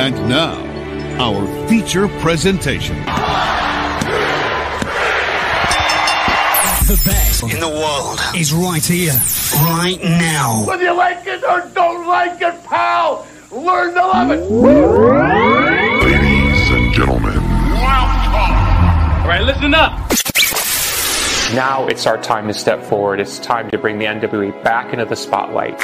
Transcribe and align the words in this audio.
And 0.00 0.16
now, 0.30 0.56
our 1.22 1.68
feature 1.68 2.08
presentation. 2.20 2.96
The 6.86 7.02
best 7.04 7.42
in 7.42 7.60
the 7.60 7.68
world 7.68 8.18
is 8.34 8.50
right 8.50 8.82
here, 8.82 9.12
right 9.56 9.98
now. 10.02 10.64
Whether 10.66 10.84
you 10.84 10.96
like 10.96 11.26
it 11.26 11.44
or 11.44 11.68
don't 11.74 12.06
like 12.06 12.40
it, 12.40 12.64
pal, 12.64 13.26
learn 13.50 13.92
to 13.92 14.00
love 14.00 14.30
it. 14.30 14.40
Ladies 16.00 16.70
and 16.70 16.94
gentlemen, 16.94 17.34
welcome. 17.34 18.54
All 19.20 19.28
right, 19.28 19.42
listen 19.42 19.74
up. 19.74 19.98
Now 21.54 21.86
it's 21.88 22.06
our 22.06 22.16
time 22.22 22.46
to 22.46 22.54
step 22.54 22.82
forward. 22.82 23.20
It's 23.20 23.38
time 23.38 23.68
to 23.70 23.76
bring 23.76 23.98
the 23.98 24.06
NWA 24.06 24.64
back 24.64 24.94
into 24.94 25.04
the 25.04 25.16
spotlight. 25.16 25.78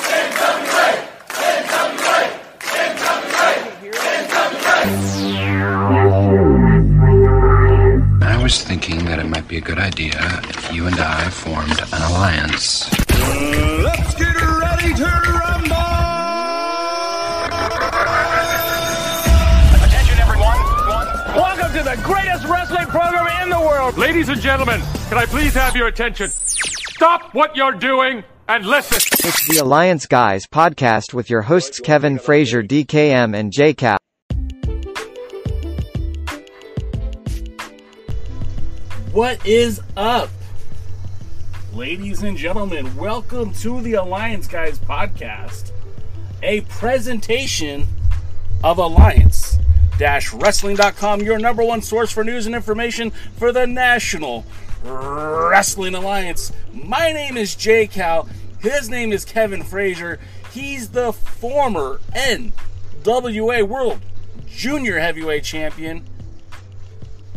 Was 8.47 8.63
thinking 8.63 9.05
that 9.07 9.19
it 9.19 9.27
might 9.27 9.49
be 9.49 9.57
a 9.57 9.61
good 9.61 9.81
idea 9.81 10.15
if 10.45 10.73
you 10.73 10.87
and 10.87 10.95
I 11.01 11.29
formed 11.31 11.81
an 11.81 12.03
alliance. 12.13 12.89
Let's 13.83 14.15
get 14.15 14.37
ready 14.37 14.95
to 14.95 15.05
rumble! 15.35 15.75
Attention, 19.83 20.19
everyone. 20.21 20.59
Welcome 21.35 21.73
to 21.77 21.83
the 21.83 22.01
greatest 22.05 22.47
wrestling 22.47 22.87
program 22.87 23.43
in 23.43 23.51
the 23.51 23.59
world. 23.59 23.99
Ladies 23.99 24.29
and 24.29 24.41
gentlemen, 24.41 24.81
can 25.09 25.19
I 25.19 25.27
please 25.27 25.55
have 25.55 25.75
your 25.75 25.89
attention? 25.89 26.29
Stop 26.29 27.35
what 27.35 27.57
you're 27.57 27.73
doing 27.73 28.23
and 28.47 28.65
listen. 28.65 28.99
It's 29.27 29.49
the 29.49 29.57
Alliance 29.57 30.07
Guys 30.07 30.47
podcast 30.47 31.13
with 31.13 31.29
your 31.29 31.43
hosts 31.43 31.81
Kevin 31.81 32.21
Frazier, 32.21 32.63
DKM, 32.63 33.35
and 33.35 33.53
JCap. 33.53 33.97
What 39.17 39.47
is 39.47 39.81
up? 39.97 40.29
Ladies 41.73 42.23
and 42.23 42.37
gentlemen, 42.37 42.95
welcome 42.97 43.55
to 43.55 43.81
the 43.81 43.95
Alliance 43.95 44.47
Guys 44.47 44.79
podcast, 44.79 45.73
a 46.43 46.61
presentation 46.61 47.87
of 48.63 48.77
Alliance 48.77 49.57
Wrestling.com, 49.99 51.23
your 51.23 51.39
number 51.39 51.65
one 51.65 51.81
source 51.81 52.13
for 52.13 52.25
news 52.25 52.45
and 52.45 52.55
information 52.55 53.11
for 53.39 53.53
the 53.53 53.67
National 53.67 54.45
Wrestling 54.85 55.95
Alliance. 55.95 56.53
My 56.75 57.11
name 57.11 57.39
is 57.39 57.55
Jay 57.55 57.87
Cal. 57.87 58.29
His 58.61 58.91
name 58.91 59.15
is 59.15 59.25
Kevin 59.25 59.63
Frazier. 59.63 60.21
He's 60.53 60.91
the 60.91 61.15
former 61.15 62.01
NWA 62.15 63.67
World 63.67 64.03
Junior 64.47 64.99
Heavyweight 64.99 65.45
Champion 65.45 66.05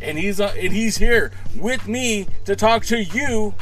and 0.02 0.18
he's 0.18 0.40
uh, 0.40 0.54
and 0.58 0.74
he's 0.74 0.98
here 0.98 1.32
with 1.56 1.88
me 1.88 2.28
to 2.46 2.56
talk 2.56 2.86
to 2.86 3.02
you 3.02 3.54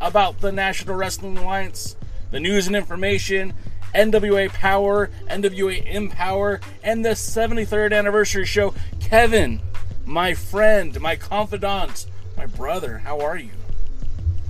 about 0.00 0.40
the 0.40 0.52
National 0.52 0.96
Wrestling 0.96 1.38
Alliance, 1.38 1.96
the 2.30 2.40
news 2.40 2.66
and 2.66 2.74
information, 2.74 3.54
NWA 3.94 4.48
Power, 4.48 5.10
NWA 5.28 5.84
Empower, 5.86 6.60
and 6.82 7.04
the 7.04 7.10
73rd 7.10 7.96
anniversary 7.96 8.44
show. 8.44 8.74
Kevin, 9.00 9.60
my 10.04 10.34
friend, 10.34 10.98
my 11.00 11.16
confidant, 11.16 12.06
my 12.36 12.46
brother, 12.46 12.98
how 12.98 13.20
are 13.20 13.36
you? 13.36 13.50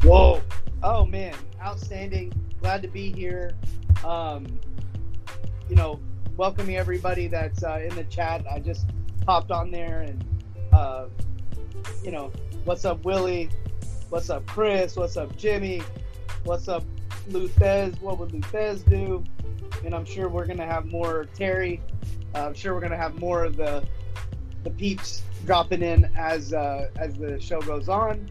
Whoa! 0.03 0.41
Oh 0.83 1.05
man, 1.07 1.35
outstanding! 1.63 2.33
Glad 2.61 2.83
to 2.83 2.89
be 2.89 3.13
here. 3.13 3.55
Um, 4.05 4.47
you 5.69 5.77
know, 5.77 6.01
welcoming 6.37 6.77
everybody 6.77 7.29
that's 7.29 7.63
uh, 7.63 7.81
in 7.87 7.95
the 7.95 8.05
chat. 8.05 8.45
I 8.51 8.59
just 8.59 8.87
popped 9.25 9.51
on 9.51 9.71
there 9.71 10.01
and 10.01 10.25
uh, 10.73 11.07
you 12.03 12.11
know, 12.11 12.33
what's 12.65 12.85
up, 12.85 13.05
Willie? 13.05 13.51
What's 14.09 14.31
up, 14.31 14.47
Chris? 14.47 14.97
What's 14.97 15.17
up, 15.17 15.37
Jimmy? 15.37 15.83
What's 16.45 16.69
up, 16.69 16.85
Luthez? 17.31 18.01
What 18.01 18.19
would 18.19 18.31
Luthez 18.31 18.89
do? 18.89 19.25
And 19.85 19.95
I'm 19.95 20.05
sure 20.05 20.29
we're 20.29 20.47
gonna 20.47 20.67
have 20.67 20.87
more 20.87 21.27
Terry. 21.35 21.81
Uh, 22.35 22.47
I'm 22.47 22.55
sure 22.55 22.75
we're 22.75 22.81
gonna 22.81 22.97
have 22.97 23.19
more 23.19 23.45
of 23.45 23.57
the 23.57 23.85
the 24.65 24.71
peeps 24.71 25.23
dropping 25.45 25.83
in 25.83 26.11
as 26.17 26.53
uh, 26.53 26.89
as 26.97 27.15
the 27.15 27.41
show 27.41 27.61
goes 27.61 27.89
on. 27.89 28.29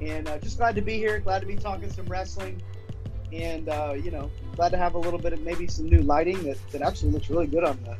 And 0.00 0.28
uh, 0.28 0.38
just 0.38 0.58
glad 0.58 0.74
to 0.74 0.82
be 0.82 0.96
here. 0.96 1.20
Glad 1.20 1.40
to 1.40 1.46
be 1.46 1.56
talking 1.56 1.90
some 1.90 2.06
wrestling. 2.06 2.62
And 3.32 3.68
uh, 3.68 3.94
you 3.96 4.10
know, 4.10 4.30
glad 4.54 4.70
to 4.70 4.76
have 4.76 4.94
a 4.94 4.98
little 4.98 5.18
bit 5.18 5.32
of 5.32 5.40
maybe 5.40 5.66
some 5.66 5.88
new 5.88 6.02
lighting 6.02 6.42
that, 6.44 6.58
that 6.72 6.82
actually 6.82 7.10
looks 7.10 7.30
really 7.30 7.46
good 7.46 7.64
on 7.64 7.78
the 7.84 7.96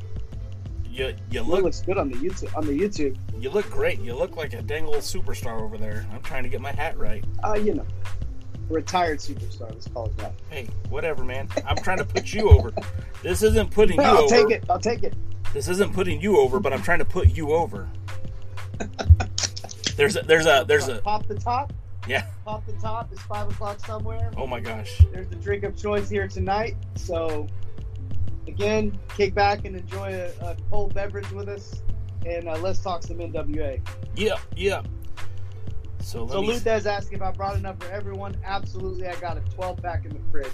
You 0.97 1.13
you 1.31 1.41
It 1.41 1.47
look 1.47 1.63
looks 1.63 1.81
good 1.81 1.97
on 1.97 2.09
the 2.09 2.15
YouTube. 2.17 2.55
On 2.57 2.65
the 2.65 2.73
YouTube, 2.77 3.15
you 3.39 3.49
look 3.51 3.69
great. 3.69 3.99
You 3.99 4.15
look 4.15 4.35
like 4.35 4.53
a 4.53 4.61
dang 4.61 4.85
old 4.85 4.97
superstar 4.97 5.61
over 5.61 5.77
there. 5.77 6.05
I'm 6.11 6.21
trying 6.23 6.43
to 6.43 6.49
get 6.49 6.59
my 6.59 6.71
hat 6.71 6.97
right. 6.97 7.23
uh, 7.45 7.53
you 7.53 7.75
know, 7.75 7.85
retired 8.69 9.19
superstar. 9.19 9.69
Let's 9.71 9.87
call 9.87 10.07
it 10.07 10.17
that. 10.17 10.33
Hey, 10.49 10.67
whatever, 10.89 11.23
man. 11.23 11.49
I'm 11.67 11.77
trying 11.77 11.99
to 11.99 12.05
put 12.05 12.33
you 12.33 12.49
over. 12.49 12.73
This 13.21 13.43
isn't 13.43 13.69
putting 13.71 13.97
you 13.97 14.03
I'll 14.03 14.23
over. 14.23 14.35
take 14.35 14.49
it. 14.49 14.63
I'll 14.69 14.79
take 14.79 15.03
it. 15.03 15.13
This 15.53 15.67
isn't 15.67 15.93
putting 15.93 16.19
you 16.19 16.37
over, 16.39 16.59
but 16.59 16.73
I'm 16.73 16.81
trying 16.81 16.99
to 16.99 17.05
put 17.05 17.29
you 17.29 17.51
over. 17.53 17.87
There's 19.95 20.15
a 20.15 20.21
there's 20.21 20.45
a 20.45 20.63
there's 20.67 20.87
a 20.87 20.99
pop 20.99 21.25
the 21.27 21.33
top. 21.33 21.73
yeah. 22.07 22.27
Pop 22.45 22.63
the 22.67 22.73
top. 22.73 23.11
It's 23.11 23.21
five 23.23 23.49
o'clock 23.49 23.83
somewhere. 23.83 24.31
Oh 24.37 24.45
my 24.45 24.59
gosh. 24.59 25.01
There's 25.11 25.27
the 25.27 25.35
drink 25.35 25.63
of 25.63 25.75
choice 25.75 26.07
here 26.07 26.27
tonight. 26.27 26.75
So, 26.95 27.47
again, 28.47 28.97
kick 29.15 29.33
back 29.33 29.65
and 29.65 29.75
enjoy 29.75 30.13
a, 30.41 30.45
a 30.45 30.57
cold 30.69 30.93
beverage 30.93 31.29
with 31.31 31.49
us, 31.49 31.81
and 32.25 32.47
uh, 32.47 32.57
let's 32.59 32.79
talk 32.79 33.03
some 33.03 33.17
NWA. 33.17 33.79
Yeah, 34.15 34.35
yeah. 34.55 34.81
So 36.01 36.23
let 36.23 36.31
So 36.33 36.41
me. 36.41 36.89
Asking 36.89 37.17
if 37.17 37.21
I 37.21 37.31
brought 37.31 37.57
enough 37.57 37.79
for 37.79 37.91
everyone. 37.91 38.35
Absolutely, 38.45 39.07
I 39.07 39.15
got 39.15 39.37
a 39.37 39.41
12 39.55 39.81
pack 39.81 40.05
in 40.05 40.11
the 40.13 40.19
fridge. 40.31 40.51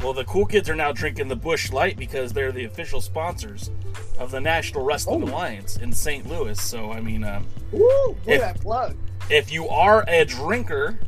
Well, 0.00 0.14
the 0.14 0.24
cool 0.24 0.46
kids 0.46 0.68
are 0.68 0.74
now 0.74 0.90
drinking 0.90 1.28
the 1.28 1.36
Busch 1.36 1.70
Light 1.70 1.96
because 1.96 2.32
they're 2.32 2.50
the 2.50 2.64
official 2.64 3.00
sponsors 3.00 3.70
of 4.18 4.30
the 4.30 4.40
National 4.40 4.84
Wrestling 4.84 5.22
Oh. 5.22 5.26
Alliance 5.26 5.76
in 5.76 5.92
St. 5.92 6.26
Louis. 6.26 6.60
So 6.60 6.90
I 6.92 7.00
mean, 7.00 7.24
um, 7.24 7.46
Woo! 7.72 8.16
If- 8.26 8.40
that 8.40 8.60
plug. 8.60 8.96
if 9.30 9.52
you 9.52 9.68
are 9.68 10.04
a 10.08 10.24
drinker, 10.24 10.98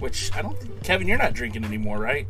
which 0.00 0.30
I 0.34 0.42
don't 0.42 0.58
think 0.58 0.82
Kevin, 0.82 1.06
you're 1.08 1.18
not 1.18 1.32
drinking 1.34 1.64
anymore, 1.64 1.98
right? 1.98 2.28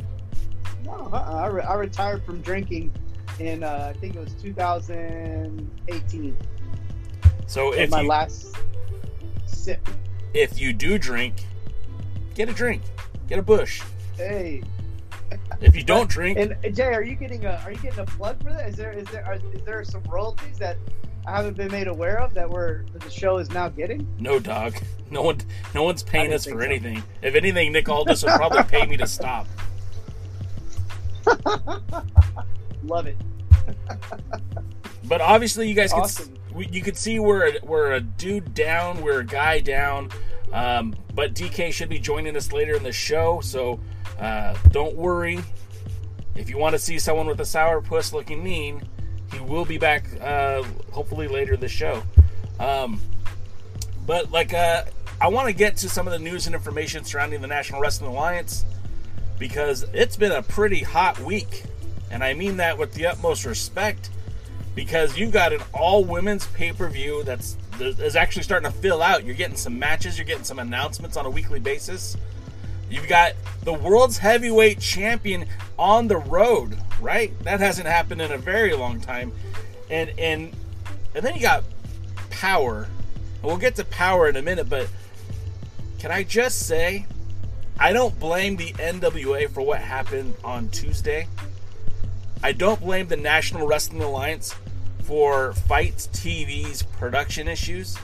No, 0.93 1.09
uh-uh. 1.13 1.35
I, 1.35 1.47
re- 1.47 1.63
I 1.63 1.75
retired 1.75 2.23
from 2.25 2.41
drinking 2.43 2.93
in 3.39 3.63
uh, 3.63 3.93
I 3.95 3.99
think 3.99 4.17
it 4.17 4.21
was 4.21 4.33
2018. 4.35 6.37
So 7.47 7.73
if 7.75 7.91
my 7.91 8.01
you 8.03 8.09
last 8.09 8.55
sip. 9.47 9.87
if 10.35 10.61
you 10.61 10.73
do 10.73 10.99
drink, 10.99 11.47
get 12.35 12.49
a 12.49 12.53
drink, 12.53 12.83
get 13.29 13.39
a 13.39 13.43
Busch. 13.43 13.83
Hey, 14.17 14.63
If 15.61 15.75
you 15.77 15.83
don't 15.83 16.09
drink, 16.17 16.39
and 16.39 16.57
uh, 16.65 16.69
Jay, 16.71 16.93
are 16.95 17.03
you 17.03 17.15
getting 17.15 17.45
a 17.47 17.61
are 17.65 17.73
you 17.73 17.79
getting 17.79 18.01
a 18.01 18.05
plug 18.05 18.43
for 18.43 18.51
that? 18.53 18.69
Is 18.69 18.77
there 18.77 18.93
is 18.93 19.07
there 19.09 19.25
are, 19.25 19.35
is 19.55 19.63
there 19.65 19.83
some 19.85 20.03
royalties 20.05 20.59
that 20.59 20.77
I 21.27 21.37
haven't 21.37 21.57
been 21.57 21.71
made 21.71 21.89
aware 21.89 22.21
of 22.21 22.35
that 22.35 22.49
we're 22.49 22.85
that 22.93 23.03
the 23.03 23.11
show 23.11 23.39
is 23.39 23.51
now 23.51 23.69
getting? 23.69 24.07
no 24.19 24.39
dog, 24.39 24.75
no 25.11 25.23
one, 25.23 25.39
no 25.75 25.83
one's 25.85 26.03
paying 26.03 26.33
us 26.33 26.45
for 26.45 26.61
so. 26.61 26.67
anything. 26.67 27.03
If 27.23 27.35
anything, 27.35 27.73
Nick 27.73 27.89
Aldis 27.89 28.23
will 28.23 28.37
probably 28.37 28.63
pay 28.65 28.87
me 28.87 28.97
to 28.99 29.07
stop. 29.07 29.47
Love 32.85 33.07
it. 33.07 33.17
But 35.05 35.21
obviously, 35.21 35.69
you 35.69 35.75
guys 35.75 35.93
Awesome. 35.93 36.33
could 36.55 36.75
you 36.75 36.81
could 36.81 36.97
see 36.97 37.19
we're 37.19 37.49
a, 37.49 37.53
we're 37.65 37.93
a 37.93 38.01
dude 38.01 38.55
down, 38.55 39.03
we're 39.03 39.21
a 39.21 39.27
guy 39.27 39.61
down. 39.61 40.11
Um, 40.53 40.95
but 41.15 41.35
DK 41.35 41.73
should 41.73 41.89
be 41.89 41.99
joining 41.99 42.37
us 42.37 42.53
later 42.53 42.75
in 42.75 42.83
the 42.83 42.93
show, 42.93 43.41
so 43.41 43.81
uh, 44.19 44.57
don't 44.71 44.95
worry. 44.97 45.41
If 46.35 46.49
you 46.49 46.59
want 46.59 46.75
to 46.75 46.79
see 46.79 46.99
someone 46.99 47.27
with 47.27 47.41
a 47.41 47.45
sour 47.45 47.81
puss 47.81 48.13
looking 48.13 48.43
mean, 48.43 48.83
he 49.33 49.41
will 49.41 49.65
be 49.65 49.79
back 49.79 50.07
uh, 50.21 50.63
hopefully 50.93 51.29
later 51.29 51.55
in 51.55 51.61
the 51.61 51.69
show. 51.69 52.03
Um, 52.61 53.01
but 54.07 54.31
like, 54.31 54.55
uh, 54.55 54.85
I 55.21 55.29
want 55.29 55.49
to 55.49 55.53
get 55.55 55.77
to 55.79 55.89
some 55.89 56.07
of 56.07 56.13
the 56.13 56.19
news 56.19 56.47
and 56.47 56.55
information 56.55 57.05
surrounding 57.05 57.41
the 57.41 57.49
National 57.49 57.81
Wrestling 57.81 58.11
Alliance 58.11 58.65
because 59.39 59.85
it's 59.93 60.17
been 60.17 60.33
a 60.33 60.43
pretty 60.43 60.83
hot 60.83 61.19
week, 61.21 61.65
and 62.11 62.23
I 62.23 62.35
mean 62.35 62.59
that 62.59 62.79
with 62.79 62.95
the 62.95 63.07
utmost 63.07 63.45
respect 63.45 64.11
because 64.75 65.19
you've 65.19 65.33
got 65.33 65.53
an 65.53 65.61
all 65.73 66.05
women's 66.05 66.47
pay 66.49 66.73
per 66.73 66.89
view 66.89 67.23
that's 67.25 67.57
that 67.79 67.99
is 67.99 68.17
actually 68.17 68.43
starting 68.43 68.71
to 68.71 68.77
fill 68.77 69.03
out. 69.03 69.25
You're 69.25 69.35
getting 69.35 69.57
some 69.57 69.79
matches, 69.79 70.19
you're 70.19 70.27
getting 70.27 70.45
some 70.45 70.59
announcements 70.59 71.17
on 71.17 71.27
a 71.27 71.31
weekly 71.31 71.61
basis. 71.61 72.17
You've 72.91 73.09
got 73.09 73.33
the 73.65 73.73
world's 73.73 74.19
heavyweight 74.19 74.79
champion 74.79 75.47
on 75.79 76.09
the 76.09 76.19
road, 76.19 76.77
right? 77.01 77.33
That 77.45 77.61
hasn't 77.61 77.89
happened 77.89 78.21
in 78.21 78.33
a 78.33 78.39
very 78.39 78.75
long 78.75 79.01
time. 79.01 79.33
And 79.91 80.11
and 80.19 80.53
and 81.15 81.25
then 81.25 81.35
you 81.35 81.41
got 81.41 81.65
power. 82.31 82.89
And 83.37 83.45
we'll 83.45 83.57
get 83.57 83.77
to 83.77 83.85
power 83.85 84.29
in 84.29 84.37
a 84.37 84.43
minute, 84.43 84.69
but 84.69 84.89
can 85.99 86.11
I 86.11 86.23
just 86.23 86.67
say 86.67 87.07
I 87.79 87.93
don't 87.93 88.19
blame 88.19 88.57
the 88.57 88.73
NWA 88.73 89.51
for 89.51 89.63
what 89.63 89.81
happened 89.81 90.35
on 90.45 90.69
Tuesday. 90.69 91.27
I 92.43 92.53
don't 92.53 92.81
blame 92.81 93.07
the 93.09 93.17
National 93.17 93.67
Wrestling 93.67 94.03
Alliance 94.03 94.55
for 95.03 95.53
FITE 95.53 95.97
TV's 96.13 96.83
production 96.83 97.49
issues. 97.49 97.97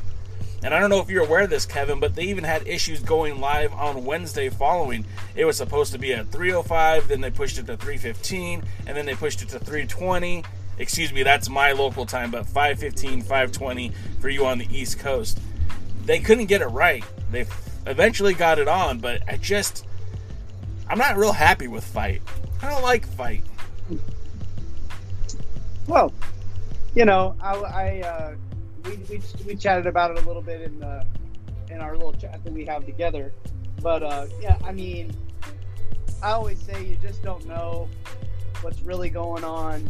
And 0.63 0.75
I 0.75 0.81
don't 0.81 0.91
know 0.91 1.01
if 1.01 1.09
you're 1.09 1.25
aware 1.25 1.43
of 1.43 1.51
this, 1.51 1.65
Kevin, 1.67 2.01
but 2.01 2.17
they 2.17 2.25
even 2.25 2.43
had 2.43 2.67
issues 2.67 3.01
going 3.01 3.41
live 3.41 3.73
on 3.73 4.05
Wednesday 4.05 4.49
following. 4.49 5.05
It 5.37 5.45
was 5.45 5.57
supposed 5.57 5.93
to 5.93 5.99
be 5.99 6.13
at 6.13 6.29
305, 6.33 7.09
then 7.09 7.21
they 7.21 7.31
pushed 7.31 7.59
it 7.59 7.67
to 7.67 7.77
315, 7.77 8.65
and 8.87 8.97
then 8.97 9.07
they 9.07 9.15
pushed 9.15 9.41
it 9.43 9.49
to 9.51 9.61
320. 9.61 10.43
Excuse 10.79 11.13
me, 11.13 11.23
that's 11.23 11.49
my 11.49 11.73
local 11.73 12.07
time, 12.07 12.33
but 12.33 12.45
515, 12.47 13.23
520 13.23 13.93
for 14.21 14.29
you 14.29 14.47
on 14.47 14.59
the 14.59 14.67
East 14.77 14.99
Coast. 14.99 15.39
They 16.05 16.19
couldn't 16.19 16.47
get 16.47 16.61
it 16.61 16.67
right. 16.67 17.05
They 17.31 17.47
eventually 17.89 18.35
got 18.35 18.59
it 18.59 18.69
on, 18.69 18.99
but 18.99 19.23
I 19.29 19.37
just. 19.37 19.85
I'm 20.91 20.99
not 20.99 21.17
real 21.17 21.33
happy 21.33 21.69
with 21.69 21.85
FITE. 21.85 22.23
I 22.63 22.71
don't 22.71 22.83
like 22.83 23.07
FITE. 23.07 23.43
Well, 25.87 26.13
you 26.95 27.05
know, 27.05 27.37
I, 27.41 27.55
I 27.55 28.01
uh, 28.01 28.35
we, 28.85 28.97
we 29.11 29.23
we 29.47 29.55
chatted 29.57 29.87
about 29.87 30.11
it 30.13 30.23
a 30.23 30.27
little 30.27 30.43
bit 30.43 30.63
in 30.63 30.79
the 30.81 31.05
in 31.71 31.81
our 31.81 31.97
little 31.97 32.15
chat 32.15 32.43
that 32.43 32.53
we 32.53 32.65
have 32.65 32.87
together, 32.87 33.33
but 33.83 34.03
uh, 34.03 34.27
yeah, 34.41 34.57
I 34.65 34.73
mean, 34.73 35.15
I 36.23 36.33
always 36.33 36.61
say 36.61 36.85
you 36.85 36.97
just 37.03 37.23
don't 37.23 37.47
know 37.47 37.89
what's 38.63 38.83
really 38.83 39.11
going 39.11 39.45
on 39.45 39.89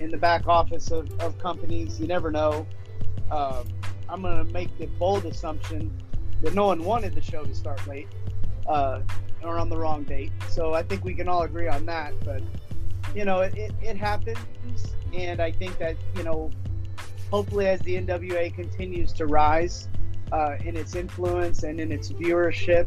in 0.00 0.10
the 0.10 0.16
back 0.16 0.46
office 0.46 0.90
of, 0.90 1.10
of 1.20 1.38
companies. 1.38 2.00
You 2.00 2.06
never 2.06 2.30
know. 2.30 2.66
Um, 3.30 3.68
I'm 4.08 4.22
going 4.22 4.44
to 4.44 4.52
make 4.52 4.76
the 4.78 4.86
bold 4.86 5.24
assumption 5.26 5.90
that 6.42 6.54
no 6.54 6.66
one 6.66 6.84
wanted 6.84 7.14
the 7.14 7.20
show 7.20 7.44
to 7.44 7.54
start 7.54 7.86
late 7.86 8.08
uh, 8.66 9.00
or 9.42 9.58
on 9.58 9.68
the 9.68 9.76
wrong 9.76 10.04
date. 10.04 10.32
So 10.48 10.74
I 10.74 10.82
think 10.82 11.04
we 11.04 11.14
can 11.14 11.28
all 11.28 11.42
agree 11.42 11.68
on 11.68 11.86
that. 11.86 12.12
But 12.24 12.42
you 13.14 13.24
know, 13.24 13.40
it, 13.40 13.54
it, 13.56 13.72
it 13.82 13.96
happens, 13.96 14.38
and 15.12 15.40
I 15.40 15.50
think 15.50 15.78
that 15.78 15.96
you 16.16 16.22
know, 16.22 16.50
hopefully, 17.30 17.66
as 17.66 17.80
the 17.80 17.96
NWA 17.96 18.54
continues 18.54 19.12
to 19.14 19.26
rise 19.26 19.88
uh, 20.32 20.56
in 20.64 20.76
its 20.76 20.94
influence 20.94 21.62
and 21.64 21.80
in 21.80 21.90
its 21.90 22.10
viewership, 22.12 22.86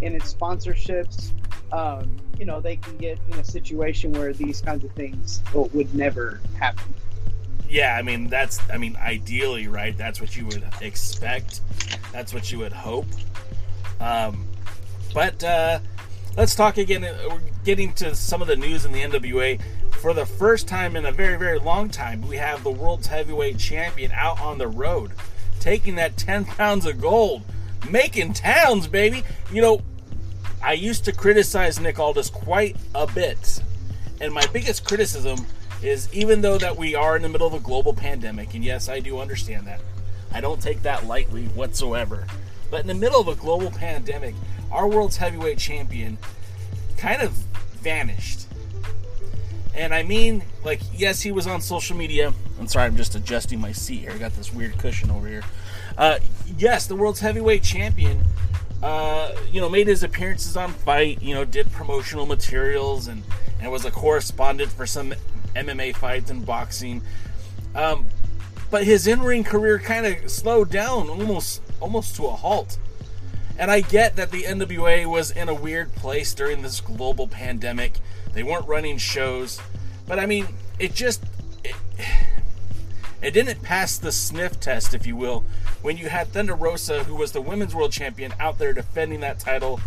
in 0.00 0.14
its 0.14 0.32
sponsorships, 0.32 1.32
um, 1.72 2.16
you 2.38 2.44
know, 2.44 2.60
they 2.60 2.76
can 2.76 2.96
get 2.96 3.18
in 3.32 3.38
a 3.38 3.44
situation 3.44 4.12
where 4.12 4.32
these 4.32 4.60
kinds 4.60 4.84
of 4.84 4.92
things 4.92 5.42
would 5.54 5.92
never 5.94 6.40
happen. 6.58 6.94
Yeah, 7.68 7.96
I 7.96 8.02
mean 8.02 8.28
that's 8.28 8.58
I 8.70 8.78
mean 8.78 8.96
ideally, 8.96 9.68
right? 9.68 9.96
That's 9.96 10.20
what 10.20 10.36
you 10.36 10.46
would 10.46 10.64
expect. 10.80 11.60
That's 12.12 12.32
what 12.32 12.52
you 12.52 12.58
would 12.60 12.72
hope. 12.72 13.06
Um, 14.00 14.46
but 15.12 15.42
uh, 15.42 15.80
let's 16.36 16.54
talk 16.54 16.78
again. 16.78 17.02
We're 17.02 17.40
getting 17.64 17.92
to 17.94 18.14
some 18.14 18.42
of 18.42 18.48
the 18.48 18.56
news 18.56 18.84
in 18.84 18.92
the 18.92 19.02
NWA. 19.02 19.60
For 19.92 20.12
the 20.12 20.26
first 20.26 20.68
time 20.68 20.96
in 20.96 21.06
a 21.06 21.12
very, 21.12 21.38
very 21.38 21.58
long 21.58 21.88
time, 21.88 22.20
we 22.28 22.36
have 22.36 22.62
the 22.62 22.70
world's 22.70 23.06
heavyweight 23.06 23.58
champion 23.58 24.10
out 24.12 24.38
on 24.40 24.58
the 24.58 24.68
road, 24.68 25.12
taking 25.60 25.94
that 25.94 26.18
10 26.18 26.44
pounds 26.44 26.84
of 26.84 27.00
gold, 27.00 27.42
making 27.88 28.34
towns, 28.34 28.86
baby. 28.86 29.24
You 29.50 29.62
know, 29.62 29.80
I 30.62 30.74
used 30.74 31.04
to 31.06 31.12
criticize 31.12 31.80
Nick 31.80 31.98
Aldis 31.98 32.28
quite 32.28 32.76
a 32.94 33.06
bit. 33.06 33.62
And 34.20 34.32
my 34.32 34.46
biggest 34.52 34.84
criticism 34.84 35.46
is 35.84 36.12
even 36.12 36.40
though 36.40 36.58
that 36.58 36.76
we 36.76 36.94
are 36.94 37.16
in 37.16 37.22
the 37.22 37.28
middle 37.28 37.46
of 37.46 37.54
a 37.54 37.60
global 37.60 37.94
pandemic, 37.94 38.54
and 38.54 38.64
yes, 38.64 38.88
I 38.88 39.00
do 39.00 39.18
understand 39.18 39.66
that. 39.66 39.80
I 40.32 40.40
don't 40.40 40.60
take 40.60 40.82
that 40.82 41.06
lightly 41.06 41.44
whatsoever. 41.48 42.26
But 42.70 42.80
in 42.80 42.86
the 42.86 42.94
middle 42.94 43.20
of 43.20 43.28
a 43.28 43.34
global 43.34 43.70
pandemic, 43.70 44.34
our 44.72 44.88
world's 44.88 45.16
heavyweight 45.16 45.58
champion 45.58 46.18
kind 46.96 47.22
of 47.22 47.32
vanished. 47.82 48.46
And 49.74 49.92
I 49.92 50.02
mean, 50.02 50.42
like, 50.64 50.80
yes, 50.92 51.20
he 51.20 51.32
was 51.32 51.46
on 51.46 51.60
social 51.60 51.96
media. 51.96 52.32
I'm 52.58 52.66
sorry, 52.66 52.86
I'm 52.86 52.96
just 52.96 53.14
adjusting 53.14 53.60
my 53.60 53.72
seat 53.72 54.00
here. 54.00 54.12
I 54.12 54.18
got 54.18 54.32
this 54.34 54.52
weird 54.52 54.78
cushion 54.78 55.10
over 55.10 55.28
here. 55.28 55.42
Uh, 55.98 56.18
yes, 56.56 56.86
the 56.86 56.96
world's 56.96 57.20
heavyweight 57.20 57.62
champion, 57.62 58.22
uh, 58.82 59.32
you 59.52 59.60
know, 59.60 59.68
made 59.68 59.86
his 59.86 60.02
appearances 60.02 60.56
on 60.56 60.72
FITE. 60.72 61.22
You 61.22 61.34
know, 61.34 61.44
did 61.44 61.70
promotional 61.72 62.26
materials 62.26 63.08
and 63.08 63.22
and 63.60 63.70
was 63.70 63.84
a 63.84 63.90
correspondent 63.90 64.70
for 64.70 64.86
some 64.86 65.14
MMA 65.54 65.96
fights 65.96 66.30
and 66.30 66.44
boxing. 66.44 67.02
Um, 67.74 68.06
but 68.70 68.84
his 68.84 69.06
in-ring 69.06 69.44
career 69.44 69.78
kind 69.78 70.06
of 70.06 70.30
slowed 70.30 70.70
down, 70.70 71.08
almost 71.08 71.62
almost 71.80 72.16
to 72.16 72.26
a 72.26 72.30
halt. 72.30 72.78
And 73.58 73.70
I 73.70 73.80
get 73.82 74.16
that 74.16 74.30
the 74.30 74.42
NWA 74.42 75.06
was 75.06 75.30
in 75.30 75.48
a 75.48 75.54
weird 75.54 75.94
place 75.94 76.34
during 76.34 76.62
this 76.62 76.80
global 76.80 77.28
pandemic. 77.28 78.00
They 78.32 78.42
weren't 78.42 78.66
running 78.66 78.98
shows. 78.98 79.60
But 80.06 80.18
I 80.18 80.26
mean, 80.26 80.48
it 80.78 80.94
just 80.94 81.22
it, 81.62 81.76
it 83.22 83.30
didn't 83.30 83.62
pass 83.62 83.96
the 83.96 84.12
sniff 84.12 84.60
test, 84.60 84.92
if 84.92 85.06
you 85.06 85.16
will, 85.16 85.44
when 85.82 85.96
you 85.96 86.08
had 86.08 86.28
Thunder 86.28 86.54
Rosa, 86.54 87.04
who 87.04 87.14
was 87.14 87.32
the 87.32 87.40
women's 87.40 87.74
world 87.74 87.92
champion, 87.92 88.34
out 88.40 88.58
there 88.58 88.72
defending 88.72 89.20
that 89.20 89.38
title 89.38 89.80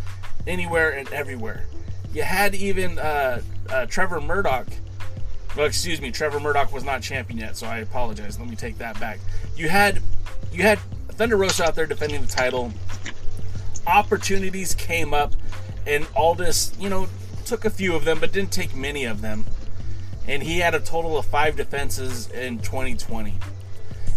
anywhere 0.47 0.91
and 0.91 1.07
everywhere. 1.09 1.65
You 2.13 2.23
had 2.23 2.55
even 2.55 2.97
uh, 2.97 3.41
uh, 3.69 3.85
Trevor 3.85 4.21
Murdoch. 4.21 4.67
Well, 5.57 5.65
excuse 5.65 5.99
me, 5.99 6.11
Trevor 6.11 6.39
Murdoch 6.39 6.71
was 6.71 6.83
not 6.83 7.01
champion 7.01 7.39
yet, 7.39 7.57
so 7.57 7.65
I 7.65 7.79
apologize. 7.79 8.39
Let 8.39 8.47
me 8.47 8.55
take 8.55 8.77
that 8.77 8.99
back. 8.99 9.19
You 9.55 9.69
had 9.69 10.03
you 10.53 10.61
had 10.61 10.77
Thunder 11.09 11.35
Rosa 11.35 11.65
out 11.65 11.73
there 11.73 11.87
defending 11.87 12.21
the 12.21 12.27
title 12.27 12.71
opportunities 13.87 14.75
came 14.75 15.15
up, 15.15 15.33
and 15.87 16.05
Aldis, 16.15 16.73
you 16.79 16.89
know, 16.89 17.07
took 17.45 17.65
a 17.65 17.71
few 17.71 17.95
of 17.95 18.05
them, 18.05 18.19
but 18.19 18.31
didn't 18.31 18.51
take 18.51 18.75
many 18.75 19.05
of 19.05 19.21
them. 19.21 19.45
And 20.27 20.43
he 20.43 20.59
had 20.59 20.75
a 20.75 20.79
total 20.79 21.17
of 21.17 21.25
five 21.25 21.55
defenses 21.55 22.29
in 22.29 22.59
2020. 22.59 23.33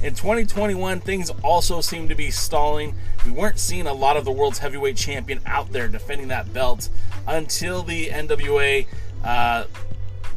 In 0.03 0.15
2021, 0.15 1.01
things 1.01 1.31
also 1.43 1.81
seemed 1.81 2.11
to 2.11 2.15
be 2.15 2.31
stalling. 2.31 2.95
We 3.25 3.31
weren't 3.31 3.59
seeing 3.59 3.87
a 3.87 3.95
lot 3.95 4.19
of 4.19 4.27
the 4.27 4.33
world's 4.33 4.59
heavyweight 4.59 4.97
champion 4.97 5.41
out 5.47 5.73
there 5.73 5.89
defending 5.89 6.29
that 6.29 6.53
belt 6.53 6.91
until 7.27 7.83
the 7.83 8.09
NWA, 8.09 8.87
uh, 9.25 9.65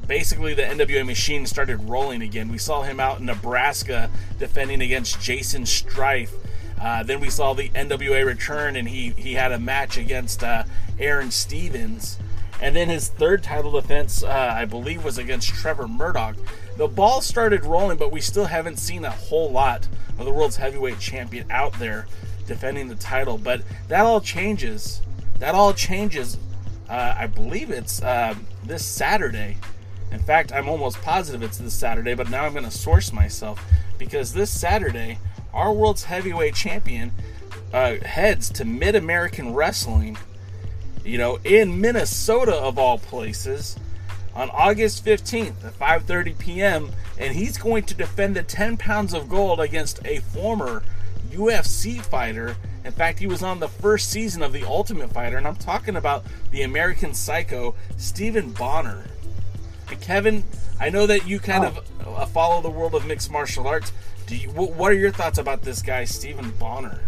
basically 0.08 0.54
the 0.54 0.64
NWA 0.64 1.06
machine 1.06 1.46
started 1.46 1.78
rolling 1.90 2.22
again. 2.22 2.50
We 2.50 2.58
saw 2.58 2.82
him 2.82 3.00
out 3.00 3.20
in 3.20 3.26
Nebraska 3.26 4.10
defending 4.40 4.82
against 4.82 5.22
Jason 5.22 5.66
Strife 5.66 6.34
uh, 6.84 7.02
then 7.02 7.22
we 7.22 7.30
saw 7.30 7.54
the 7.54 7.70
NWA 7.70 8.26
return, 8.26 8.76
and 8.76 8.90
he 8.90 9.12
he 9.12 9.34
had 9.34 9.54
a 9.54 9.60
match 9.60 9.98
against 9.98 10.44
uh, 10.44 10.64
Aron 11.00 11.32
Stevens. 11.32 12.20
And 12.62 12.76
then 12.76 12.90
his 12.90 13.08
third 13.08 13.42
title 13.42 13.72
defense, 13.72 14.22
uh, 14.24 14.54
I 14.56 14.66
believe, 14.66 15.04
was 15.04 15.18
against 15.18 15.50
Trevor 15.50 15.88
Murdoch. 15.88 16.36
The 16.78 16.88
ball 16.88 17.22
started 17.22 17.64
rolling, 17.64 17.98
but 17.98 18.12
we 18.12 18.22
still 18.22 18.46
haven't 18.46 18.80
seen 18.80 19.06
a 19.06 19.12
whole 19.12 19.50
lot 19.50 19.88
of 20.18 20.26
the 20.26 20.32
world's 20.32 20.58
heavyweight 20.58 21.00
champion 21.00 21.50
out 21.50 21.74
there 21.80 22.06
defending 22.48 22.90
the 22.90 22.96
title. 22.96 23.38
But 23.38 23.64
that 23.88 24.06
all 24.06 24.22
changes. 24.22 25.02
That 25.40 25.56
all 25.56 25.74
changes. 25.74 26.38
Uh, 26.90 27.16
I 27.18 27.28
believe 27.28 27.70
it's 27.70 28.02
uh, 28.02 28.36
this 28.66 28.86
Saturday. 28.86 29.58
In 30.14 30.20
fact, 30.20 30.54
I'm 30.54 30.70
almost 30.70 31.02
positive 31.02 31.42
it's 31.42 31.58
this 31.58 31.74
Saturday, 31.74 32.14
but 32.14 32.30
now 32.30 32.46
I'm 32.46 32.54
going 32.54 32.64
to 32.64 32.72
source 32.72 33.12
myself 33.12 33.64
because 33.98 34.32
this 34.34 34.50
Saturday 34.50 35.18
our 35.54 35.74
world's 35.74 36.04
heavyweight 36.04 36.56
champion 36.56 37.12
uh, 37.74 37.96
heads 37.98 38.50
to 38.52 38.66
Mid 38.66 38.96
American 38.96 39.54
Wrestling, 39.54 40.18
you 41.04 41.18
know, 41.18 41.40
in 41.44 41.82
Minnesota 41.82 42.56
of 42.56 42.78
all 42.78 42.98
places, 42.98 43.78
on 44.36 44.50
August 44.52 45.04
15th 45.06 45.66
at 45.66 45.74
5:30 45.78 46.38
p.m. 46.38 46.92
and 47.18 47.36
he's 47.36 47.58
going 47.58 47.84
to 47.84 47.94
defend 47.94 48.36
the 48.36 48.44
10 48.44 48.78
pounds 48.78 49.14
of 49.14 49.30
gold 49.30 49.60
against 49.60 50.00
a 50.06 50.20
former 50.20 50.84
UFC 51.30 52.02
fighter. 52.02 52.56
In 52.86 52.92
fact, 52.92 53.20
he 53.20 53.28
was 53.28 53.44
on 53.44 53.60
the 53.60 53.68
first 53.68 54.10
season 54.10 54.42
of 54.42 54.52
The 54.52 54.64
Ultimate 54.64 55.12
Fighter, 55.14 55.38
and 55.38 55.48
I'm 55.48 55.56
talking 55.56 55.96
about 55.96 56.26
the 56.52 56.64
American 56.64 57.14
Psycho, 57.14 57.76
Stephan 57.98 58.52
Bonnar. 58.52 59.06
Kevin, 60.02 60.44
I 60.80 60.90
know 60.90 61.06
that 61.08 61.28
you 61.28 61.40
kind 61.40 61.66
of 61.66 61.80
uh, 62.06 62.26
follow 62.28 62.62
the 62.62 62.70
world 62.70 62.96
of 62.96 63.06
mixed 63.06 63.32
martial 63.32 63.68
arts. 63.68 63.92
Do 64.28 64.36
you? 64.36 64.50
What 64.50 64.92
are 64.92 64.96
your 64.96 65.12
thoughts 65.12 65.38
about 65.38 65.62
this 65.62 65.82
guy, 65.82 66.06
Stephan 66.06 66.52
Bonnar? 66.52 67.02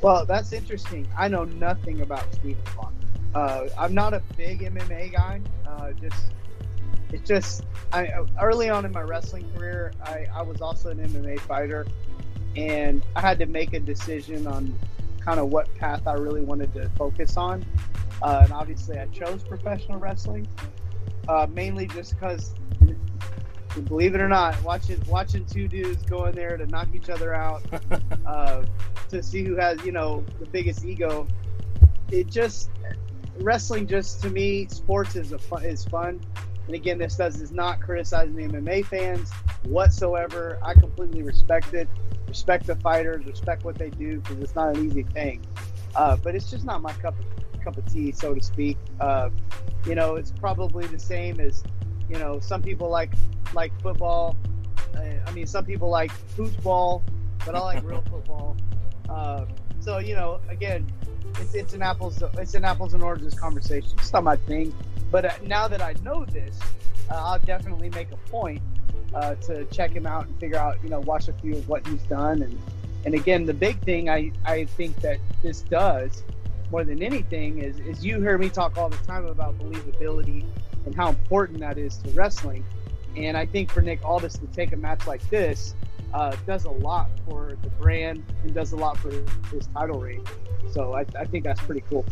Well, 0.00 0.26
that's 0.26 0.52
interesting. 0.52 1.06
I 1.16 1.28
know 1.28 1.44
nothing 1.44 2.00
about 2.00 2.32
Stephan 2.34 2.56
Bonnar. 2.76 2.92
Uh, 3.34 3.68
I'm 3.78 3.94
not 3.94 4.14
a 4.14 4.22
big 4.36 4.60
MMA 4.60 5.12
guy. 5.12 5.40
Uh, 5.66 5.92
just 5.92 6.32
it's 7.12 7.28
just 7.28 7.64
I 7.92 8.10
early 8.40 8.70
on 8.70 8.84
in 8.84 8.92
my 8.92 9.02
wrestling 9.02 9.50
career, 9.54 9.92
I, 10.04 10.26
I 10.34 10.42
was 10.42 10.60
also 10.60 10.90
an 10.90 10.98
MMA 10.98 11.40
fighter, 11.40 11.86
and 12.56 13.02
I 13.14 13.20
had 13.20 13.38
to 13.40 13.46
make 13.46 13.74
a 13.74 13.80
decision 13.80 14.46
on 14.46 14.76
kind 15.20 15.38
of 15.38 15.50
what 15.50 15.72
path 15.76 16.06
I 16.06 16.14
really 16.14 16.40
wanted 16.40 16.72
to 16.74 16.88
focus 16.90 17.36
on. 17.36 17.64
Uh, 18.22 18.40
and 18.44 18.52
obviously, 18.52 18.98
I 18.98 19.06
chose 19.06 19.42
professional 19.42 19.98
wrestling, 19.98 20.48
uh, 21.28 21.46
mainly 21.50 21.86
just 21.86 22.14
because 22.14 22.54
believe 23.80 24.14
it 24.14 24.20
or 24.20 24.28
not, 24.28 24.62
watching 24.62 25.00
watching 25.08 25.46
two 25.46 25.66
dudes 25.68 26.02
go 26.02 26.26
in 26.26 26.34
there 26.34 26.56
to 26.56 26.66
knock 26.66 26.88
each 26.94 27.08
other 27.08 27.34
out, 27.34 27.62
uh, 28.26 28.64
to 29.08 29.22
see 29.22 29.44
who 29.44 29.56
has 29.56 29.82
you 29.84 29.92
know 29.92 30.24
the 30.38 30.46
biggest 30.46 30.84
ego. 30.84 31.26
It 32.10 32.28
just 32.28 32.70
wrestling 33.40 33.86
just 33.86 34.20
to 34.22 34.30
me, 34.30 34.66
sports 34.68 35.16
is 35.16 35.32
a 35.32 35.38
fun, 35.38 35.64
is 35.64 35.84
fun. 35.84 36.20
And 36.66 36.74
again, 36.74 36.98
this 36.98 37.16
does 37.16 37.40
is 37.40 37.50
not 37.50 37.80
criticizing 37.80 38.34
the 38.34 38.58
MMA 38.58 38.86
fans 38.86 39.30
whatsoever. 39.64 40.58
I 40.62 40.74
completely 40.74 41.22
respect 41.22 41.74
it, 41.74 41.88
respect 42.28 42.66
the 42.66 42.76
fighters, 42.76 43.24
respect 43.26 43.64
what 43.64 43.76
they 43.76 43.90
do 43.90 44.20
because 44.20 44.38
it's 44.38 44.54
not 44.54 44.76
an 44.76 44.86
easy 44.86 45.02
thing. 45.02 45.44
Uh, 45.94 46.16
but 46.16 46.34
it's 46.34 46.50
just 46.50 46.64
not 46.64 46.80
my 46.80 46.92
cup 46.94 47.18
of, 47.18 47.41
cup 47.64 47.76
of 47.76 47.92
tea, 47.92 48.12
so 48.12 48.34
to 48.34 48.42
speak. 48.42 48.76
Uh, 49.00 49.30
you 49.86 49.94
know, 49.94 50.16
it's 50.16 50.30
probably 50.30 50.86
the 50.86 50.98
same 50.98 51.40
as 51.40 51.62
you 52.08 52.18
know 52.18 52.40
some 52.40 52.62
people 52.62 52.88
like 52.88 53.12
like 53.54 53.72
football. 53.80 54.36
Uh, 54.94 55.00
I 55.26 55.30
mean, 55.32 55.46
some 55.46 55.64
people 55.64 55.88
like 55.88 56.10
football, 56.10 57.02
but 57.44 57.54
I 57.54 57.60
like 57.60 57.84
real 57.84 58.02
football. 58.10 58.56
Uh, 59.08 59.46
so 59.80 59.98
you 59.98 60.14
know, 60.14 60.40
again, 60.48 60.86
it's, 61.40 61.54
it's 61.54 61.74
an 61.74 61.82
apples 61.82 62.22
it's 62.38 62.54
an 62.54 62.64
apples 62.64 62.94
and 62.94 63.02
oranges 63.02 63.34
conversation. 63.34 63.90
It's 63.98 64.12
not 64.12 64.24
my 64.24 64.36
thing. 64.36 64.74
But 65.10 65.24
uh, 65.26 65.32
now 65.44 65.68
that 65.68 65.82
I 65.82 65.94
know 66.02 66.24
this, 66.24 66.58
uh, 67.10 67.14
I'll 67.14 67.38
definitely 67.38 67.90
make 67.90 68.10
a 68.12 68.16
point 68.30 68.62
uh, 69.14 69.34
to 69.34 69.64
check 69.66 69.90
him 69.90 70.06
out 70.06 70.26
and 70.26 70.38
figure 70.40 70.56
out, 70.58 70.78
you 70.82 70.88
know, 70.88 71.00
watch 71.00 71.28
a 71.28 71.34
few 71.34 71.54
of 71.56 71.68
what 71.68 71.86
he's 71.86 72.02
done. 72.04 72.42
And 72.42 72.58
and 73.04 73.14
again, 73.14 73.44
the 73.44 73.54
big 73.54 73.80
thing 73.82 74.08
I 74.08 74.32
I 74.44 74.64
think 74.64 74.96
that 75.02 75.18
this 75.42 75.62
does 75.62 76.22
more 76.72 76.84
than 76.84 77.02
anything 77.02 77.58
is 77.58 77.78
is 77.80 78.04
you 78.04 78.18
hear 78.20 78.38
me 78.38 78.48
talk 78.48 78.78
all 78.78 78.88
the 78.88 78.96
time 79.06 79.26
about 79.26 79.56
believability 79.58 80.44
and 80.86 80.94
how 80.94 81.10
important 81.10 81.60
that 81.60 81.78
is 81.78 81.98
to 81.98 82.10
wrestling. 82.10 82.64
And 83.14 83.36
I 83.36 83.44
think 83.44 83.70
for 83.70 83.82
Nick 83.82 84.02
Aldis 84.04 84.38
to 84.38 84.46
take 84.48 84.72
a 84.72 84.76
match 84.76 85.06
like 85.06 85.28
this 85.28 85.74
uh, 86.14 86.34
does 86.46 86.64
a 86.64 86.70
lot 86.70 87.10
for 87.28 87.56
the 87.62 87.68
brand 87.68 88.24
and 88.42 88.54
does 88.54 88.72
a 88.72 88.76
lot 88.76 88.96
for 88.96 89.10
his 89.54 89.66
title 89.74 90.00
reign. 90.00 90.24
So 90.72 90.94
I, 90.94 91.04
I 91.18 91.26
think 91.26 91.44
that's 91.44 91.60
pretty 91.60 91.82
cool. 91.90 92.06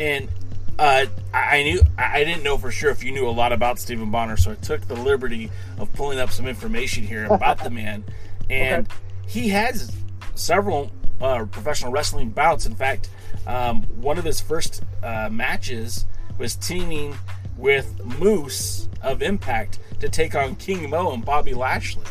And 0.00 0.30
uh, 0.78 1.04
I 1.34 1.62
knew 1.62 1.82
I 1.98 2.24
didn't 2.24 2.42
know 2.42 2.56
for 2.56 2.70
sure 2.70 2.90
if 2.90 3.04
you 3.04 3.12
knew 3.12 3.28
a 3.28 3.30
lot 3.30 3.52
about 3.52 3.78
Stephan 3.78 4.10
Bonnar, 4.10 4.38
so 4.38 4.52
I 4.52 4.54
took 4.54 4.80
the 4.88 4.96
liberty 4.96 5.50
of 5.78 5.92
pulling 5.92 6.18
up 6.18 6.30
some 6.30 6.46
information 6.46 7.04
here 7.04 7.26
about 7.26 7.62
the 7.62 7.68
man, 7.68 8.02
and 8.50 8.86
okay. 8.86 8.96
he 9.26 9.48
has 9.50 9.94
several 10.34 10.90
uh, 11.20 11.44
professional 11.44 11.92
wrestling 11.92 12.30
bouts. 12.30 12.64
In 12.64 12.74
fact, 12.74 13.10
um, 13.46 13.82
one 14.00 14.18
of 14.18 14.24
his 14.24 14.40
first 14.40 14.82
uh, 15.02 15.28
matches 15.30 16.06
was 16.38 16.56
teaming 16.56 17.16
with 17.56 18.04
Moose 18.18 18.88
of 19.02 19.22
Impact 19.22 19.78
to 20.00 20.08
take 20.08 20.34
on 20.34 20.56
King 20.56 20.90
Mo 20.90 21.12
and 21.12 21.24
Bobby 21.24 21.54
Lashley. 21.54 22.04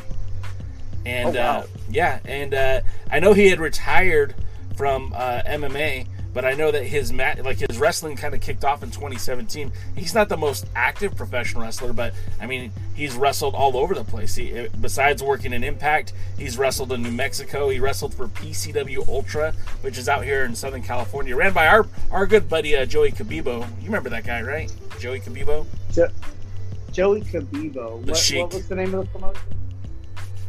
And 1.05 1.35
oh, 1.35 1.39
wow. 1.39 1.59
Uh, 1.59 1.65
yeah, 1.89 2.19
and 2.25 2.53
uh, 2.53 2.81
I 3.11 3.19
know 3.19 3.33
he 3.33 3.47
had 3.47 3.59
retired 3.59 4.35
from 4.75 5.13
uh, 5.15 5.41
MMA 5.45 6.07
but 6.33 6.45
I 6.45 6.53
know 6.53 6.71
that 6.71 6.83
his 6.83 7.11
mat, 7.11 7.43
like 7.43 7.59
his 7.59 7.77
wrestling, 7.77 8.15
kind 8.15 8.33
of 8.33 8.41
kicked 8.41 8.63
off 8.63 8.83
in 8.83 8.89
2017. 8.89 9.71
He's 9.95 10.13
not 10.13 10.29
the 10.29 10.37
most 10.37 10.65
active 10.75 11.15
professional 11.15 11.63
wrestler, 11.63 11.93
but 11.93 12.13
I 12.39 12.45
mean, 12.45 12.71
he's 12.95 13.15
wrestled 13.15 13.53
all 13.53 13.75
over 13.75 13.93
the 13.93 14.03
place. 14.03 14.35
He, 14.35 14.67
besides 14.79 15.21
working 15.21 15.53
in 15.53 15.63
Impact, 15.63 16.13
he's 16.37 16.57
wrestled 16.57 16.91
in 16.91 17.03
New 17.03 17.11
Mexico. 17.11 17.69
He 17.69 17.79
wrestled 17.79 18.13
for 18.13 18.27
PCW 18.27 19.07
Ultra, 19.07 19.53
which 19.81 19.97
is 19.97 20.07
out 20.07 20.23
here 20.23 20.45
in 20.45 20.55
Southern 20.55 20.83
California, 20.83 21.35
ran 21.35 21.53
by 21.53 21.67
our 21.67 21.85
our 22.11 22.25
good 22.25 22.47
buddy 22.47 22.75
uh, 22.75 22.85
Joey 22.85 23.11
Cabibo. 23.11 23.59
You 23.79 23.85
remember 23.85 24.09
that 24.09 24.23
guy, 24.23 24.41
right? 24.41 24.71
Joey 24.99 25.19
Cabibo. 25.19 25.65
Jo- 25.91 26.09
Joey 26.91 27.21
Cabibo. 27.21 28.01
The 28.01 28.11
what, 28.11 28.17
Sheik. 28.17 28.43
What 28.43 28.53
was 28.53 28.67
the 28.67 28.75
name 28.75 28.93
of 28.93 29.05
the 29.05 29.19
promotion? 29.19 29.41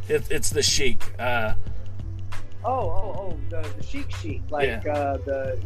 It, 0.09 0.23
it's 0.29 0.49
the 0.49 0.61
Sheik. 0.61 1.13
Uh, 1.17 1.53
Oh, 2.65 2.71
oh, 2.71 3.15
oh, 3.17 3.39
the, 3.49 3.67
the 3.77 3.83
Sheik 3.83 4.15
Sheik, 4.15 4.41
like 4.49 4.67
yeah. 4.67 4.93
uh, 4.93 5.17
the 5.17 5.59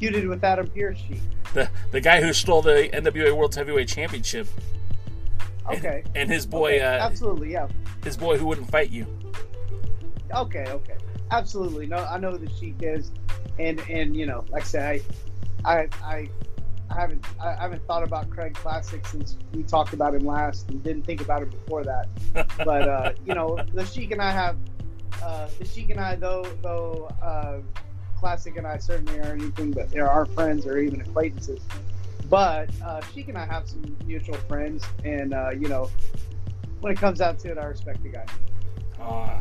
feuded 0.00 0.28
with 0.28 0.42
Adam 0.42 0.66
Pearce 0.68 0.98
Sheik. 0.98 1.20
The 1.54 1.68
the 1.90 2.00
guy 2.00 2.20
who 2.20 2.32
stole 2.32 2.62
the 2.62 2.90
NWA 2.92 3.36
World 3.36 3.54
Heavyweight 3.54 3.88
Championship. 3.88 4.46
Okay. 5.68 6.02
And, 6.06 6.16
and 6.16 6.30
his 6.30 6.46
boy. 6.46 6.76
Okay. 6.76 6.84
Uh, 6.84 7.06
Absolutely, 7.06 7.52
yeah. 7.52 7.68
His 8.04 8.16
boy 8.16 8.38
who 8.38 8.46
wouldn't 8.46 8.70
fight 8.70 8.90
you. 8.90 9.06
Okay, 10.34 10.64
okay, 10.68 10.96
absolutely. 11.30 11.86
No, 11.86 11.98
I 11.98 12.18
know 12.18 12.32
who 12.32 12.38
the 12.38 12.52
Sheik 12.54 12.76
is, 12.80 13.10
and 13.58 13.80
and 13.88 14.16
you 14.16 14.26
know, 14.26 14.44
like 14.50 14.62
I 14.62 14.66
said, 14.66 15.02
I, 15.64 15.72
I, 15.74 15.88
I 16.02 16.30
I 16.90 17.00
haven't 17.00 17.24
I 17.40 17.54
haven't 17.54 17.86
thought 17.86 18.02
about 18.02 18.30
Craig 18.30 18.54
Classic 18.54 19.06
since 19.06 19.36
we 19.54 19.62
talked 19.62 19.92
about 19.92 20.14
him 20.14 20.24
last 20.24 20.68
and 20.70 20.82
didn't 20.82 21.02
think 21.02 21.20
about 21.20 21.42
him 21.42 21.50
before 21.50 21.84
that. 21.84 22.08
but 22.58 22.88
uh, 22.88 23.12
you 23.24 23.34
know, 23.34 23.58
the 23.72 23.84
Sheik 23.86 24.10
and 24.10 24.20
I 24.20 24.32
have 24.32 24.56
uh, 25.22 25.48
the 25.58 25.64
Sheik 25.64 25.90
and 25.90 26.00
I 26.00 26.16
though 26.16 26.44
though 26.62 27.08
uh, 27.22 27.58
Classic 28.18 28.56
and 28.56 28.66
I 28.66 28.78
certainly 28.78 29.18
aren't 29.20 29.42
anything 29.42 29.72
but 29.72 29.90
they're 29.90 30.10
our 30.10 30.26
friends 30.26 30.66
or 30.66 30.78
even 30.78 31.00
acquaintances. 31.00 31.60
But 32.28 32.70
uh, 32.84 33.00
Sheik 33.12 33.28
and 33.28 33.36
I 33.36 33.44
have 33.44 33.68
some 33.68 33.96
mutual 34.06 34.36
friends, 34.36 34.84
and 35.04 35.34
uh, 35.34 35.50
you 35.50 35.68
know, 35.68 35.90
when 36.80 36.92
it 36.92 36.98
comes 36.98 37.20
out 37.20 37.38
to 37.40 37.50
it, 37.50 37.58
I 37.58 37.64
respect 37.64 38.02
the 38.02 38.10
guy. 38.10 38.26
Uh, 39.00 39.40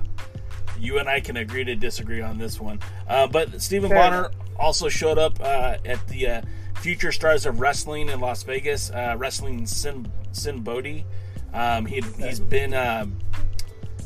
you 0.79 0.97
and 0.97 1.07
I 1.07 1.19
can 1.19 1.37
agree 1.37 1.63
to 1.65 1.75
disagree 1.75 2.21
on 2.21 2.37
this 2.37 2.59
one. 2.59 2.79
Uh, 3.07 3.27
but 3.27 3.61
Stephan 3.61 3.89
Fair 3.89 3.97
Bonnar 3.97 4.19
enough. 4.19 4.31
also 4.57 4.89
showed 4.89 5.17
up 5.17 5.39
uh, 5.39 5.77
at 5.85 6.07
the 6.07 6.27
uh, 6.27 6.41
Future 6.75 7.11
Stars 7.11 7.45
of 7.45 7.59
Wrestling 7.59 8.09
in 8.09 8.19
Las 8.19 8.43
Vegas, 8.43 8.89
uh, 8.89 9.15
wrestling 9.17 9.67
Sin 9.67 10.11
Sinn 10.31 10.61
Bodhi. 10.61 11.05
Um, 11.53 11.85
he, 11.85 12.01
he's 12.17 12.39
been, 12.39 12.73
um, 12.73 13.19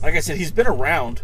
like 0.01 0.15
I 0.15 0.19
said, 0.19 0.37
he's 0.37 0.51
been 0.51 0.67
around 0.67 1.21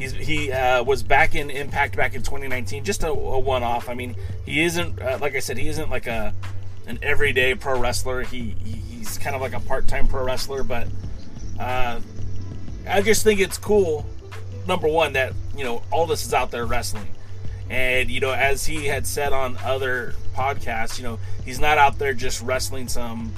He's, 0.00 0.12
he 0.12 0.50
uh, 0.50 0.82
was 0.82 1.02
back 1.02 1.34
in 1.34 1.50
Impact 1.50 1.94
back 1.94 2.14
in 2.14 2.22
2019, 2.22 2.84
just 2.84 3.02
a, 3.02 3.08
a 3.10 3.38
one-off. 3.38 3.90
I 3.90 3.94
mean, 3.94 4.16
he 4.46 4.62
isn't 4.62 4.98
uh, 4.98 5.18
like 5.20 5.34
I 5.34 5.40
said, 5.40 5.58
he 5.58 5.68
isn't 5.68 5.90
like 5.90 6.06
a 6.06 6.32
an 6.86 6.98
everyday 7.02 7.54
pro 7.54 7.78
wrestler. 7.78 8.22
He, 8.22 8.56
he 8.64 8.72
he's 8.72 9.18
kind 9.18 9.36
of 9.36 9.42
like 9.42 9.52
a 9.52 9.60
part-time 9.60 10.08
pro 10.08 10.24
wrestler, 10.24 10.62
but 10.62 10.88
uh, 11.58 12.00
I 12.88 13.02
just 13.02 13.24
think 13.24 13.40
it's 13.40 13.58
cool. 13.58 14.06
Number 14.66 14.88
one, 14.88 15.12
that 15.12 15.34
you 15.54 15.64
know 15.64 15.82
all 15.92 16.06
this 16.06 16.24
is 16.24 16.32
out 16.32 16.50
there 16.50 16.64
wrestling, 16.64 17.14
and 17.68 18.10
you 18.10 18.20
know 18.20 18.32
as 18.32 18.64
he 18.64 18.86
had 18.86 19.06
said 19.06 19.34
on 19.34 19.58
other 19.62 20.14
podcasts, 20.34 20.96
you 20.96 21.04
know 21.04 21.18
he's 21.44 21.60
not 21.60 21.76
out 21.76 21.98
there 21.98 22.14
just 22.14 22.40
wrestling 22.40 22.88
some 22.88 23.34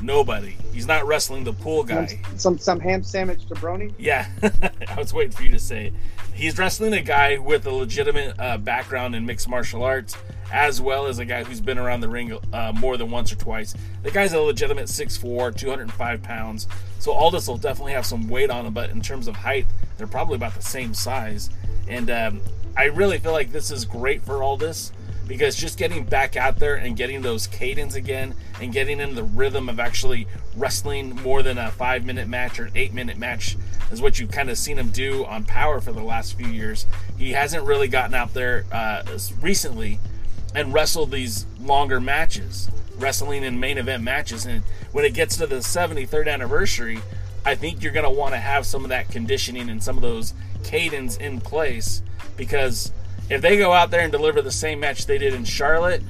Nobody. 0.00 0.56
He's 0.72 0.86
not 0.86 1.06
wrestling 1.06 1.44
the 1.44 1.52
pool 1.52 1.82
guy. 1.82 2.06
Some 2.06 2.38
some, 2.38 2.58
some 2.58 2.80
ham 2.80 3.02
sandwich 3.02 3.40
jabroni. 3.48 3.92
Yeah, 3.98 4.28
I 4.88 4.94
was 4.96 5.12
waiting 5.12 5.32
for 5.32 5.42
you 5.42 5.50
to 5.50 5.58
say. 5.58 5.86
It. 5.86 5.94
He's 6.34 6.56
wrestling 6.56 6.92
a 6.92 7.02
guy 7.02 7.38
with 7.38 7.66
a 7.66 7.70
legitimate 7.72 8.38
uh, 8.38 8.58
background 8.58 9.16
in 9.16 9.26
mixed 9.26 9.48
martial 9.48 9.82
arts, 9.82 10.16
as 10.52 10.80
well 10.80 11.06
as 11.06 11.18
a 11.18 11.24
guy 11.24 11.42
who's 11.42 11.60
been 11.60 11.78
around 11.78 12.00
the 12.00 12.08
ring 12.08 12.38
uh, 12.52 12.72
more 12.78 12.96
than 12.96 13.10
once 13.10 13.32
or 13.32 13.36
twice. 13.36 13.74
The 14.04 14.12
guy's 14.12 14.32
a 14.34 14.40
legitimate 14.40 14.86
6'4", 14.86 15.56
205 15.56 16.22
pounds. 16.22 16.68
So 17.00 17.10
Aldis 17.10 17.48
will 17.48 17.56
definitely 17.56 17.94
have 17.94 18.06
some 18.06 18.28
weight 18.28 18.50
on 18.50 18.66
him, 18.66 18.72
but 18.72 18.90
in 18.90 19.00
terms 19.00 19.26
of 19.26 19.34
height, 19.34 19.66
they're 19.96 20.06
probably 20.06 20.36
about 20.36 20.54
the 20.54 20.62
same 20.62 20.94
size. 20.94 21.50
And 21.88 22.08
um, 22.08 22.40
I 22.76 22.84
really 22.84 23.18
feel 23.18 23.32
like 23.32 23.50
this 23.50 23.72
is 23.72 23.84
great 23.84 24.22
for 24.22 24.40
Aldis 24.40 24.92
because 25.28 25.54
just 25.54 25.78
getting 25.78 26.04
back 26.04 26.36
out 26.36 26.58
there 26.58 26.74
and 26.74 26.96
getting 26.96 27.20
those 27.20 27.46
cadence 27.46 27.94
again 27.94 28.34
and 28.60 28.72
getting 28.72 28.98
in 28.98 29.14
the 29.14 29.22
rhythm 29.22 29.68
of 29.68 29.78
actually 29.78 30.26
wrestling 30.56 31.14
more 31.22 31.42
than 31.42 31.58
a 31.58 31.70
five 31.70 32.04
minute 32.04 32.26
match 32.26 32.58
or 32.58 32.64
an 32.64 32.72
eight 32.74 32.94
minute 32.94 33.18
match 33.18 33.56
is 33.92 34.00
what 34.00 34.18
you've 34.18 34.30
kind 34.30 34.48
of 34.50 34.56
seen 34.56 34.78
him 34.78 34.88
do 34.90 35.24
on 35.26 35.44
Power 35.44 35.80
for 35.80 35.92
the 35.92 36.02
last 36.02 36.34
few 36.34 36.48
years. 36.48 36.86
He 37.18 37.32
hasn't 37.32 37.64
really 37.64 37.88
gotten 37.88 38.14
out 38.14 38.32
there 38.32 38.64
uh, 38.72 39.02
recently 39.40 40.00
and 40.54 40.72
wrestled 40.72 41.10
these 41.10 41.46
longer 41.60 42.00
matches, 42.00 42.70
wrestling 42.96 43.44
in 43.44 43.60
main 43.60 43.76
event 43.76 44.02
matches. 44.02 44.46
And 44.46 44.62
when 44.92 45.04
it 45.04 45.12
gets 45.12 45.36
to 45.36 45.46
the 45.46 45.56
73rd 45.56 46.32
anniversary, 46.32 47.00
I 47.44 47.54
think 47.54 47.82
you're 47.82 47.92
going 47.92 48.04
to 48.04 48.10
want 48.10 48.32
to 48.32 48.40
have 48.40 48.66
some 48.66 48.82
of 48.82 48.88
that 48.88 49.08
conditioning 49.10 49.68
and 49.68 49.82
some 49.82 49.96
of 49.96 50.02
those 50.02 50.32
cadence 50.64 51.16
in 51.16 51.40
place 51.40 52.02
because 52.36 52.92
if 53.30 53.42
they 53.42 53.56
go 53.56 53.72
out 53.72 53.90
there 53.90 54.00
and 54.00 54.12
deliver 54.12 54.42
the 54.42 54.50
same 54.50 54.80
match 54.80 55.06
they 55.06 55.18
did 55.18 55.34
in 55.34 55.44
Charlotte, 55.44 56.02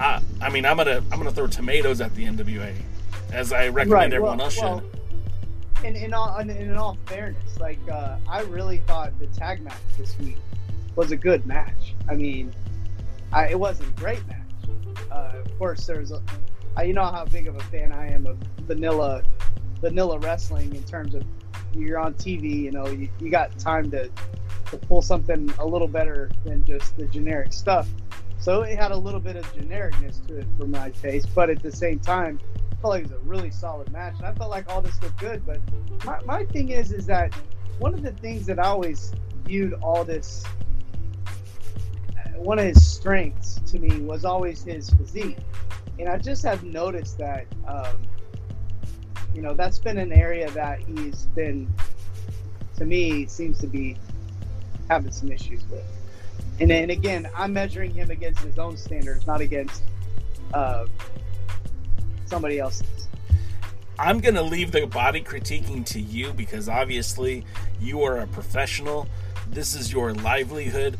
I, 0.00 0.22
I 0.40 0.50
mean, 0.50 0.64
I'm 0.64 0.76
gonna 0.76 1.02
I'm 1.10 1.18
gonna 1.18 1.32
throw 1.32 1.46
tomatoes 1.46 2.00
at 2.00 2.14
the 2.14 2.24
NWA, 2.24 2.74
as 3.32 3.52
I 3.52 3.68
recommend 3.68 3.90
right. 3.90 4.12
everyone 4.12 4.38
well, 4.38 4.46
else 4.46 4.60
well, 4.60 4.80
should. 4.80 5.84
In, 5.84 5.96
in 5.96 6.14
all 6.14 6.38
in, 6.38 6.50
in 6.50 6.76
all 6.76 6.96
fairness, 7.06 7.58
like 7.60 7.78
uh, 7.90 8.16
I 8.28 8.42
really 8.42 8.78
thought 8.86 9.18
the 9.18 9.26
tag 9.28 9.62
match 9.62 9.76
this 9.98 10.18
week 10.18 10.38
was 10.96 11.12
a 11.12 11.16
good 11.16 11.46
match. 11.46 11.94
I 12.08 12.14
mean, 12.14 12.52
I, 13.32 13.48
it 13.48 13.58
wasn't 13.58 13.90
a 13.90 13.92
great 13.92 14.26
match. 14.26 14.38
Uh, 15.10 15.32
of 15.44 15.58
course, 15.58 15.86
there's 15.86 16.12
a, 16.12 16.22
I, 16.76 16.84
you 16.84 16.94
know 16.94 17.04
how 17.04 17.24
big 17.24 17.46
of 17.46 17.56
a 17.56 17.62
fan 17.64 17.92
I 17.92 18.12
am 18.12 18.26
of 18.26 18.36
vanilla 18.60 19.22
vanilla 19.80 20.18
wrestling 20.20 20.74
in 20.74 20.82
terms 20.84 21.14
of 21.14 21.24
you're 21.74 21.98
on 21.98 22.14
TV. 22.14 22.62
You 22.62 22.70
know, 22.70 22.86
you, 22.86 23.08
you 23.20 23.30
got 23.30 23.58
time 23.58 23.90
to 23.90 24.10
to 24.72 24.78
pull 24.78 25.02
something 25.02 25.52
a 25.58 25.66
little 25.66 25.86
better 25.86 26.30
than 26.44 26.64
just 26.64 26.96
the 26.96 27.06
generic 27.06 27.52
stuff. 27.52 27.88
So 28.38 28.62
it 28.62 28.76
had 28.76 28.90
a 28.90 28.96
little 28.96 29.20
bit 29.20 29.36
of 29.36 29.44
genericness 29.54 30.26
to 30.26 30.38
it 30.38 30.46
for 30.58 30.66
my 30.66 30.90
taste, 30.90 31.28
but 31.34 31.48
at 31.48 31.62
the 31.62 31.70
same 31.70 32.00
time, 32.00 32.40
I 32.72 32.74
felt 32.82 32.90
like 32.94 33.04
it 33.04 33.12
was 33.12 33.20
a 33.20 33.24
really 33.24 33.52
solid 33.52 33.92
match, 33.92 34.14
and 34.16 34.26
I 34.26 34.34
felt 34.34 34.50
like 34.50 34.68
all 34.68 34.82
this 34.82 35.00
looked 35.00 35.20
good. 35.20 35.46
But 35.46 35.60
my, 36.04 36.18
my 36.24 36.44
thing 36.46 36.70
is, 36.70 36.90
is 36.90 37.06
that 37.06 37.32
one 37.78 37.94
of 37.94 38.02
the 38.02 38.10
things 38.10 38.46
that 38.46 38.58
I 38.58 38.64
always 38.64 39.12
viewed 39.44 39.74
all 39.74 40.04
this, 40.04 40.44
one 42.34 42.58
of 42.58 42.64
his 42.64 42.84
strengths 42.84 43.60
to 43.70 43.78
me 43.78 44.00
was 44.00 44.24
always 44.24 44.64
his 44.64 44.90
physique, 44.90 45.38
and 46.00 46.08
I 46.08 46.18
just 46.18 46.42
have 46.44 46.64
noticed 46.64 47.18
that 47.18 47.46
um, 47.68 47.96
you 49.34 49.40
know, 49.40 49.54
that's 49.54 49.78
been 49.78 49.98
an 49.98 50.12
area 50.12 50.50
that 50.50 50.80
he's 50.80 51.26
been, 51.34 51.72
to 52.76 52.84
me, 52.84 53.26
seems 53.26 53.58
to 53.60 53.66
be 53.66 53.96
having 54.92 55.10
some 55.10 55.32
issues 55.32 55.64
with. 55.70 55.84
And 56.60 56.70
then 56.70 56.90
again, 56.90 57.28
I'm 57.34 57.52
measuring 57.52 57.92
him 57.92 58.10
against 58.10 58.40
his 58.40 58.58
own 58.58 58.76
standards, 58.76 59.26
not 59.26 59.40
against 59.40 59.82
uh, 60.52 60.86
somebody 62.26 62.58
else's. 62.58 63.08
I'm 63.98 64.20
going 64.20 64.34
to 64.34 64.42
leave 64.42 64.72
the 64.72 64.86
body 64.86 65.22
critiquing 65.22 65.86
to 65.86 66.00
you 66.00 66.32
because 66.32 66.68
obviously 66.68 67.44
you 67.80 68.02
are 68.02 68.18
a 68.18 68.26
professional. 68.26 69.06
This 69.48 69.74
is 69.74 69.92
your 69.92 70.12
livelihood. 70.12 70.98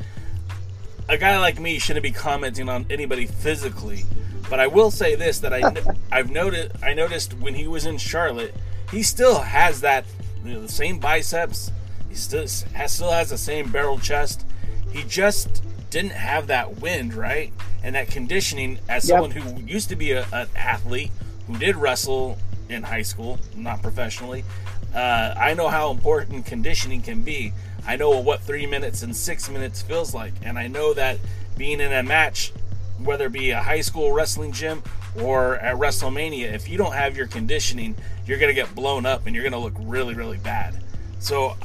A 1.09 1.19
guy 1.19 1.39
like 1.39 1.61
me 1.61 1.79
shouldn't 1.79 2.03
be 2.03 2.13
commenting 2.13 2.69
on 2.69 2.87
anybody 2.89 3.27
physically, 3.27 4.05
but 4.49 4.61
I 4.61 4.69
will 4.69 4.91
say 4.91 5.17
this 5.17 5.41
that 5.41 5.53
I 5.53 5.63
I've 6.13 6.31
noted 6.31 6.73
I 6.83 6.95
noticed 6.95 7.35
when 7.35 7.55
he 7.55 7.67
was 7.67 7.87
in 7.87 7.99
Charlotte, 7.99 8.55
he 8.91 9.03
still 9.03 9.41
has 9.41 9.81
that 9.81 10.05
you 10.45 10.55
know, 10.55 10.63
the 10.63 10.73
same 10.73 10.99
biceps. 10.99 11.73
He 12.13 12.19
still 12.19 12.43
has 12.75 12.93
still 12.93 13.11
has 13.11 13.31
the 13.31 13.39
same 13.39 13.71
barrel 13.71 13.99
chest. 13.99 14.45
He 14.93 15.03
just 15.05 15.63
didn't 15.89 16.13
have 16.13 16.49
that 16.49 16.77
wind, 16.83 17.15
right? 17.15 17.51
And 17.83 17.95
that 17.95 18.09
conditioning 18.09 18.79
as 18.87 19.09
Yep. 19.09 19.15
someone 19.15 19.31
who 19.31 19.63
used 19.63 19.89
to 19.89 19.97
be 19.97 20.13
a, 20.13 20.27
an 20.31 20.47
athlete 20.55 21.11
who 21.47 21.57
did 21.57 21.75
wrestle 21.75 22.37
in 22.69 22.83
high 22.83 23.01
school, 23.01 23.39
not 23.57 23.81
professionally. 23.81 24.45
Uh, 24.95 25.35
I 25.39 25.55
know 25.55 25.69
how 25.69 25.91
important 25.91 26.45
conditioning 26.45 27.01
can 27.01 27.23
be. 27.23 27.55
I 27.87 27.97
know 27.97 28.11
what 28.21 28.43
three 28.43 28.67
minutes 28.67 29.03
and 29.03 29.17
six 29.17 29.49
minutes 29.49 29.81
feels 29.81 30.15
like, 30.15 30.35
and 30.43 30.59
I 30.59 30.67
know 30.67 30.93
that 30.93 31.19
being 31.57 31.81
in 31.81 31.95
a 31.95 32.03
match, 32.03 32.53
whether 33.03 33.25
it 33.27 33.33
be 33.33 33.53
a 33.53 33.63
high 33.63 33.81
school 33.81 34.13
wrestling 34.13 34.53
gym 34.53 34.83
or 35.19 35.57
at 35.57 35.77
WrestleMania, 35.77 36.53
if 36.53 36.69
you 36.69 36.77
don't 36.77 36.93
have 36.93 37.17
your 37.17 37.27
conditioning, 37.27 37.95
you're 38.27 38.39
gonna 38.39 38.53
get 38.53 38.75
blown 38.75 39.07
up 39.07 39.27
and 39.27 39.35
you're 39.35 39.45
gonna 39.45 39.59
look 39.59 39.75
really, 39.81 40.13
really 40.13 40.37
bad. 40.37 40.75
So 41.21 41.57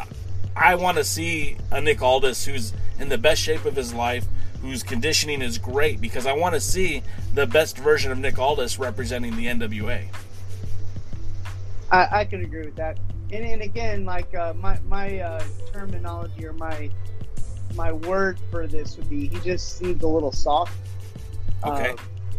I 0.57 0.75
want 0.75 0.97
to 0.97 1.03
see 1.03 1.55
a 1.71 1.79
Nick 1.79 2.01
Aldis 2.01 2.45
who's 2.45 2.73
in 2.99 3.09
the 3.09 3.17
best 3.17 3.41
shape 3.41 3.65
of 3.65 3.75
his 3.75 3.93
life, 3.93 4.25
whose 4.61 4.81
conditioning 4.81 5.41
is 5.41 5.59
great, 5.59 6.01
because 6.01 6.25
I 6.25 6.33
want 6.33 6.55
to 6.55 6.61
see 6.61 7.03
the 7.35 7.45
best 7.45 7.77
version 7.77 8.11
of 8.11 8.17
Nick 8.17 8.39
Aldis 8.39 8.79
representing 8.79 9.35
the 9.35 9.45
NWA. 9.45 10.07
I, 11.91 12.07
I 12.11 12.25
can 12.25 12.43
agree 12.43 12.65
with 12.65 12.75
that. 12.75 12.97
And, 13.31 13.45
and 13.45 13.61
again, 13.61 14.03
like 14.03 14.33
uh, 14.33 14.53
my 14.55 14.79
my 14.87 15.19
uh, 15.19 15.43
terminology 15.71 16.45
or 16.45 16.53
my 16.53 16.89
my 17.75 17.91
word 17.91 18.39
for 18.49 18.65
this 18.65 18.97
would 18.97 19.09
be 19.09 19.27
he 19.27 19.39
just 19.41 19.77
seems 19.77 20.01
a 20.01 20.07
little 20.07 20.31
soft. 20.31 20.73
Okay. 21.63 21.91
Um, 21.91 21.97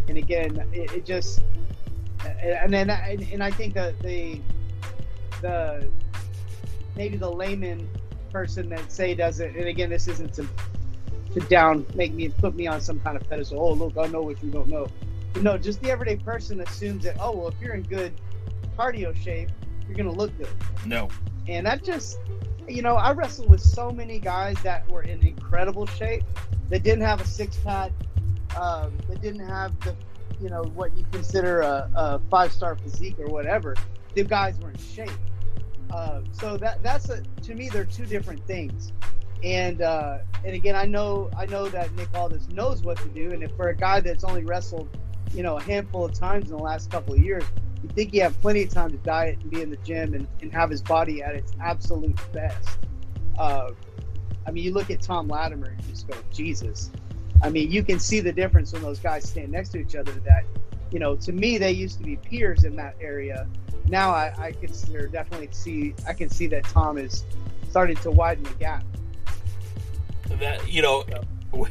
and 0.08 0.18
again, 0.18 0.68
it, 0.72 0.92
it 0.92 1.06
just 1.06 1.42
and 2.42 2.72
then 2.72 2.90
and, 2.90 3.22
and 3.32 3.42
I 3.42 3.50
think 3.50 3.74
that 3.74 3.98
the 4.00 4.40
the 5.40 5.86
maybe 6.96 7.16
the 7.16 7.30
layman 7.30 7.88
person 8.30 8.68
that 8.70 8.90
say 8.90 9.14
does 9.14 9.40
it. 9.40 9.54
And 9.56 9.66
again, 9.66 9.90
this 9.90 10.08
isn't 10.08 10.34
to 10.34 10.46
to 11.34 11.40
down 11.40 11.84
make 11.94 12.14
me 12.14 12.28
put 12.30 12.54
me 12.54 12.66
on 12.66 12.80
some 12.80 13.00
kind 13.00 13.16
of 13.16 13.28
pedestal. 13.28 13.60
Oh, 13.60 13.72
look, 13.72 13.96
I 13.98 14.06
know 14.06 14.22
what 14.22 14.42
you 14.42 14.50
don't 14.50 14.68
know. 14.68 14.88
But 15.34 15.42
no, 15.42 15.58
just 15.58 15.82
the 15.82 15.90
everyday 15.90 16.16
person 16.16 16.60
assumes 16.60 17.04
that 17.04 17.16
oh 17.20 17.36
well, 17.36 17.48
if 17.48 17.54
you're 17.60 17.74
in 17.74 17.82
good 17.82 18.12
cardio 18.78 19.14
shape, 19.14 19.50
you're 19.86 19.96
gonna 19.96 20.12
look 20.12 20.36
good. 20.38 20.48
No. 20.86 21.08
And 21.48 21.66
that 21.66 21.82
just, 21.82 22.18
you 22.68 22.82
know, 22.82 22.94
I 22.96 23.12
wrestled 23.12 23.50
with 23.50 23.60
so 23.60 23.90
many 23.90 24.18
guys 24.18 24.56
that 24.62 24.88
were 24.90 25.02
in 25.02 25.22
incredible 25.26 25.86
shape 25.86 26.22
that 26.68 26.82
didn't 26.82 27.04
have 27.04 27.20
a 27.20 27.26
six 27.26 27.56
pack, 27.56 27.92
um, 28.56 28.92
that 29.08 29.22
didn't 29.22 29.46
have 29.46 29.78
the, 29.80 29.96
you 30.40 30.50
know, 30.50 30.62
what 30.74 30.96
you 30.96 31.06
consider 31.10 31.62
a, 31.62 31.90
a 31.94 32.20
five 32.30 32.52
star 32.52 32.76
physique 32.76 33.18
or 33.18 33.26
whatever. 33.26 33.74
The 34.14 34.24
guys 34.24 34.58
were 34.60 34.70
in 34.70 34.78
shape. 34.78 35.10
Uh, 35.90 36.20
so 36.32 36.56
that 36.56 36.82
that's 36.82 37.08
a 37.08 37.22
to 37.42 37.54
me 37.54 37.68
they're 37.68 37.84
two 37.84 38.06
different 38.06 38.46
things. 38.46 38.92
And 39.42 39.82
uh, 39.82 40.18
and 40.44 40.54
again, 40.54 40.74
I 40.74 40.84
know 40.84 41.30
I 41.36 41.46
know 41.46 41.68
that 41.68 41.94
Nick 41.94 42.08
Aldis 42.14 42.48
knows 42.48 42.82
what 42.82 42.98
to 42.98 43.08
do. 43.08 43.32
And 43.32 43.42
if 43.42 43.52
for 43.56 43.68
a 43.68 43.76
guy 43.76 44.00
that's 44.00 44.24
only 44.24 44.44
wrestled, 44.44 44.88
you 45.32 45.42
know, 45.42 45.56
a 45.56 45.62
handful 45.62 46.04
of 46.04 46.12
times 46.12 46.50
in 46.50 46.56
the 46.56 46.62
last 46.62 46.90
couple 46.90 47.14
of 47.14 47.20
years, 47.20 47.44
you 47.82 47.88
think 47.90 48.12
you 48.12 48.22
have 48.22 48.38
plenty 48.40 48.62
of 48.62 48.70
time 48.70 48.90
to 48.90 48.96
diet 48.98 49.38
and 49.40 49.50
be 49.50 49.62
in 49.62 49.70
the 49.70 49.76
gym 49.78 50.14
and, 50.14 50.26
and 50.42 50.52
have 50.52 50.70
his 50.70 50.82
body 50.82 51.22
at 51.22 51.34
its 51.34 51.52
absolute 51.60 52.18
best. 52.32 52.78
Uh, 53.38 53.70
I 54.46 54.50
mean, 54.50 54.64
you 54.64 54.72
look 54.72 54.90
at 54.90 55.00
Tom 55.00 55.28
Latimer 55.28 55.68
and 55.68 55.84
you 55.84 55.90
just 55.90 56.08
go, 56.08 56.16
Jesus. 56.32 56.90
I 57.42 57.50
mean, 57.50 57.70
you 57.70 57.84
can 57.84 58.00
see 58.00 58.20
the 58.20 58.32
difference 58.32 58.72
when 58.72 58.82
those 58.82 58.98
guys 58.98 59.28
stand 59.28 59.52
next 59.52 59.68
to 59.70 59.78
each 59.78 59.94
other. 59.94 60.12
That, 60.12 60.44
you 60.90 60.98
know, 60.98 61.14
to 61.16 61.32
me, 61.32 61.58
they 61.58 61.70
used 61.70 61.98
to 61.98 62.04
be 62.04 62.16
peers 62.16 62.64
in 62.64 62.74
that 62.76 62.96
area. 63.00 63.46
Now 63.88 64.10
I, 64.10 64.32
I 64.38 64.52
consider 64.52 65.06
definitely 65.06 65.48
see 65.52 65.94
I 66.06 66.12
can 66.12 66.28
see 66.30 66.46
that 66.48 66.64
Tom 66.64 66.98
is 66.98 67.24
starting 67.70 67.96
to 67.98 68.10
widen 68.10 68.44
the 68.44 68.54
gap. 68.54 68.84
that 70.40 70.70
you 70.70 70.82
know 70.82 71.04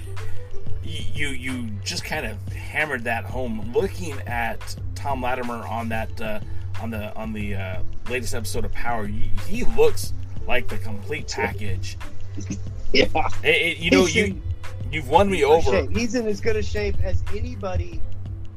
you 0.83 1.29
you 1.29 1.67
just 1.83 2.03
kind 2.03 2.25
of 2.25 2.37
hammered 2.53 3.03
that 3.03 3.23
home 3.25 3.71
looking 3.73 4.13
at 4.27 4.75
Tom 4.95 5.21
Latimer 5.21 5.65
on 5.67 5.89
that 5.89 6.19
uh, 6.21 6.39
on 6.81 6.89
the 6.89 7.13
on 7.15 7.33
the 7.33 7.55
uh, 7.55 7.83
latest 8.09 8.33
episode 8.33 8.65
of 8.65 8.71
Power 8.73 9.05
he, 9.07 9.29
he 9.47 9.63
looks 9.75 10.13
like 10.47 10.67
the 10.67 10.77
complete 10.77 11.27
package 11.31 11.97
Yeah, 12.93 13.07
It- 13.43 13.47
it- 13.49 13.77
you 13.79 13.91
know 13.91 14.05
He's 14.05 14.15
you 14.15 14.23
in 14.25 14.43
you've 14.91 15.09
won 15.09 15.29
me 15.29 15.43
over 15.43 15.69
shape. 15.71 15.89
He's 15.91 16.15
in 16.15 16.25
as 16.27 16.39
good 16.39 16.55
a 16.55 16.63
shape 16.63 16.95
as 17.03 17.21
anybody 17.35 18.01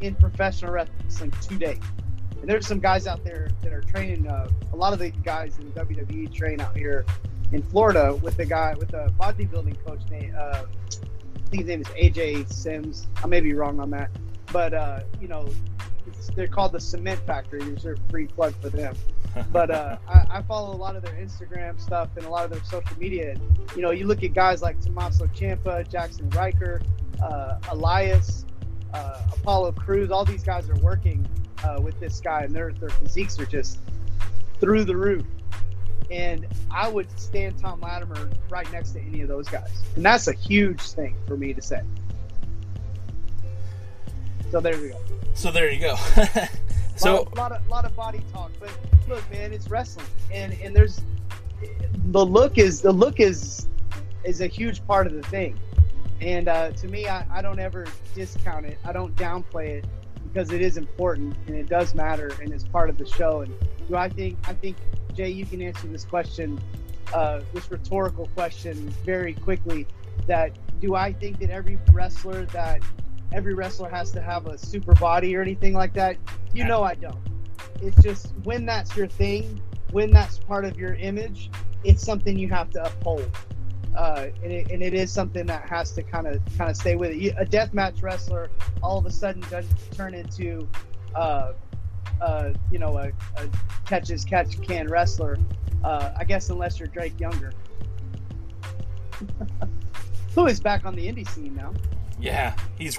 in 0.01 0.15
professional 0.15 0.71
wrestling 0.73 1.33
today. 1.43 1.79
And 2.41 2.49
there's 2.49 2.67
some 2.67 2.81
guys 2.81 3.07
out 3.07 3.23
there 3.25 3.51
that 3.63 3.73
are 3.73 3.83
training. 3.83 4.27
Uh, 4.27 4.49
a 4.73 4.77
lot 4.77 4.93
of 4.93 4.99
the 4.99 5.11
guys 5.11 5.59
in 5.59 5.71
WWE 5.73 6.33
train 6.33 6.61
out 6.61 6.77
here 6.77 7.05
in 7.53 7.63
Florida 7.63 8.15
with 8.23 8.37
the 8.37 8.47
guy 8.47 8.75
with 8.79 8.91
the 8.91 9.13
bodybuilding 9.19 9.85
coach 9.85 10.01
name. 10.11 10.35
Uh, 10.37 10.65
I 10.65 11.51
think 11.51 11.63
his 11.63 11.67
name 11.67 11.81
is 11.81 11.89
AJ 11.89 12.53
Sims. 12.53 13.09
I 13.23 13.27
may 13.27 13.41
be 13.41 13.53
wrong 13.55 13.81
on 13.81 13.91
that, 13.91 14.11
but 14.53 14.73
uh, 14.73 15.01
you 15.21 15.29
know, 15.29 15.49
it's, 16.07 16.29
they're 16.29 16.49
called 16.49 16.73
the 16.73 16.81
Cement 16.81 17.21
Factory. 17.27 17.61
There's 17.61 17.85
a 17.85 17.97
free 18.09 18.27
plug 18.27 18.55
for 18.61 18.71
them. 18.71 18.95
but 19.53 19.71
uh, 19.71 19.99
I, 20.09 20.39
I 20.39 20.43
follow 20.43 20.75
a 20.75 20.77
lot 20.77 20.97
of 20.97 21.03
their 21.03 21.15
Instagram 21.15 21.81
stuff 21.81 22.09
and 22.17 22.25
a 22.27 22.31
lot 22.31 22.45
of 22.45 22.51
their 22.51 22.65
social 22.65 22.99
media. 22.99 23.33
And, 23.33 23.41
you 23.77 23.83
know, 23.83 23.91
you 23.91 24.07
look 24.07 24.25
at 24.25 24.35
guys 24.35 24.61
like 24.63 24.81
Tommaso 24.81 25.27
Ciampa, 25.27 25.89
Jaxson 25.89 26.35
Ryker, 26.35 26.81
uh, 27.23 27.59
Elias, 27.69 28.45
uh, 28.93 29.23
Apollo 29.33 29.73
Crews. 29.73 30.11
All 30.11 30.25
these 30.25 30.43
guys 30.43 30.69
are 30.69 30.77
working 30.77 31.29
uh, 31.65 31.81
with 31.81 31.99
this 32.01 32.21
guy, 32.21 32.43
and 32.43 32.55
their 32.55 32.73
their 32.73 32.91
physiques 32.91 33.39
are 33.39 33.47
just 33.47 33.79
through 34.61 34.85
the 34.85 34.97
roof. 34.97 35.25
And 36.11 36.47
I 36.71 36.89
would 36.89 37.07
stand 37.19 37.59
Tom 37.59 37.81
Latimer 37.81 38.29
right 38.49 38.71
next 38.73 38.93
to 38.93 39.01
any 39.01 39.21
of 39.21 39.29
those 39.29 39.49
guys, 39.49 39.71
and 39.97 40.05
that's 40.05 40.29
a 40.29 40.33
huge 40.33 40.81
thing 40.81 41.17
for 41.27 41.37
me 41.37 41.55
to 41.55 41.63
say. 41.63 41.83
So 44.51 44.61
there 44.61 44.77
we 44.81 44.89
go. 44.89 45.01
so 45.35 45.53
there 45.53 45.71
you 45.71 45.79
go 45.79 45.97
So 47.01 47.15
a 47.15 47.15
lot, 47.15 47.37
lot 47.37 47.53
of 47.53 47.69
lot 47.69 47.85
of 47.87 47.97
body 47.97 48.21
talk, 48.31 48.51
but 48.61 48.71
look, 49.09 49.29
man, 49.31 49.55
it's 49.55 49.71
wrestling, 49.71 50.07
and 50.31 50.53
and 50.63 50.77
there's 50.77 51.01
the 52.07 52.25
look 52.25 52.59
is 52.59 52.83
the 52.83 52.93
look 52.93 53.21
is 53.21 53.69
is 54.23 54.43
a 54.43 54.47
huge 54.47 54.87
part 54.87 55.07
of 55.07 55.15
the 55.15 55.23
thing, 55.23 55.59
and 56.21 56.47
uh, 56.47 56.73
to 56.73 56.89
me, 56.89 57.09
I, 57.09 57.25
I 57.39 57.41
don't 57.41 57.59
ever 57.59 57.87
discount 58.15 58.67
it. 58.67 58.77
I 58.85 58.93
don't 58.93 59.17
downplay 59.17 59.69
it 59.79 59.87
because 60.33 60.51
it 60.53 60.61
is 60.61 60.77
important 60.77 61.37
and 61.47 61.57
it 61.57 61.69
does 61.69 61.95
matter 61.95 62.31
and 62.41 62.53
it's 62.53 62.65
part 62.65 62.91
of 62.91 62.99
the 62.99 63.07
show. 63.07 63.41
And 63.41 63.53
do 63.89 63.97
I 63.97 64.09
think 64.09 64.39
I 64.47 64.55
think 64.55 64.77
Jay, 65.15 65.31
you 65.31 65.45
can 65.45 65.61
answer 65.61 65.87
this 65.89 66.05
question, 66.05 66.61
uh, 67.13 67.41
this 67.53 67.71
rhetorical 67.71 68.27
question 68.35 68.77
very 69.05 69.35
quickly. 69.35 69.87
That 70.27 70.53
do 70.81 70.95
I 70.95 71.13
think 71.13 71.41
that 71.41 71.51
every 71.51 71.79
wrestler 71.93 72.45
that 72.47 72.83
every 73.33 73.55
wrestler 73.55 73.89
has 73.89 74.11
to 74.13 74.21
have 74.21 74.47
a 74.47 74.59
super 74.59 74.95
body 74.95 75.35
or 75.37 75.43
anything 75.43 75.75
like 75.75 75.95
that? 75.95 76.17
You 76.55 76.65
know 76.65 76.83
I 76.83 76.95
don't. 76.95 77.19
It's 77.83 78.01
just 78.03 78.33
when 78.45 78.67
that's 78.67 78.97
your 78.97 79.07
thing, 79.07 79.61
when 79.91 80.11
that's 80.11 80.39
part 80.39 80.65
of 80.65 80.79
your 80.79 80.95
image, 80.95 81.51
it's 81.85 82.05
something 82.05 82.39
you 82.39 82.49
have 82.49 82.71
to 82.71 82.85
uphold. 82.85 83.31
Uh, 83.97 84.27
and, 84.43 84.53
it, 84.53 84.71
and 84.71 84.83
it 84.83 84.95
is 84.95 85.11
something 85.13 85.47
that 85.47 85.69
has 85.69 85.91
to 85.93 86.03
kind 86.03 86.27
of 86.27 86.41
kind 86.57 86.71
of 86.71 86.77
stay 86.77 86.95
with 86.97 87.11
it. 87.11 87.17
You- 87.17 87.35
A 87.39 87.45
deathmatch 87.45 88.03
wrestler 88.03 88.51
all 88.83 88.99
of 88.99 89.07
a 89.07 89.11
sudden 89.11 89.43
doesn't 89.51 89.93
turn 89.93 90.15
into, 90.15 90.69
uh, 91.15 91.53
uh, 92.21 92.51
you 92.71 92.79
know, 92.79 92.97
a, 92.99 93.09
a 93.37 93.49
catch 93.87 94.11
as 94.11 94.25
catch 94.25 94.61
can 94.63 94.87
wrestler. 94.89 95.39
Uh, 95.83 96.13
I 96.17 96.25
guess 96.25 96.51
unless 96.51 96.79
you're 96.79 96.89
Drake 96.89 97.19
Younger, 97.19 97.53
who 100.35 100.47
is 100.47 100.61
back 100.61 100.85
on 100.85 100.95
the 100.95 101.07
indie 101.07 101.29
scene 101.29 101.55
now. 101.55 101.73
yeah 102.21 102.55
he's 102.79 102.99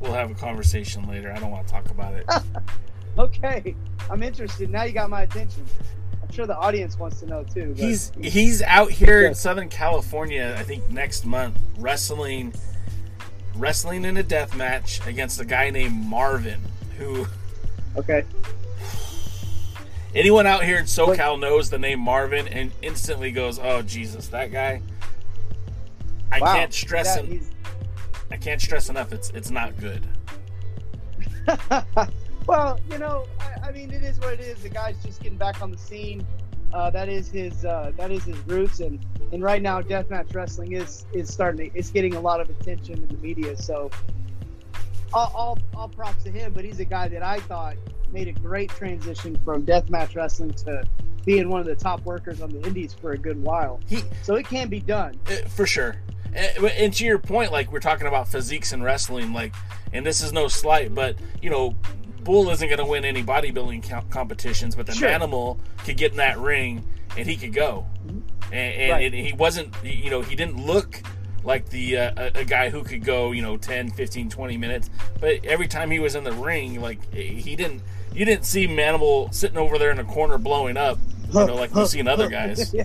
we'll 0.00 0.12
have 0.12 0.30
a 0.30 0.34
conversation 0.34 1.06
later 1.08 1.30
I 1.32 1.38
don't 1.38 1.50
want 1.50 1.66
to 1.66 1.72
talk 1.72 1.90
about 1.90 2.14
it 2.14 2.26
Okay, 3.18 3.76
I'm 4.10 4.24
interested. 4.24 4.70
Now 4.70 4.82
you 4.82 4.92
got 4.92 5.08
my 5.08 5.22
attention. 5.22 5.64
Sure 6.34 6.46
the 6.46 6.56
audience 6.58 6.98
wants 6.98 7.20
to 7.20 7.26
know 7.26 7.44
too. 7.44 7.74
but- 7.76 7.84
He's 7.84 8.10
he's 8.20 8.60
out 8.62 8.90
here 8.90 9.24
in 9.26 9.34
Southern 9.34 9.68
California. 9.68 10.54
I 10.58 10.64
think 10.64 10.88
next 10.90 11.24
month 11.24 11.56
wrestling, 11.78 12.52
wrestling 13.54 14.04
in 14.04 14.16
a 14.16 14.22
death 14.22 14.56
match 14.56 15.00
against 15.06 15.40
a 15.40 15.44
guy 15.44 15.70
named 15.70 15.94
Marvin, 15.94 16.60
who 16.98 17.26
okay. 17.96 18.24
anyone 20.14 20.44
out 20.46 20.64
here 20.64 20.78
in 20.78 20.86
SoCal 20.86 21.38
knows 21.38 21.70
the 21.70 21.78
name 21.78 22.00
Marvin 22.00 22.48
and 22.48 22.72
instantly 22.82 23.30
goes, 23.30 23.60
"Oh 23.60 23.82
Jesus, 23.82 24.26
that 24.28 24.50
guy." 24.50 24.82
I 26.32 26.40
Wow. 26.40 26.54
can't 26.54 26.74
stress 26.74 27.14
Yeah, 27.16 27.22
en- 27.22 27.46
I 28.32 28.36
can't 28.38 28.60
stress 28.60 28.88
enough. 28.88 29.12
It's 29.12 29.30
it's 29.30 29.50
not 29.50 29.78
good. 29.78 30.02
well, 32.46 32.78
you 32.90 32.98
know, 32.98 33.26
I, 33.40 33.68
I 33.68 33.72
mean, 33.72 33.90
it 33.90 34.02
is 34.02 34.18
what 34.20 34.34
it 34.34 34.40
is. 34.40 34.62
The 34.62 34.68
guy's 34.68 35.02
just 35.02 35.22
getting 35.22 35.38
back 35.38 35.62
on 35.62 35.70
the 35.70 35.78
scene. 35.78 36.26
Uh, 36.72 36.90
that 36.90 37.08
is 37.08 37.28
his. 37.28 37.64
Uh, 37.64 37.92
that 37.96 38.10
is 38.10 38.24
his 38.24 38.36
roots, 38.46 38.80
and 38.80 39.04
and 39.32 39.42
right 39.42 39.62
now, 39.62 39.80
deathmatch 39.80 40.34
wrestling 40.34 40.72
is 40.72 41.06
is 41.12 41.32
starting. 41.32 41.70
To, 41.70 41.78
it's 41.78 41.90
getting 41.90 42.14
a 42.14 42.20
lot 42.20 42.40
of 42.40 42.50
attention 42.50 42.94
in 42.94 43.08
the 43.08 43.16
media. 43.22 43.56
So, 43.56 43.90
all, 45.12 45.32
all 45.34 45.58
all 45.76 45.88
props 45.88 46.24
to 46.24 46.30
him. 46.30 46.52
But 46.52 46.64
he's 46.64 46.80
a 46.80 46.84
guy 46.84 47.08
that 47.08 47.22
I 47.22 47.40
thought 47.40 47.76
made 48.12 48.28
a 48.28 48.32
great 48.32 48.70
transition 48.70 49.38
from 49.44 49.64
deathmatch 49.64 50.16
wrestling 50.16 50.52
to 50.52 50.84
being 51.24 51.48
one 51.48 51.60
of 51.60 51.66
the 51.66 51.74
top 51.74 52.04
workers 52.04 52.40
on 52.40 52.50
the 52.50 52.60
indies 52.66 52.94
for 52.94 53.12
a 53.12 53.18
good 53.18 53.42
while. 53.42 53.80
He 53.86 54.02
So 54.22 54.34
it 54.34 54.46
can 54.46 54.68
be 54.68 54.80
done. 54.80 55.18
Uh, 55.26 55.48
for 55.48 55.66
sure. 55.66 55.96
And, 56.34 56.64
and 56.64 56.94
to 56.94 57.04
your 57.04 57.18
point, 57.18 57.52
like 57.52 57.70
we're 57.70 57.80
talking 57.80 58.06
about 58.06 58.28
physiques 58.28 58.72
in 58.72 58.82
wrestling, 58.82 59.32
like, 59.32 59.54
and 59.92 60.04
this 60.04 60.20
is 60.20 60.32
no 60.32 60.48
slight, 60.48 60.94
but 60.94 61.16
you 61.40 61.50
know, 61.50 61.74
Bull 62.24 62.50
isn't 62.50 62.66
going 62.68 62.78
to 62.78 62.84
win 62.86 63.04
any 63.04 63.22
bodybuilding 63.22 63.88
co- 63.88 64.02
competitions, 64.10 64.74
but 64.74 64.86
the 64.86 64.92
Sure. 64.94 65.08
animal 65.08 65.58
could 65.84 65.96
get 65.96 66.12
in 66.12 66.16
that 66.18 66.38
ring 66.38 66.84
and 67.16 67.28
he 67.28 67.36
could 67.36 67.52
go, 67.54 67.86
and, 68.06 68.24
and, 68.52 68.92
Right. 68.92 69.04
and 69.04 69.14
he 69.14 69.32
wasn't, 69.34 69.72
you 69.84 70.10
know, 70.10 70.22
he 70.22 70.34
didn't 70.34 70.64
look 70.64 71.00
like 71.44 71.68
the 71.68 71.98
uh, 71.98 72.30
a, 72.34 72.40
a 72.40 72.44
guy 72.44 72.70
who 72.70 72.82
could 72.82 73.04
go, 73.04 73.32
you 73.32 73.42
know, 73.42 73.56
10, 73.58 73.90
15, 73.90 74.30
20 74.30 74.56
minutes, 74.56 74.90
but 75.20 75.44
every 75.44 75.68
time 75.68 75.90
he 75.90 75.98
was 75.98 76.14
in 76.14 76.24
the 76.24 76.32
ring, 76.32 76.80
like 76.80 76.98
he 77.14 77.54
didn't, 77.54 77.82
you 78.14 78.24
didn't 78.24 78.46
see 78.46 78.66
Manimal 78.66 79.32
sitting 79.34 79.58
over 79.58 79.78
there 79.78 79.90
in 79.90 79.98
the 79.98 80.04
corner 80.04 80.38
blowing 80.38 80.76
up, 80.78 80.98
you 81.28 81.34
know, 81.34 81.54
like 81.54 81.74
we've 81.74 81.86
seen 81.88 82.08
other 82.08 82.28
guys. 82.28 82.72
Yeah. 82.74 82.84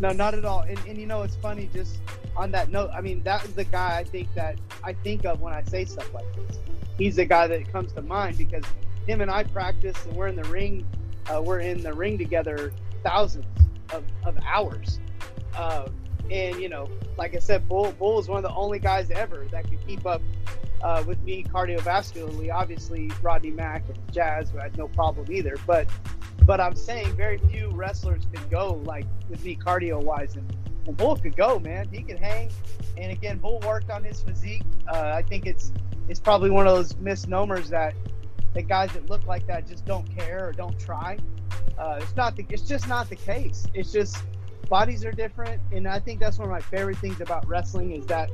No, 0.00 0.12
not 0.12 0.32
at 0.32 0.46
all. 0.46 0.62
And, 0.62 0.78
and 0.88 0.96
you 0.96 1.04
know, 1.06 1.22
it's 1.24 1.36
funny. 1.36 1.68
Just 1.74 1.98
on 2.36 2.50
that 2.52 2.70
note, 2.70 2.90
I 2.94 3.00
mean, 3.00 3.22
that 3.24 3.44
is 3.44 3.52
the 3.52 3.64
guy 3.64 3.98
I 3.98 4.04
think 4.04 4.32
that 4.34 4.58
I 4.82 4.92
think 4.92 5.24
of 5.24 5.40
when 5.40 5.52
I 5.52 5.62
say 5.64 5.84
stuff 5.84 6.12
like 6.14 6.26
this. 6.34 6.58
He's 6.96 7.16
the 7.16 7.24
guy 7.24 7.46
that 7.46 7.72
comes 7.72 7.92
to 7.92 8.02
mind 8.02 8.38
because 8.38 8.64
him 9.06 9.20
and 9.20 9.30
I 9.30 9.44
practice, 9.44 9.96
and 10.06 10.14
we're 10.14 10.28
in 10.28 10.36
the 10.36 10.44
ring. 10.44 10.86
Uh, 11.26 11.42
we're 11.42 11.60
in 11.60 11.82
the 11.82 11.92
ring 11.92 12.18
together 12.18 12.72
thousands 13.02 13.46
of, 13.92 14.04
of 14.24 14.38
hours. 14.44 15.00
Uh, 15.56 15.88
and 16.30 16.60
you 16.60 16.68
know, 16.68 16.88
like 17.16 17.34
I 17.34 17.38
said, 17.38 17.68
Bull 17.68 17.92
Bull 17.98 18.18
is 18.18 18.28
one 18.28 18.38
of 18.38 18.50
the 18.50 18.54
only 18.54 18.78
guys 18.78 19.10
ever 19.10 19.46
that 19.50 19.68
could 19.68 19.84
keep 19.86 20.06
up 20.06 20.22
uh, 20.82 21.02
with 21.06 21.20
me 21.22 21.44
cardiovascularly. 21.44 22.52
Obviously, 22.52 23.10
Rodney 23.22 23.50
Mack 23.50 23.82
and 23.88 23.98
Jazz, 24.12 24.50
had 24.50 24.76
no 24.78 24.88
problem 24.88 25.30
either. 25.30 25.56
But 25.66 25.88
but 26.46 26.60
I'm 26.60 26.76
saying 26.76 27.14
very 27.16 27.38
few 27.38 27.70
wrestlers 27.70 28.26
can 28.32 28.48
go 28.48 28.80
like 28.84 29.06
with 29.28 29.44
me 29.44 29.56
cardio 29.56 30.02
wise, 30.02 30.36
and, 30.36 30.56
and 30.90 30.96
Bull 30.96 31.16
could 31.16 31.36
go, 31.36 31.58
man. 31.58 31.88
He 31.90 32.02
could 32.02 32.18
hang, 32.18 32.50
and 32.96 33.12
again, 33.12 33.38
Bull 33.38 33.60
worked 33.64 33.90
on 33.90 34.02
his 34.02 34.20
physique. 34.20 34.62
Uh, 34.88 35.12
I 35.14 35.22
think 35.22 35.46
it's 35.46 35.72
it's 36.08 36.20
probably 36.20 36.50
one 36.50 36.66
of 36.66 36.74
those 36.74 36.96
misnomers 36.96 37.70
that 37.70 37.94
that 38.54 38.66
guys 38.66 38.92
that 38.92 39.08
look 39.08 39.24
like 39.26 39.46
that 39.46 39.68
just 39.68 39.84
don't 39.84 40.04
care 40.16 40.48
or 40.48 40.52
don't 40.52 40.78
try. 40.78 41.16
Uh, 41.78 42.00
it's 42.02 42.16
not 42.16 42.36
the 42.36 42.44
it's 42.50 42.62
just 42.62 42.88
not 42.88 43.08
the 43.08 43.16
case. 43.16 43.66
It's 43.72 43.92
just 43.92 44.22
bodies 44.68 45.04
are 45.04 45.12
different, 45.12 45.60
and 45.72 45.86
I 45.86 46.00
think 46.00 46.18
that's 46.18 46.38
one 46.38 46.48
of 46.48 46.52
my 46.52 46.60
favorite 46.60 46.98
things 46.98 47.20
about 47.20 47.46
wrestling 47.48 47.92
is 47.92 48.04
that 48.06 48.30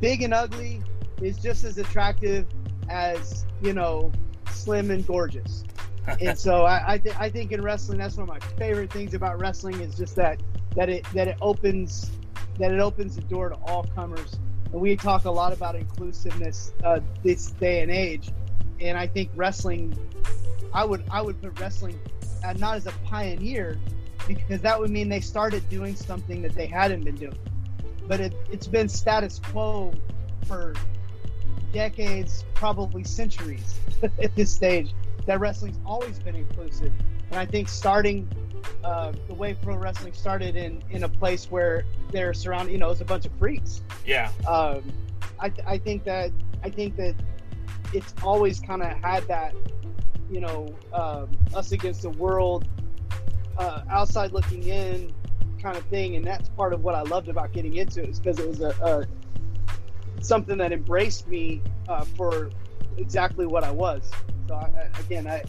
big 0.00 0.22
and 0.22 0.34
ugly 0.34 0.82
is 1.20 1.38
just 1.38 1.62
as 1.62 1.78
attractive 1.78 2.46
as 2.88 3.46
you 3.62 3.72
know 3.72 4.10
slim 4.50 4.90
and 4.90 5.06
gorgeous 5.06 5.62
and 6.20 6.36
so 6.36 6.64
I 6.64 6.94
I, 6.94 6.98
th- 6.98 7.14
I 7.16 7.30
think 7.30 7.52
in 7.52 7.62
wrestling 7.62 7.98
that's 7.98 8.16
one 8.16 8.28
of 8.28 8.28
my 8.28 8.40
favorite 8.56 8.92
things 8.92 9.14
about 9.14 9.38
wrestling 9.38 9.80
is 9.80 9.94
just 9.94 10.16
that 10.16 10.42
that 10.74 10.88
it 10.88 11.04
that 11.14 11.28
it 11.28 11.36
opens 11.40 12.10
that 12.58 12.72
it 12.72 12.80
opens 12.80 13.16
the 13.16 13.22
door 13.22 13.48
to 13.48 13.56
all 13.66 13.84
comers. 13.94 14.38
And 14.72 14.80
we 14.80 14.96
talk 14.96 15.24
a 15.24 15.30
lot 15.30 15.52
about 15.52 15.76
inclusiveness 15.76 16.72
uh, 16.84 17.00
this 17.22 17.50
day 17.52 17.82
and 17.82 17.90
age. 17.90 18.30
And 18.80 18.96
I 18.96 19.06
think 19.06 19.30
wrestling 19.34 19.96
I 20.74 20.84
would 20.84 21.04
I 21.10 21.22
would 21.22 21.40
put 21.40 21.58
wrestling 21.60 21.98
uh, 22.44 22.52
not 22.54 22.76
as 22.76 22.86
a 22.86 22.92
pioneer 23.04 23.78
because 24.26 24.60
that 24.60 24.78
would 24.78 24.90
mean 24.90 25.08
they 25.08 25.20
started 25.20 25.68
doing 25.68 25.96
something 25.96 26.42
that 26.42 26.54
they 26.54 26.66
hadn't 26.66 27.04
been 27.04 27.16
doing. 27.16 27.38
But 28.06 28.20
it, 28.20 28.34
it's 28.50 28.66
been 28.66 28.88
status 28.88 29.38
quo 29.38 29.92
for 30.46 30.74
decades, 31.72 32.44
probably 32.54 33.04
centuries 33.04 33.74
at 34.02 34.34
this 34.36 34.52
stage. 34.52 34.94
That 35.26 35.40
wrestling's 35.40 35.78
always 35.86 36.18
been 36.18 36.34
inclusive, 36.34 36.92
and 37.30 37.38
I 37.38 37.46
think 37.46 37.68
starting 37.68 38.28
uh, 38.84 39.12
the 39.28 39.34
way 39.34 39.54
pro 39.54 39.76
wrestling 39.76 40.12
started 40.12 40.56
in 40.56 40.82
in 40.90 41.04
a 41.04 41.08
place 41.08 41.50
where 41.50 41.84
they're 42.10 42.34
surrounded, 42.34 42.72
you 42.72 42.78
know, 42.78 42.90
it's 42.90 43.00
a 43.00 43.04
bunch 43.04 43.26
of 43.26 43.32
freaks. 43.38 43.82
Yeah, 44.04 44.30
Um, 44.48 44.82
I, 45.38 45.52
I 45.66 45.78
think 45.78 46.04
that 46.04 46.30
I 46.62 46.70
think 46.70 46.96
that 46.96 47.14
it's 47.92 48.14
always 48.22 48.60
kind 48.60 48.82
of 48.82 48.88
had 49.02 49.26
that, 49.28 49.54
you 50.30 50.40
know, 50.40 50.74
um, 50.92 51.28
us 51.54 51.72
against 51.72 52.02
the 52.02 52.10
world, 52.10 52.66
uh, 53.58 53.82
outside 53.90 54.32
looking 54.32 54.64
in 54.64 55.12
kind 55.60 55.76
of 55.76 55.84
thing, 55.86 56.16
and 56.16 56.24
that's 56.24 56.48
part 56.50 56.72
of 56.72 56.82
what 56.82 56.94
I 56.94 57.02
loved 57.02 57.28
about 57.28 57.52
getting 57.52 57.76
into 57.76 58.02
it, 58.02 58.08
is 58.08 58.18
because 58.18 58.38
it 58.38 58.48
was 58.48 58.60
a, 58.60 58.70
a 58.82 60.22
something 60.22 60.58
that 60.58 60.72
embraced 60.72 61.28
me 61.28 61.62
uh, 61.88 62.04
for 62.16 62.50
exactly 62.96 63.46
what 63.46 63.64
I 63.64 63.70
was. 63.70 64.10
So 64.48 64.54
I, 64.54 64.64
I, 64.64 65.00
again, 65.00 65.26
I 65.26 65.42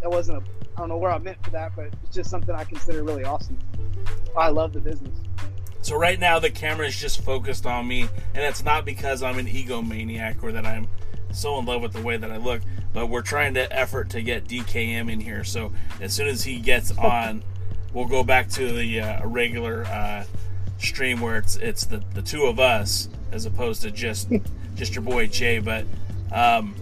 that 0.00 0.10
wasn't 0.10 0.38
a 0.38 0.42
I 0.76 0.80
don't 0.82 0.90
know 0.90 0.96
where 0.96 1.10
I 1.10 1.18
meant 1.18 1.42
for 1.44 1.50
that, 1.50 1.72
but 1.74 1.86
it's 2.04 2.14
just 2.14 2.30
something 2.30 2.54
I 2.54 2.62
consider 2.62 3.02
really 3.02 3.24
awesome. 3.24 3.58
I 4.36 4.50
love 4.50 4.72
the 4.72 4.80
business. 4.80 5.18
So 5.82 5.96
right 5.96 6.20
now 6.20 6.38
the 6.38 6.50
camera 6.50 6.86
is 6.86 6.96
just 6.96 7.24
focused 7.24 7.66
on 7.66 7.88
me, 7.88 8.02
and 8.34 8.44
it's 8.44 8.62
not 8.62 8.84
because 8.84 9.24
I'm 9.24 9.38
an 9.38 9.46
egomaniac 9.46 10.40
or 10.40 10.52
that 10.52 10.64
I'm 10.64 10.86
so 11.32 11.58
in 11.58 11.66
love 11.66 11.82
with 11.82 11.94
the 11.94 12.02
way 12.02 12.16
that 12.16 12.30
I 12.30 12.36
look, 12.36 12.62
but 12.92 13.06
we're 13.06 13.22
trying 13.22 13.54
to 13.54 13.72
effort 13.76 14.10
to 14.10 14.22
get 14.22 14.46
DKM 14.46 15.10
in 15.10 15.20
here. 15.20 15.42
So 15.42 15.72
as 16.00 16.12
soon 16.12 16.28
as 16.28 16.44
he 16.44 16.60
gets 16.60 16.90
on, 16.98 17.42
we'll 17.92 18.06
go 18.06 18.22
back 18.22 18.48
to 18.50 18.72
the 18.72 19.00
uh, 19.00 19.26
regular 19.26 19.84
uh, 19.86 20.24
stream 20.78 21.20
where 21.20 21.38
it's 21.38 21.56
it's 21.56 21.86
the, 21.86 22.02
the 22.14 22.22
two 22.22 22.44
of 22.44 22.60
us 22.60 23.08
as 23.32 23.46
opposed 23.46 23.82
to 23.82 23.90
just 23.90 24.30
just 24.76 24.94
your 24.94 25.02
boy 25.02 25.26
Jay. 25.26 25.58
But 25.58 25.86
um, 26.32 26.74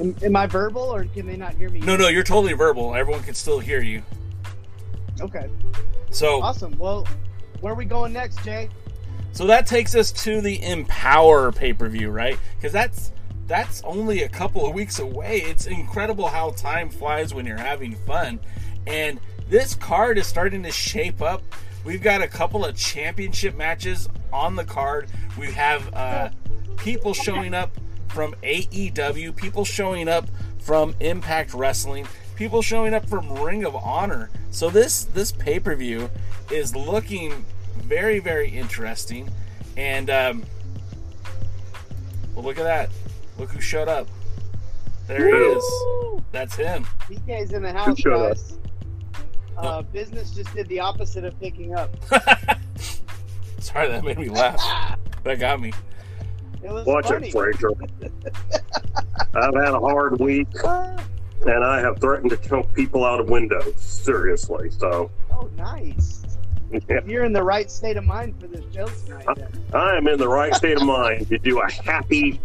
Am, 0.00 0.14
am 0.22 0.34
I 0.36 0.46
verbal, 0.46 0.82
or 0.82 1.04
can 1.04 1.26
they 1.26 1.36
not 1.36 1.54
hear 1.54 1.70
me? 1.70 1.78
no, 1.80 1.96
no, 1.96 2.08
you're 2.08 2.24
totally 2.24 2.52
verbal. 2.52 2.94
Everyone 2.94 3.22
can 3.22 3.34
still 3.34 3.60
hear 3.60 3.80
you. 3.80 4.02
Okay, 5.20 5.48
So 6.10 6.42
awesome. 6.42 6.76
Well, 6.78 7.06
where 7.60 7.72
are 7.72 7.76
we 7.76 7.84
going 7.84 8.12
next, 8.12 8.42
Jay? 8.44 8.68
So 9.32 9.46
that 9.46 9.66
takes 9.66 9.94
us 9.94 10.10
to 10.24 10.40
the 10.40 10.62
Empower 10.62 11.52
pay 11.52 11.72
per 11.72 11.88
view, 11.88 12.10
right? 12.10 12.38
Because 12.56 12.72
that's 12.72 13.12
that's 13.46 13.82
only 13.84 14.22
a 14.22 14.28
couple 14.28 14.66
of 14.66 14.74
weeks 14.74 14.98
away. 14.98 15.38
It's 15.42 15.66
incredible 15.66 16.26
how 16.28 16.50
time 16.50 16.88
flies 16.90 17.32
when 17.34 17.46
you're 17.46 17.56
having 17.56 17.94
fun, 17.94 18.40
and 18.86 19.20
this 19.48 19.74
card 19.76 20.18
is 20.18 20.26
starting 20.26 20.62
to 20.64 20.72
shape 20.72 21.22
up. 21.22 21.42
We've 21.84 22.02
got 22.02 22.22
a 22.22 22.28
couple 22.28 22.64
of 22.64 22.74
championship 22.76 23.54
matches 23.56 24.08
on 24.32 24.56
the 24.56 24.64
card. 24.64 25.08
We 25.38 25.52
have 25.52 25.94
uh, 25.94 26.30
people 26.76 27.12
showing 27.14 27.54
up 27.54 27.70
from 28.14 28.34
AEW, 28.44 29.34
people 29.34 29.64
showing 29.64 30.08
up 30.08 30.28
from 30.60 30.94
Impact 31.00 31.52
Wrestling, 31.52 32.06
people 32.36 32.62
showing 32.62 32.94
up 32.94 33.08
from 33.08 33.28
Ring 33.40 33.64
of 33.64 33.74
Honor. 33.74 34.30
So 34.50 34.70
this 34.70 35.04
this 35.04 35.32
pay 35.32 35.58
per 35.58 35.74
view 35.74 36.08
is 36.50 36.74
looking 36.76 37.44
very 37.76 38.20
very 38.20 38.48
interesting, 38.48 39.28
and 39.76 40.08
um, 40.08 40.44
well, 42.34 42.44
look 42.44 42.58
at 42.58 42.64
that! 42.64 42.90
Look 43.36 43.50
who 43.50 43.60
showed 43.60 43.88
up. 43.88 44.06
There 45.08 45.28
he 45.28 45.34
is. 45.34 45.64
That's 46.32 46.54
him. 46.54 46.86
DK's 47.08 47.52
in 47.52 47.62
the 47.62 47.72
house, 47.72 47.98
showed 47.98 48.30
up? 48.30 48.36
guys. 48.36 48.58
Uh, 49.56 49.82
business 49.82 50.30
just 50.30 50.52
did 50.54 50.68
the 50.68 50.80
opposite 50.80 51.24
of 51.24 51.38
picking 51.40 51.74
up. 51.74 51.94
Sorry, 53.60 53.88
that 53.88 54.04
made 54.04 54.18
me 54.18 54.28
laugh. 54.28 54.60
That 55.24 55.40
got 55.40 55.58
me. 55.58 55.72
It 56.64 56.72
was 56.72 56.86
Watch 56.86 57.08
funny. 57.08 57.28
it, 57.28 57.32
Frazier. 57.32 57.70
I've 59.34 59.54
had 59.54 59.74
a 59.74 59.80
hard 59.80 60.18
week, 60.18 60.48
and 60.64 61.64
I 61.64 61.80
have 61.80 62.00
threatened 62.00 62.30
to 62.30 62.36
kill 62.38 62.62
people 62.74 63.04
out 63.04 63.20
of 63.20 63.28
windows. 63.28 63.74
Seriously. 63.80 64.70
So, 64.70 65.10
Oh, 65.30 65.50
nice. 65.56 66.22
yeah, 66.88 67.00
You're 67.06 67.24
in 67.24 67.32
the 67.34 67.42
right 67.42 67.70
state 67.70 67.96
of 67.98 68.04
mind 68.04 68.40
for 68.40 68.46
this 68.46 68.64
show 68.74 68.86
tonight. 68.86 69.26
Then. 69.36 69.48
I 69.74 69.96
am 69.96 70.08
in 70.08 70.18
the 70.18 70.28
right 70.28 70.54
state 70.54 70.78
of 70.78 70.84
mind 70.86 71.28
to 71.28 71.38
do 71.38 71.60
a 71.60 71.70
happy, 71.70 72.40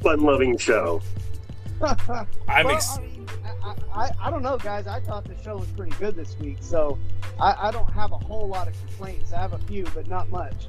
fun-loving 0.00 0.56
show. 0.58 1.00
I'm 1.82 2.26
well, 2.66 2.70
ex- 2.70 2.98
I, 2.98 3.02
mean, 3.02 3.26
I, 3.64 3.74
I, 3.94 4.10
I 4.22 4.30
don't 4.30 4.42
know, 4.42 4.58
guys. 4.58 4.86
I 4.86 5.00
thought 5.00 5.24
the 5.24 5.40
show 5.42 5.56
was 5.56 5.68
pretty 5.70 5.92
good 5.98 6.14
this 6.16 6.36
week, 6.38 6.58
so 6.60 6.98
I, 7.40 7.68
I 7.68 7.70
don't 7.72 7.90
have 7.90 8.12
a 8.12 8.18
whole 8.18 8.46
lot 8.48 8.68
of 8.68 8.78
complaints. 8.86 9.32
I 9.32 9.40
have 9.40 9.52
a 9.54 9.58
few, 9.58 9.84
but 9.94 10.06
not 10.08 10.28
much. 10.30 10.68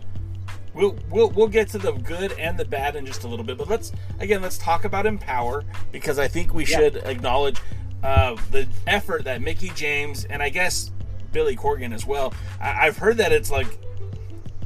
We'll, 0.73 0.95
we'll 1.09 1.29
we'll 1.31 1.47
get 1.47 1.69
to 1.69 1.77
the 1.77 1.91
good 1.93 2.33
and 2.33 2.57
the 2.57 2.65
bad 2.65 2.95
in 2.95 3.05
just 3.05 3.23
a 3.23 3.27
little 3.27 3.43
bit, 3.45 3.57
but 3.57 3.67
let's 3.67 3.91
again 4.19 4.41
let's 4.41 4.57
talk 4.57 4.85
about 4.85 5.05
Empower 5.05 5.63
because 5.91 6.19
I 6.19 6.27
think 6.27 6.53
we 6.53 6.65
Yeah. 6.65 6.77
should 6.77 6.95
acknowledge 6.97 7.57
uh, 8.03 8.37
the 8.51 8.67
effort 8.87 9.23
that 9.25 9.41
Mickie 9.41 9.71
James 9.75 10.25
and 10.25 10.41
I 10.43 10.49
guess 10.49 10.91
Billy 11.33 11.55
Corgan 11.55 11.93
as 11.93 12.05
well. 12.05 12.33
I- 12.61 12.87
I've 12.87 12.97
heard 12.97 13.17
that 13.17 13.31
it's 13.31 13.51
like 13.51 13.67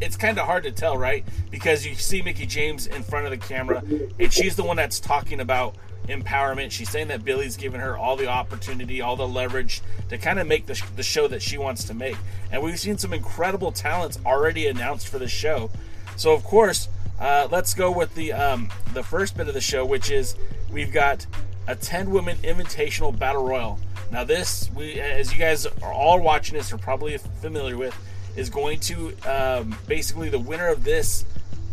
it's 0.02 0.18
kind 0.18 0.38
of 0.38 0.46
hard 0.46 0.64
to 0.64 0.72
tell, 0.72 0.98
right? 0.98 1.26
Because 1.50 1.86
you 1.86 1.96
see 1.96 2.22
Mickie 2.22 2.46
James 2.46 2.88
in 2.88 3.04
front 3.04 3.26
of 3.26 3.32
the 3.32 3.38
camera, 3.38 3.82
and 4.20 4.32
she's 4.34 4.56
the 4.58 4.64
one 4.64 4.76
that's 4.76 5.00
talking 5.00 5.40
about 5.40 5.76
empowerment. 6.10 6.72
She's 6.72 6.90
saying 6.90 7.08
that 7.08 7.24
Billy's 7.24 7.56
given 7.56 7.80
her 7.80 7.98
all 7.98 8.18
the 8.18 8.28
opportunity, 8.28 9.00
all 9.00 9.16
the 9.16 9.28
leverage 9.28 9.82
to 10.10 10.18
kind 10.18 10.40
of 10.40 10.48
make 10.48 10.66
the, 10.66 10.76
sh- 10.76 10.84
the 10.98 11.04
show 11.04 11.28
that 11.30 11.42
she 11.42 11.58
wants 11.58 11.86
to 11.86 11.94
make. 11.94 12.18
And 12.52 12.62
we've 12.62 12.78
seen 12.80 12.98
some 12.98 13.14
incredible 13.14 13.72
talents 13.72 14.20
already 14.26 14.68
announced 14.68 15.08
for 15.08 15.18
the 15.20 15.30
show. 15.30 15.72
So, 16.16 16.34
of 16.34 16.44
course, 16.44 16.90
uh, 17.20 17.48
let's 17.52 17.74
go 17.74 17.92
with 17.92 18.14
the 18.16 18.34
um, 18.34 18.70
the 18.94 19.04
first 19.04 19.38
bit 19.38 19.48
of 19.48 19.54
the 19.54 19.62
show, 19.62 19.86
which 19.86 20.12
is 20.12 20.36
we've 20.72 20.92
got 20.92 21.26
a 21.68 21.76
10 21.76 22.12
women 22.12 22.38
invitational 22.38 23.18
battle 23.18 23.44
royal. 23.48 23.80
Now, 24.12 24.24
this, 24.24 24.70
we, 24.76 25.00
as 25.00 25.32
you 25.32 25.40
guys 25.40 25.66
are 25.66 25.94
all 25.94 26.20
watching 26.20 26.58
this, 26.58 26.72
are 26.72 26.78
probably 26.78 27.18
familiar 27.18 27.78
with, 27.78 27.96
is 28.36 28.50
going 28.50 28.80
to 28.82 29.14
um, 29.26 29.76
basically 29.88 30.30
the 30.30 30.40
winner 30.40 30.68
of 30.68 30.84
this 30.84 31.26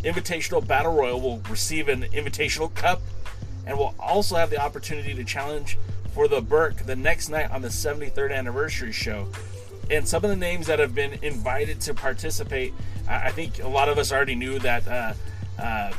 invitational 0.03 0.65
battle 0.65 0.93
royal 0.93 1.21
will 1.21 1.39
receive 1.49 1.87
an 1.87 2.03
invitational 2.13 2.73
cup 2.73 3.01
and 3.65 3.77
will 3.77 3.93
also 3.99 4.35
have 4.35 4.49
the 4.49 4.59
opportunity 4.59 5.13
to 5.13 5.23
challenge 5.23 5.77
for 6.13 6.27
the 6.27 6.41
Burke 6.41 6.77
the 6.85 6.95
next 6.95 7.29
night 7.29 7.51
on 7.51 7.61
the 7.61 7.67
73rd 7.67 8.35
anniversary 8.35 8.91
show. 8.91 9.27
And 9.91 10.07
some 10.07 10.23
of 10.23 10.29
the 10.29 10.37
names 10.37 10.67
that 10.67 10.79
have 10.79 10.95
been 10.95 11.19
invited 11.21 11.81
to 11.81 11.93
participate, 11.93 12.73
I 13.07 13.27
I 13.27 13.31
think 13.31 13.61
a 13.61 13.67
lot 13.67 13.89
of 13.89 13.97
us 13.97 14.11
already 14.11 14.35
knew 14.35 14.57
that 14.59 14.87
uh, 14.87 15.13
uh, 15.61 15.91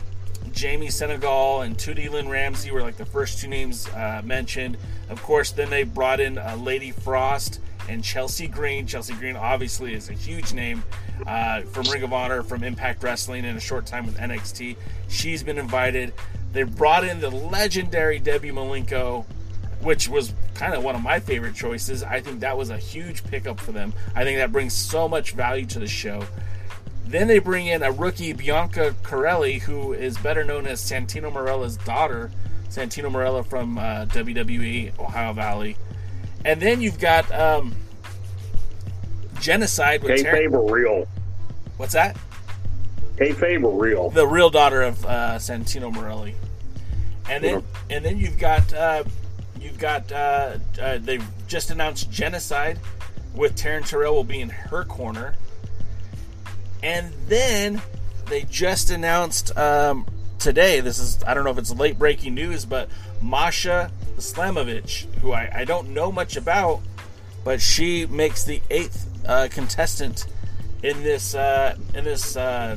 Jamie 0.52 0.90
Senegal 0.90 1.60
and 1.60 1.76
Tootie 1.76 2.10
Lynn 2.10 2.28
Ramsey 2.28 2.70
were 2.70 2.82
like 2.82 2.96
the 2.96 3.04
first 3.04 3.38
two 3.38 3.48
names 3.48 3.86
uh, 3.90 4.22
mentioned. 4.24 4.78
Of 5.10 5.22
course, 5.22 5.50
then 5.50 5.70
they 5.70 5.84
brought 5.84 6.20
in 6.20 6.38
uh, 6.38 6.56
Lady 6.58 6.90
Frost 6.90 7.60
and 7.88 8.02
Chelsea 8.02 8.46
Green. 8.46 8.86
Chelsea 8.86 9.14
Green 9.14 9.36
obviously 9.36 9.94
is 9.94 10.08
a 10.08 10.14
huge 10.14 10.52
name 10.52 10.82
uh, 11.26 11.62
from 11.62 11.84
Ring 11.90 12.02
of 12.02 12.12
Honor, 12.12 12.42
from 12.42 12.64
Impact 12.64 13.02
Wrestling, 13.02 13.44
in 13.44 13.56
a 13.56 13.60
short 13.60 13.86
time 13.86 14.06
with 14.06 14.16
NXT. 14.16 14.76
She's 15.08 15.42
been 15.42 15.58
invited. 15.58 16.12
They 16.52 16.62
brought 16.62 17.04
in 17.04 17.20
the 17.20 17.30
legendary 17.30 18.18
Debbie 18.18 18.50
Malenko, 18.50 19.24
which 19.82 20.08
was 20.08 20.32
kind 20.54 20.74
of 20.74 20.82
one 20.82 20.94
of 20.94 21.02
my 21.02 21.20
favorite 21.20 21.54
choices. 21.54 22.02
I 22.02 22.20
think 22.20 22.40
that 22.40 22.56
was 22.56 22.70
a 22.70 22.78
huge 22.78 23.24
pickup 23.24 23.60
for 23.60 23.72
them. 23.72 23.92
I 24.14 24.24
think 24.24 24.38
that 24.38 24.52
brings 24.52 24.72
so 24.72 25.08
much 25.08 25.32
value 25.32 25.66
to 25.66 25.78
the 25.78 25.86
show. 25.86 26.24
Then 27.06 27.28
they 27.28 27.40
bring 27.40 27.66
in 27.66 27.82
a 27.82 27.92
rookie, 27.92 28.32
Bianca 28.32 28.94
Carelli, 29.02 29.60
who 29.60 29.92
is 29.92 30.16
better 30.18 30.44
known 30.44 30.66
as 30.66 30.80
Santino 30.80 31.32
Marella's 31.32 31.76
daughter. 31.78 32.30
Santino 32.70 33.10
Marella 33.10 33.44
from 33.44 33.76
uh, 33.76 34.06
WWE, 34.06 34.98
Ohio 34.98 35.34
Valley. 35.34 35.76
And 36.44 36.60
then 36.60 36.80
you've 36.80 36.98
got 36.98 37.30
um, 37.30 37.74
Genocide 39.40 40.02
with 40.02 40.22
Ter- 40.22 40.48
Kayfabe 40.48 40.70
real? 40.70 41.06
What's 41.76 41.92
that? 41.92 42.16
Kayfabe 43.16 43.62
or 43.64 43.78
real? 43.78 44.08
The 44.10 44.26
real 44.26 44.48
daughter 44.48 44.82
of 44.82 45.04
uh, 45.04 45.36
Santino 45.36 45.92
Marella. 45.92 46.32
And 47.28 47.44
then 47.44 47.62
and 47.90 48.04
then 48.04 48.18
you've 48.18 48.38
got 48.38 48.72
uh, 48.72 49.04
you've 49.62 49.78
got 49.78 50.10
uh, 50.10 50.58
uh, 50.80 50.98
they've 50.98 51.24
just 51.46 51.70
announced 51.70 52.10
Genocide 52.10 52.78
with 53.34 53.56
Taryn 53.56 53.86
Terrell 53.86 54.14
will 54.14 54.24
be 54.24 54.40
in 54.40 54.50
her 54.50 54.84
corner. 54.84 55.34
And 56.82 57.12
then 57.28 57.80
they 58.26 58.42
just 58.42 58.90
announced 58.90 59.56
um, 59.56 60.06
today. 60.38 60.80
This 60.80 60.98
is 60.98 61.22
I 61.24 61.34
don't 61.34 61.44
know 61.44 61.50
if 61.50 61.58
it's 61.58 61.72
late 61.72 61.98
breaking 61.98 62.34
news, 62.34 62.64
but 62.64 62.88
Masha 63.20 63.90
Slamovich, 64.16 65.12
who 65.20 65.32
I, 65.32 65.50
I 65.54 65.64
don't 65.64 65.90
know 65.90 66.10
much 66.10 66.36
about, 66.36 66.80
but 67.44 67.60
she 67.60 68.06
makes 68.06 68.44
the 68.44 68.60
eighth 68.70 69.08
uh, 69.26 69.48
contestant 69.50 70.26
in 70.82 71.02
this 71.02 71.34
uh, 71.34 71.76
in 71.94 72.04
this 72.04 72.36
uh, 72.36 72.76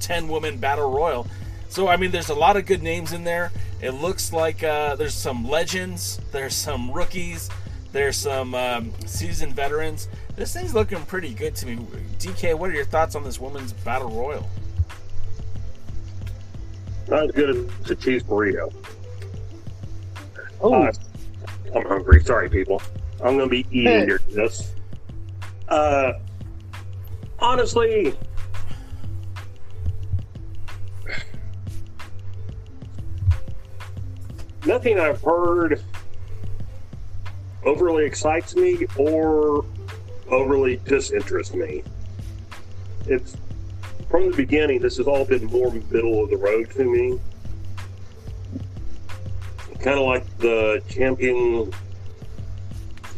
ten 0.00 0.28
woman 0.28 0.58
battle 0.58 0.90
royal. 0.90 1.26
So 1.68 1.88
I 1.88 1.96
mean, 1.96 2.10
there's 2.10 2.30
a 2.30 2.34
lot 2.34 2.56
of 2.56 2.66
good 2.66 2.82
names 2.82 3.12
in 3.12 3.24
there. 3.24 3.52
It 3.82 3.92
looks 3.92 4.32
like 4.32 4.62
uh, 4.62 4.94
there's 4.96 5.14
some 5.14 5.48
legends, 5.48 6.20
there's 6.32 6.54
some 6.54 6.90
rookies, 6.92 7.48
there's 7.92 8.16
some 8.16 8.54
um, 8.54 8.92
seasoned 9.06 9.54
veterans. 9.54 10.08
This 10.36 10.52
thing's 10.52 10.74
looking 10.74 11.02
pretty 11.06 11.32
good 11.34 11.54
to 11.56 11.66
me. 11.66 11.76
DK, 12.18 12.54
what 12.56 12.70
are 12.70 12.74
your 12.74 12.84
thoughts 12.84 13.14
on 13.14 13.24
this 13.24 13.40
women's 13.40 13.72
battle 13.72 14.10
royal? 14.10 14.48
Not 17.08 17.24
as 17.24 17.30
good 17.32 17.70
as 17.84 17.90
a 17.90 17.94
cheese 17.96 18.22
burrito. 18.22 18.72
Oh, 20.60 20.74
Uh, 20.74 20.92
I'm 21.74 21.86
hungry. 21.86 22.22
Sorry, 22.22 22.50
people. 22.50 22.82
I'm 23.24 23.36
going 23.36 23.48
to 23.48 23.48
be 23.48 23.66
eating 23.70 24.06
your 24.08 24.18
this. 24.30 24.74
Uh, 25.68 26.12
honestly, 27.38 28.14
nothing 34.66 34.98
I've 34.98 35.22
heard 35.22 35.82
overly 37.64 38.04
excites 38.04 38.56
me 38.56 38.86
or 38.96 39.64
overly 40.28 40.76
disinterests 40.78 41.54
me. 41.54 41.82
It's 43.06 43.36
from 44.08 44.30
the 44.30 44.36
beginning. 44.36 44.80
This 44.80 44.96
has 44.96 45.06
all 45.06 45.24
been 45.24 45.44
more 45.46 45.70
middle 45.72 46.24
of 46.24 46.30
the 46.30 46.36
road 46.36 46.70
to 46.72 46.84
me 46.84 47.18
kind 49.80 49.98
of 49.98 50.06
like 50.06 50.38
the 50.38 50.82
champion 50.88 51.72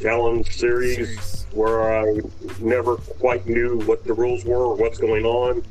challenge 0.01 0.57
series, 0.57 0.97
Series. 0.97 1.47
where 1.53 2.01
I 2.01 2.21
never 2.61 2.97
quite 2.97 3.47
knew 3.47 3.81
what 3.81 4.05
the 4.05 4.13
rules 4.13 4.45
were 4.45 4.67
or 4.67 4.77
what's 4.77 4.99
going 4.99 5.25
on. 5.25 5.65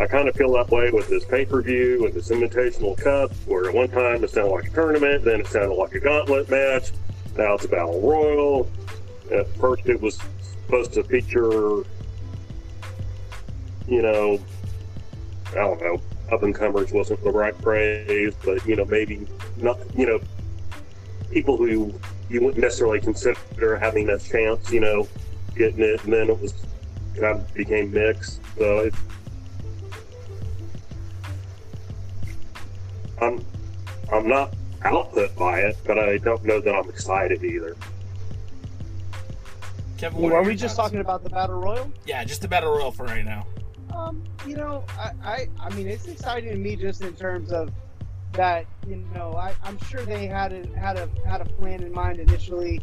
I 0.00 0.06
kind 0.06 0.28
of 0.28 0.36
feel 0.36 0.52
that 0.52 0.70
way 0.70 0.90
with 0.90 1.08
this 1.08 1.24
pay 1.24 1.44
per 1.44 1.60
view 1.60 2.06
and 2.06 2.14
this 2.14 2.28
Invitational 2.28 2.96
Cup, 2.96 3.32
where 3.46 3.68
at 3.68 3.74
one 3.74 3.88
time 3.88 4.22
it 4.22 4.30
sounded 4.30 4.52
like 4.52 4.66
a 4.68 4.70
tournament, 4.70 5.24
then 5.24 5.40
it 5.40 5.46
sounded 5.48 5.74
like 5.74 5.92
a 5.94 6.00
gauntlet 6.00 6.48
match. 6.48 6.92
Now 7.36 7.54
it's 7.54 7.64
a 7.64 7.68
battle 7.68 8.00
royal. 8.00 8.70
At 9.32 9.48
first, 9.56 9.86
it 9.86 10.00
was 10.00 10.18
supposed 10.66 10.92
to 10.94 11.02
feature, 11.02 11.82
you 13.88 14.02
know, 14.02 14.40
I 15.50 15.54
don't 15.54 15.80
know, 15.80 16.00
up 16.30 16.42
and 16.42 16.54
comers 16.54 16.92
wasn't 16.92 17.22
the 17.24 17.30
right 17.30 17.56
phrase, 17.56 18.34
but 18.44 18.64
you 18.66 18.76
know, 18.76 18.84
maybe 18.84 19.26
not, 19.56 19.78
you 19.96 20.06
know, 20.06 20.20
people 21.30 21.56
who 21.56 21.92
you 22.28 22.42
wouldn't 22.42 22.58
necessarily 22.58 23.00
consider 23.00 23.76
having 23.78 24.08
a 24.10 24.18
chance, 24.18 24.70
you 24.70 24.80
know, 24.80 25.08
getting 25.56 25.80
it, 25.80 26.04
and 26.04 26.12
then 26.12 26.30
it 26.30 26.40
was 26.40 26.54
kind 27.14 27.38
of 27.38 27.54
became 27.54 27.90
mixed. 27.90 28.40
So 28.56 28.78
it, 28.78 28.94
I'm, 33.20 33.44
I'm 34.12 34.28
not 34.28 34.54
output 34.84 35.34
by 35.36 35.60
it, 35.60 35.76
but 35.84 35.98
I 35.98 36.18
don't 36.18 36.44
know 36.44 36.60
that 36.60 36.74
I'm 36.74 36.88
excited 36.88 37.42
either. 37.44 37.76
Kevin, 39.96 40.20
what 40.20 40.32
are 40.32 40.42
we 40.42 40.54
just 40.54 40.76
thoughts? 40.76 40.88
talking 40.88 41.00
about 41.00 41.24
the 41.24 41.30
battle 41.30 41.60
royal? 41.60 41.90
Yeah, 42.06 42.22
just 42.24 42.40
the 42.40 42.48
battle 42.48 42.70
royal 42.70 42.92
for 42.92 43.06
right 43.06 43.24
now. 43.24 43.46
Um, 43.94 44.22
you 44.46 44.56
know, 44.56 44.84
I, 44.98 45.10
I, 45.24 45.48
I 45.60 45.74
mean, 45.74 45.88
it's 45.88 46.06
exciting 46.06 46.50
to 46.50 46.56
me 46.56 46.76
just 46.76 47.02
in 47.02 47.14
terms 47.14 47.50
of 47.50 47.72
that. 48.32 48.66
You 48.86 49.04
know, 49.14 49.34
I, 49.34 49.54
I'm 49.64 49.78
sure 49.86 50.02
they 50.02 50.26
had 50.26 50.52
a, 50.52 50.66
had 50.78 50.96
a 50.96 51.08
had 51.26 51.40
a 51.40 51.44
plan 51.44 51.82
in 51.82 51.92
mind 51.92 52.20
initially 52.20 52.80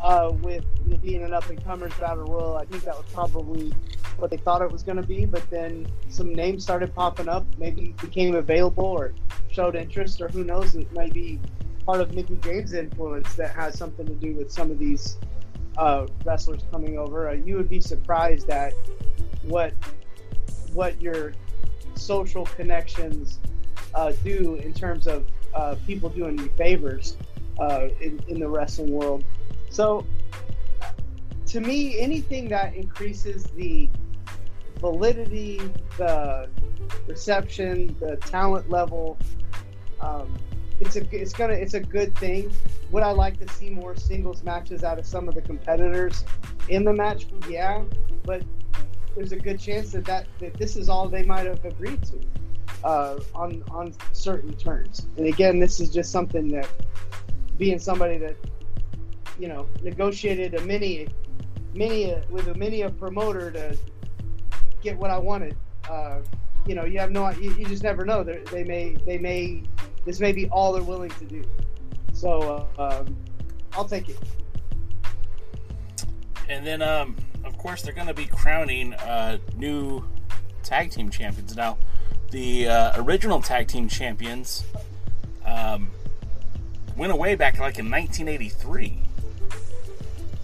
uh, 0.00 0.32
with 0.42 0.64
it 0.90 1.02
being 1.02 1.22
an 1.24 1.34
up 1.34 1.48
and 1.48 1.62
comers 1.64 1.92
battle 1.94 2.24
royal. 2.24 2.56
I 2.56 2.64
think 2.64 2.84
that 2.84 2.96
was 2.96 3.06
probably 3.12 3.72
what 4.18 4.30
they 4.30 4.36
thought 4.36 4.62
it 4.62 4.70
was 4.70 4.82
going 4.82 4.96
to 4.96 5.06
be. 5.06 5.24
But 5.24 5.48
then 5.50 5.86
some 6.08 6.32
names 6.32 6.62
started 6.62 6.94
popping 6.94 7.28
up, 7.28 7.46
maybe 7.58 7.94
became 8.00 8.34
available 8.34 8.84
or 8.84 9.14
showed 9.50 9.76
interest, 9.76 10.20
or 10.20 10.28
who 10.28 10.44
knows, 10.44 10.74
it 10.74 10.92
might 10.92 11.12
be 11.12 11.40
part 11.84 12.00
of 12.00 12.14
Mickie 12.14 12.38
James' 12.42 12.74
influence 12.74 13.34
that 13.34 13.54
has 13.54 13.76
something 13.78 14.06
to 14.06 14.14
do 14.14 14.34
with 14.34 14.52
some 14.52 14.70
of 14.70 14.78
these 14.78 15.16
uh, 15.78 16.06
wrestlers 16.24 16.62
coming 16.70 16.98
over. 16.98 17.30
Uh, 17.30 17.32
you 17.32 17.56
would 17.56 17.68
be 17.68 17.80
surprised 17.80 18.50
at 18.50 18.72
what 19.44 19.72
what 20.74 21.00
your 21.00 21.32
social 21.94 22.44
connections 22.44 23.38
uh, 23.94 24.12
do 24.22 24.56
in 24.56 24.72
terms 24.72 25.06
of 25.06 25.26
uh, 25.54 25.76
people 25.86 26.08
doing 26.10 26.38
you 26.38 26.48
favors 26.56 27.16
uh, 27.58 27.88
in, 28.00 28.20
in 28.28 28.38
the 28.38 28.48
wrestling 28.48 28.92
world. 28.92 29.24
So, 29.70 30.06
to 31.46 31.60
me, 31.60 31.98
anything 31.98 32.48
that 32.48 32.74
increases 32.74 33.44
the 33.44 33.88
validity, 34.80 35.60
the 35.96 36.48
reception, 37.06 37.96
the 38.00 38.16
talent 38.16 38.70
level, 38.70 39.18
um, 40.00 40.34
it's 40.80 40.96
a 40.96 41.14
it's 41.14 41.32
gonna 41.32 41.54
it's 41.54 41.74
a 41.74 41.80
good 41.80 42.16
thing. 42.18 42.52
Would 42.92 43.02
I 43.02 43.10
like 43.10 43.38
to 43.44 43.52
see 43.54 43.70
more 43.70 43.96
singles 43.96 44.42
matches 44.42 44.84
out 44.84 44.98
of 44.98 45.06
some 45.06 45.28
of 45.28 45.34
the 45.34 45.42
competitors 45.42 46.24
in 46.68 46.84
the 46.84 46.92
match? 46.92 47.26
Yeah, 47.48 47.82
but 48.24 48.42
there's 49.16 49.32
a 49.32 49.36
good 49.36 49.58
chance 49.58 49.92
that, 49.92 50.04
that, 50.04 50.26
that 50.38 50.54
this 50.54 50.76
is 50.76 50.88
all 50.88 51.08
they 51.08 51.24
might 51.24 51.46
have 51.46 51.64
agreed 51.64 52.00
to 52.04 52.20
uh, 52.84 53.18
on 53.34 53.62
on 53.70 53.92
certain 54.12 54.54
terms. 54.56 55.06
And 55.16 55.26
again, 55.26 55.58
this 55.58 55.80
is 55.80 55.90
just 55.90 56.12
something 56.12 56.48
that 56.48 56.68
being 57.58 57.78
somebody 57.78 58.18
that 58.18 58.36
you 59.38 59.48
know 59.48 59.66
negotiated 59.82 60.54
a 60.54 60.60
mini 60.62 61.08
mini 61.74 62.14
with 62.30 62.48
a 62.48 62.54
mini 62.54 62.82
a 62.82 62.90
promoter 62.90 63.50
to 63.50 63.76
get 64.82 64.96
what 64.96 65.10
I 65.10 65.18
wanted. 65.18 65.56
Uh, 65.88 66.20
you 66.66 66.74
know, 66.74 66.84
you 66.84 66.98
have 66.98 67.10
no, 67.10 67.30
you, 67.30 67.54
you 67.54 67.66
just 67.66 67.82
never 67.82 68.04
know. 68.04 68.22
They're, 68.22 68.44
they 68.44 68.64
may, 68.64 68.96
they 69.06 69.18
may, 69.18 69.62
this 70.04 70.20
may 70.20 70.32
be 70.32 70.48
all 70.50 70.72
they're 70.72 70.82
willing 70.82 71.10
to 71.10 71.24
do. 71.24 71.42
So 72.12 72.66
uh, 72.78 72.98
um, 73.00 73.16
I'll 73.72 73.86
take 73.86 74.08
it. 74.08 74.18
And 76.48 76.66
then, 76.66 76.82
um, 76.82 77.16
of 77.44 77.56
course, 77.58 77.82
they're 77.82 77.94
going 77.94 78.06
to 78.06 78.14
be 78.14 78.26
crowning 78.26 78.94
uh, 78.94 79.38
new 79.56 80.04
tag 80.62 80.90
team 80.90 81.10
champions. 81.10 81.56
Now, 81.56 81.78
the 82.30 82.68
uh, 82.68 83.02
original 83.02 83.40
tag 83.40 83.68
team 83.68 83.88
champions 83.88 84.64
um, 85.44 85.90
went 86.96 87.12
away 87.12 87.34
back 87.34 87.58
like 87.58 87.78
in 87.78 87.90
1983. 87.90 89.07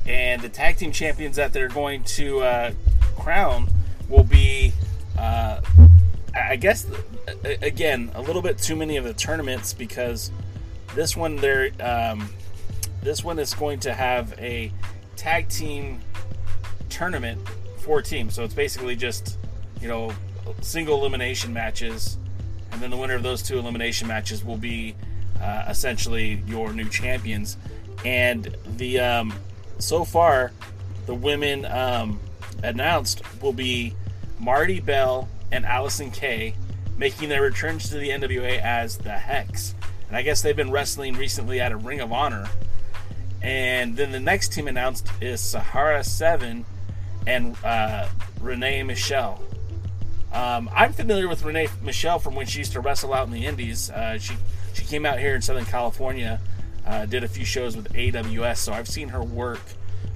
And 0.07 0.43
the 0.43 0.49
tag 0.49 0.77
team 0.77 0.93
champions 0.93 1.37
that 1.37 1.53
they're 1.53 1.69
going 1.69 2.05
to 2.05 2.41
uh, 2.41 2.73
crown 3.17 3.69
will 4.09 4.25
be, 4.25 4.73
uh, 5.19 5.61
I 6.35 6.57
guess, 6.57 6.87
again, 7.63 8.11
a 8.15 8.21
little 8.21 8.43
bit 8.43 8.59
too 8.59 8.77
many 8.77 8.97
of 8.97 9.05
the 9.05 9.15
tournaments 9.15 9.73
because 9.73 10.31
this 10.95 11.17
one 11.17 11.37
they're 11.37 11.71
um, 11.81 12.29
this 13.03 13.25
one 13.25 13.39
is 13.39 13.55
going 13.55 13.81
to 13.81 13.93
have 13.93 14.33
a 14.39 14.73
tag 15.17 15.49
team 15.49 16.01
tournament 16.89 17.41
for 17.79 18.01
teams. 18.01 18.35
So 18.35 18.45
it's 18.45 18.55
basically 18.55 18.97
just 18.97 19.39
you 19.81 19.89
know 19.89 20.13
single 20.61 20.99
elimination 20.99 21.53
matches, 21.53 22.19
and 22.73 22.81
then 22.81 22.91
the 22.91 22.97
winner 22.97 23.15
of 23.15 23.23
those 23.23 23.43
two 23.43 23.59
elimination 23.59 24.09
matches 24.09 24.45
will 24.45 24.57
be 24.59 24.95
uh, 25.41 25.65
essentially 25.69 26.43
your 26.47 26.73
new 26.73 26.89
champions. 26.89 27.57
And 28.05 28.55
the 28.77 29.01
um, 29.01 29.33
so 29.79 30.05
far, 30.05 30.53
the 31.07 31.15
women 31.15 31.65
um, 31.67 32.21
announced 32.63 33.23
will 33.43 33.53
be 33.53 33.95
Marti 34.39 34.81
Bell 34.81 35.29
and 35.53 35.65
Allysin 35.65 36.13
Kay 36.13 36.55
making 36.97 37.29
their 37.29 37.43
returns 37.43 37.89
to 37.91 37.97
the 37.97 38.11
NWA 38.11 38.61
as 38.61 38.99
the 38.99 39.11
Hex. 39.11 39.75
And 40.09 40.17
I 40.17 40.23
guess 40.23 40.43
they've 40.43 40.57
been 40.57 40.71
wrestling 40.71 41.15
recently 41.15 41.61
at 41.61 41.73
a 41.73 41.77
Ring 41.77 42.01
of 42.01 42.13
Honor. 42.13 42.49
And 43.43 43.97
then 43.97 44.13
the 44.13 44.21
next 44.21 44.53
team 44.53 44.69
announced 44.69 45.09
is 45.21 45.41
Sahara 45.41 46.05
7 46.05 46.65
and 47.27 47.57
uh, 47.65 48.09
Renee 48.41 48.83
Michelle. 48.85 49.43
Um, 50.33 50.69
I'm 50.75 50.93
familiar 50.93 51.29
with 51.29 51.45
Renee 51.45 51.69
Michelle 51.83 52.19
from 52.19 52.35
when 52.35 52.47
she 52.47 52.59
used 52.59 52.73
to 52.73 52.81
wrestle 52.81 53.13
out 53.13 53.27
in 53.27 53.33
the 53.33 53.47
Indies. 53.47 53.91
Uh, 53.91 54.19
she 54.19 54.35
she 54.73 54.85
came 54.85 55.07
out 55.07 55.21
here 55.21 55.37
in 55.37 55.43
Southern 55.43 55.65
California, 55.65 56.41
uh, 56.87 57.07
did 57.07 57.25
a 57.25 57.29
few 57.29 57.45
shows 57.45 57.77
with 57.77 57.93
AWS, 57.93 58.59
so 58.59 58.73
I've 58.73 58.89
seen 58.89 59.09
her 59.09 59.23
work. 59.23 59.61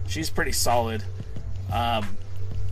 She's 0.07 0.31
pretty 0.31 0.53
solid. 0.53 1.03
Um, 1.73 2.07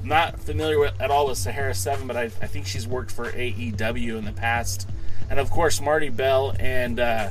not 0.03 0.39
familiar 0.39 0.79
with, 0.79 1.01
at 1.01 1.11
all 1.11 1.27
with 1.27 1.39
Sahara 1.39 1.75
7, 1.75 2.07
but 2.07 2.17
I, 2.17 2.23
I, 2.23 2.47
think 2.47 2.67
she's 2.67 2.87
worked 2.87 3.11
for 3.11 3.31
AEW 3.33 4.17
in 4.17 4.25
the 4.25 4.33
past. 4.33 4.89
And 5.29 5.41
of 5.41 5.51
course, 5.51 5.81
Marti 5.81 6.09
Bell 6.09 6.55
and 6.59 7.01
uh, 7.01 7.31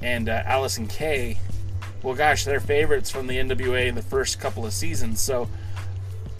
and 0.00 0.28
uh, 0.28 0.42
Allysin 0.44 0.88
Kay. 0.88 1.38
Well, 2.02 2.14
gosh, 2.14 2.44
they're 2.44 2.60
favorites 2.60 3.10
from 3.10 3.26
the 3.26 3.36
NWA 3.36 3.86
in 3.86 3.94
the 3.94 4.02
first 4.02 4.38
couple 4.38 4.64
of 4.64 4.72
seasons. 4.72 5.20
So, 5.20 5.48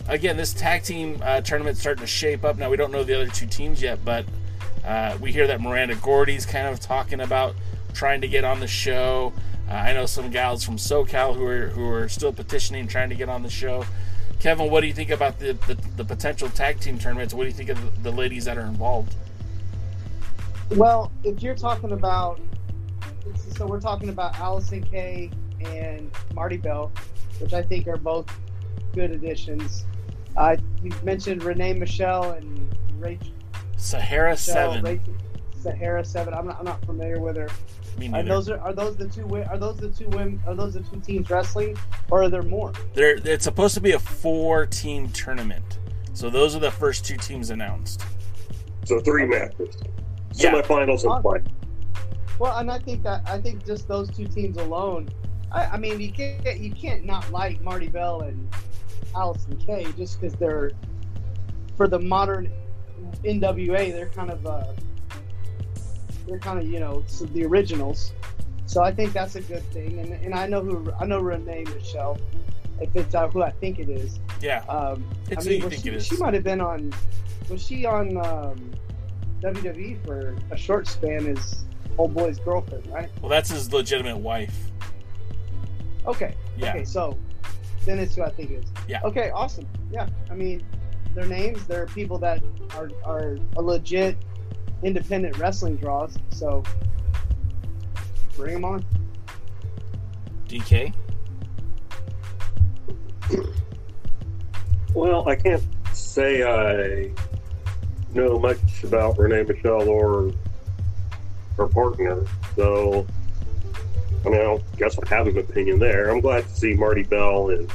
again, 0.06 0.36
this 0.36 0.52
tag 0.52 0.84
team 0.84 1.20
uh, 1.24 1.40
tournament 1.40 1.76
starting 1.76 2.02
to 2.02 2.06
shape 2.06 2.44
up. 2.44 2.56
Now, 2.56 2.70
we 2.70 2.76
don't 2.76 2.92
know 2.92 3.02
the 3.02 3.14
other 3.14 3.30
two 3.30 3.46
teams 3.46 3.82
yet, 3.82 4.04
but 4.04 4.24
uh, 4.84 5.18
we 5.20 5.32
hear 5.32 5.48
that 5.48 5.60
Miranda 5.60 5.96
Gordy's 5.96 6.46
kind 6.46 6.68
of 6.68 6.78
talking 6.78 7.20
about 7.20 7.56
trying 7.96 8.20
to 8.20 8.28
get 8.28 8.44
on 8.44 8.60
the 8.60 8.66
show. 8.66 9.32
Uh, 9.68 9.72
I 9.72 9.92
know 9.94 10.06
some 10.06 10.30
gals 10.30 10.62
from 10.62 10.76
SoCal 10.76 11.34
who 11.34 11.44
are 11.46 11.68
who 11.68 11.88
are 11.88 12.08
still 12.08 12.32
petitioning, 12.32 12.86
trying 12.86 13.08
to 13.08 13.16
get 13.16 13.28
on 13.28 13.42
the 13.42 13.50
show. 13.50 13.84
Kevin, 14.38 14.70
what 14.70 14.82
do 14.82 14.86
you 14.86 14.92
think 14.92 15.10
about 15.10 15.38
the, 15.38 15.54
the, 15.66 15.74
the 15.96 16.04
potential 16.04 16.48
tag 16.50 16.78
team 16.78 16.98
tournaments? 16.98 17.32
What 17.32 17.44
do 17.44 17.48
you 17.48 17.54
think 17.54 17.70
of 17.70 18.02
the 18.02 18.12
ladies 18.12 18.44
that 18.44 18.58
are 18.58 18.66
involved? 18.66 19.14
Well, 20.72 21.10
if 21.24 21.42
you're 21.42 21.54
talking 21.54 21.92
about, 21.92 22.38
so 23.56 23.66
we're 23.66 23.80
talking 23.80 24.10
about 24.10 24.34
Allysin 24.34 24.88
Kay 24.88 25.30
and 25.64 26.10
Marti 26.34 26.58
Bell, 26.58 26.92
which 27.40 27.54
I 27.54 27.62
think 27.62 27.88
are 27.88 27.96
both 27.96 28.30
good 28.94 29.10
additions. 29.10 29.86
Uh, 30.36 30.56
you 30.82 30.92
mentioned 31.02 31.42
Renee 31.42 31.72
Michelle 31.72 32.32
and 32.32 32.76
Rachel. 32.98 33.32
Sahara 33.78 34.32
Michelle, 34.32 34.72
Seven. 34.72 34.84
Rachel, 34.84 35.14
Sahara 35.58 36.04
Seven. 36.04 36.34
I'm 36.34 36.46
not, 36.46 36.58
I'm 36.58 36.66
not 36.66 36.84
familiar 36.84 37.20
with 37.20 37.36
her. 37.36 37.48
Are 38.12 38.22
those 38.22 38.50
are, 38.50 38.58
are 38.58 38.74
those 38.74 38.96
the 38.96 39.08
two 39.08 39.26
are 39.34 39.56
those 39.56 39.78
the 39.78 39.88
two 39.88 40.08
women 40.08 40.42
are 40.46 40.54
those 40.54 40.74
the 40.74 40.80
two 40.80 41.00
teams 41.00 41.30
wrestling 41.30 41.76
or 42.10 42.24
are 42.24 42.28
there 42.28 42.42
more? 42.42 42.72
There, 42.94 43.16
it's 43.24 43.44
supposed 43.44 43.74
to 43.74 43.80
be 43.80 43.92
a 43.92 43.98
four 43.98 44.66
team 44.66 45.08
tournament. 45.10 45.78
So 46.12 46.28
those 46.28 46.54
are 46.54 46.58
the 46.58 46.70
first 46.70 47.06
two 47.06 47.16
teams 47.16 47.50
announced. 47.50 48.02
So 48.84 49.00
three 49.00 49.26
matches, 49.26 49.76
yeah. 50.34 50.52
semifinals 50.52 51.04
and 51.04 51.22
final. 51.22 51.42
Well, 52.38 52.58
and 52.58 52.70
I 52.70 52.78
think 52.78 53.02
that 53.02 53.22
I 53.26 53.40
think 53.40 53.64
just 53.64 53.88
those 53.88 54.10
two 54.10 54.26
teams 54.26 54.58
alone. 54.58 55.08
I, 55.50 55.64
I 55.64 55.76
mean, 55.78 56.00
you 56.00 56.12
can't 56.12 56.60
you 56.60 56.72
can't 56.72 57.04
not 57.04 57.30
like 57.32 57.62
Marti 57.62 57.88
Bell 57.88 58.22
and 58.22 58.54
Allysin 59.14 59.64
Kay 59.64 59.86
just 59.96 60.20
because 60.20 60.34
they're 60.34 60.72
for 61.76 61.88
the 61.88 61.98
modern 61.98 62.50
NWA. 63.24 63.92
They're 63.92 64.10
kind 64.10 64.30
of 64.30 64.46
uh, 64.46 64.64
they're 66.26 66.38
kind 66.38 66.58
of 66.58 66.66
you 66.66 66.80
know 66.80 67.02
the 67.32 67.44
originals. 67.44 68.12
So 68.66 68.82
I 68.82 68.92
think 68.92 69.12
that's 69.12 69.36
a 69.36 69.40
good 69.40 69.62
thing, 69.72 70.00
and, 70.00 70.12
and 70.12 70.34
I 70.34 70.46
know 70.46 70.60
who 70.60 70.92
I 70.98 71.06
know 71.06 71.20
Renee 71.20 71.64
Michelle, 71.74 72.18
if 72.80 72.94
it's 72.96 73.14
uh, 73.14 73.28
who 73.28 73.42
I 73.42 73.50
think 73.50 73.78
it 73.78 73.88
is. 73.88 74.18
Yeah. 74.40 74.64
Um, 74.68 75.04
it's 75.30 75.46
I 75.46 75.50
mean, 75.50 75.70
she, 75.70 76.00
she 76.00 76.16
might 76.16 76.34
have 76.34 76.44
been 76.44 76.60
on. 76.60 76.92
Was 77.48 77.64
she 77.64 77.86
on 77.86 78.16
um, 78.16 78.72
WWE 79.40 80.04
for 80.04 80.34
a 80.50 80.56
short 80.56 80.88
span 80.88 81.26
as 81.28 81.64
old 81.96 82.14
boy's 82.14 82.38
girlfriend, 82.40 82.86
right? 82.88 83.08
Well, 83.20 83.30
that's 83.30 83.50
his 83.50 83.72
legitimate 83.72 84.18
wife. 84.18 84.56
Okay. 86.06 86.34
Yeah. 86.56 86.70
Okay, 86.70 86.84
so 86.84 87.16
then 87.84 87.98
it's 87.98 88.16
who 88.16 88.22
I 88.22 88.30
think 88.30 88.50
it 88.50 88.64
is. 88.64 88.70
Yeah. 88.88 89.00
Okay, 89.04 89.30
awesome. 89.30 89.66
Yeah, 89.90 90.08
I 90.30 90.34
mean, 90.34 90.64
their 91.14 91.26
names, 91.26 91.64
they're 91.66 91.86
people 91.86 92.18
that 92.18 92.42
are 92.74 92.90
are 93.04 93.38
a 93.56 93.62
legit 93.62 94.16
independent 94.82 95.38
wrestling 95.38 95.76
draws. 95.76 96.16
So 96.30 96.62
bring 98.36 98.54
them 98.54 98.64
on. 98.64 98.84
DK. 100.48 100.92
Well, 104.94 105.28
I 105.28 105.36
can't 105.36 105.62
say 105.92 106.42
I 106.42 107.10
know 108.14 108.38
much 108.38 108.84
about 108.84 109.18
Renee 109.18 109.42
Michelle 109.42 109.88
or 109.88 110.32
her 111.56 111.66
partner, 111.66 112.24
so 112.54 113.06
I 114.24 114.28
mean, 114.28 114.40
I 114.40 114.58
guess 114.76 114.98
I 114.98 115.08
have 115.08 115.26
an 115.26 115.38
opinion 115.38 115.78
there. 115.78 116.10
I'm 116.10 116.20
glad 116.20 116.44
to 116.44 116.50
see 116.50 116.74
Marti 116.74 117.02
Bell 117.02 117.50
and 117.50 117.70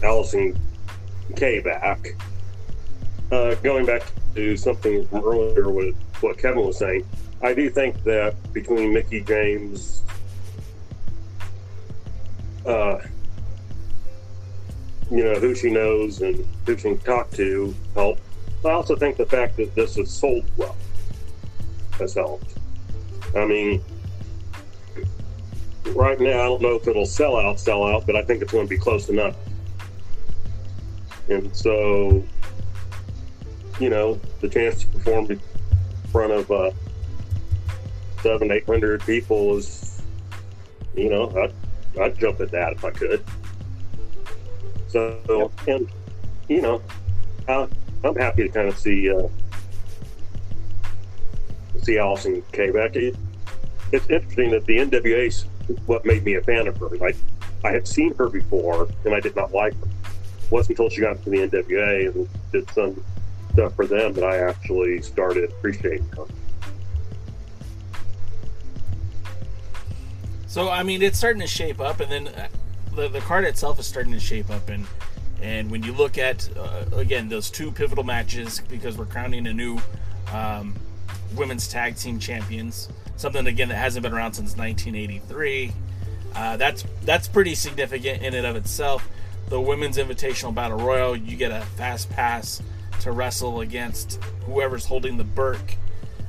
Allysin 0.00 0.56
Kay 1.36 1.60
back. 1.60 2.14
Uh, 3.32 3.54
going 3.62 3.86
back 3.86 4.02
to 4.34 4.58
something 4.58 5.06
from 5.06 5.24
earlier 5.24 5.70
with 5.70 5.96
what 6.20 6.36
Kevin 6.36 6.66
was 6.66 6.76
saying, 6.76 7.08
I 7.40 7.54
do 7.54 7.70
think 7.70 8.04
that 8.04 8.34
between 8.52 8.92
Mickie 8.92 9.22
James, 9.22 10.02
uh, 12.66 12.98
you 15.10 15.24
know, 15.24 15.34
who 15.36 15.54
she 15.54 15.70
knows 15.70 16.20
and 16.20 16.46
who 16.66 16.76
she 16.76 16.82
can 16.82 16.98
talk 16.98 17.30
to 17.30 17.74
help. 17.94 18.18
I 18.66 18.72
also 18.72 18.96
think 18.96 19.16
the 19.16 19.24
fact 19.24 19.56
that 19.56 19.74
this 19.74 19.96
is 19.96 20.10
sold 20.10 20.44
well 20.58 20.76
has 21.98 22.12
helped. 22.12 22.54
I 23.34 23.46
mean, 23.46 23.82
right 25.94 26.20
now, 26.20 26.38
I 26.38 26.44
don't 26.48 26.60
know 26.60 26.74
if 26.74 26.86
it'll 26.86 27.06
sell 27.06 27.38
out, 27.38 27.58
sell 27.58 27.82
out, 27.82 28.04
but 28.04 28.14
I 28.14 28.22
think 28.24 28.42
it's 28.42 28.52
going 28.52 28.66
to 28.66 28.70
be 28.70 28.78
close 28.78 29.08
enough. 29.08 29.36
And 31.30 31.56
so 31.56 32.22
you 33.80 33.90
know, 33.90 34.20
the 34.40 34.48
chance 34.48 34.82
to 34.82 34.88
perform 34.88 35.30
in 35.30 35.40
front 36.10 36.32
of 36.32 36.50
uh, 36.50 36.70
seven, 38.22 38.50
eight 38.50 38.66
hundred 38.66 39.00
people 39.02 39.56
is, 39.56 40.02
you 40.94 41.10
know, 41.10 41.30
I'd, 41.36 42.00
I'd 42.00 42.18
jump 42.18 42.40
at 42.40 42.50
that 42.50 42.74
if 42.74 42.84
I 42.84 42.90
could. 42.90 43.24
So, 44.88 45.50
and 45.66 45.88
you 46.48 46.60
know, 46.60 46.82
I, 47.48 47.66
I'm 48.04 48.16
happy 48.16 48.42
to 48.42 48.48
kind 48.48 48.68
of 48.68 48.78
see 48.78 49.10
uh, 49.10 49.28
see 51.82 51.94
Allysin 51.94 52.42
Kay 52.52 52.70
back. 52.70 52.96
It, 52.96 53.16
it's 53.92 54.08
interesting 54.08 54.50
that 54.52 54.64
the 54.66 54.78
NWA's 54.78 55.46
what 55.86 56.04
made 56.04 56.24
me 56.24 56.34
a 56.34 56.42
fan 56.42 56.66
of 56.66 56.76
her. 56.78 56.88
Like, 56.88 57.16
I 57.64 57.70
had 57.70 57.86
seen 57.86 58.14
her 58.16 58.28
before, 58.28 58.88
and 59.04 59.14
I 59.14 59.20
did 59.20 59.36
not 59.36 59.52
like 59.52 59.74
her. 59.80 59.86
It 59.86 60.50
wasn't 60.50 60.78
until 60.78 60.90
she 60.90 61.00
got 61.00 61.22
to 61.22 61.30
the 61.30 61.38
NWA 61.38 62.14
and 62.14 62.28
did 62.52 62.70
some 62.70 63.02
stuff 63.52 63.74
for 63.74 63.86
them 63.86 64.12
that 64.14 64.24
I 64.24 64.38
actually 64.38 65.02
started 65.02 65.44
appreciating 65.50 66.08
them. 66.10 66.28
So 70.46 70.68
I 70.68 70.82
mean, 70.82 71.00
it's 71.02 71.16
starting 71.16 71.40
to 71.40 71.46
shape 71.46 71.80
up, 71.80 72.00
and 72.00 72.12
then 72.12 72.28
uh, 72.28 72.48
the 72.94 73.08
the 73.08 73.20
card 73.20 73.44
itself 73.44 73.78
is 73.78 73.86
starting 73.86 74.12
to 74.12 74.20
shape 74.20 74.50
up, 74.50 74.68
and 74.68 74.86
and 75.40 75.70
when 75.70 75.82
you 75.82 75.92
look 75.92 76.18
at 76.18 76.48
uh, 76.58 76.84
again 76.94 77.28
those 77.28 77.50
two 77.50 77.70
pivotal 77.70 78.04
matches 78.04 78.60
because 78.68 78.98
we're 78.98 79.06
crowning 79.06 79.46
a 79.46 79.52
new 79.52 79.78
um, 80.32 80.74
women's 81.36 81.68
tag 81.68 81.96
team 81.96 82.18
champions, 82.18 82.90
something 83.16 83.46
again 83.46 83.68
that 83.68 83.76
hasn't 83.76 84.02
been 84.02 84.12
around 84.12 84.34
since 84.34 84.56
1983. 84.56 85.72
Uh, 86.34 86.56
that's 86.56 86.84
that's 87.04 87.28
pretty 87.28 87.54
significant 87.54 88.22
in 88.22 88.34
and 88.34 88.46
of 88.46 88.56
itself. 88.56 89.08
The 89.48 89.60
women's 89.60 89.96
invitational 89.96 90.54
battle 90.54 90.78
royal, 90.78 91.16
you 91.16 91.36
get 91.36 91.50
a 91.50 91.62
fast 91.76 92.10
pass 92.10 92.62
to 93.02 93.12
wrestle 93.12 93.60
against 93.60 94.22
whoever's 94.46 94.86
holding 94.86 95.16
the 95.16 95.24
Burke 95.24 95.76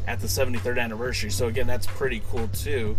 at 0.08 0.20
the 0.20 0.28
73rd 0.28 0.80
anniversary. 0.80 1.30
So 1.30 1.48
again, 1.48 1.68
that's 1.68 1.88
pretty 1.88 2.22
cool 2.30 2.48
too. 2.50 2.98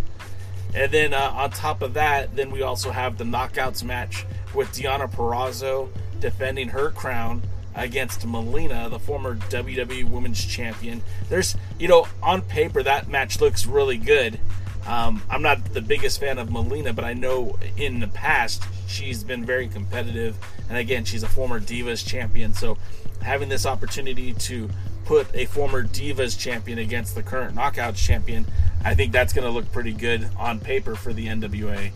And 0.75 0.91
then 0.91 1.15
uh, 1.15 1.33
on 1.35 1.51
top 1.51 1.83
of 1.83 1.95
that, 1.95 2.35
then 2.35 2.51
we 2.51 2.63
also 2.63 2.91
have 2.91 3.19
the 3.19 3.25
knockouts 3.25 3.85
match 3.85 4.27
with 4.55 4.69
Deonna 4.73 5.11
Purrazzo 5.11 5.89
defending 6.21 6.69
her 6.69 6.91
crown 6.91 7.43
against 7.75 8.25
Melina, 8.27 8.89
the 8.89 8.99
former 8.99 9.37
WWE 9.37 10.09
Women's 10.09 10.45
Champion. 10.45 11.03
There's, 11.29 11.57
you 11.79 11.89
know, 11.89 12.07
on 12.23 12.43
paper 12.43 12.83
that 12.83 13.09
match 13.09 13.41
looks 13.41 13.67
really 13.67 13.99
good. 13.99 14.39
Um, 14.87 15.23
I'm 15.31 15.43
not 15.43 15.73
the 15.73 15.81
biggest 15.81 16.21
fan 16.21 16.39
of 16.39 16.51
Melina, 16.51 16.93
but 16.93 17.05
I 17.05 17.15
know 17.15 17.59
in 17.77 18.01
the 18.01 18.09
past 18.09 18.63
she's 18.87 19.25
been 19.25 19.45
very 19.45 19.67
competitive, 19.67 20.37
and 20.69 20.77
again, 20.77 21.05
she's 21.05 21.23
a 21.23 21.29
former 21.29 21.59
Divas 21.59 22.07
champion. 22.07 22.53
So 22.53 22.77
having 23.25 23.49
this 23.49 23.67
opportunity 23.67 24.35
to 24.35 24.69
put 25.05 25.27
a 25.35 25.47
former 25.47 25.83
Divas 25.83 26.39
champion 26.39 26.79
against 26.79 27.15
the 27.15 27.23
current 27.23 27.57
Knockouts 27.57 27.97
champion, 27.97 28.47
I 28.85 28.95
think 28.95 29.13
that's 29.13 29.33
going 29.33 29.47
to 29.47 29.51
look 29.51 29.71
pretty 29.73 29.93
good 29.93 30.29
on 30.39 30.61
paper 30.61 30.95
for 30.95 31.13
the 31.13 31.27
NWA. 31.27 31.91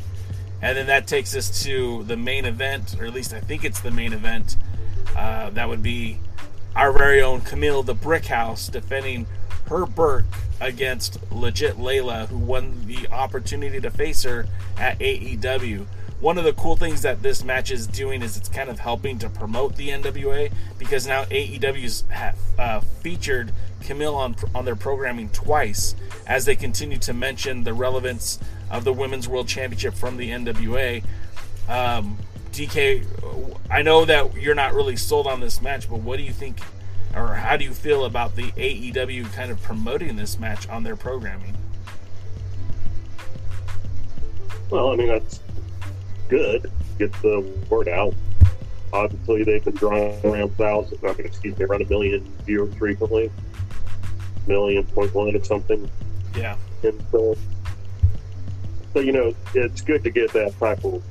And 0.61 0.77
then 0.77 0.87
that 0.87 1.07
takes 1.07 1.37
us 1.37 1.63
to 1.65 2.03
the 2.05 2.17
main 2.17 2.45
event, 2.45 2.97
or 2.99 3.07
at 3.07 3.15
least 3.15 3.33
I 3.33 3.41
think 3.41 3.65
it's 3.65 3.81
the 3.81 3.91
main 3.91 4.13
event. 4.13 4.57
Uh, 5.17 5.51
that 5.51 5.69
would 5.69 5.83
be 5.83 6.19
our 6.75 6.93
very 6.93 7.23
own 7.23 7.43
Kamille 7.43 7.85
the 7.85 7.95
Brickhouse 7.95 8.71
defending 8.71 9.27
her 9.69 9.87
Burke 9.87 10.25
against 10.61 11.19
Legit 11.31 11.77
Leyla, 11.77 12.27
who 12.29 12.39
won 12.39 12.87
the 12.87 13.07
opportunity 13.09 13.81
to 13.81 13.91
face 13.91 14.23
her 14.23 14.47
at 14.77 14.99
AEW. 14.99 15.87
One 16.21 16.37
of 16.37 16.43
the 16.43 16.53
cool 16.53 16.75
things 16.75 17.03
that 17.03 17.23
this 17.23 17.45
match 17.45 17.71
is 17.71 17.87
doing 17.87 18.23
is 18.23 18.37
it's 18.37 18.49
kind 18.49 18.69
of 18.69 18.81
helping 18.81 19.21
to 19.21 19.29
promote 19.29 19.77
the 19.77 19.91
NWA 19.91 20.53
because 20.77 21.07
now 21.07 21.25
AEW's 21.25 22.03
have 22.09 22.37
uh, 22.59 22.81
featured 22.81 23.53
Kamille 23.83 24.15
on 24.15 24.35
on 24.53 24.65
their 24.65 24.75
programming 24.75 25.29
twice 25.29 25.95
as 26.27 26.45
they 26.45 26.57
continue 26.57 26.99
to 26.99 27.15
mention 27.15 27.63
the 27.63 27.73
relevance 27.73 28.41
of 28.69 28.83
the 28.83 28.93
Women's 28.93 29.29
World 29.29 29.47
Championship 29.47 29.95
from 29.95 30.17
the 30.17 30.31
NWA. 30.31 31.05
Um, 31.69 32.19
DK, 32.51 33.07
I 33.71 33.83
know 33.83 34.05
that 34.05 34.35
you're 34.35 34.57
not 34.57 34.75
really 34.75 34.97
sold 34.97 35.29
on 35.29 35.39
this 35.39 35.63
match, 35.63 35.89
but 35.89 36.01
what 36.01 36.17
do 36.17 36.25
you 36.25 36.33
think, 36.33 36.59
or 37.15 37.35
how 37.35 37.57
do 37.57 37.65
you 37.65 37.73
feel 37.73 38.05
about 38.05 38.35
the 38.35 38.51
AEW 38.53 39.33
kind 39.35 39.53
of 39.53 39.63
promoting 39.63 40.17
this 40.17 40.37
match 40.41 40.69
on 40.69 40.83
their 40.83 40.97
programming? 40.97 41.57
Well, 44.71 44.93
I 44.93 44.97
mean 44.97 45.09
that's 45.09 45.41
good. 46.29 46.71
Get 46.99 47.13
the 47.23 47.41
word 47.69 47.89
out. 47.89 48.15
Obviously, 48.93 49.45
they've 49.45 49.65
been 49.65 49.75
drawing 49.75 50.25
around 50.25 50.57
thousand. 50.57 50.99
I 51.03 51.13
mean, 51.13 51.27
excuse 51.27 51.59
me, 51.59 51.65
around 51.65 51.83
a 51.83 51.89
million 51.89 52.25
viewers 52.47 52.75
frequently, 52.75 53.31
million 54.47 54.85
point 54.85 55.15
one 55.15 55.35
or 55.35 55.45
something. 55.45 55.91
Yeah. 56.35 56.57
And 56.83 57.03
so, 57.11 57.37
so 58.95 59.01
you 59.01 59.13
know, 59.13 59.35
it's 59.55 59.83
good 59.83 60.05
to 60.05 60.11
get 60.11 60.33
that 60.33 60.59
type 60.59 60.85
of 60.85 61.03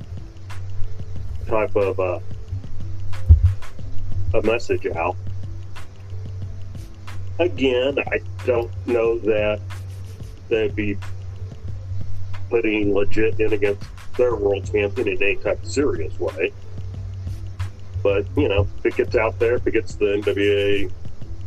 type 1.46 1.74
of 1.76 2.00
uh, 2.00 2.18
a 4.34 4.42
message 4.42 4.86
out. 4.86 5.16
Again, 7.38 7.98
I 7.98 8.20
don't 8.44 8.70
know 8.86 9.18
that 9.20 9.60
they'd 10.48 10.74
be 10.74 10.98
putting 12.50 12.92
legit 12.92 13.38
in 13.38 13.52
against 13.52 13.84
their 14.18 14.34
world 14.34 14.70
champion 14.70 15.08
in 15.08 15.22
any 15.22 15.36
type 15.36 15.62
of 15.62 15.70
serious 15.70 16.18
way. 16.20 16.52
But, 18.02 18.26
you 18.36 18.48
know, 18.48 18.68
if 18.78 18.86
it 18.86 18.96
gets 18.96 19.16
out 19.16 19.38
there, 19.38 19.54
if 19.54 19.66
it 19.66 19.72
gets 19.72 19.94
the 19.94 20.04
NWA 20.06 20.92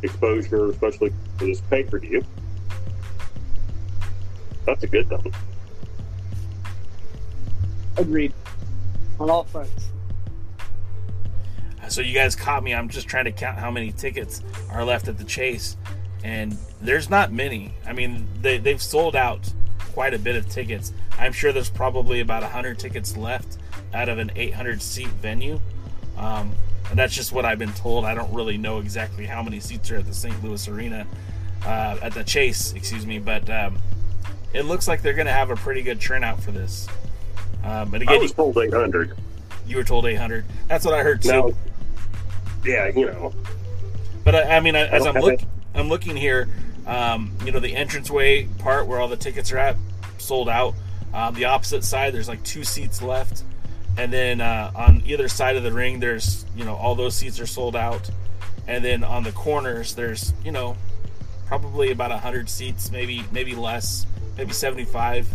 exposure, 0.02 0.72
especially 0.72 1.14
for 1.38 1.46
this 1.46 1.62
pay 1.62 1.84
per 1.84 2.00
view, 2.00 2.26
that's 4.66 4.84
a 4.84 4.88
good 4.88 5.08
thing. 5.08 5.34
Agreed. 7.98 8.34
On 9.20 9.30
all 9.30 9.44
fronts. 9.44 9.90
So 11.90 12.02
you 12.02 12.14
guys 12.14 12.36
caught 12.38 12.64
me. 12.64 12.74
I'm 12.74 12.88
just 12.88 13.08
trying 13.08 13.26
to 13.26 13.34
count 13.34 13.58
how 13.58 13.70
many 13.70 13.92
tickets 13.92 14.42
are 14.72 14.86
left 14.86 15.10
at 15.10 15.18
the 15.18 15.26
Chase, 15.26 15.76
and 16.24 16.58
there's 16.82 17.10
not 17.10 17.34
many. 17.34 17.74
I 17.86 17.92
mean, 17.92 18.28
they 18.40 18.60
they've 18.60 18.82
sold 18.82 19.14
out 19.14 19.52
quite 19.94 20.14
a 20.14 20.20
bit 20.20 20.36
of 20.36 20.48
tickets. 20.50 20.94
I'm 21.18 21.34
sure 21.34 21.52
there's 21.52 21.70
probably 21.70 22.20
about 22.22 22.42
100 22.44 22.80
tickets 22.80 23.16
left 23.18 23.58
out 23.94 24.10
of 24.10 24.18
an 24.18 24.32
800 24.36 24.82
seat 24.82 25.08
venue. 25.08 25.60
Um, 26.18 26.54
and 26.90 27.00
that's 27.00 27.16
just 27.16 27.32
what 27.32 27.46
I've 27.46 27.60
been 27.60 27.74
told. 27.74 28.06
I 28.06 28.14
don't 28.14 28.34
really 28.34 28.58
know 28.58 28.80
exactly 28.80 29.26
how 29.26 29.42
many 29.42 29.60
seats 29.60 29.92
are 29.92 29.98
at 29.98 30.06
the 30.06 30.14
St. 30.14 30.44
Louis 30.44 30.68
Arena, 30.68 31.08
uh, 31.66 31.98
at 32.02 32.14
the 32.14 32.24
Chase, 32.24 32.74
excuse 32.74 33.06
me. 33.06 33.20
But 33.20 33.50
um, 33.50 33.78
it 34.54 34.64
looks 34.64 34.88
like 34.88 35.02
they're 35.02 35.14
going 35.14 35.28
to 35.28 35.34
have 35.34 35.50
a 35.52 35.56
pretty 35.56 35.82
good 35.82 36.02
turnout 36.02 36.42
for 36.42 36.52
this. 36.52 36.88
Um, 37.64 37.94
and 37.94 38.04
again, 38.04 38.16
I 38.16 38.22
was 38.22 38.34
told 38.34 38.58
800. 38.58 39.18
You 39.68 39.78
were 39.78 39.84
told 39.84 40.06
800. 40.06 40.44
That's 40.68 40.84
what 40.84 40.94
I 40.94 41.04
heard 41.04 41.22
too. 41.22 41.30
Now, 41.30 41.52
yeah, 42.66 42.88
you 42.88 43.06
know. 43.06 43.34
But 44.24 44.36
I, 44.36 44.58
I 44.58 44.60
mean, 44.60 44.76
as 44.76 45.06
I'm. 45.06 45.16
I'm 45.74 45.88
looking 45.88 46.16
here. 46.16 46.50
Um, 46.86 47.32
you 47.46 47.52
know, 47.52 47.60
the 47.60 47.76
entranceway 47.76 48.46
part 48.60 48.88
where 48.88 49.00
all 49.00 49.08
the 49.08 49.18
tickets 49.18 49.52
are 49.52 49.58
at 49.58 49.78
sold 50.18 50.50
out. 50.50 50.76
Um, 51.14 51.34
the 51.36 51.46
opposite 51.46 51.84
side, 51.84 52.14
there's 52.14 52.30
like 52.30 52.44
two 52.44 52.64
seats 52.64 53.02
left, 53.02 53.44
and 53.98 54.14
then 54.14 54.40
uh, 54.40 54.72
on 54.76 55.04
either 55.06 55.28
side 55.28 55.58
of 55.58 55.64
the 55.64 55.72
ring, 55.72 56.00
there's 56.00 56.46
you 56.56 56.64
know 56.64 56.76
all 56.76 56.96
those 56.96 57.16
seats 57.16 57.40
are 57.40 57.46
sold 57.48 57.76
out, 57.76 58.10
and 58.68 58.84
then 58.84 59.04
on 59.04 59.24
the 59.24 59.32
corners, 59.34 59.94
there's 59.94 60.34
you 60.44 60.52
know 60.52 60.78
probably 61.48 61.92
about 61.92 62.12
hundred 62.12 62.50
seats, 62.50 62.92
maybe 62.92 63.26
maybe 63.32 63.56
less, 63.56 64.06
maybe 64.38 64.54
75 64.54 65.28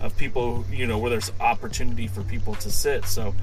of 0.00 0.16
people. 0.16 0.64
You 0.72 0.86
know 0.86 0.96
where 0.96 1.10
there's 1.10 1.32
opportunity 1.40 2.06
for 2.06 2.22
people 2.22 2.54
to 2.56 2.70
sit. 2.70 3.04
So. 3.04 3.34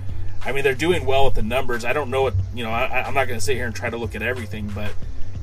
I 0.46 0.52
mean, 0.52 0.64
they're 0.64 0.76
doing 0.76 1.06
well 1.06 1.26
with 1.26 1.34
the 1.34 1.42
numbers. 1.42 1.84
I 1.84 1.94
don't 1.94 2.10
know 2.10 2.22
what 2.22 2.36
you 2.54 2.64
know. 2.64 2.70
I, 2.70 3.02
I'm 3.02 3.16
not 3.16 3.28
going 3.28 3.40
to 3.40 3.44
sit 3.44 3.56
here 3.56 3.66
and 3.66 3.76
try 3.76 3.90
to 3.90 3.98
look 3.98 4.16
at 4.16 4.22
everything, 4.22 4.72
but 4.74 4.94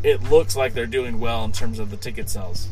it 0.04 0.22
looks 0.30 0.54
like 0.54 0.74
they're 0.74 0.86
doing 0.86 1.18
well 1.18 1.44
in 1.44 1.52
terms 1.52 1.78
of 1.78 1.90
the 1.90 1.96
ticket 1.96 2.28
sales. 2.28 2.68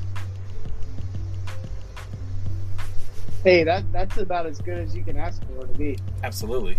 Hey, 3.42 3.64
that 3.64 3.90
that's 3.90 4.18
about 4.18 4.46
as 4.46 4.60
good 4.60 4.78
as 4.78 4.94
you 4.94 5.02
can 5.02 5.16
ask 5.16 5.42
for 5.46 5.66
to 5.66 5.78
be. 5.78 5.98
Absolutely. 6.22 6.76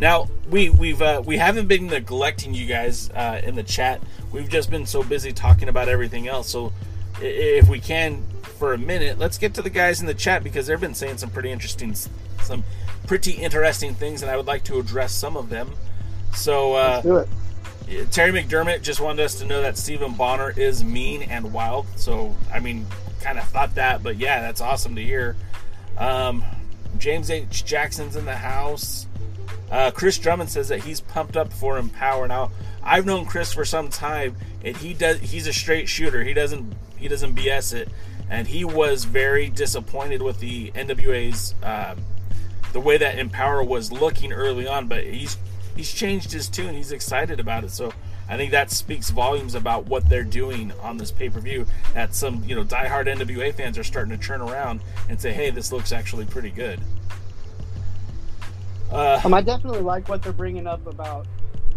Now 0.00 0.28
we 0.50 0.70
we've 0.70 1.00
uh, 1.00 1.22
we 1.24 1.36
haven't 1.36 1.68
been 1.68 1.86
neglecting 1.86 2.52
you 2.52 2.66
guys 2.66 3.10
uh, 3.10 3.40
in 3.44 3.54
the 3.54 3.62
chat. 3.62 4.02
We've 4.32 4.48
just 4.48 4.70
been 4.70 4.86
so 4.86 5.04
busy 5.04 5.32
talking 5.32 5.68
about 5.68 5.88
everything 5.88 6.26
else. 6.26 6.48
So 6.48 6.72
if 7.20 7.68
we 7.68 7.78
can 7.78 8.24
for 8.42 8.72
a 8.72 8.78
minute, 8.78 9.18
let's 9.18 9.38
get 9.38 9.54
to 9.54 9.62
the 9.62 9.70
guys 9.70 10.00
in 10.00 10.06
the 10.06 10.14
chat 10.14 10.42
because 10.42 10.66
they've 10.66 10.80
been 10.80 10.94
saying 10.94 11.18
some 11.18 11.30
pretty 11.30 11.52
interesting 11.52 11.94
some 12.42 12.64
pretty 13.06 13.32
interesting 13.32 13.94
things, 13.94 14.22
and 14.22 14.30
I 14.30 14.36
would 14.36 14.46
like 14.46 14.64
to 14.64 14.80
address 14.80 15.12
some 15.12 15.36
of 15.36 15.48
them. 15.48 15.70
So 16.34 16.72
uh, 16.72 17.02
Do 17.02 17.18
it. 17.18 17.28
Terry 18.10 18.32
McDermott 18.32 18.82
just 18.82 19.00
wanted 19.00 19.24
us 19.24 19.36
to 19.36 19.44
know 19.44 19.62
that 19.62 19.76
Stephan 19.76 20.14
Bonnar 20.14 20.50
is 20.50 20.82
mean 20.82 21.22
and 21.22 21.52
wild. 21.52 21.86
So, 21.96 22.34
I 22.52 22.60
mean, 22.60 22.86
kind 23.20 23.38
of 23.38 23.44
thought 23.48 23.74
that, 23.74 24.02
but 24.02 24.16
yeah, 24.16 24.40
that's 24.40 24.60
awesome 24.60 24.94
to 24.96 25.02
hear. 25.02 25.36
Um, 25.98 26.44
James 26.98 27.30
H. 27.30 27.64
Jackson's 27.64 28.16
in 28.16 28.24
the 28.24 28.36
house. 28.36 29.06
Uh, 29.70 29.90
Chris 29.90 30.18
Drummond 30.18 30.50
says 30.50 30.68
that 30.68 30.80
he's 30.84 31.00
pumped 31.00 31.36
up 31.36 31.52
for 31.52 31.78
Empower. 31.78 32.28
Now, 32.28 32.50
I've 32.82 33.06
known 33.06 33.26
Chris 33.26 33.52
for 33.52 33.64
some 33.64 33.88
time, 33.88 34.36
and 34.62 34.76
he 34.76 34.94
does. 34.94 35.18
He's 35.20 35.46
a 35.46 35.52
straight 35.52 35.88
shooter. 35.88 36.22
He 36.22 36.34
doesn't. 36.34 36.74
He 36.96 37.08
doesn't 37.08 37.34
BS 37.34 37.74
it, 37.74 37.88
and 38.30 38.46
he 38.46 38.64
was 38.64 39.04
very 39.04 39.48
disappointed 39.48 40.22
with 40.22 40.38
the 40.38 40.70
NWA's 40.72 41.54
uh, 41.62 41.96
the 42.72 42.80
way 42.80 42.96
that 42.98 43.18
Empower 43.18 43.64
was 43.64 43.90
looking 43.90 44.32
early 44.32 44.66
on. 44.66 44.86
But 44.86 45.04
he's 45.04 45.36
he's 45.76 45.92
changed 45.92 46.32
his 46.32 46.48
tune. 46.48 46.74
He's 46.74 46.92
excited 46.92 47.40
about 47.40 47.64
it. 47.64 47.70
So 47.70 47.92
I 48.28 48.36
think 48.36 48.52
that 48.52 48.70
speaks 48.70 49.10
volumes 49.10 49.54
about 49.54 49.86
what 49.86 50.08
they're 50.08 50.24
doing 50.24 50.72
on 50.80 50.96
this 50.96 51.10
pay 51.10 51.28
per 51.28 51.40
view. 51.40 51.66
That 51.92 52.14
some 52.14 52.42
you 52.44 52.54
know 52.54 52.64
diehard 52.64 53.06
NWA 53.06 53.54
fans 53.54 53.78
are 53.78 53.84
starting 53.84 54.16
to 54.16 54.22
turn 54.24 54.40
around 54.40 54.80
and 55.08 55.20
say, 55.20 55.32
"Hey, 55.32 55.50
this 55.50 55.72
looks 55.72 55.92
actually 55.92 56.26
pretty 56.26 56.50
good." 56.50 56.80
Uh, 58.90 59.20
Um, 59.24 59.34
I 59.34 59.40
definitely 59.40 59.80
like 59.80 60.08
what 60.08 60.22
they're 60.22 60.32
bringing 60.32 60.66
up 60.66 60.86
about 60.86 61.26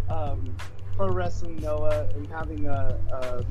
um, 0.09 0.55
pro 0.95 1.09
wrestling 1.09 1.57
Noah 1.57 2.07
and 2.15 2.27
having 2.27 2.65
a, 2.67 2.99
a 3.11 3.45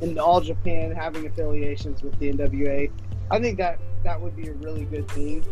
in 0.00 0.18
all 0.18 0.40
Japan 0.40 0.92
having 0.92 1.26
affiliations 1.26 2.02
with 2.02 2.18
the 2.18 2.32
NWA. 2.32 2.90
I 3.30 3.40
think 3.40 3.58
that 3.58 3.80
that 4.04 4.20
would 4.20 4.36
be 4.36 4.48
a 4.48 4.52
really 4.54 4.84
good 4.84 5.08
thing. 5.10 5.44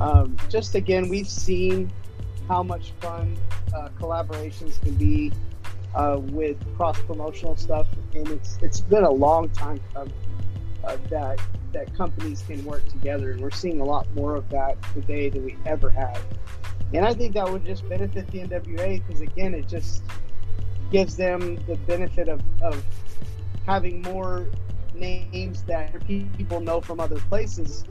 Um, 0.00 0.36
just 0.48 0.74
again, 0.74 1.08
we've 1.08 1.28
seen 1.28 1.90
how 2.48 2.62
much 2.62 2.92
fun 3.00 3.36
uh, 3.74 3.88
collaborations 3.98 4.80
can 4.82 4.94
be 4.94 5.32
uh, 5.94 6.18
with 6.20 6.56
cross 6.76 7.00
promotional 7.02 7.56
stuff, 7.56 7.86
and 8.14 8.28
it's 8.28 8.58
it's 8.62 8.80
been 8.80 9.04
a 9.04 9.10
long 9.10 9.48
time 9.50 9.80
coming 9.92 10.12
uh, 10.84 10.96
that 11.10 11.40
that 11.72 11.94
companies 11.96 12.42
can 12.46 12.64
work 12.64 12.86
together, 12.88 13.32
and 13.32 13.40
we're 13.40 13.50
seeing 13.50 13.80
a 13.80 13.84
lot 13.84 14.12
more 14.14 14.36
of 14.36 14.48
that 14.50 14.76
today 14.92 15.28
than 15.28 15.44
we 15.44 15.56
ever 15.66 15.90
have. 15.90 16.22
And 16.92 17.04
I 17.04 17.12
think 17.14 17.34
that 17.34 17.50
would 17.50 17.64
just 17.64 17.88
benefit 17.88 18.26
the 18.28 18.40
NWA 18.40 19.04
because 19.04 19.20
again, 19.20 19.54
it 19.54 19.68
just 19.68 20.02
gives 20.92 21.16
them 21.16 21.56
the 21.66 21.74
benefit 21.86 22.28
of, 22.28 22.40
of 22.62 22.84
having 23.66 24.02
more 24.02 24.46
names 24.94 25.62
that 25.64 26.06
people 26.06 26.60
know 26.60 26.80
from 26.80 27.00
other 27.00 27.18
places, 27.28 27.84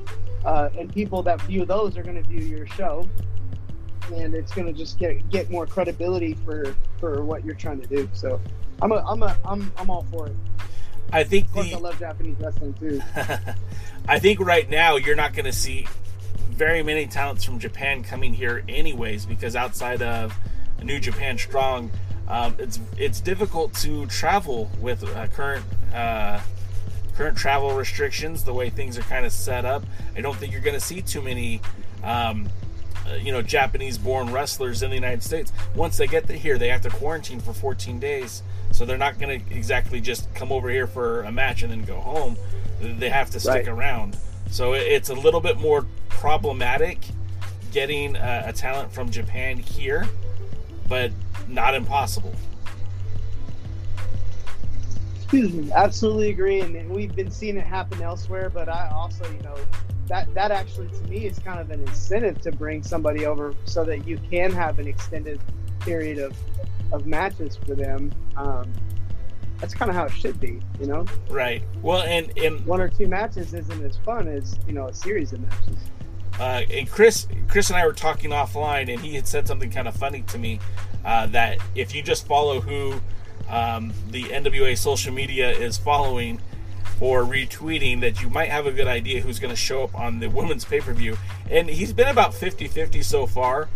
uh, 0.45 0.69
and 0.77 0.93
people 0.93 1.21
that 1.23 1.41
view 1.41 1.65
those 1.65 1.97
are 1.97 2.03
going 2.03 2.21
to 2.21 2.29
view 2.29 2.39
your 2.39 2.67
show, 2.67 3.07
and 4.13 4.33
it's 4.33 4.53
going 4.53 4.67
to 4.67 4.73
just 4.73 4.99
get 4.99 5.29
get 5.29 5.49
more 5.49 5.65
credibility 5.65 6.33
for 6.45 6.75
for 6.99 7.23
what 7.23 7.45
you're 7.45 7.55
trying 7.55 7.81
to 7.81 7.87
do. 7.87 8.09
So, 8.13 8.39
I'm 8.81 8.91
a 8.91 9.03
I'm 9.07 9.23
a 9.23 9.37
I'm 9.45 9.71
I'm 9.77 9.89
all 9.89 10.05
for 10.11 10.27
it. 10.27 10.35
I 11.11 11.23
think 11.23 11.45
Of 11.47 11.53
course, 11.53 11.69
the 11.69 11.75
I 11.75 11.79
love 11.79 11.99
Japanese 11.99 12.37
wrestling 12.39 12.73
too. 12.73 13.01
I 14.07 14.19
think 14.19 14.39
right 14.39 14.69
now 14.69 14.95
you're 14.95 15.15
not 15.15 15.33
going 15.33 15.45
to 15.45 15.53
see 15.53 15.87
very 16.49 16.83
many 16.83 17.07
talents 17.07 17.43
from 17.43 17.59
Japan 17.59 18.03
coming 18.03 18.33
here, 18.33 18.63
anyways, 18.67 19.25
because 19.25 19.55
outside 19.55 20.01
of 20.01 20.37
New 20.81 20.99
Japan 20.99 21.37
Strong, 21.37 21.91
um, 22.27 22.55
it's 22.57 22.79
it's 22.97 23.19
difficult 23.19 23.73
to 23.75 24.05
travel 24.07 24.71
with 24.79 25.03
uh, 25.03 25.27
current 25.27 25.65
uh, 25.93 26.39
current 27.15 27.37
travel 27.37 27.75
restrictions. 27.75 28.43
The 28.43 28.53
way 28.53 28.69
things 28.69 28.97
are 28.97 29.03
kind 29.03 29.25
of 29.25 29.31
set 29.31 29.65
up, 29.65 29.83
I 30.15 30.21
don't 30.21 30.35
think 30.35 30.51
you're 30.51 30.61
going 30.61 30.75
to 30.75 30.85
see 30.85 31.01
too 31.01 31.21
many. 31.21 31.61
Um, 32.03 32.49
uh, 33.09 33.15
you 33.15 33.31
know, 33.31 33.41
Japanese-born 33.41 34.31
wrestlers 34.31 34.81
in 34.83 34.89
the 34.89 34.95
United 34.95 35.23
States. 35.23 35.51
Once 35.75 35.97
they 35.97 36.07
get 36.07 36.27
to 36.27 36.33
here, 36.33 36.57
they 36.57 36.69
have 36.69 36.81
to 36.81 36.89
quarantine 36.89 37.39
for 37.39 37.53
14 37.53 37.99
days. 37.99 38.43
So 38.71 38.85
they're 38.85 38.97
not 38.97 39.19
going 39.19 39.39
to 39.41 39.55
exactly 39.55 39.99
just 40.01 40.33
come 40.33 40.51
over 40.51 40.69
here 40.69 40.87
for 40.87 41.21
a 41.23 41.31
match 41.31 41.63
and 41.63 41.71
then 41.71 41.83
go 41.83 41.99
home. 41.99 42.37
They 42.81 43.09
have 43.09 43.29
to 43.31 43.39
stick 43.39 43.53
Right. 43.53 43.67
around. 43.67 44.17
So 44.49 44.73
it's 44.73 45.09
a 45.09 45.13
little 45.15 45.41
bit 45.41 45.57
more 45.57 45.85
problematic 46.09 46.99
getting 47.71 48.15
uh, 48.15 48.43
a 48.45 48.53
talent 48.53 48.91
from 48.91 49.09
Japan 49.09 49.57
here, 49.57 50.07
but 50.87 51.11
not 51.47 51.73
impossible. 51.75 52.33
Excuse 55.23 55.53
me. 55.53 55.71
Absolutely 55.71 56.29
agree, 56.29 56.59
and 56.61 56.75
and 56.75 56.89
we've 56.89 57.15
been 57.15 57.31
seeing 57.31 57.57
it 57.57 57.65
happen 57.65 58.01
elsewhere. 58.01 58.49
But 58.49 58.69
I 58.69 58.89
also, 58.93 59.23
you 59.31 59.39
know, 59.41 59.55
that 60.07 60.33
that 60.33 60.51
actually 60.51 60.89
to 60.89 61.03
me 61.07 61.25
is 61.25 61.39
kind 61.39 61.59
of 61.59 61.71
an 61.71 61.79
incentive 61.81 62.41
to 62.41 62.51
bring 62.51 62.83
somebody 62.83 63.25
over 63.25 63.55
so 63.65 63.83
that 63.85 64.07
you 64.07 64.19
can 64.29 64.51
have 64.51 64.79
an 64.79 64.87
extended 64.87 65.39
period 65.79 66.19
of 66.19 66.35
of 66.91 67.05
matches 67.05 67.55
for 67.55 67.73
them. 67.75 68.11
Um, 68.35 68.71
that's 69.59 69.73
kind 69.73 69.89
of 69.89 69.95
how 69.95 70.05
it 70.05 70.11
should 70.11 70.39
be, 70.41 70.59
you 70.79 70.87
know. 70.87 71.05
Right. 71.29 71.63
Well, 71.81 72.03
and 72.03 72.37
and 72.37 72.65
One 72.65 72.81
or 72.81 72.89
two 72.89 73.07
matches 73.07 73.53
isn't 73.53 73.83
as 73.83 73.97
fun 73.97 74.27
as 74.27 74.59
you 74.67 74.73
know 74.73 74.87
a 74.87 74.93
series 74.93 75.31
of 75.33 75.39
matches. 75.41 75.77
uh, 76.39 76.61
and 76.69 76.89
Chris, 76.89 77.27
Chris 77.47 77.69
and 77.69 77.77
I 77.77 77.85
were 77.85 77.93
talking 77.93 78.31
offline, 78.31 78.91
and 78.91 78.99
he 78.99 79.15
had 79.15 79.27
said 79.27 79.47
something 79.47 79.71
kind 79.71 79.87
of 79.87 79.95
funny 79.95 80.23
to 80.23 80.37
me 80.37 80.59
uh, 81.05 81.27
that 81.27 81.59
if 81.75 81.95
you 81.95 82.01
just 82.01 82.27
follow 82.27 82.59
who 82.59 82.99
um, 83.49 83.93
the 84.09 84.23
NWA 84.23 84.77
social 84.77 85.13
media 85.13 85.49
is 85.51 85.77
following 85.77 86.39
or 86.99 87.23
retweeting, 87.23 88.01
that 88.01 88.21
you 88.21 88.29
might 88.29 88.49
have 88.49 88.65
a 88.65 88.71
good 88.71 88.87
idea 88.87 89.21
who's 89.21 89.39
going 89.39 89.49
to 89.49 89.55
show 89.59 89.83
up 89.83 89.93
on 89.95 90.19
the 90.19 90.27
women's 90.29 90.63
pay 90.63 90.79
per 90.79 90.93
view. 90.93 91.17
And 91.49 91.67
he's 91.69 91.91
been 91.91 92.07
about 92.07 92.31
50-50 92.31 93.03
so 93.03 93.25
far. 93.27 93.67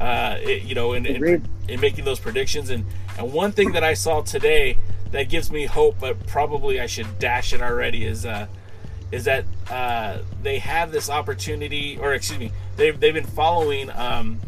Uh, 0.00 0.38
it- 0.40 0.62
you 0.64 0.74
know, 0.74 0.92
in, 0.94 1.06
in, 1.06 1.20
in 1.68 1.80
making 1.80 2.04
those 2.04 2.18
predictions, 2.18 2.70
and 2.70 2.84
and 3.16 3.32
one 3.32 3.52
thing 3.52 3.72
that 3.72 3.84
I 3.84 3.94
saw 3.94 4.22
today 4.22 4.76
that 5.12 5.28
gives 5.28 5.52
me 5.52 5.66
hope, 5.66 6.00
but 6.00 6.26
probably 6.26 6.80
I 6.80 6.86
should 6.86 7.18
dash 7.20 7.52
it 7.52 7.62
already 7.62 8.04
is. 8.04 8.26
Uh, 8.26 8.46
is 9.12 9.24
that 9.24 9.44
uh, 9.70 10.18
they 10.42 10.58
have 10.58 10.90
this 10.90 11.08
opportunity, 11.08 11.96
or 12.00 12.12
excuse 12.14 12.40
me, 12.40 12.50
they've, 12.76 12.98
they've 12.98 13.14
been 13.14 13.24
following 13.24 13.88
um, 13.90 14.40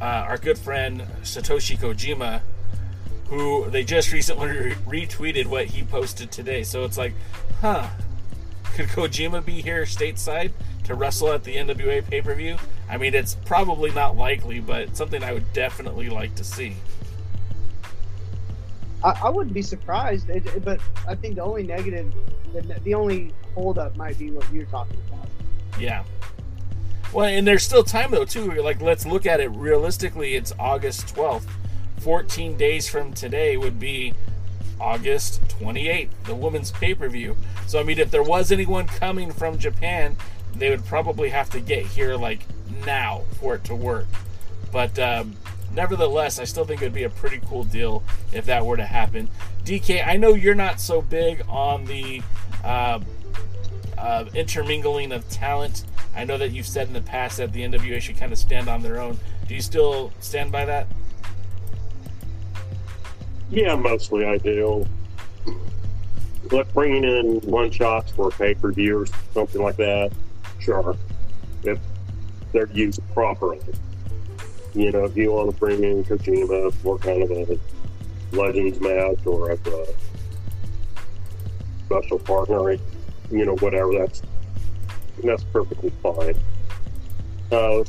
uh, 0.00 0.04
our 0.04 0.38
good 0.38 0.56
friend 0.58 1.00
Satoshi 1.22 1.76
Kojima, 1.76 2.42
who 3.28 3.68
they 3.70 3.84
just 3.84 4.12
recently 4.12 4.48
re- 4.48 4.74
retweeted 5.06 5.46
what 5.46 5.66
he 5.66 5.82
posted 5.82 6.30
today. 6.30 6.62
So 6.62 6.84
it's 6.84 6.96
like, 6.98 7.12
huh, 7.60 7.88
could 8.74 8.86
Kojima 8.88 9.44
be 9.44 9.62
here 9.62 9.82
stateside 9.82 10.52
to 10.84 10.94
wrestle 10.94 11.32
at 11.32 11.42
the 11.44 11.56
NWA 11.56 12.06
pay 12.08 12.20
per 12.22 12.34
view? 12.34 12.56
I 12.88 12.96
mean, 12.98 13.14
it's 13.14 13.34
probably 13.44 13.90
not 13.90 14.16
likely, 14.16 14.60
but 14.60 14.96
something 14.96 15.22
I 15.24 15.32
would 15.32 15.52
definitely 15.52 16.08
like 16.08 16.34
to 16.36 16.44
see. 16.44 16.76
I, 19.04 19.10
I 19.24 19.28
wouldn't 19.28 19.54
be 19.54 19.62
surprised, 19.62 20.30
it, 20.30 20.46
it- 20.46 20.64
but 20.64 20.80
I 21.08 21.14
think 21.14 21.36
the 21.36 21.42
only 21.42 21.64
negative, 21.64 22.12
the, 22.52 22.60
the 22.84 22.94
only 22.94 23.32
holdup 23.54 23.96
might 23.96 24.18
be 24.18 24.30
what 24.30 24.50
you're 24.52 24.64
talking 24.66 24.98
about. 25.08 25.28
Yeah. 25.80 26.04
Well, 27.12 27.26
and 27.26 27.46
there's 27.46 27.62
still 27.64 27.84
time 27.84 28.10
though 28.10 28.24
too. 28.24 28.52
Like, 28.62 28.80
let's 28.80 29.06
look 29.06 29.26
at 29.26 29.40
it 29.40 29.48
realistically. 29.50 30.34
It's 30.34 30.52
August 30.58 31.14
12th. 31.14 31.46
14 32.00 32.56
days 32.56 32.88
from 32.88 33.12
today 33.12 33.56
would 33.56 33.78
be 33.78 34.14
August 34.80 35.42
28th, 35.60 36.10
the 36.24 36.34
women's 36.34 36.70
pay 36.70 36.94
per 36.94 37.08
view. 37.08 37.36
So, 37.66 37.80
I 37.80 37.82
mean, 37.82 37.98
if 37.98 38.10
there 38.10 38.22
was 38.22 38.52
anyone 38.52 38.86
coming 38.86 39.32
from 39.32 39.58
Japan, 39.58 40.16
they 40.54 40.70
would 40.70 40.84
probably 40.84 41.30
have 41.30 41.50
to 41.50 41.60
get 41.60 41.86
here 41.86 42.16
like 42.16 42.40
now 42.84 43.22
for 43.40 43.54
it 43.54 43.64
to 43.64 43.74
work. 43.74 44.06
But 44.72 44.98
um, 44.98 45.36
nevertheless, 45.72 46.38
I 46.38 46.44
still 46.44 46.64
think 46.64 46.82
it 46.82 46.86
would 46.86 46.94
be 46.94 47.04
a 47.04 47.10
pretty 47.10 47.40
cool 47.46 47.64
deal 47.64 48.02
if 48.32 48.46
that 48.46 48.64
were 48.64 48.76
to 48.76 48.86
happen. 48.86 49.28
DK, 49.64 50.06
I 50.06 50.16
know 50.16 50.34
you're 50.34 50.54
not 50.54 50.80
so 50.80 51.02
big 51.02 51.42
on 51.48 51.84
the 51.86 52.22
uh, 52.64 53.00
uh, 53.98 54.24
intermingling 54.34 55.12
of 55.12 55.28
talent. 55.28 55.84
I 56.14 56.24
know 56.24 56.38
that 56.38 56.50
you've 56.52 56.66
said 56.66 56.88
in 56.88 56.94
the 56.94 57.00
past 57.00 57.38
that 57.38 57.52
the 57.52 57.62
NWA 57.62 58.00
should 58.00 58.16
kind 58.16 58.32
of 58.32 58.38
stand 58.38 58.68
on 58.68 58.82
their 58.82 59.00
own. 59.00 59.18
Do 59.48 59.54
you 59.54 59.60
still 59.60 60.12
stand 60.20 60.50
by 60.50 60.64
that? 60.64 60.86
Yeah, 63.50 63.76
mostly 63.76 64.24
I 64.24 64.38
do. 64.38 64.86
Like 66.50 66.72
bringing 66.72 67.04
in 67.04 67.40
one 67.40 67.70
shots 67.70 68.12
for 68.12 68.28
a 68.28 68.30
pay 68.30 68.54
per 68.54 68.72
view 68.72 69.00
or 69.00 69.06
something 69.32 69.62
like 69.62 69.76
that, 69.76 70.12
sure. 70.60 70.96
If 71.64 71.78
they're 72.52 72.70
used 72.72 73.00
properly. 73.12 73.60
You 74.74 74.92
know, 74.92 75.04
if 75.04 75.16
you 75.16 75.32
want 75.32 75.50
to 75.50 75.56
bring 75.56 75.82
in 75.82 76.04
Kojima 76.04 76.72
for 76.74 76.98
kind 76.98 77.22
of 77.22 77.30
a 77.30 77.58
Legends 78.32 78.80
match 78.80 79.24
or 79.26 79.52
as 79.52 79.58
a 79.66 79.86
special 81.86 82.18
partner, 82.18 82.72
you 83.30 83.44
know, 83.44 83.56
whatever, 83.56 83.92
that's 83.98 84.22
that's 85.24 85.44
perfectly 85.44 85.90
fine. 86.02 86.36
Uh, 87.50 87.84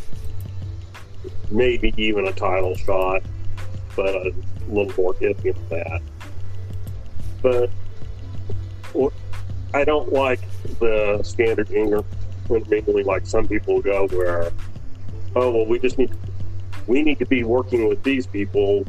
maybe 1.51 1.93
even 1.97 2.27
a 2.27 2.31
title 2.31 2.75
shot, 2.75 3.21
but 3.95 4.33
a 4.67 4.71
little 4.71 5.03
more 5.03 5.13
iffy 5.15 5.53
than 5.53 5.69
that. 5.69 6.01
But 7.41 7.69
I 9.73 9.83
don't 9.83 10.11
like 10.11 10.39
the 10.79 11.21
standard 11.23 11.71
English 11.71 12.05
intermingling 12.49 13.05
like 13.05 13.25
some 13.25 13.47
people 13.47 13.81
go 13.81 14.07
where, 14.07 14.51
oh 15.35 15.51
well, 15.51 15.65
we 15.65 15.79
just 15.79 15.97
need 15.97 16.11
we 16.87 17.03
need 17.03 17.19
to 17.19 17.25
be 17.25 17.43
working 17.43 17.87
with 17.87 18.01
these 18.03 18.25
people 18.25 18.85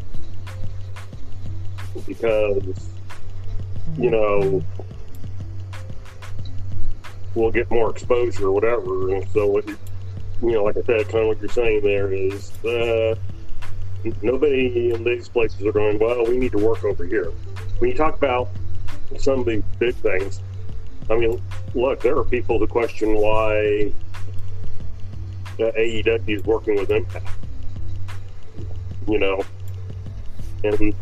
because 2.06 2.90
you 3.98 4.10
know 4.10 4.62
we'll 7.34 7.50
get 7.50 7.70
more 7.70 7.90
exposure 7.90 8.46
or 8.46 8.52
whatever. 8.52 9.14
And 9.14 9.28
so, 9.30 9.60
you 10.42 10.52
know, 10.52 10.64
like 10.64 10.76
I 10.76 10.82
said, 10.82 11.08
kind 11.08 11.22
of 11.22 11.28
what 11.28 11.40
you're 11.40 11.48
saying 11.48 11.82
there 11.82 12.12
is, 12.12 12.52
uh, 12.64 13.14
nobody 14.22 14.92
in 14.92 15.04
these 15.04 15.28
places 15.28 15.64
are 15.66 15.72
going, 15.72 15.98
well, 15.98 16.24
we 16.24 16.38
need 16.38 16.52
to 16.52 16.58
work 16.58 16.84
over 16.84 17.04
here. 17.04 17.30
When 17.78 17.90
you 17.90 17.96
talk 17.96 18.16
about 18.16 18.48
some 19.18 19.40
of 19.40 19.46
these 19.46 19.62
big 19.78 19.94
things, 19.96 20.40
I 21.10 21.16
mean, 21.16 21.40
look, 21.74 22.00
there 22.00 22.16
are 22.16 22.24
people 22.24 22.58
who 22.58 22.66
question 22.66 23.14
why 23.14 23.92
AEW 25.58 26.28
is 26.28 26.44
working 26.44 26.76
with 26.76 26.90
Impact. 26.90 27.26
You 29.06 29.18
know, 29.18 29.42
and 30.64 30.94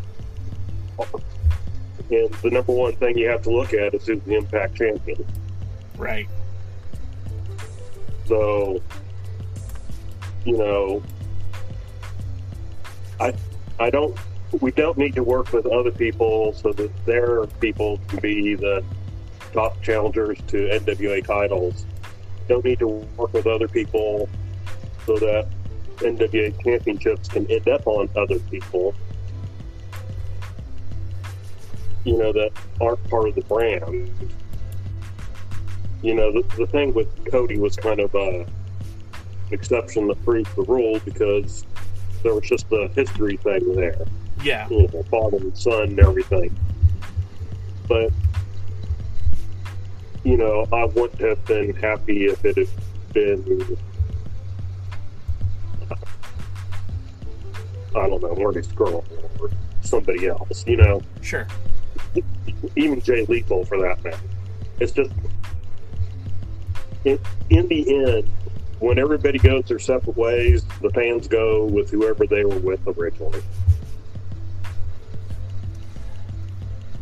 and 2.09 2.33
the 2.43 2.51
number 2.51 2.73
one 2.73 2.95
thing 2.97 3.19
you 3.19 3.29
have 3.29 3.43
to 3.43 3.51
look 3.51 3.75
at 3.75 3.95
is 3.95 4.07
who's 4.07 4.23
the 4.23 4.37
Impact 4.37 4.77
champion. 4.77 5.27
Right. 5.99 6.29
So, 8.27 8.81
you 10.45 10.57
know, 10.57 11.03
I 13.21 13.35
I 13.79 13.91
don't 13.91 14.17
we 14.61 14.71
don't 14.71 14.97
need 14.97 15.15
to 15.15 15.23
work 15.23 15.53
with 15.53 15.67
other 15.67 15.91
people 15.91 16.53
so 16.53 16.73
that 16.73 17.07
their 17.07 17.47
people 17.61 18.01
can 18.09 18.21
be 18.21 18.55
the 18.55 18.85
top 19.53 19.81
challengers 19.83 20.39
to 20.49 20.57
NWA 20.69 21.25
titles 21.25 21.87
don't 22.49 22.65
need 22.65 22.79
to 22.79 22.89
work 22.89 23.33
with 23.33 23.47
other 23.47 23.69
people 23.69 24.29
so 25.05 25.17
that 25.17 25.49
NWA 25.97 26.63
championships 26.63 27.29
can 27.29 27.51
end 27.51 27.69
up 27.69 27.87
on 27.87 28.09
other 28.17 28.39
people. 28.39 28.95
You 32.05 32.19
know 32.19 32.33
that 32.33 32.53
aren't 32.81 33.03
part 33.11 33.29
of 33.29 33.35
the 33.35 33.43
brand. 33.43 34.11
You 36.03 36.15
know 36.15 36.31
the, 36.31 36.43
the 36.57 36.67
thing 36.67 36.95
with 36.95 37.09
Cody 37.31 37.59
was 37.59 37.77
kind 37.77 38.01
of 38.01 38.15
a 38.15 38.47
exception 39.51 40.07
that 40.09 40.23
proved 40.25 40.55
the 40.57 40.63
rule 40.63 41.01
because 41.05 41.65
there 42.23 42.35
was 42.35 42.49
just 42.49 42.67
a 42.73 42.89
history 42.89 43.37
thing 43.37 43.75
there. 43.75 43.97
Yeah. 44.43 44.69
You 44.69 44.89
know, 44.89 45.03
father 45.05 45.39
and 45.39 45.57
son 45.57 45.83
and 45.83 46.01
everything. 46.01 46.57
But 47.89 48.13
you 50.25 50.37
know, 50.37 50.67
I 50.73 50.85
wouldn't 50.87 51.21
have 51.21 51.45
been 51.45 51.75
happy 51.75 52.27
if 52.27 52.45
it 52.45 52.57
had 52.57 52.69
been 53.13 53.79
I 57.97 58.09
don't 58.09 58.23
know, 58.23 58.35
Marty 58.35 58.61
Scurll 58.61 59.05
or 59.41 59.51
somebody 59.81 60.27
else, 60.27 60.67
you 60.67 60.77
know. 60.77 61.01
Sure. 61.23 61.47
Even 62.77 63.01
Jay 63.01 63.25
Lethal 63.25 63.65
for 63.65 63.81
that 63.81 64.03
matter. 64.05 64.19
It's 64.81 64.93
just 64.93 65.11
in, 67.05 67.19
in 67.49 67.69
the 67.69 67.95
end, 67.95 68.29
when 68.81 68.99
everybody 68.99 69.39
goes 69.39 69.65
their 69.65 69.79
separate 69.79 70.17
ways, 70.17 70.65
the 70.83 70.91
fans 70.91 71.29
go 71.29 71.65
with 71.65 71.91
whoever 71.91 72.27
they 72.27 72.45
were 72.45 72.59
with 72.59 72.81
originally. 72.87 73.43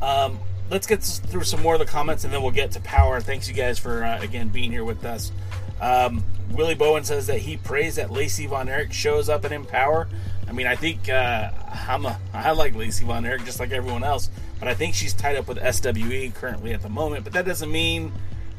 Um, 0.01 0.39
let's 0.71 0.87
get 0.87 1.03
through 1.03 1.45
some 1.45 1.63
more 1.63 1.75
of 1.75 1.81
the 1.81 1.87
comments 1.87 2.25
and 2.25 2.33
then 2.33 2.43
we'll 2.43 2.51
get 2.51 2.73
to 2.73 2.81
power. 2.81 3.21
Thanks 3.21 3.49
you 3.49 3.55
guys 3.55 3.79
for 3.79 4.05
uh, 4.05 4.21
again 4.21 4.49
being 4.49 4.71
here 4.71 4.85
with 4.85 5.05
us. 5.05 5.33
Um, 5.81 6.23
Willie 6.51 6.75
Bowen 6.75 7.05
says 7.05 7.27
that 7.27 7.39
he 7.39 7.57
prays 7.57 7.97
that 7.97 8.11
Lacey 8.11 8.47
Von 8.47 8.69
Erich 8.69 8.93
shows 8.93 9.29
up 9.29 9.45
in 9.45 9.53
Empower. 9.53 10.09
I 10.47 10.53
mean, 10.53 10.67
I 10.67 10.77
think 10.77 11.09
uh, 11.09 11.51
I'm 11.89 12.07
a, 12.07 12.19
I 12.33 12.53
like 12.53 12.75
Lacey 12.75 13.05
Von 13.05 13.25
Erich 13.25 13.45
just 13.45 13.59
like 13.59 13.73
everyone 13.73 14.05
else, 14.05 14.31
but 14.61 14.69
I 14.69 14.75
think 14.75 14.95
she's 14.95 15.13
tied 15.15 15.37
up 15.37 15.49
with 15.49 15.59
SWE 15.59 16.31
currently 16.35 16.73
at 16.73 16.83
the 16.83 16.89
moment. 16.89 17.25
But 17.25 17.33
that 17.33 17.45
doesn't 17.45 17.73
mean 17.73 18.13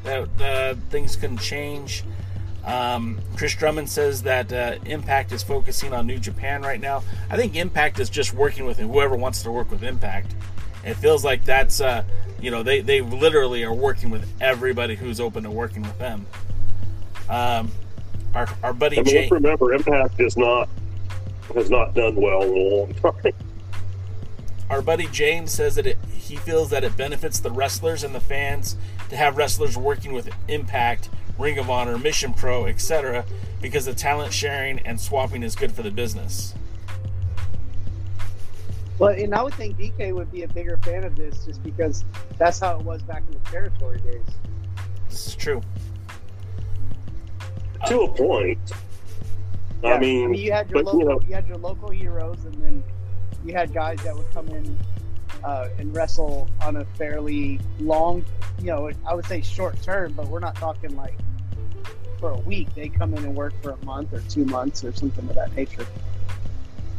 that 0.04 0.42
uh, 0.42 0.76
things 0.90 1.16
couldn't 1.16 1.40
change. 1.40 2.04
Um, 2.66 3.20
Chris 3.38 3.56
Drummond 3.56 3.90
says 3.90 4.24
that 4.24 4.52
uh, 4.52 4.78
Impact 4.86 5.32
is 5.32 5.44
focusing 5.44 5.94
on 5.94 6.08
New 6.08 6.18
Japan 6.18 6.64
right 6.64 6.80
now. 6.80 7.04
I 7.30 7.38
think 7.38 7.56
Impact 7.56 8.00
is 8.00 8.10
just 8.10 8.34
working 8.34 8.66
with 8.66 8.80
whoever 8.80 9.16
wants 9.16 9.44
to 9.44 9.52
work 9.52 9.70
with 9.70 9.84
Impact. 9.84 10.34
It 10.84 10.96
feels 10.96 11.24
like 11.24 11.46
that's, 11.46 11.82
uh, 11.82 12.04
you 12.42 12.52
know, 12.52 12.64
they, 12.64 12.82
they 12.82 13.02
literally 13.02 13.64
are 13.64 13.74
working 13.74 14.10
with 14.10 14.28
everybody 14.42 14.96
who's 14.96 15.20
open 15.20 15.44
to 15.44 15.52
working 15.52 15.84
with 15.84 15.98
them. 16.00 16.26
Um, 17.30 17.72
our, 18.34 18.48
our 18.64 18.74
buddy 18.74 19.00
I 19.00 19.04
mean, 19.04 19.14
Jay. 19.14 19.30
remember, 19.30 19.74
Impact 19.74 20.20
is 20.20 20.36
not 20.38 20.70
has 21.54 21.70
not 21.70 21.94
done 21.94 22.16
well 22.16 22.42
in 22.42 22.50
a 22.50 22.54
long 22.54 22.94
time. 22.96 23.34
Our 24.70 24.82
buddy 24.82 25.08
James 25.08 25.52
says 25.52 25.76
that 25.76 25.86
it, 25.86 25.98
he 26.12 26.38
feels 26.38 26.72
that 26.72 26.84
it 26.84 26.98
benefits 26.98 27.40
the 27.40 27.52
wrestlers 27.52 28.04
and 28.04 28.16
the 28.16 28.20
fans 28.20 28.76
to 29.10 29.16
have 29.16 29.38
wrestlers 29.38 29.78
working 29.78 30.12
with 30.12 30.30
Impact, 30.48 31.10
Ring 31.38 31.58
of 31.58 31.70
Honor, 31.70 31.98
Mission 31.98 32.34
Pro, 32.34 32.66
etc., 32.66 33.26
because 33.62 33.86
the 33.86 33.94
talent 33.94 34.34
sharing 34.34 34.80
and 34.80 35.00
swapping 35.00 35.44
is 35.44 35.56
good 35.56 35.72
for 35.72 35.84
the 35.84 35.92
business. 35.92 36.54
Well, 38.98 39.14
and 39.14 39.36
I 39.36 39.44
would 39.44 39.54
think 39.56 39.78
DK 39.78 40.14
would 40.14 40.32
be 40.32 40.44
a 40.44 40.48
bigger 40.48 40.78
fan 40.78 41.04
of 41.04 41.16
this 41.16 41.46
just 41.46 41.62
because 41.64 42.06
that's 42.38 42.60
how 42.60 42.80
it 42.80 42.86
was 42.86 43.02
back 43.04 43.24
in 43.28 43.34
the 43.34 43.50
territory 43.50 44.00
days. 44.00 44.24
This 45.10 45.28
is 45.28 45.36
true. 45.36 45.62
to 47.88 48.02
a 48.02 48.08
point. 48.14 48.60
Yeah, 49.84 49.96
I 49.96 50.00
mean, 50.00 50.34
you 50.34 50.54
had 50.54 50.70
your 50.70 50.84
but, 50.84 50.94
local, 50.94 51.00
you 51.00 51.06
know, 51.06 51.22
you 51.28 51.36
had 51.36 51.48
your 51.48 51.58
local 51.58 51.90
heroes, 51.90 52.46
and 52.46 52.56
then 52.56 52.84
you 53.44 53.54
had 53.54 53.74
guys 53.74 54.02
that 54.04 54.16
would 54.16 54.32
come 54.32 54.48
in 54.48 54.78
uh, 55.44 55.70
and 55.78 55.96
wrestle 55.96 56.48
on 56.62 56.78
a 56.78 56.86
fairly 56.98 57.60
long, 57.80 58.24
you 58.60 58.68
know, 58.68 58.92
I 59.06 59.14
would 59.14 59.26
say 59.26 59.42
short 59.42 59.82
term, 59.82 60.14
but 60.14 60.28
we're 60.28 60.40
not 60.40 60.56
talking 60.56 60.96
like 60.96 61.16
for 62.20 62.32
a 62.32 62.40
week. 62.40 62.74
They 62.76 62.90
come 62.90 63.14
in 63.14 63.24
and 63.24 63.36
work 63.36 63.54
for 63.62 63.72
a 63.72 63.86
month 63.86 64.14
or 64.14 64.22
two 64.22 64.46
months 64.46 64.84
or 64.84 64.94
something 64.94 65.28
of 65.30 65.36
that 65.36 65.56
nature. 65.56 65.86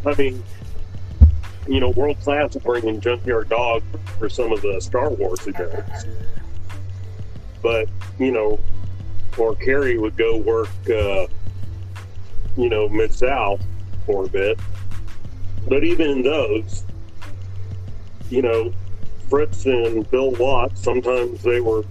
I 0.05 0.15
mean, 0.15 0.43
you 1.69 1.81
know, 1.81 1.91
world 1.91 2.21
class 2.21 2.55
will 2.55 2.61
bring 2.61 2.87
in 2.87 3.01
Junkyard 3.01 3.49
Dog 3.49 3.83
for 4.19 4.29
some 4.29 4.53
of 4.53 4.63
the 4.63 4.81
Star 4.81 5.11
Wars 5.11 5.47
events. 5.47 6.07
But, 7.63 7.89
you 8.19 8.31
know, 8.31 8.61
or 9.37 9.55
Kerry 9.57 9.99
would 9.99 10.17
go 10.17 10.37
work, 10.37 10.69
uh, 10.89 11.27
you 12.57 12.69
know, 12.69 12.89
Mid 12.89 13.13
South 13.13 13.61
for 14.07 14.27
a 14.27 14.29
bit. 14.29 14.59
But 15.69 15.83
even 15.83 16.11
in 16.11 16.23
those, 16.23 16.85
you 18.31 18.43
know, 18.43 18.73
Fritz 19.29 19.67
and 19.67 20.09
Bill 20.11 20.33
Watts, 20.33 20.83
sometimes 20.83 21.43
they 21.43 21.61
were 21.61 21.85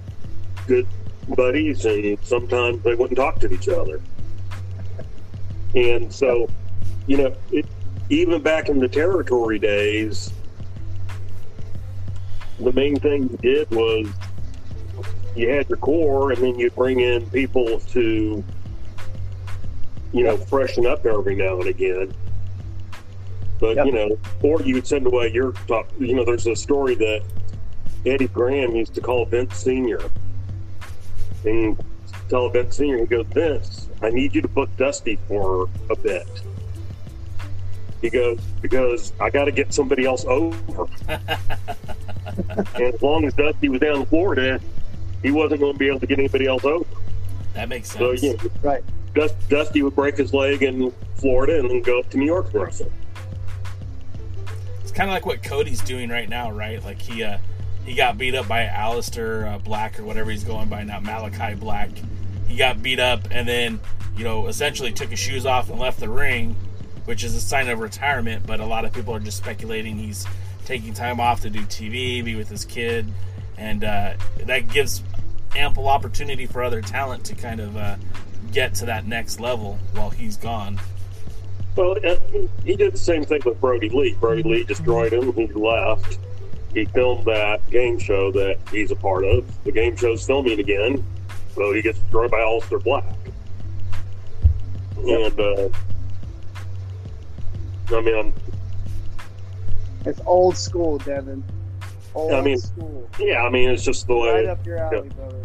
good 0.67 0.87
buddies 1.35 1.85
and 1.85 2.17
sometimes 2.23 2.83
they 2.83 2.95
wouldn't 2.95 3.17
talk 3.17 3.39
to 3.39 3.53
each 3.53 3.67
other. 3.67 4.01
And 5.73 6.11
so, 6.13 6.47
you 7.07 7.17
know, 7.17 7.35
it, 7.51 7.65
even 8.09 8.41
back 8.41 8.69
in 8.69 8.79
the 8.79 8.87
territory 8.87 9.59
days, 9.59 10.31
the 12.59 12.71
main 12.71 12.97
thing 12.99 13.23
you 13.23 13.37
did 13.41 13.69
was 13.71 14.07
you 15.35 15.49
had 15.49 15.67
your 15.67 15.77
core, 15.77 16.31
and 16.31 16.41
then 16.41 16.57
you'd 16.57 16.75
bring 16.75 17.01
in 17.01 17.29
people 17.29 17.79
to, 17.79 18.43
you 20.13 20.23
know, 20.23 20.37
freshen 20.37 20.85
up 20.85 21.05
every 21.05 21.35
now 21.35 21.59
and 21.59 21.67
again. 21.67 22.13
But 23.59 23.77
Yep. 23.77 23.85
you 23.87 23.91
know, 23.93 24.17
or 24.41 24.61
you 24.61 24.75
would 24.75 24.87
send 24.87 25.05
away 25.07 25.31
your 25.31 25.53
top. 25.67 25.89
You 25.99 26.15
know, 26.15 26.25
there's 26.25 26.45
a 26.47 26.55
story 26.55 26.95
that 26.95 27.21
Eddie 28.05 28.27
Graham 28.27 28.75
used 28.75 28.93
to 28.95 29.01
call 29.01 29.25
Vince 29.25 29.55
Senior, 29.57 30.01
and 31.45 31.77
tell 32.29 32.49
Vince 32.49 32.77
Senior, 32.77 32.99
he 32.99 33.05
goes, 33.05 33.25
Vince, 33.27 33.89
I 34.01 34.09
need 34.09 34.35
you 34.35 34.41
to 34.41 34.47
book 34.47 34.69
Dusty 34.77 35.17
for 35.27 35.69
a 35.89 35.95
bit. 35.95 36.27
He 38.01 38.09
goes, 38.09 38.39
because 38.61 39.13
I 39.19 39.29
got 39.29 39.45
to 39.45 39.51
get 39.51 39.73
somebody 39.73 40.05
else 40.05 40.25
over. 40.25 40.87
and 41.07 42.81
as 42.93 43.01
long 43.01 43.25
as 43.25 43.33
Dusty 43.33 43.69
was 43.69 43.79
down 43.79 44.01
in 44.01 44.05
Florida, 44.05 44.59
he 45.23 45.31
wasn't 45.31 45.61
going 45.61 45.73
to 45.73 45.79
be 45.79 45.87
able 45.87 45.99
to 46.01 46.05
get 46.07 46.19
anybody 46.19 46.45
else 46.45 46.65
over. 46.65 46.85
That 47.53 47.69
makes 47.69 47.91
So, 47.91 48.15
sense. 48.15 48.23
you 48.43 48.49
know, 48.49 48.51
Right. 48.61 48.83
Dusty 49.49 49.81
would 49.81 49.95
break 49.95 50.17
his 50.17 50.33
leg 50.33 50.61
in 50.61 50.91
Florida 51.15 51.57
and 51.59 51.69
then 51.69 51.81
go 51.81 51.99
up 51.99 52.09
to 52.09 52.17
New 52.17 52.25
York 52.25 52.51
to 52.51 52.59
wrestle. 52.59 52.91
Kind 54.95 55.09
of 55.09 55.13
like 55.13 55.25
what 55.25 55.43
Cody's 55.43 55.81
doing 55.81 56.09
right 56.09 56.27
now, 56.27 56.51
right? 56.51 56.83
Like 56.83 57.01
he 57.01 57.23
uh, 57.23 57.37
he 57.85 57.93
got 57.93 58.17
beat 58.17 58.33
up 58.33 58.47
by 58.47 58.65
Aleister 58.65 59.53
uh, 59.53 59.57
Black 59.59 59.99
or 59.99 60.05
whatever 60.05 60.31
he's 60.31 60.43
going 60.43 60.69
by 60.69 60.83
now, 60.83 60.99
Malachi 60.99 61.53
Black. 61.53 61.89
He 62.47 62.55
got 62.55 62.81
beat 62.81 62.99
up 62.99 63.27
and 63.29 63.47
then 63.47 63.79
you 64.17 64.23
know 64.23 64.47
essentially 64.47 64.91
took 64.91 65.09
his 65.09 65.19
shoes 65.19 65.45
off 65.45 65.69
and 65.69 65.79
left 65.79 65.99
the 65.99 66.09
ring, 66.09 66.55
which 67.03 67.23
is 67.23 67.35
a 67.35 67.41
sign 67.41 67.67
of 67.67 67.79
retirement. 67.79 68.47
But 68.47 68.61
a 68.61 68.65
lot 68.65 68.85
of 68.85 68.93
people 68.93 69.13
are 69.13 69.19
just 69.19 69.37
speculating 69.37 69.97
he's 69.97 70.25
taking 70.65 70.93
time 70.93 71.19
off 71.19 71.41
to 71.41 71.49
do 71.49 71.59
TV, 71.63 72.23
be 72.23 72.35
with 72.35 72.49
his 72.49 72.65
kid, 72.65 73.05
and 73.57 73.83
uh, 73.83 74.13
that 74.45 74.69
gives 74.69 75.03
ample 75.55 75.87
opportunity 75.87 76.45
for 76.45 76.63
other 76.63 76.81
talent 76.81 77.25
to 77.25 77.35
kind 77.35 77.59
of 77.59 77.75
uh, 77.77 77.97
get 78.51 78.73
to 78.75 78.85
that 78.85 79.05
next 79.05 79.39
level 79.39 79.77
while 79.93 80.09
he's 80.09 80.37
gone. 80.37 80.79
Well, 81.75 81.97
uh, 82.05 82.15
he 82.63 82.75
did 82.75 82.93
the 82.93 82.97
same 82.97 83.25
thing 83.25 83.41
with 83.45 83.59
Brodie 83.59 83.89
Lee. 83.89 84.13
Brodie 84.19 84.43
Lee 84.43 84.63
destroyed 84.63 85.11
him. 85.13 85.33
He 85.33 85.47
left. 85.47 86.19
He 86.73 86.85
filmed 86.85 87.25
that 87.25 87.67
game 87.69 87.99
show 87.99 88.31
that 88.31 88.57
he's 88.71 88.91
a 88.91 88.95
part 88.95 89.25
of. 89.25 89.45
The 89.63 89.71
game 89.71 89.95
show's 89.95 90.25
filming 90.25 90.59
again, 90.59 91.03
so 91.53 91.73
he 91.73 91.81
gets 91.81 91.99
destroyed 91.99 92.31
by 92.31 92.39
Aleister 92.39 92.81
Black. 92.83 93.03
And, 94.97 95.39
uh, 95.39 95.69
I 97.95 98.01
mean, 98.01 98.15
I'm, 98.17 98.33
It's 100.05 100.19
old 100.25 100.57
school, 100.57 100.97
Devin. 100.99 101.43
Old 102.13 102.31
I 102.33 102.41
mean, 102.41 102.57
school. 102.57 103.09
yeah, 103.19 103.43
I 103.43 103.49
mean, 103.49 103.69
it's 103.69 103.83
just 103.83 104.07
the 104.07 104.13
Right 104.15 104.45
way, 104.45 104.47
up 104.47 104.65
your 104.65 104.77
alley, 104.77 105.09
brother. 105.09 105.41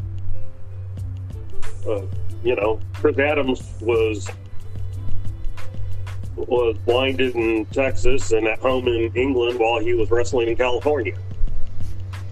uh, 1.89 2.07
you 2.45 2.55
know, 2.57 2.81
Chris 2.95 3.19
Adams 3.19 3.63
was 3.81 4.29
was 6.49 6.77
blinded 6.85 7.35
in 7.35 7.67
Texas 7.67 8.33
and 8.33 8.47
at 8.47 8.59
home 8.61 8.89
in 8.89 9.13
England 9.15 9.59
while 9.59 9.79
he 9.81 9.95
was 9.95 10.11
wrestling 10.11 10.49
in 10.49 10.57
California. 10.57 11.17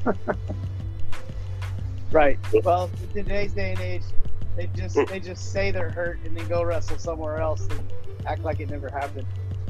Right. 2.11 2.39
Well, 2.65 2.91
in 3.03 3.25
today's 3.25 3.53
day 3.53 3.73
and 3.73 3.81
age, 3.81 4.03
they 4.57 4.67
just 4.75 4.97
they 5.09 5.21
just 5.21 5.53
say 5.53 5.71
they're 5.71 5.91
hurt 5.91 6.19
and 6.25 6.37
then 6.37 6.49
go 6.49 6.63
wrestle 6.63 6.97
somewhere 6.99 7.37
else 7.39 7.67
and 7.69 7.81
act 8.27 8.43
like 8.43 8.61
it 8.61 8.71
never 8.71 8.89
happened. 8.89 9.27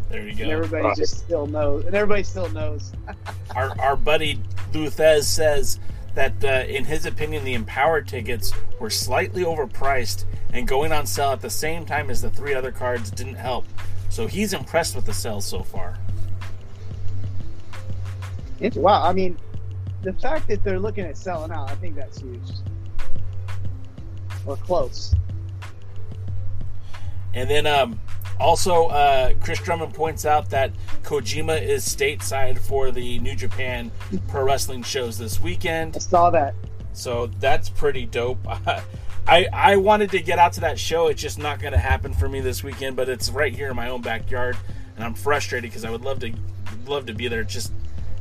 There 0.09 0.23
you 0.23 0.29
And 0.29 0.39
go. 0.39 0.51
everybody 0.51 0.85
Right. 0.85 0.97
just 0.97 1.19
still 1.19 1.47
knows. 1.47 1.85
And 1.85 1.95
everybody 1.95 2.23
still 2.23 2.49
knows. 2.51 2.93
our, 3.57 3.79
our 3.81 3.97
buddy 3.97 4.37
Luthez 4.73 5.25
says 5.25 5.81
that, 6.15 6.43
uh, 6.45 6.65
in 6.69 6.85
his 6.85 7.05
opinion, 7.07 7.45
the 7.45 7.55
Empower 7.55 8.01
tickets 8.03 8.53
were 8.79 8.89
slightly 8.89 9.43
overpriced 9.43 10.25
and 10.53 10.67
going 10.67 10.93
on 10.93 11.07
sale 11.07 11.33
at 11.33 11.41
the 11.41 11.51
same 11.51 11.85
time 11.85 12.09
as 12.09 12.23
the 12.23 12.31
three 12.31 12.55
other 12.55 12.71
cards 12.73 13.11
didn't 13.11 13.35
help. 13.35 13.67
So 14.09 14.27
he's 14.27 14.53
impressed 14.53 14.97
with 14.97 15.07
the 15.07 15.13
sales 15.13 15.45
so 15.45 15.63
far. 15.63 15.97
It's 18.61 18.77
wow. 18.77 19.03
I 19.03 19.13
mean, 19.13 19.37
the 20.03 20.13
fact 20.15 20.49
that 20.49 20.65
they're 20.65 20.79
looking 20.79 21.05
at 21.05 21.17
selling 21.17 21.53
out, 21.53 21.71
I 21.71 21.75
think 21.77 21.95
that's 21.95 22.19
huge. 22.19 22.41
Or 24.47 24.57
close. 24.57 25.15
And 27.35 27.49
then 27.49 27.67
um, 27.67 28.01
also, 28.41 28.87
uh, 28.89 29.35
Chris 29.41 29.61
Drummond 29.61 29.95
points 29.95 30.25
out 30.25 30.51
that 30.51 30.73
Kojima 31.03 31.61
is 31.61 31.85
stateside 31.85 32.59
for 32.59 32.91
the 32.91 33.19
New 33.19 33.35
Japan 33.35 33.91
Pro 34.29 34.45
Wrestling 34.45 34.83
shows 34.83 35.19
this 35.19 35.41
weekend. 35.41 35.97
I 35.97 35.99
saw 35.99 36.31
that. 36.31 36.55
So 36.93 37.27
that's 37.39 37.69
pretty 37.69 38.07
dope. 38.07 38.39
I 39.29 39.47
I 39.53 39.77
wanted 39.77 40.11
to 40.13 40.21
get 40.21 40.39
out 40.39 40.55
to 40.55 40.61
that 40.63 40.79
show. 40.79 41.09
It's 41.09 41.21
just 41.21 41.39
not 41.39 41.61
going 41.61 41.73
to 41.73 41.79
happen 41.79 42.15
for 42.15 42.29
me 42.29 42.41
this 42.41 42.65
weekend. 42.65 42.97
But 42.97 43.09
it's 43.09 43.31
right 43.31 43.55
here 43.55 43.71
in 43.71 43.77
my 43.77 43.89
own 43.91 44.01
backyard, 44.03 44.57
and 44.97 45.05
I'm 45.05 45.15
frustrated 45.15 45.71
because 45.71 45.85
I 45.85 45.91
would 45.91 46.03
love 46.03 46.21
to 46.21 46.33
love 46.87 47.07
to 47.07 47.15
be 47.15 47.29
there. 47.29 47.45
Just 47.45 47.73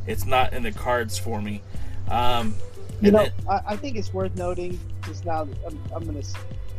it's 0.05 0.25
not 0.25 0.53
in 0.53 0.63
the 0.63 0.71
cards 0.71 1.17
for 1.17 1.41
me. 1.41 1.61
Um, 2.09 2.55
You 3.01 3.11
know, 3.11 3.23
then- 3.23 3.31
I, 3.49 3.61
I 3.73 3.75
think 3.77 3.95
it's 3.97 4.13
worth 4.13 4.35
noting 4.35 4.79
just 5.05 5.25
now. 5.25 5.41
I'm, 5.65 5.79
I'm 5.95 6.03
going 6.03 6.21
to 6.21 6.27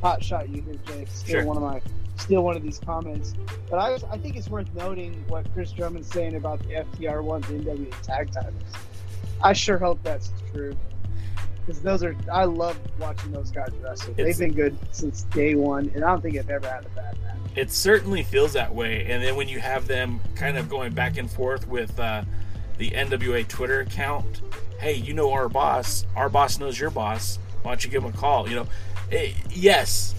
hot 0.02 0.22
shot 0.22 0.48
you 0.48 0.62
here, 0.62 0.74
Jake. 0.86 1.08
Steal 1.08 1.36
Sure. 1.40 1.44
one 1.46 1.56
of 1.56 1.62
my 1.62 1.80
steal 2.16 2.42
one 2.42 2.56
of 2.56 2.62
these 2.62 2.78
comments. 2.80 3.34
But 3.70 3.78
I, 3.78 3.94
I 4.12 4.18
think 4.18 4.36
it's 4.36 4.48
worth 4.48 4.72
noting 4.74 5.24
what 5.28 5.46
Chris 5.54 5.72
Drummond's 5.72 6.10
saying 6.12 6.34
about 6.34 6.58
the 6.60 6.84
FTR 6.84 7.22
ones 7.22 7.46
NWA 7.46 7.94
tag 8.02 8.32
titles. 8.32 8.54
I 9.42 9.52
sure 9.52 9.78
hope 9.78 10.00
that's 10.02 10.32
true. 10.52 10.76
Because 11.68 11.82
those 11.82 12.02
are, 12.02 12.16
I 12.32 12.44
love 12.46 12.78
watching 12.98 13.30
those 13.30 13.50
guys 13.50 13.68
wrestle. 13.82 14.12
It's- 14.16 14.38
They've 14.38 14.48
been 14.48 14.56
good 14.56 14.78
since 14.90 15.24
day 15.24 15.54
one, 15.54 15.92
and 15.94 16.02
I 16.02 16.08
don't 16.08 16.22
think 16.22 16.38
I've 16.38 16.48
ever 16.48 16.66
had 16.66 16.86
a 16.86 16.88
bad 16.88 17.14
match. 17.22 17.36
it 17.56 17.70
certainly 17.70 18.22
feels 18.22 18.54
that 18.54 18.74
way. 18.74 19.04
And 19.10 19.22
then 19.22 19.36
when 19.36 19.48
you 19.48 19.58
have 19.60 19.86
them 19.86 20.18
kind 20.34 20.56
of 20.56 20.70
going 20.70 20.94
back 20.94 21.18
and 21.18 21.30
forth 21.30 21.68
with 21.68 21.98
uh, 22.00 22.22
the 22.78 22.90
NWA 22.92 23.46
Twitter 23.46 23.80
account, 23.80 24.40
hey, 24.80 24.94
you 24.94 25.12
know 25.12 25.30
our 25.32 25.50
boss, 25.50 26.06
our 26.16 26.30
boss 26.30 26.58
knows 26.58 26.80
your 26.80 26.88
boss. 26.88 27.38
Why 27.62 27.72
don't 27.72 27.84
you 27.84 27.90
give 27.90 28.02
him 28.02 28.14
a 28.14 28.16
call? 28.16 28.48
You 28.48 28.56
know, 28.56 28.66
Eh, 29.12 29.32
yes, 29.50 30.14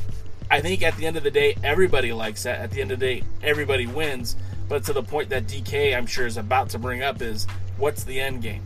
I 0.52 0.62
think 0.62 0.84
at 0.84 0.95
the 0.97 1.06
end 1.08 1.16
of 1.18 1.24
the 1.24 1.32
day, 1.32 1.56
everybody 1.64 2.12
likes 2.14 2.43
that. 2.43 2.60
At 2.60 2.70
the 2.72 2.82
end 2.82 2.91
of 2.91 3.00
the 3.00 3.06
day, 3.20 3.24
everybody 3.41 3.88
wins. 3.88 4.36
But 4.68 4.84
to 4.84 4.93
the 4.93 5.02
point 5.04 5.30
that 5.30 5.47
DK, 5.47 5.95
I'm 5.97 6.06
sure, 6.06 6.28
is 6.28 6.38
about 6.38 6.70
to 6.72 6.80
bring 6.80 7.02
up 7.02 7.22
is 7.24 7.47
what's 7.78 8.04
the 8.04 8.20
end 8.20 8.43
game? 8.43 8.64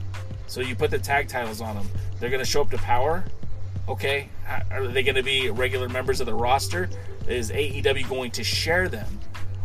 So 0.47 0.61
you 0.61 0.75
put 0.75 0.91
the 0.91 0.99
tag 0.99 1.27
titles 1.27 1.61
on 1.61 1.75
them. 1.75 1.87
They're 2.19 2.29
going 2.29 2.43
to 2.43 2.49
show 2.49 2.61
up 2.61 2.71
to 2.71 2.77
Power. 2.77 3.23
Okay, 3.87 4.29
are 4.71 4.87
they 4.87 5.03
going 5.03 5.15
to 5.15 5.23
be 5.23 5.49
regular 5.49 5.89
members 5.89 6.21
of 6.21 6.25
the 6.25 6.33
roster? 6.33 6.89
Is 7.27 7.51
AEW 7.51 8.07
going 8.07 8.31
to 8.31 8.43
share 8.43 8.87
them? 8.87 9.19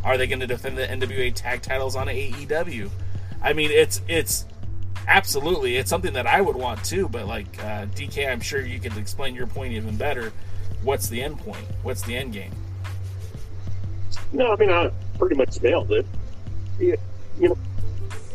Are 0.05 0.17
they 0.17 0.27
going 0.27 0.41
to 0.41 0.47
defend 0.47 0.77
the 0.77 0.87
NWA 0.87 1.33
tag 1.35 1.63
titles 1.63 1.95
on 1.95 2.09
AEW? 2.09 2.91
I 3.43 3.53
mean, 3.53 3.71
it's 3.71 4.01
it's 4.09 4.47
absolutely 5.07 5.77
it's 5.77 5.91
something 5.91 6.13
that 6.15 6.27
I 6.27 6.41
would 6.41 6.57
want 6.57 6.85
too. 6.85 7.09
But 7.09 7.27
like 7.27 7.63
uh, 7.63 7.87
DK, 7.87 8.31
I'm 8.31 8.41
sure 8.41 8.61
you 8.61 8.81
can 8.81 8.97
explain 8.99 9.35
your 9.35 9.47
point 9.47 9.73
even 9.73 9.97
better. 9.97 10.33
What's 10.83 11.09
the 11.09 11.23
end 11.23 11.39
point? 11.39 11.65
What's 11.83 12.03
the 12.03 12.17
end 12.17 12.33
game? 12.33 12.53
No, 14.33 14.53
I 14.53 14.57
mean, 14.57 14.71
I 14.71 14.91
pretty 15.19 15.37
much 15.37 15.61
nailed 15.63 15.91
it. 15.93 16.07
You, 16.79 16.97
you 17.41 17.49
know, 17.49 17.59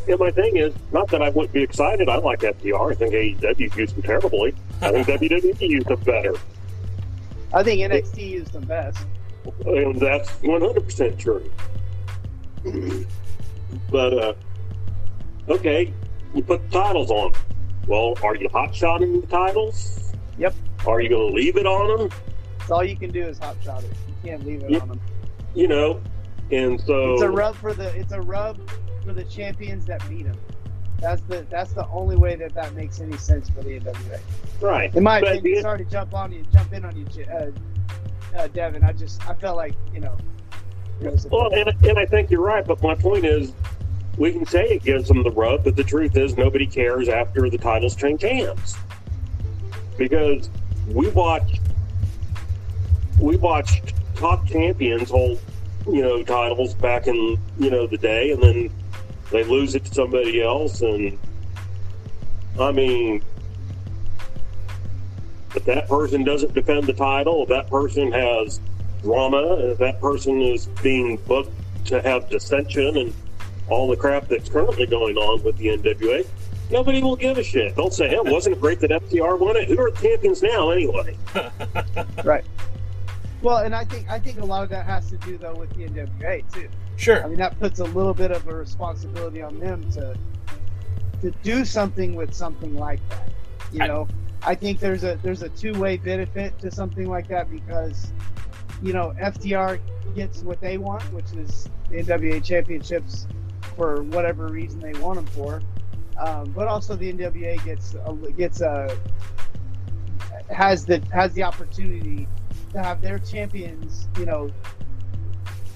and 0.08 0.18
my 0.18 0.30
thing 0.30 0.56
is, 0.56 0.74
not 0.92 1.08
that 1.08 1.22
I 1.22 1.30
wouldn't 1.30 1.52
be 1.52 1.62
excited. 1.62 2.08
I 2.08 2.16
like 2.16 2.40
FTR. 2.40 2.92
I 2.92 2.94
think 2.94 3.14
AEW 3.14 3.76
used 3.76 3.94
them 3.96 4.02
terribly. 4.02 4.54
I 4.82 4.90
think 4.92 5.06
WWE 5.20 5.60
used 5.68 5.88
them 5.88 6.00
better. 6.00 6.34
I 7.52 7.62
think 7.62 7.80
NXT 7.80 8.30
used 8.30 8.52
them 8.52 8.64
best. 8.64 9.06
And 9.66 10.00
that's 10.00 10.30
100% 10.42 11.18
true. 11.18 11.50
but, 13.90 14.18
uh, 14.18 14.34
okay, 15.48 15.92
you 16.34 16.42
put 16.42 16.68
the 16.70 16.78
titles 16.80 17.10
on. 17.10 17.32
Well, 17.86 18.14
are 18.22 18.34
you 18.34 18.48
hot 18.48 18.74
shotting 18.74 19.20
the 19.20 19.26
titles? 19.26 20.12
Yep. 20.38 20.54
Are 20.86 21.00
you 21.00 21.08
going 21.10 21.28
to 21.28 21.34
leave 21.34 21.56
it 21.56 21.66
on 21.66 21.98
them? 21.98 22.10
That's 22.58 22.70
all 22.70 22.84
you 22.84 22.96
can 22.96 23.10
do 23.10 23.22
is 23.22 23.38
hot 23.38 23.56
shot 23.62 23.84
it. 23.84 23.92
You 24.24 24.30
can't 24.30 24.46
leave 24.46 24.62
it 24.62 24.70
Yeah. 24.70 24.78
on 24.80 24.88
them. 24.88 25.00
You 25.54 25.68
know, 25.68 26.00
and 26.50 26.80
so. 26.80 27.12
It's 27.12 27.22
a 27.22 27.30
rub 27.30 27.54
for 27.56 27.72
the 27.74 27.94
it's 27.94 28.12
a 28.12 28.20
rub 28.20 28.58
for 29.04 29.12
the 29.12 29.24
champions 29.24 29.84
that 29.86 30.06
beat 30.08 30.24
them. 30.24 30.38
That's 31.00 31.20
the 31.22 31.46
that's 31.50 31.72
the 31.72 31.86
only 31.88 32.16
way 32.16 32.34
that 32.36 32.54
that 32.54 32.74
makes 32.74 33.00
any 33.00 33.16
sense 33.16 33.48
for 33.50 33.62
the 33.62 33.78
NWA. 33.80 34.20
Right. 34.60 34.94
In 34.94 35.02
my 35.02 35.20
But 35.20 35.32
opinion, 35.38 35.54
the- 35.56 35.60
sorry 35.62 35.78
to 35.78 35.90
jump 35.90 36.14
on 36.14 36.32
you, 36.32 36.44
jump 36.52 36.72
in 36.72 36.84
on 36.84 36.96
you, 36.96 37.04
uh, 37.26 37.50
uh, 38.38 38.46
Devin. 38.48 38.82
I 38.84 38.92
just 38.92 39.28
I 39.28 39.34
felt 39.34 39.56
like 39.56 39.74
you 39.92 40.00
know. 40.00 40.16
it 41.02 41.10
was 41.10 41.26
a- 41.26 41.28
Well, 41.28 41.52
and, 41.52 41.68
and 41.84 41.98
I 41.98 42.06
think 42.06 42.30
you're 42.30 42.40
right, 42.40 42.64
but 42.66 42.80
my 42.82 42.94
point 42.94 43.24
is, 43.26 43.52
we 44.16 44.32
can 44.32 44.46
say 44.46 44.64
it 44.66 44.82
gives 44.84 45.08
them 45.08 45.22
the 45.22 45.30
rub, 45.32 45.64
but 45.64 45.76
the 45.76 45.84
truth 45.84 46.16
is 46.16 46.36
nobody 46.36 46.66
cares 46.66 47.08
after 47.08 47.50
the 47.50 47.58
titles 47.58 47.96
change 47.96 48.22
hands. 48.22 48.76
Because 49.98 50.48
we 50.88 51.08
watched, 51.10 51.60
we 53.20 53.36
watched 53.36 53.92
top 54.14 54.46
champions 54.46 55.10
hold, 55.10 55.38
you 55.86 56.00
know, 56.02 56.22
titles 56.22 56.74
back 56.74 57.08
in 57.08 57.36
you 57.58 57.70
know 57.70 57.86
the 57.86 57.98
day, 57.98 58.30
and 58.30 58.42
then 58.42 58.70
they 59.34 59.42
lose 59.42 59.74
it 59.74 59.84
to 59.84 59.92
somebody 59.92 60.40
else, 60.40 60.80
and 60.80 61.18
I 62.58 62.70
mean. 62.70 63.22
If 65.56 65.64
that 65.66 65.88
person 65.88 66.24
doesn't 66.24 66.52
defend 66.52 66.86
the 66.88 66.92
title, 66.92 67.44
if 67.44 67.48
that 67.48 67.68
person 67.68 68.10
has 68.10 68.58
drama, 69.02 69.56
if 69.70 69.78
that 69.78 70.00
person 70.00 70.42
is 70.42 70.66
being 70.82 71.16
booked 71.28 71.52
to 71.86 72.02
have 72.02 72.28
dissension 72.28 72.96
and 72.96 73.14
all 73.68 73.88
the 73.88 73.96
crap 73.96 74.26
that's 74.26 74.48
currently 74.48 74.86
going 74.86 75.16
on 75.16 75.44
with 75.44 75.56
the 75.56 75.68
NWA, 75.68 76.26
nobody 76.72 77.02
will 77.02 77.14
give 77.14 77.38
a 77.38 77.44
shit. 77.44 77.76
They'll 77.76 77.90
say, 77.90 78.08
"Hell, 78.08 78.24
wasn't 78.24 78.56
it 78.56 78.60
great 78.60 78.80
that 78.80 78.90
FTR 78.90 79.38
won 79.38 79.56
it? 79.56 79.68
Who 79.68 79.80
are 79.80 79.92
the 79.92 80.00
champions 80.00 80.42
now, 80.42 80.70
anyway?" 80.70 81.16
right. 82.24 82.44
Well, 83.42 83.58
and 83.58 83.74
I 83.74 83.84
think 83.84 84.10
I 84.10 84.18
think 84.18 84.40
a 84.40 84.44
lot 84.44 84.64
of 84.64 84.70
that 84.70 84.86
has 84.86 85.08
to 85.10 85.16
do 85.18 85.38
though 85.38 85.54
with 85.54 85.70
the 85.74 85.86
NWA 85.88 86.52
too. 86.52 86.68
Sure. 86.96 87.24
I 87.24 87.28
mean 87.28 87.38
that 87.38 87.58
puts 87.58 87.80
a 87.80 87.84
little 87.84 88.14
bit 88.14 88.30
of 88.30 88.46
a 88.48 88.54
responsibility 88.54 89.42
on 89.42 89.58
them 89.58 89.90
to 89.92 90.16
to 91.22 91.30
do 91.42 91.64
something 91.64 92.14
with 92.14 92.34
something 92.34 92.74
like 92.76 93.00
that. 93.08 93.30
You 93.72 93.82
I- 93.82 93.86
know, 93.86 94.08
I 94.42 94.54
think 94.54 94.78
there's 94.78 95.04
a 95.04 95.18
there's 95.22 95.42
a 95.42 95.48
two 95.50 95.72
way 95.78 95.96
benefit 95.96 96.58
to 96.60 96.70
something 96.70 97.08
like 97.08 97.28
that 97.28 97.50
because 97.50 98.12
you 98.82 98.92
know 98.92 99.14
FTR 99.20 99.80
gets 100.14 100.42
what 100.42 100.60
they 100.60 100.78
want, 100.78 101.02
which 101.12 101.32
is 101.32 101.68
the 101.90 101.96
NWA 102.02 102.42
championships 102.44 103.26
for 103.76 104.02
whatever 104.04 104.46
reason 104.48 104.78
they 104.80 104.92
want 105.00 105.16
them 105.16 105.26
for. 105.28 105.62
Um, 106.18 106.52
but 106.52 106.68
also 106.68 106.94
the 106.94 107.12
NWA 107.12 107.64
gets 107.64 107.94
a, 107.94 108.32
gets 108.32 108.60
a 108.60 108.96
has 110.50 110.84
the 110.84 111.02
has 111.12 111.32
the 111.32 111.42
opportunity 111.42 112.28
to 112.72 112.82
have 112.82 113.00
their 113.00 113.18
champions, 113.18 114.08
you 114.18 114.26
know, 114.26 114.50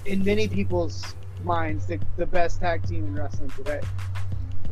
in 0.05 0.23
many 0.23 0.47
people's 0.47 1.15
minds, 1.43 1.85
the, 1.85 1.99
the 2.17 2.25
best 2.25 2.59
tag 2.59 2.87
team 2.87 3.05
in 3.05 3.15
wrestling 3.15 3.49
today. 3.51 3.81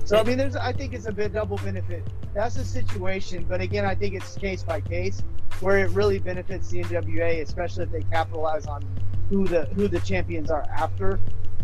So 0.05 0.17
I 0.17 0.23
mean, 0.23 0.37
there's 0.37 0.55
I 0.55 0.71
think 0.71 0.93
it's 0.93 1.05
a 1.05 1.11
bit 1.11 1.33
double 1.33 1.57
benefit. 1.57 2.03
That's 2.33 2.55
the 2.55 2.63
situation, 2.63 3.45
but 3.47 3.59
again, 3.61 3.85
I 3.85 3.93
think 3.93 4.15
it's 4.15 4.37
case 4.37 4.63
by 4.63 4.79
case 4.79 5.21
where 5.59 5.79
it 5.79 5.89
really 5.91 6.19
benefits 6.19 6.69
the 6.69 6.83
NWA, 6.83 7.41
especially 7.41 7.83
if 7.83 7.91
they 7.91 8.03
capitalize 8.03 8.67
on 8.67 8.85
who 9.29 9.45
the 9.45 9.65
who 9.75 9.87
the 9.87 9.99
champions 9.99 10.49
are 10.49 10.65
after. 10.75 11.19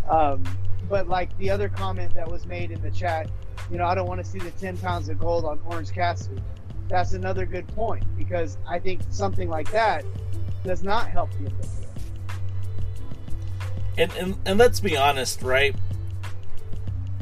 Um, 0.09 0.43
but 0.89 1.07
like 1.07 1.35
the 1.37 1.49
other 1.49 1.69
comment 1.69 2.13
that 2.15 2.29
was 2.29 2.45
made 2.45 2.71
in 2.71 2.81
the 2.81 2.91
chat, 2.91 3.29
you 3.71 3.77
know, 3.77 3.85
I 3.85 3.95
don't 3.95 4.07
want 4.07 4.23
to 4.23 4.29
see 4.29 4.39
the 4.39 4.51
10 4.51 4.77
pounds 4.77 5.07
of 5.07 5.17
gold 5.17 5.45
on 5.45 5.59
Orange 5.65 5.91
Cassidy. 5.91 6.41
That's 6.89 7.13
another 7.13 7.45
good 7.45 7.67
point 7.69 8.03
because 8.17 8.57
I 8.67 8.79
think 8.79 9.01
something 9.09 9.49
like 9.49 9.71
that 9.71 10.03
does 10.65 10.83
not 10.83 11.07
help 11.07 11.31
the 11.31 11.49
NWA. 11.49 11.82
And, 13.97 14.11
and 14.13 14.37
and 14.45 14.59
let's 14.59 14.79
be 14.79 14.97
honest, 14.97 15.41
right? 15.41 15.75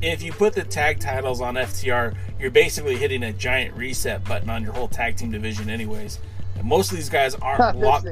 If 0.01 0.24
you 0.24 0.32
put 0.32 0.53
the 0.53 0.63
tag 0.63 0.99
titles 0.99 1.41
on 1.41 1.55
FTR, 1.55 2.15
you're 2.39 2.49
basically 2.49 2.95
hitting 2.95 3.24
a 3.24 3.34
giant 3.34 3.76
reset 3.76 4.24
button 4.24 4.49
on 4.49 4.63
your 4.63 4.74
whole 4.74 4.88
tag 4.88 5.15
team 5.17 5.32
division, 5.32 5.69
anyways. 5.69 6.17
And 6.55 6.65
most 6.65 6.91
of 6.91 6.97
these 6.97 7.09
guys 7.09 7.36
aren't 7.41 7.78
locked. 7.78 8.07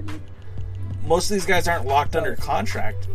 Most 1.05 1.31
of 1.31 1.35
these 1.35 1.45
guys 1.45 1.67
aren't 1.67 1.85
locked 1.85 2.15
under 2.15 2.35
contract. 2.35 3.07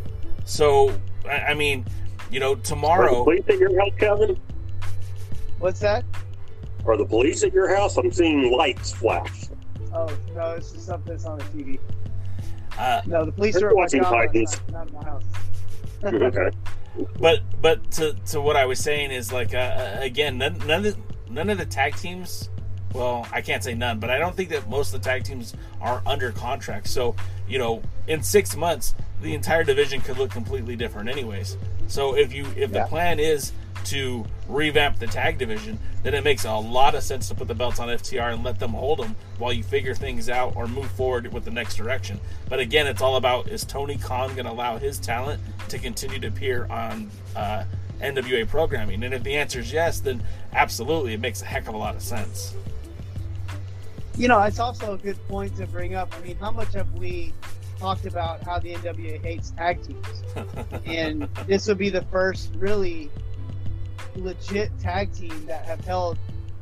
So, 0.44 0.98
I, 1.24 1.38
I 1.38 1.54
mean, 1.54 1.84
you 2.30 2.40
know, 2.40 2.52
Are 2.52 2.56
the 2.56 2.62
tomorrow. 2.62 3.22
police 3.24 3.44
at 3.48 3.58
your 3.58 3.78
house, 3.78 3.92
Kevin? 3.98 4.40
what's 5.60 5.80
that? 5.80 6.04
Are 6.84 6.96
the 6.96 7.04
police 7.06 7.44
at 7.44 7.52
your 7.54 7.74
house? 7.74 7.96
I'm 7.96 8.10
seeing 8.12 8.50
lights 8.50 8.92
flash. 8.92 9.46
Oh 9.92 10.10
no, 10.34 10.50
it's 10.52 10.72
just 10.72 10.86
something 10.86 11.12
that's 11.12 11.24
on 11.24 11.38
the 11.38 11.44
TV. 11.44 11.78
Uh, 12.78 13.02
No, 13.06 13.24
the 13.24 13.32
police 13.32 13.54
They're 13.58 13.68
at 13.70 13.74
my 13.74 13.80
watching 13.82 14.02
job, 14.02 14.12
last 14.12 14.26
Titans. 14.32 14.60
night, 14.68 14.72
not 14.72 14.92
my 14.92 15.04
house. 15.04 15.24
okay. 16.04 16.50
but 17.18 17.40
but 17.62 17.90
to, 17.92 18.14
to 18.26 18.40
what 18.40 18.56
I 18.56 18.66
was 18.66 18.78
saying 18.78 19.10
is 19.10 19.32
like 19.32 19.54
uh, 19.54 19.96
again 20.00 20.36
none, 20.38 20.58
none 20.66 20.84
of 20.86 20.96
none 21.30 21.48
of 21.50 21.58
the 21.58 21.64
tag 21.66 21.96
teams 21.96 22.50
well, 22.94 23.26
I 23.32 23.40
can't 23.40 23.62
say 23.62 23.74
none, 23.74 23.98
but 23.98 24.08
I 24.08 24.18
don't 24.18 24.36
think 24.36 24.50
that 24.50 24.70
most 24.70 24.94
of 24.94 25.02
the 25.02 25.08
tag 25.08 25.24
teams 25.24 25.52
are 25.80 26.00
under 26.06 26.30
contract. 26.30 26.86
So, 26.86 27.16
you 27.48 27.58
know, 27.58 27.82
in 28.06 28.22
six 28.22 28.54
months, 28.56 28.94
the 29.20 29.34
entire 29.34 29.64
division 29.64 30.00
could 30.00 30.16
look 30.16 30.30
completely 30.30 30.76
different, 30.76 31.08
anyways. 31.08 31.56
So, 31.88 32.16
if 32.16 32.32
you 32.32 32.44
if 32.56 32.70
Yeah. 32.70 32.82
the 32.84 32.86
plan 32.86 33.18
is 33.18 33.50
to 33.86 34.24
revamp 34.48 34.98
the 34.98 35.06
tag 35.06 35.38
division, 35.38 35.78
then 36.02 36.14
it 36.14 36.24
makes 36.24 36.44
a 36.44 36.54
lot 36.54 36.94
of 36.94 37.02
sense 37.02 37.28
to 37.28 37.34
put 37.34 37.48
the 37.48 37.54
belts 37.54 37.80
on 37.80 37.88
FTR 37.88 38.34
and 38.34 38.44
let 38.44 38.58
them 38.58 38.72
hold 38.72 38.98
them 38.98 39.16
while 39.38 39.52
you 39.52 39.62
figure 39.62 39.94
things 39.94 40.28
out 40.28 40.54
or 40.56 40.66
move 40.66 40.90
forward 40.92 41.32
with 41.32 41.44
the 41.44 41.50
next 41.50 41.76
direction. 41.76 42.20
But 42.48 42.60
again, 42.60 42.86
it's 42.86 43.02
all 43.02 43.16
about 43.16 43.48
is 43.48 43.64
Tony 43.64 43.96
Khan 43.96 44.34
going 44.34 44.46
to 44.46 44.52
allow 44.52 44.78
his 44.78 44.98
talent 44.98 45.40
to 45.68 45.78
continue 45.78 46.18
to 46.18 46.28
appear 46.28 46.66
on 46.66 47.10
uh, 47.36 47.64
NWA 48.00 48.46
programming? 48.48 49.02
And 49.02 49.14
if 49.14 49.22
the 49.22 49.34
answer 49.34 49.60
is 49.60 49.72
yes, 49.72 50.00
then 50.00 50.22
absolutely, 50.52 51.14
it 51.14 51.20
makes 51.20 51.42
a 51.42 51.44
heck 51.44 51.68
of 51.68 51.74
a 51.74 51.78
lot 51.78 51.94
of 51.94 52.02
sense. 52.02 52.54
You 54.16 54.28
know, 54.28 54.40
it's 54.42 54.60
also 54.60 54.94
a 54.94 54.98
good 54.98 55.18
point 55.28 55.56
to 55.56 55.66
bring 55.66 55.94
up. 55.94 56.14
I 56.16 56.24
mean, 56.24 56.36
how 56.36 56.50
much 56.50 56.72
have 56.74 56.92
we 56.92 57.32
talked 57.78 58.06
about 58.06 58.42
how 58.44 58.60
the 58.60 58.74
NWA 58.74 59.20
hates 59.20 59.50
tag 59.50 59.82
teams? 59.82 60.22
and 60.86 61.22
this 61.46 61.66
will 61.66 61.74
be 61.74 61.90
the 61.90 62.02
first 62.02 62.54
really 62.54 63.10
legit 64.16 64.70
tag 64.78 65.12
team 65.12 65.44
that 65.46 65.64
have 65.64 65.80
held 65.84 66.18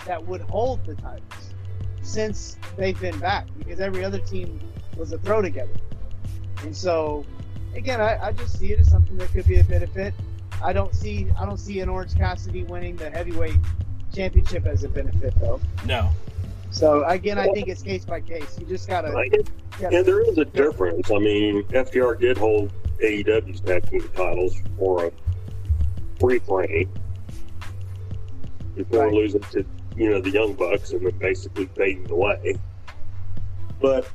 that 0.07 0.25
would 0.27 0.41
hold 0.43 0.85
the 0.85 0.95
titles 0.97 1.55
since 2.03 2.57
they've 2.77 2.99
been 3.01 3.19
back 3.21 3.47
because 3.59 3.79
every 3.81 4.05
other 4.05 4.19
team 4.19 4.59
was 4.97 5.13
a 5.13 5.19
throw 5.19 5.41
together. 5.41 5.73
And 6.63 6.77
so 6.77 7.25
again 7.75 8.01
I, 8.01 8.19
I 8.29 8.33
just 8.33 8.59
see 8.59 8.73
it 8.73 8.81
as 8.81 8.91
something 8.91 9.17
that 9.19 9.31
could 9.33 9.47
be 9.47 9.59
a 9.59 9.65
benefit. 9.65 10.15
I 10.63 10.73
don't 10.73 10.95
see 10.95 11.29
I 11.39 11.45
don't 11.45 11.59
see 11.59 11.81
an 11.81 11.89
Orange 11.89 12.17
Cassidy 12.17 12.65
winning 12.65 12.97
the 12.97 13.11
heavyweight 13.11 13.59
championship 14.15 14.67
as 14.67 14.85
a 14.85 14.89
benefit 14.89 15.35
though. 15.41 15.61
No. 15.87 16.11
So 16.71 17.05
again 17.05 17.39
I 17.39 17.49
think 17.53 17.69
it's 17.69 17.83
case 17.83 18.05
by 18.05 18.21
case. 18.21 18.59
You 18.59 18.67
just 18.67 18.89
gotta 18.89 19.11
Right. 19.13 19.31
gotta- 19.81 19.97
And 19.97 20.07
there 20.07 20.21
is 20.23 20.39
a 20.39 20.45
difference. 20.45 21.11
I 21.11 21.19
mean, 21.19 21.63
FTR 21.65 22.19
did 22.19 22.37
hold 22.39 22.73
AEW's 23.01 23.61
tag 23.61 23.89
team 23.89 24.09
titles 24.15 24.57
for 24.79 25.07
a 25.07 25.13
brief 26.19 26.49
reign 26.49 26.89
before 28.77 29.05
Right. 29.05 29.13
losing 29.13 29.41
to, 29.41 29.65
you 29.97 30.11
know, 30.11 30.21
the 30.21 30.31
Young 30.31 30.55
Bucks 30.55 30.93
and 30.93 31.05
then 31.05 31.17
basically 31.19 31.67
fading 31.77 32.11
away. 32.11 32.57
But, 33.81 34.09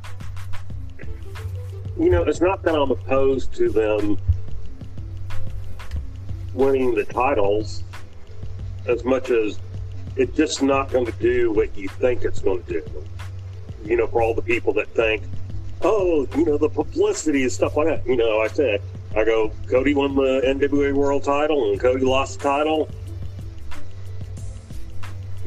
you 1.99 2.09
know, 2.09 2.23
it's 2.23 2.41
not 2.41 2.63
that 2.63 2.75
I'm 2.75 2.91
opposed 2.91 3.53
to 3.55 3.69
them 3.69 4.17
winning 6.53 6.95
the 6.95 7.03
titles 7.05 7.83
as 8.87 9.03
much 9.03 9.29
as 9.29 9.59
it's 10.15 10.35
just 10.35 10.63
not 10.63 10.91
going 10.91 11.05
to 11.05 11.11
do 11.13 11.51
what 11.51 11.77
you 11.77 11.87
think 11.87 12.23
it's 12.23 12.39
going 12.39 12.63
to 12.63 12.81
do. 12.81 13.03
You 13.85 13.97
know, 13.97 14.07
for 14.07 14.21
all 14.21 14.33
the 14.33 14.41
people 14.41 14.73
that 14.73 14.87
think, 14.89 15.23
oh, 15.81 16.27
you 16.35 16.45
know, 16.45 16.57
the 16.57 16.69
publicity 16.69 17.43
and 17.43 17.51
stuff 17.51 17.77
like 17.77 17.87
that. 17.87 18.05
You 18.07 18.17
know, 18.17 18.41
I 18.41 18.47
said, 18.47 18.81
I 19.15 19.23
go, 19.23 19.51
Cody 19.69 19.93
won 19.93 20.15
the 20.15 20.41
NWA 20.45 20.93
World 20.93 21.23
title 21.23 21.71
and 21.71 21.79
Cody 21.79 22.03
lost 22.03 22.39
the 22.39 22.43
title. 22.43 22.89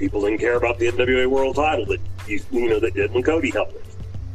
People 0.01 0.22
didn't 0.22 0.38
care 0.38 0.57
about 0.57 0.78
the 0.78 0.86
NWA 0.90 1.26
World 1.28 1.57
title 1.57 1.84
that 1.84 2.01
you, 2.26 2.40
you 2.51 2.70
know 2.70 2.80
that 2.80 2.94
did 2.94 3.12
when 3.12 3.22
Cody 3.22 3.51
held 3.51 3.68
it. 3.68 3.84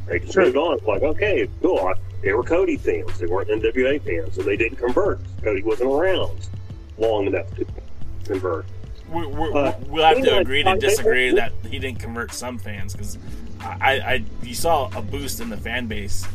They 0.05 0.20
just 0.20 0.34
Sure. 0.34 0.43
moved 0.45 0.57
on. 0.57 0.78
It's 0.78 0.86
like, 0.86 1.01
okay, 1.01 1.49
cool. 1.63 1.80
I- 1.80 1.93
They 2.22 2.34
were 2.34 2.43
Cody 2.43 2.78
fans. 2.78 3.18
They 3.18 3.26
weren't 3.26 3.49
NWA 3.49 3.97
fans, 3.97 4.36
so 4.36 4.43
they 4.43 4.55
didn't 4.57 4.78
convert. 4.78 5.20
Cody 5.43 5.63
wasn't 5.63 5.91
around 5.91 6.49
long 6.99 7.26
enough 7.26 7.47
to 7.55 7.66
convert. 8.26 8.68
We, 9.11 9.26
we, 9.26 9.51
Uh, 9.53 9.74
we'll 9.88 10.05
have 10.05 10.22
to 10.24 10.38
agree 10.38 10.61
to 10.63 10.76
disagree 10.78 11.32
that 11.34 11.51
he 11.68 11.80
didn't 11.80 11.99
convert 11.99 12.32
some 12.32 12.59
fans 12.59 12.93
because 12.93 13.18
I, 13.59 13.99
I, 13.99 14.24
you 14.43 14.53
saw 14.53 14.89
a 14.95 15.01
boost 15.01 15.39
in 15.41 15.49
the 15.49 15.57
fan 15.57 15.88
base 15.88 16.28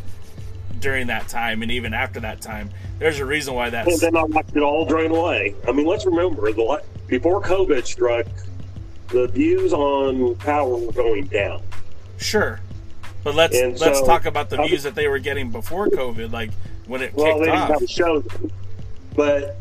during 0.80 1.06
that 1.06 1.28
time 1.28 1.62
and 1.62 1.70
even 1.70 1.94
after 1.94 2.18
that 2.20 2.40
time. 2.40 2.70
There's 2.98 3.20
a 3.20 3.24
reason 3.24 3.54
why 3.54 3.68
And 3.68 4.00
then 4.00 4.16
I 4.16 4.24
watched 4.24 4.56
it 4.56 4.62
all 4.62 4.84
drain 4.86 5.12
away. 5.12 5.54
I 5.68 5.72
mean, 5.72 5.86
let's 5.86 6.04
remember 6.04 6.50
the 6.52 6.82
before 7.06 7.40
COVID 7.42 7.86
struck, 7.86 8.26
the 9.10 9.28
views 9.28 9.72
on 9.72 10.34
Power 10.36 10.76
were 10.76 10.92
going 10.92 11.26
down. 11.26 11.62
sure. 12.18 12.60
But 13.22 13.34
let's 13.34 13.56
And 13.58 13.78
let's 13.78 13.98
so- 13.98 14.06
talk 14.06 14.24
about 14.24 14.48
the 14.48 14.56
views 14.62 14.82
that 14.84 14.94
they 14.94 15.06
were 15.06 15.18
getting 15.18 15.50
before 15.50 15.88
COVID, 15.88 16.32
like 16.32 16.50
when 16.86 17.02
it 17.02 17.12
Well, 17.14 17.26
kicked 17.34 17.44
they 17.44 17.50
off. 17.50 17.68
have 17.68 17.82
a 17.82 17.86
show, 17.86 18.22
but 19.14 19.60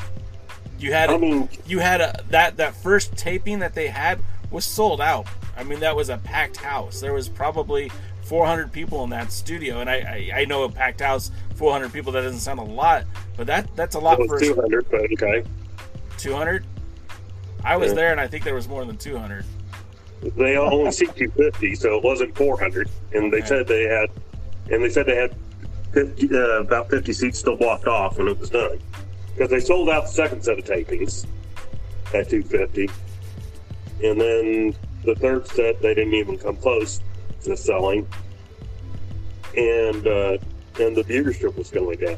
You 0.80 0.94
had 0.94 1.10
I 1.10 1.18
mean, 1.18 1.50
you 1.68 1.80
had 1.80 2.00
a, 2.00 2.24
that 2.30 2.56
that 2.56 2.74
first 2.74 3.18
taping 3.18 3.60
that 3.60 3.74
they 3.76 3.88
had 3.88 4.20
was 4.50 4.64
sold 4.64 5.02
out. 5.02 5.28
I 5.58 5.64
mean, 5.64 5.82
that 5.82 5.94
was 5.94 6.08
a 6.08 6.18
packed 6.18 6.56
house. 6.56 7.02
There 7.02 7.12
was 7.14 7.28
probably 7.28 7.92
400 8.24 8.72
people 8.72 9.04
in 9.04 9.10
that 9.10 9.34
studio, 9.34 9.82
and 9.82 9.90
I 9.90 10.30
I, 10.34 10.40
I 10.42 10.46
know 10.46 10.64
a 10.64 10.70
packed 10.70 11.02
house, 11.02 11.32
400 11.56 11.92
people. 11.92 12.14
That 12.14 12.22
doesn't 12.22 12.40
sound 12.40 12.60
a 12.62 12.64
lot, 12.64 13.04
but 13.36 13.46
that 13.48 13.76
that's 13.76 13.96
a 13.96 14.00
lot 14.00 14.18
for 14.20 14.28
was 14.36 14.42
200, 14.42 14.90
but 14.90 15.02
okay. 15.12 15.44
200. 16.18 16.66
I 17.64 17.78
was 17.78 17.90
Yeah. 17.90 17.96
there, 17.96 18.12
and 18.12 18.20
I 18.22 18.28
think 18.28 18.44
there 18.44 18.56
was 18.56 18.68
more 18.68 18.86
than 18.86 18.98
200. 18.98 19.46
They 20.38 20.58
only 20.58 20.92
seat 20.92 21.16
250, 21.16 21.76
so 21.76 21.96
it 21.98 22.04
wasn't 22.04 22.36
400. 22.36 22.90
And 23.14 23.32
they 23.32 23.38
Okay. 23.38 23.48
said 23.48 23.68
they 23.68 23.84
had, 23.84 24.10
and 24.72 24.84
they 24.84 24.90
said 24.90 25.06
they 25.06 25.16
had 25.16 25.34
50, 25.94 26.30
uh, 26.34 26.60
about 26.62 26.90
50 26.90 27.14
seats 27.14 27.40
still 27.40 27.56
blocked 27.56 27.88
off 27.88 28.18
when 28.18 28.28
it 28.28 28.38
was 28.40 28.50
done. 28.50 28.80
Because 29.34 29.50
they 29.50 29.60
sold 29.60 29.90
out 29.90 30.04
the 30.06 30.12
second 30.12 30.44
set 30.44 30.60
of 30.60 30.66
tapings 30.66 31.26
at 32.14 32.30
250. 32.30 32.90
And 34.04 34.20
then 34.20 34.76
the 35.06 35.16
third 35.16 35.48
set, 35.48 35.82
they 35.82 35.94
didn't 35.94 36.14
even 36.14 36.38
come 36.38 36.58
close 36.58 37.00
to 37.44 37.56
selling. 37.56 38.06
And, 39.58 40.06
uh, 40.08 40.38
and 40.80 40.96
the 40.96 41.04
viewership 41.04 41.56
was 41.58 41.70
going 41.70 41.98
down. 42.00 42.18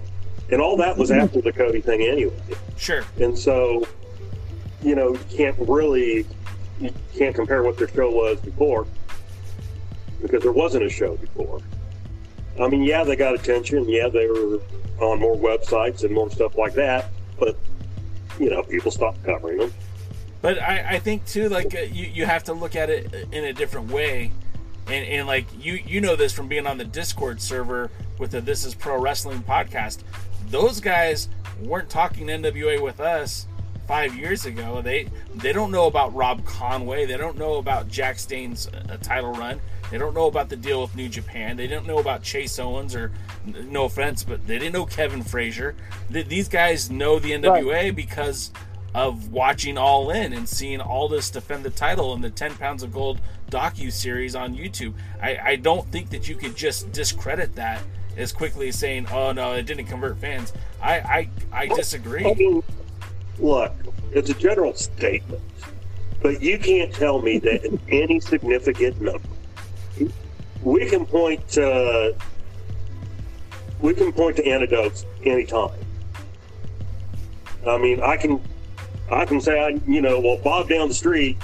And 0.51 0.61
all 0.61 0.75
that 0.77 0.97
was 0.97 1.11
after 1.11 1.39
the 1.41 1.51
Cody 1.51 1.81
thing 1.81 2.01
anyway. 2.01 2.33
Sure. 2.77 3.03
And 3.19 3.37
so, 3.37 3.87
you 4.81 4.95
know, 4.95 5.13
you 5.13 5.37
can't 5.37 5.55
really 5.59 6.25
you 6.79 6.93
can't 7.15 7.35
compare 7.35 7.63
what 7.63 7.77
their 7.77 7.87
show 7.87 8.09
was 8.09 8.39
before 8.41 8.87
because 10.21 10.41
there 10.41 10.51
wasn't 10.51 10.83
a 10.83 10.89
show 10.89 11.15
before. 11.17 11.59
I 12.59 12.67
mean, 12.67 12.83
yeah, 12.83 13.03
they 13.03 13.15
got 13.15 13.33
attention. 13.33 13.87
Yeah, 13.87 14.09
they 14.09 14.27
were 14.27 14.59
on 14.99 15.19
more 15.19 15.35
websites 15.35 16.03
and 16.03 16.13
more 16.13 16.29
stuff 16.29 16.57
like 16.57 16.73
that. 16.73 17.09
But 17.39 17.57
you 18.39 18.49
know, 18.49 18.63
people 18.63 18.91
stopped 18.91 19.23
covering 19.23 19.59
them. 19.59 19.73
But 20.41 20.59
I, 20.61 20.95
I 20.95 20.99
think 20.99 21.25
too, 21.25 21.49
like 21.49 21.75
uh, 21.75 21.81
you, 21.81 22.07
you 22.07 22.25
have 22.25 22.43
to 22.45 22.53
look 22.53 22.75
at 22.75 22.89
it 22.89 23.13
in 23.31 23.45
a 23.45 23.53
different 23.53 23.91
way, 23.91 24.31
and, 24.87 25.05
and 25.05 25.27
like 25.27 25.45
you 25.59 25.73
you 25.85 26.01
know 26.01 26.15
this 26.15 26.33
from 26.33 26.47
being 26.47 26.65
on 26.65 26.77
the 26.77 26.85
Discord 26.85 27.41
server 27.41 27.91
with 28.17 28.31
the 28.31 28.41
This 28.41 28.65
Is 28.65 28.73
Pro 28.73 28.99
Wrestling 28.99 29.43
podcast. 29.43 29.99
Those 30.49 30.79
guys 30.79 31.29
weren't 31.61 31.89
talking 31.89 32.27
NWA 32.27 32.81
with 32.81 32.99
us 32.99 33.45
five 33.91 34.15
years 34.15 34.45
ago. 34.45 34.81
They 34.81 35.09
they 35.35 35.51
don't 35.51 35.69
know 35.69 35.85
about 35.87 36.15
Rob 36.15 36.45
Conway. 36.45 37.05
They 37.05 37.17
don't 37.17 37.37
know 37.37 37.55
about 37.55 37.89
Jax 37.89 38.25
Dane's 38.25 38.67
uh, 38.67 38.95
title 39.01 39.33
run. 39.33 39.59
They 39.91 39.97
don't 39.97 40.13
know 40.13 40.27
about 40.27 40.47
the 40.47 40.55
deal 40.55 40.81
with 40.81 40.95
New 40.95 41.09
Japan. 41.09 41.57
They 41.57 41.67
don't 41.67 41.85
know 41.85 41.97
about 41.97 42.23
Chase 42.23 42.57
Owens 42.57 42.95
or 42.95 43.11
no 43.45 43.83
offense, 43.83 44.23
but 44.23 44.47
they 44.47 44.59
didn't 44.59 44.71
know 44.71 44.85
Kevin 44.85 45.21
Frazier. 45.21 45.75
Th- 46.09 46.25
these 46.25 46.47
guys 46.47 46.89
know 46.89 47.19
the 47.19 47.31
NWA 47.31 47.93
because 47.93 48.51
of 48.95 49.29
watching 49.33 49.77
All 49.77 50.09
In 50.09 50.31
and 50.31 50.47
seeing 50.47 50.79
Aldis 50.79 51.29
defend 51.29 51.65
the 51.65 51.69
title 51.69 52.13
in 52.13 52.21
the 52.21 52.29
10 52.29 52.55
Pounds 52.55 52.83
of 52.83 52.93
Gold 52.93 53.19
docu 53.49 53.91
series 53.91 54.35
on 54.35 54.55
YouTube. 54.55 54.93
I, 55.21 55.37
I 55.43 55.55
don't 55.57 55.85
think 55.91 56.11
that 56.11 56.29
you 56.29 56.35
could 56.35 56.55
just 56.55 56.93
discredit 56.93 57.55
that 57.55 57.81
as 58.15 58.31
quickly 58.31 58.69
as 58.69 58.79
saying, 58.79 59.07
"Oh 59.11 59.33
no, 59.33 59.51
it 59.53 59.65
didn't 59.65 59.87
convert 59.87 60.17
fans." 60.17 60.53
I 60.81 60.93
I, 60.93 61.29
I 61.51 61.61
I 61.63 61.67
disagree. 61.67 62.23
mean, 62.23 62.63
look, 63.41 63.73
it's 64.11 64.29
a 64.29 64.33
general 64.33 64.73
statement, 64.73 65.41
but 66.21 66.41
you 66.41 66.57
can't 66.59 66.93
tell 66.93 67.21
me 67.21 67.39
that 67.39 67.65
in 67.65 67.79
any 67.89 68.19
significant 68.19 69.01
number, 69.01 69.27
we 70.63 70.87
can 70.87 71.05
point 71.05 71.47
to 71.49 72.15
we 73.79 73.93
can 73.93 74.13
point 74.13 74.37
to 74.37 74.45
anecdotes 74.45 75.05
anytime. 75.25 75.71
I 77.67 77.77
mean, 77.77 78.01
I 78.01 78.17
can 78.17 78.41
I 79.11 79.25
can 79.25 79.41
say, 79.41 79.59
I, 79.59 79.79
you 79.87 80.01
know, 80.01 80.19
well, 80.19 80.37
Bob 80.37 80.69
down 80.69 80.87
the 80.87 80.93
street 80.93 81.37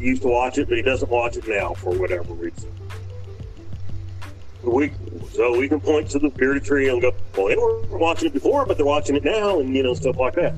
used 0.00 0.22
to 0.22 0.28
watch 0.28 0.58
it, 0.58 0.68
but 0.68 0.76
he 0.76 0.82
doesn't 0.82 1.10
watch 1.10 1.36
it 1.36 1.46
now 1.46 1.74
for 1.74 1.96
whatever 1.96 2.32
reason. 2.34 2.72
We 4.62 4.92
so 5.32 5.56
we 5.56 5.68
can 5.68 5.80
point 5.80 6.10
to 6.10 6.18
the 6.18 6.30
bearded 6.30 6.64
tree 6.64 6.88
and 6.88 7.00
go, 7.00 7.12
well, 7.36 7.46
they 7.46 7.56
weren't 7.56 7.90
watching 7.90 8.28
it 8.28 8.32
before, 8.32 8.66
but 8.66 8.76
they're 8.76 8.86
watching 8.86 9.14
it 9.14 9.24
now, 9.24 9.60
and 9.60 9.76
you 9.76 9.82
know 9.82 9.94
stuff 9.94 10.16
like 10.16 10.34
that. 10.34 10.54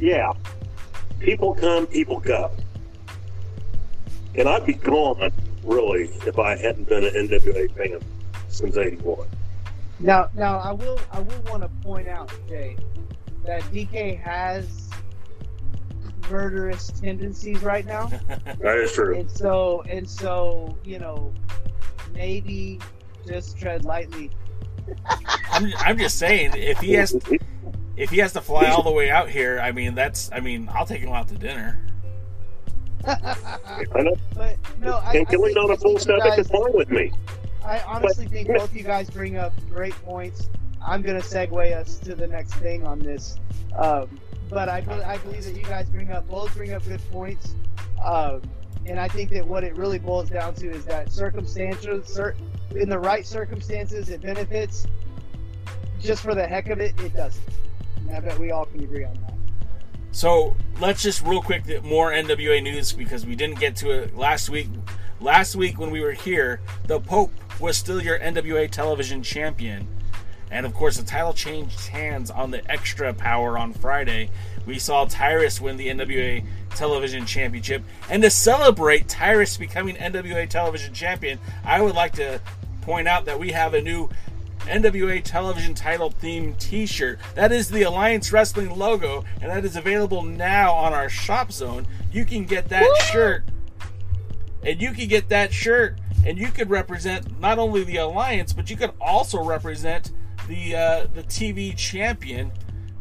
Yeah, 0.00 0.32
people 1.18 1.54
come, 1.54 1.86
people 1.86 2.20
go, 2.20 2.50
and 4.34 4.48
I'd 4.48 4.64
be 4.64 4.72
gone 4.72 5.30
really 5.62 6.04
if 6.26 6.38
I 6.38 6.56
hadn't 6.56 6.88
been 6.88 7.04
an 7.04 7.12
NWA 7.12 7.70
fan 7.76 8.00
since 8.48 8.78
'81. 8.78 9.28
Now, 9.98 10.30
now 10.34 10.58
I 10.58 10.72
will 10.72 10.98
I 11.12 11.20
will 11.20 11.42
want 11.42 11.62
to 11.62 11.68
point 11.84 12.08
out, 12.08 12.32
Jay, 12.48 12.78
that 13.44 13.60
DK 13.64 14.18
has 14.18 14.88
murderous 16.30 16.88
tendencies 16.88 17.62
right 17.62 17.84
now. 17.84 18.10
That 18.60 18.78
is 18.78 18.92
true. 18.92 19.18
And 19.18 19.30
so, 19.30 19.82
and 19.88 20.08
so, 20.08 20.76
you 20.84 20.98
know, 20.98 21.32
maybe 22.12 22.78
just 23.26 23.58
tread 23.58 23.84
lightly. 23.84 24.30
I'm, 25.50 25.72
I'm 25.78 25.98
just 25.98 26.18
saying, 26.18 26.52
if 26.54 26.78
he 26.78 26.92
has 26.94 27.16
if 28.00 28.08
he 28.08 28.18
has 28.18 28.32
to 28.32 28.40
fly 28.40 28.66
all 28.68 28.82
the 28.82 28.90
way 28.90 29.10
out 29.10 29.28
here, 29.28 29.60
I 29.60 29.72
mean, 29.72 29.94
that's 29.94 30.30
I 30.32 30.40
mean, 30.40 30.70
I'll 30.74 30.86
take 30.86 31.02
him 31.02 31.12
out 31.12 31.28
to 31.28 31.34
dinner. 31.34 31.78
I 33.06 34.02
know. 34.02 34.16
But 34.34 34.56
no, 34.78 34.96
I, 34.96 35.12
And 35.16 35.28
I 35.28 35.60
on 35.60 35.70
I 35.70 35.74
a 35.74 35.76
full 35.76 35.98
think 35.98 36.08
you 36.08 36.18
stomach 36.18 36.38
is 36.38 36.48
fine 36.48 36.72
with 36.72 36.90
me. 36.90 37.12
I 37.64 37.80
honestly 37.80 38.26
think 38.26 38.48
both 38.48 38.74
you 38.74 38.82
guys 38.82 39.10
bring 39.10 39.36
up 39.36 39.52
great 39.68 39.92
points. 40.02 40.48
I'm 40.84 41.02
going 41.02 41.20
to 41.20 41.26
segue 41.26 41.76
us 41.76 41.98
to 41.98 42.14
the 42.14 42.26
next 42.26 42.54
thing 42.54 42.86
on 42.86 42.98
this. 42.98 43.38
Um, 43.76 44.18
but 44.48 44.70
I, 44.70 44.78
I 45.06 45.18
believe 45.18 45.44
that 45.44 45.54
you 45.54 45.62
guys 45.62 45.88
bring 45.90 46.10
up 46.10 46.26
both 46.26 46.56
bring 46.56 46.72
up 46.72 46.82
good 46.84 47.02
points. 47.10 47.54
Um, 48.02 48.40
and 48.86 48.98
I 48.98 49.08
think 49.08 49.30
that 49.30 49.46
what 49.46 49.62
it 49.62 49.76
really 49.76 49.98
boils 49.98 50.30
down 50.30 50.54
to 50.54 50.70
is 50.70 50.86
that 50.86 51.12
circumstances, 51.12 52.06
cir- 52.08 52.34
in 52.74 52.88
the 52.88 52.98
right 52.98 53.26
circumstances, 53.26 54.08
it 54.08 54.22
benefits. 54.22 54.86
Just 56.00 56.22
for 56.22 56.34
the 56.34 56.46
heck 56.46 56.70
of 56.70 56.80
it, 56.80 56.98
it 57.02 57.14
doesn't. 57.14 57.44
I 58.12 58.20
bet 58.20 58.38
we 58.38 58.50
all 58.50 58.66
can 58.66 58.82
agree 58.82 59.04
on 59.04 59.14
that. 59.14 59.34
So 60.12 60.56
let's 60.80 61.02
just 61.02 61.22
real 61.22 61.40
quick 61.40 61.84
more 61.84 62.10
NWA 62.10 62.62
news 62.62 62.92
because 62.92 63.24
we 63.24 63.36
didn't 63.36 63.60
get 63.60 63.76
to 63.76 63.90
it 63.90 64.16
last 64.16 64.50
week. 64.50 64.68
Last 65.20 65.54
week 65.54 65.78
when 65.78 65.90
we 65.90 66.00
were 66.00 66.12
here, 66.12 66.60
the 66.86 66.98
Pope 66.98 67.32
was 67.60 67.76
still 67.76 68.02
your 68.02 68.18
NWA 68.18 68.70
television 68.70 69.22
champion. 69.22 69.86
And 70.50 70.66
of 70.66 70.74
course, 70.74 70.96
the 70.96 71.04
title 71.04 71.32
changed 71.32 71.88
hands 71.88 72.30
on 72.30 72.50
the 72.50 72.68
Extra 72.68 73.14
Power 73.14 73.56
on 73.56 73.72
Friday. 73.72 74.30
We 74.66 74.78
saw 74.78 75.04
Tyrus 75.04 75.60
win 75.60 75.76
the 75.76 75.88
NWA 75.88 76.44
Television 76.74 77.24
Championship. 77.24 77.84
And 78.08 78.22
to 78.22 78.30
celebrate 78.30 79.08
Tyrus 79.08 79.56
becoming 79.56 79.94
NWA 79.94 80.48
Television 80.48 80.92
Champion, 80.92 81.38
I 81.64 81.80
would 81.80 81.94
like 81.94 82.14
to 82.14 82.40
point 82.80 83.06
out 83.06 83.26
that 83.26 83.38
we 83.38 83.52
have 83.52 83.74
a 83.74 83.80
new 83.80 84.08
NWA 84.70 85.22
television 85.22 85.74
title 85.74 86.10
theme 86.10 86.54
t 86.54 86.86
shirt. 86.86 87.18
That 87.34 87.52
is 87.52 87.68
the 87.68 87.82
Alliance 87.82 88.32
Wrestling 88.32 88.70
logo, 88.78 89.24
and 89.42 89.50
that 89.50 89.64
is 89.64 89.76
available 89.76 90.22
now 90.22 90.72
on 90.72 90.92
our 90.92 91.08
shop 91.08 91.52
zone. 91.52 91.86
You 92.12 92.24
can 92.24 92.44
get 92.44 92.68
that 92.68 92.88
shirt, 93.10 93.44
and 94.62 94.80
you 94.80 94.92
can 94.92 95.08
get 95.08 95.28
that 95.28 95.52
shirt, 95.52 95.98
and 96.24 96.38
you 96.38 96.48
could 96.48 96.70
represent 96.70 97.40
not 97.40 97.58
only 97.58 97.84
the 97.84 97.96
Alliance, 97.96 98.52
but 98.52 98.70
you 98.70 98.76
could 98.76 98.92
also 99.00 99.42
represent 99.42 100.12
the 100.46 100.76
uh, 100.76 101.06
the 101.14 101.24
TV 101.24 101.76
champion, 101.76 102.52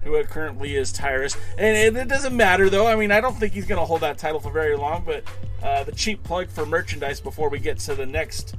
who 0.03 0.23
currently 0.23 0.75
is 0.75 0.91
Tyrus. 0.91 1.37
And 1.57 1.77
it, 1.77 1.95
it 1.95 2.07
doesn't 2.07 2.35
matter 2.35 2.69
though. 2.69 2.87
I 2.87 2.95
mean, 2.95 3.11
I 3.11 3.21
don't 3.21 3.37
think 3.37 3.53
he's 3.53 3.65
going 3.65 3.79
to 3.79 3.85
hold 3.85 4.01
that 4.01 4.17
title 4.17 4.39
for 4.39 4.51
very 4.51 4.75
long. 4.75 5.03
But 5.05 5.23
uh, 5.61 5.83
the 5.83 5.91
cheap 5.91 6.23
plug 6.23 6.49
for 6.49 6.65
merchandise 6.65 7.19
before 7.19 7.49
we 7.49 7.59
get 7.59 7.79
to 7.79 7.95
the 7.95 8.05
next 8.05 8.55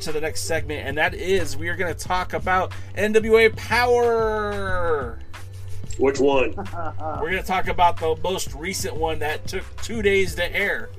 to 0.00 0.12
the 0.12 0.20
next 0.20 0.42
segment, 0.42 0.86
and 0.86 0.96
that 0.96 1.14
is 1.14 1.56
we 1.56 1.68
are 1.68 1.76
going 1.76 1.94
to 1.94 1.98
talk 1.98 2.32
about 2.32 2.72
NWA 2.96 3.54
Power. 3.56 5.18
Which 5.98 6.20
one? 6.20 6.54
We're 6.98 7.30
going 7.30 7.42
to 7.42 7.42
talk 7.42 7.68
about 7.68 7.98
the 7.98 8.16
most 8.22 8.54
recent 8.54 8.96
one 8.96 9.18
that 9.18 9.46
took 9.46 9.64
two 9.82 10.02
days 10.02 10.34
to 10.36 10.54
air. 10.54 10.90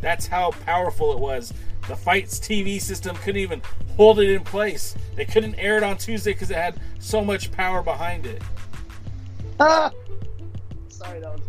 That's 0.00 0.26
how 0.26 0.50
powerful 0.50 1.12
it 1.12 1.18
was. 1.18 1.52
The 1.86 1.96
FITE 1.96 2.26
TV 2.26 2.80
system 2.80 3.16
couldn't 3.16 3.40
even 3.40 3.62
hold 3.96 4.20
it 4.20 4.28
in 4.30 4.42
place. 4.42 4.94
They 5.16 5.24
couldn't 5.24 5.54
air 5.56 5.76
it 5.76 5.82
on 5.82 5.96
Tuesday 5.96 6.32
because 6.32 6.50
it 6.50 6.56
had 6.56 6.80
so 6.98 7.24
much 7.24 7.50
power 7.52 7.82
behind 7.82 8.26
it. 8.26 8.42
Ah! 9.60 9.90
Sorry, 10.88 11.20
that 11.20 11.32
was 11.32 11.40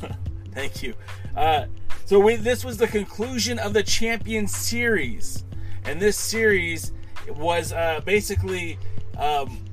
funny. 0.00 0.14
Thank 0.54 0.82
you. 0.82 0.94
Uh, 1.36 1.66
so 2.04 2.18
we, 2.18 2.36
this 2.36 2.64
was 2.64 2.76
the 2.76 2.88
conclusion 2.88 3.58
of 3.58 3.72
the 3.72 3.82
Champion 3.82 4.48
Series, 4.48 5.44
and 5.84 6.00
this 6.00 6.16
series 6.16 6.92
was 7.28 7.72
uh, 7.72 8.00
basically 8.04 8.78
um, 9.16 9.64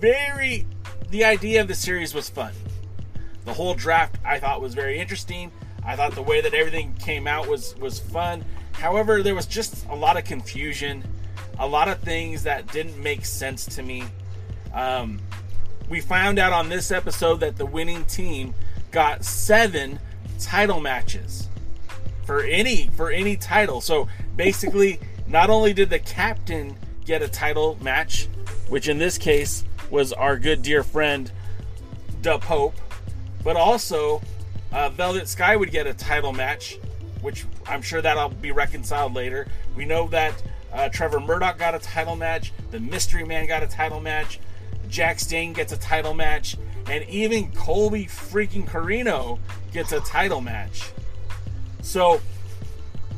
very. 0.00 0.66
The 1.10 1.24
idea 1.24 1.60
of 1.60 1.68
the 1.68 1.74
series 1.74 2.14
was 2.14 2.28
fun. 2.28 2.52
The 3.44 3.52
whole 3.52 3.74
draft 3.74 4.16
I 4.24 4.38
thought 4.38 4.60
was 4.60 4.74
very 4.74 4.98
interesting. 4.98 5.52
I 5.84 5.96
thought 5.96 6.14
the 6.14 6.22
way 6.22 6.40
that 6.40 6.54
everything 6.54 6.94
came 6.94 7.26
out 7.26 7.46
was 7.46 7.76
was 7.76 8.00
fun. 8.00 8.44
However, 8.72 9.22
there 9.22 9.34
was 9.34 9.46
just 9.46 9.86
a 9.88 9.94
lot 9.94 10.16
of 10.16 10.24
confusion, 10.24 11.04
a 11.58 11.66
lot 11.66 11.88
of 11.88 12.00
things 12.00 12.42
that 12.44 12.66
didn't 12.72 13.00
make 13.02 13.24
sense 13.24 13.66
to 13.76 13.82
me. 13.82 14.04
Um, 14.72 15.20
we 15.88 16.00
found 16.00 16.38
out 16.38 16.52
on 16.52 16.68
this 16.68 16.90
episode 16.90 17.40
that 17.40 17.56
the 17.56 17.66
winning 17.66 18.04
team 18.06 18.54
got 18.90 19.24
seven 19.24 20.00
title 20.38 20.80
matches 20.80 21.48
for 22.24 22.42
any 22.42 22.88
for 22.88 23.10
any 23.10 23.36
title. 23.36 23.80
So 23.80 24.08
basically, 24.36 25.00
not 25.26 25.50
only 25.50 25.72
did 25.72 25.90
the 25.90 25.98
captain 25.98 26.76
get 27.04 27.22
a 27.22 27.28
title 27.28 27.78
match, 27.82 28.28
which 28.68 28.88
in 28.88 28.98
this 28.98 29.18
case 29.18 29.64
was 29.90 30.12
our 30.12 30.38
good 30.38 30.62
dear 30.62 30.82
friend 30.82 31.30
the 32.22 32.38
Pope, 32.38 32.74
but 33.42 33.56
also 33.56 34.22
uh, 34.72 34.88
Velvet 34.90 35.28
Sky 35.28 35.56
would 35.56 35.70
get 35.70 35.86
a 35.86 35.94
title 35.94 36.32
match, 36.32 36.78
which 37.20 37.44
I'm 37.66 37.82
sure 37.82 38.00
that'll 38.00 38.30
be 38.30 38.50
reconciled 38.50 39.14
later. 39.14 39.46
We 39.76 39.84
know 39.84 40.08
that 40.08 40.42
uh, 40.72 40.88
Trevor 40.88 41.20
Murdoch 41.20 41.58
got 41.58 41.74
a 41.74 41.78
title 41.78 42.16
match, 42.16 42.52
the 42.70 42.80
Mystery 42.80 43.24
Man 43.24 43.46
got 43.46 43.62
a 43.62 43.66
title 43.66 44.00
match, 44.00 44.40
Jax 44.88 45.26
Dane 45.26 45.52
gets 45.52 45.72
a 45.72 45.76
title 45.76 46.14
match, 46.14 46.56
and 46.88 47.08
even 47.08 47.50
Colby 47.52 48.06
freaking 48.06 48.66
Corino 48.66 49.38
gets 49.72 49.92
a 49.92 50.00
title 50.00 50.40
match. 50.40 50.90
So, 51.82 52.20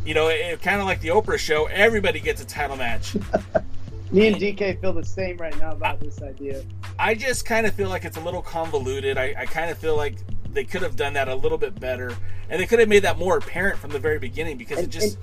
you 0.04 0.14
know, 0.14 0.28
it, 0.28 0.34
it 0.34 0.62
kind 0.62 0.80
of 0.80 0.86
like 0.86 1.00
the 1.00 1.08
Oprah 1.08 1.38
show, 1.38 1.66
everybody 1.66 2.20
gets 2.20 2.40
a 2.40 2.46
title 2.46 2.76
match. 2.76 3.16
Me 4.12 4.28
and 4.28 4.36
DK 4.36 4.80
feel 4.80 4.92
the 4.92 5.04
same 5.04 5.36
right 5.36 5.56
now 5.58 5.72
about 5.72 5.98
this 5.98 6.22
idea. 6.22 6.62
I 6.98 7.14
just 7.14 7.44
kind 7.44 7.66
of 7.66 7.74
feel 7.74 7.88
like 7.88 8.04
it's 8.04 8.16
a 8.16 8.20
little 8.20 8.42
convoluted. 8.42 9.18
I, 9.18 9.34
I 9.36 9.46
kind 9.46 9.68
of 9.70 9.78
feel 9.78 9.96
like 9.96 10.16
they 10.52 10.64
could 10.64 10.82
have 10.82 10.94
done 10.96 11.12
that 11.14 11.28
a 11.28 11.34
little 11.34 11.58
bit 11.58 11.78
better, 11.80 12.14
and 12.48 12.60
they 12.60 12.66
could 12.66 12.78
have 12.78 12.88
made 12.88 13.02
that 13.02 13.18
more 13.18 13.36
apparent 13.38 13.78
from 13.78 13.90
the 13.90 13.98
very 13.98 14.18
beginning 14.20 14.56
because 14.56 14.78
it 14.78 14.90
just. 14.90 15.18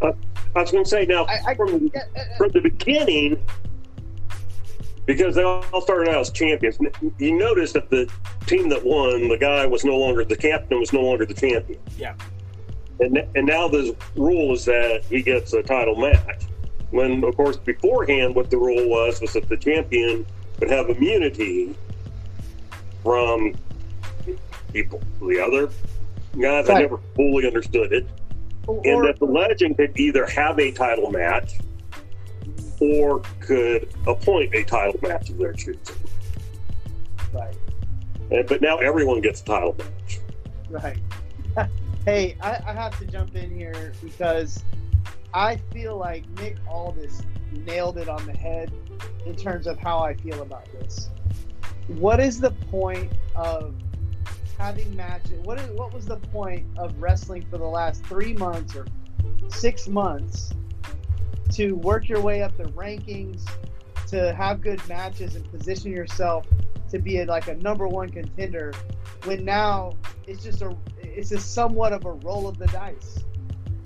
Uh, 0.00 0.12
I 0.54 0.60
was 0.60 0.70
going 0.70 0.84
to 0.84 0.88
say 0.88 1.04
now 1.04 1.24
I- 1.24 1.40
I- 1.48 1.54
from, 1.56 1.90
yeah, 1.92 2.02
uh, 2.16 2.20
uh, 2.20 2.36
from 2.36 2.50
the 2.50 2.60
beginning, 2.60 3.42
because 5.08 5.34
they 5.34 5.42
all 5.42 5.80
started 5.80 6.10
out 6.10 6.20
as 6.20 6.30
champions. 6.30 6.78
You 7.16 7.38
notice 7.38 7.72
that 7.72 7.88
the 7.88 8.10
team 8.46 8.68
that 8.68 8.84
won, 8.84 9.28
the 9.28 9.38
guy 9.38 9.64
was 9.64 9.82
no 9.82 9.96
longer 9.96 10.22
the 10.22 10.36
captain, 10.36 10.78
was 10.78 10.92
no 10.92 11.00
longer 11.00 11.24
the 11.24 11.32
champion, 11.32 11.80
Yeah. 11.96 12.12
and 13.00 13.16
and 13.34 13.46
now 13.46 13.68
the 13.68 13.96
rule 14.16 14.52
is 14.52 14.66
that 14.66 15.04
he 15.06 15.22
gets 15.22 15.54
a 15.54 15.62
title 15.62 15.96
match. 15.96 16.44
When 16.90 17.24
of 17.24 17.34
course 17.36 17.56
beforehand, 17.56 18.34
what 18.34 18.50
the 18.50 18.58
rule 18.58 18.86
was 18.86 19.22
was 19.22 19.32
that 19.32 19.48
the 19.48 19.56
champion 19.56 20.26
would 20.60 20.70
have 20.70 20.90
immunity 20.90 21.74
from 23.02 23.54
people. 24.74 25.00
The 25.26 25.40
other 25.40 25.70
guys, 26.38 26.68
I 26.68 26.80
never 26.82 26.98
fully 27.16 27.46
understood 27.46 27.94
it 27.94 28.06
Or, 28.66 28.82
and 28.84 29.08
that 29.08 29.18
the 29.18 29.24
legend 29.24 29.78
could 29.78 29.98
either 29.98 30.26
have 30.26 30.58
a 30.58 30.70
title 30.70 31.10
match 31.10 31.60
or 32.80 33.20
could 33.40 33.88
appoint 34.06 34.54
a 34.54 34.64
title 34.64 34.98
match 35.02 35.30
of 35.30 35.38
their 35.38 35.52
choosing. 35.52 35.96
right, 37.32 37.56
And, 38.30 38.46
but 38.46 38.60
now 38.60 38.78
everyone 38.78 39.20
gets 39.20 39.40
a 39.40 39.44
title 39.44 39.76
match. 39.78 40.18
right. 40.70 40.98
hey, 42.04 42.36
I, 42.40 42.60
I 42.66 42.72
have 42.72 42.98
to 42.98 43.06
jump 43.06 43.34
in 43.34 43.50
here 43.54 43.92
because 44.02 44.64
I 45.34 45.56
feel 45.72 45.96
like 45.96 46.28
Nick 46.38 46.56
Aldis 46.68 47.22
nailed 47.52 47.98
it 47.98 48.08
on 48.08 48.24
the 48.26 48.32
head 48.36 48.72
in 49.26 49.34
terms 49.36 49.66
of 49.66 49.78
how 49.78 49.98
I 49.98 50.14
feel 50.14 50.42
about 50.42 50.70
this. 50.72 51.10
What 51.88 52.20
is 52.20 52.40
the 52.40 52.50
point 52.50 53.12
of 53.34 53.74
having 54.58 54.94
matches? 54.94 55.40
What 55.44 55.58
is 55.60 55.70
what 55.70 55.92
was 55.92 56.06
the 56.06 56.16
point 56.16 56.66
of 56.76 56.94
wrestling 57.00 57.46
for 57.50 57.58
the 57.58 57.64
last 57.64 58.04
three 58.06 58.34
months 58.34 58.76
or 58.76 58.86
six 59.48 59.88
months 59.88 60.52
to 61.52 61.72
work 61.76 62.08
your 62.08 62.20
way 62.20 62.42
up 62.42 62.56
the 62.56 62.64
rankings, 62.64 63.46
to 64.08 64.32
have 64.34 64.60
good 64.60 64.86
matches 64.88 65.36
and 65.36 65.50
position 65.50 65.92
yourself 65.92 66.46
to 66.90 66.98
be 66.98 67.18
a, 67.20 67.26
like 67.26 67.48
a 67.48 67.54
number 67.56 67.86
one 67.86 68.08
contender, 68.08 68.72
when 69.24 69.44
now 69.44 69.94
it's 70.26 70.42
just 70.42 70.62
a 70.62 70.76
it's 71.02 71.30
just 71.30 71.54
somewhat 71.54 71.92
of 71.92 72.04
a 72.04 72.12
roll 72.12 72.46
of 72.48 72.58
the 72.58 72.66
dice, 72.68 73.18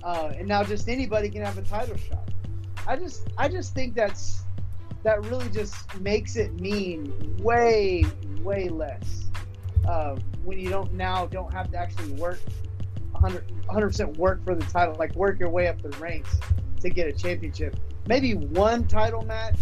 uh, 0.03 0.31
and 0.37 0.47
now 0.47 0.63
just 0.63 0.87
anybody 0.87 1.29
can 1.29 1.43
have 1.43 1.57
a 1.57 1.61
title 1.61 1.97
shot. 1.97 2.29
I 2.87 2.95
just 2.95 3.27
I 3.37 3.49
just 3.49 3.73
think 3.73 3.95
that's 3.95 4.43
that 5.03 5.23
really 5.25 5.49
just 5.49 5.99
makes 5.99 6.35
it 6.35 6.53
mean 6.59 7.37
way 7.41 8.05
way 8.41 8.69
less 8.69 9.25
uh, 9.87 10.15
when 10.43 10.59
you 10.59 10.69
don't 10.69 10.93
now 10.93 11.25
don't 11.25 11.51
have 11.53 11.71
to 11.71 11.77
actually 11.77 12.11
work 12.13 12.39
100 13.11 13.45
percent 13.87 14.17
work 14.17 14.43
for 14.43 14.55
the 14.55 14.65
title, 14.65 14.95
like 14.97 15.15
work 15.15 15.39
your 15.39 15.49
way 15.49 15.67
up 15.67 15.81
the 15.81 15.89
ranks 15.97 16.37
to 16.83 16.89
get 16.89 17.07
a 17.07 17.11
championship. 17.11 17.75
Maybe 18.07 18.35
one 18.35 18.87
title 18.87 19.23
match, 19.23 19.57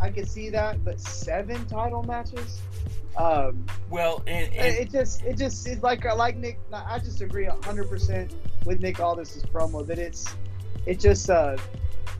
I 0.00 0.10
could 0.10 0.28
see 0.28 0.48
that, 0.50 0.84
but 0.84 1.00
seven 1.00 1.66
title 1.66 2.02
matches, 2.02 2.60
Um, 3.16 3.66
well, 3.90 4.22
and, 4.26 4.52
and 4.54 4.76
it 4.76 4.90
just 4.90 5.22
it 5.24 5.36
just 5.36 5.66
it's 5.66 5.82
like 5.82 6.04
like 6.04 6.36
Nick. 6.36 6.58
I 6.72 6.98
just 6.98 7.20
agree 7.20 7.48
hundred 7.64 7.88
percent 7.88 8.34
with 8.64 8.80
Nick 8.80 9.00
Aldis's 9.00 9.44
promo 9.44 9.86
that 9.86 9.98
it's 9.98 10.34
it 10.86 11.00
just 11.00 11.28
uh 11.28 11.56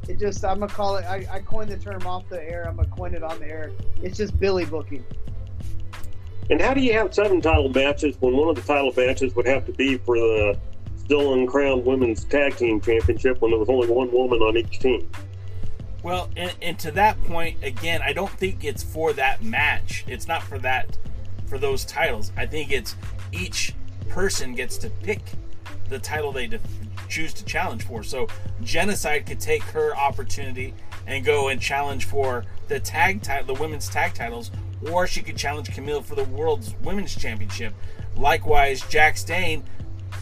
it 0.09 0.19
just 0.19 0.45
I'm 0.45 0.61
gonna 0.61 0.73
call 0.73 0.97
it. 0.97 1.05
I, 1.05 1.27
I 1.31 1.41
coined 1.41 1.71
the 1.71 1.77
term 1.77 2.07
off 2.07 2.29
the 2.29 2.43
air. 2.43 2.69
I'm 2.69 2.77
gonna 2.77 2.89
coin 2.89 3.15
it 3.15 3.23
on 3.23 3.39
the 3.39 3.47
air. 3.47 3.73
It's 4.03 4.17
just 4.17 4.39
Billy 4.39 4.65
booking. 4.65 5.05
And 6.51 6.61
how 6.61 6.75
do 6.75 6.81
you 6.81 6.93
have 6.95 7.15
seven 7.15 7.41
title 7.41 7.69
matches 7.69 8.17
when 8.19 8.37
one 8.37 8.49
of 8.49 8.57
the 8.57 8.63
title 8.63 8.93
matches 8.97 9.37
would 9.37 9.47
have 9.47 9.65
to 9.67 9.73
be 9.73 9.99
for 9.99 10.19
the 10.19 10.59
still 11.11 11.35
uncrowned 11.35 11.85
women's 11.85 12.23
tag 12.23 12.57
team 12.57 12.81
championship 12.81 13.41
when 13.41 13.51
there 13.51 13.59
was 13.59 13.69
only 13.69 13.89
one 13.89 14.09
woman 14.13 14.39
on 14.43 14.57
each 14.57 14.79
team? 14.79 15.11
Well, 16.05 16.31
and, 16.37 16.55
and 16.63 16.79
to 16.79 16.93
that 16.93 17.21
point, 17.25 17.57
again, 17.65 18.01
I 18.01 18.13
don't 18.13 18.31
think 18.31 18.63
it's 18.63 18.85
for 18.85 19.13
that 19.15 19.43
match. 19.43 20.05
It's 20.07 20.29
not 20.29 20.41
for 20.45 20.61
that, 20.61 20.97
for 21.47 21.59
those 21.59 21.85
titles. 21.85 22.31
I 22.37 22.47
think 22.47 22.71
it's 22.71 22.95
each 23.33 23.75
person 24.09 24.55
gets 24.55 24.79
to 24.79 24.89
pick 24.89 25.21
the 25.89 25.99
title 25.99 26.31
they 26.31 26.47
def- 26.47 26.63
choose 27.09 27.35
to 27.35 27.45
challenge 27.45 27.83
for. 27.83 28.05
So, 28.05 28.29
Genocide 28.63 29.27
could 29.27 29.41
take 29.41 29.65
her 29.65 29.97
opportunity 29.97 30.75
and 31.09 31.25
go 31.25 31.49
and 31.49 31.61
challenge 31.61 32.05
for 32.05 32.45
the 32.69 32.79
tag 32.79 33.21
title, 33.21 33.53
the 33.53 33.61
women's 33.61 33.89
tag 33.89 34.15
titles, 34.15 34.53
or 34.93 35.09
she 35.09 35.23
could 35.23 35.37
challenge 35.37 35.71
Kamille 35.71 36.05
for 36.05 36.15
the 36.15 36.25
world's 36.27 36.77
women's 36.85 37.17
championship. 37.17 37.75
Likewise, 38.17 38.83
Jax 38.83 39.25
Dane 39.25 39.65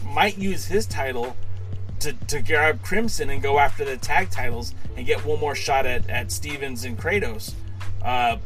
might 0.09 0.37
use 0.37 0.65
his 0.65 0.85
title 0.85 1.35
to, 1.99 2.13
to 2.13 2.41
grab 2.41 2.81
Crimson 2.81 3.29
and 3.29 3.41
go 3.41 3.59
after 3.59 3.83
the 3.85 3.97
tag 3.97 4.29
titles 4.29 4.73
and 4.95 5.05
get 5.05 5.23
one 5.25 5.39
more 5.39 5.55
shot 5.55 5.85
at, 5.85 6.09
at 6.09 6.31
Stevens 6.31 6.85
and 6.85 6.97
Kratos. 6.97 7.53
Uh, 8.01 8.37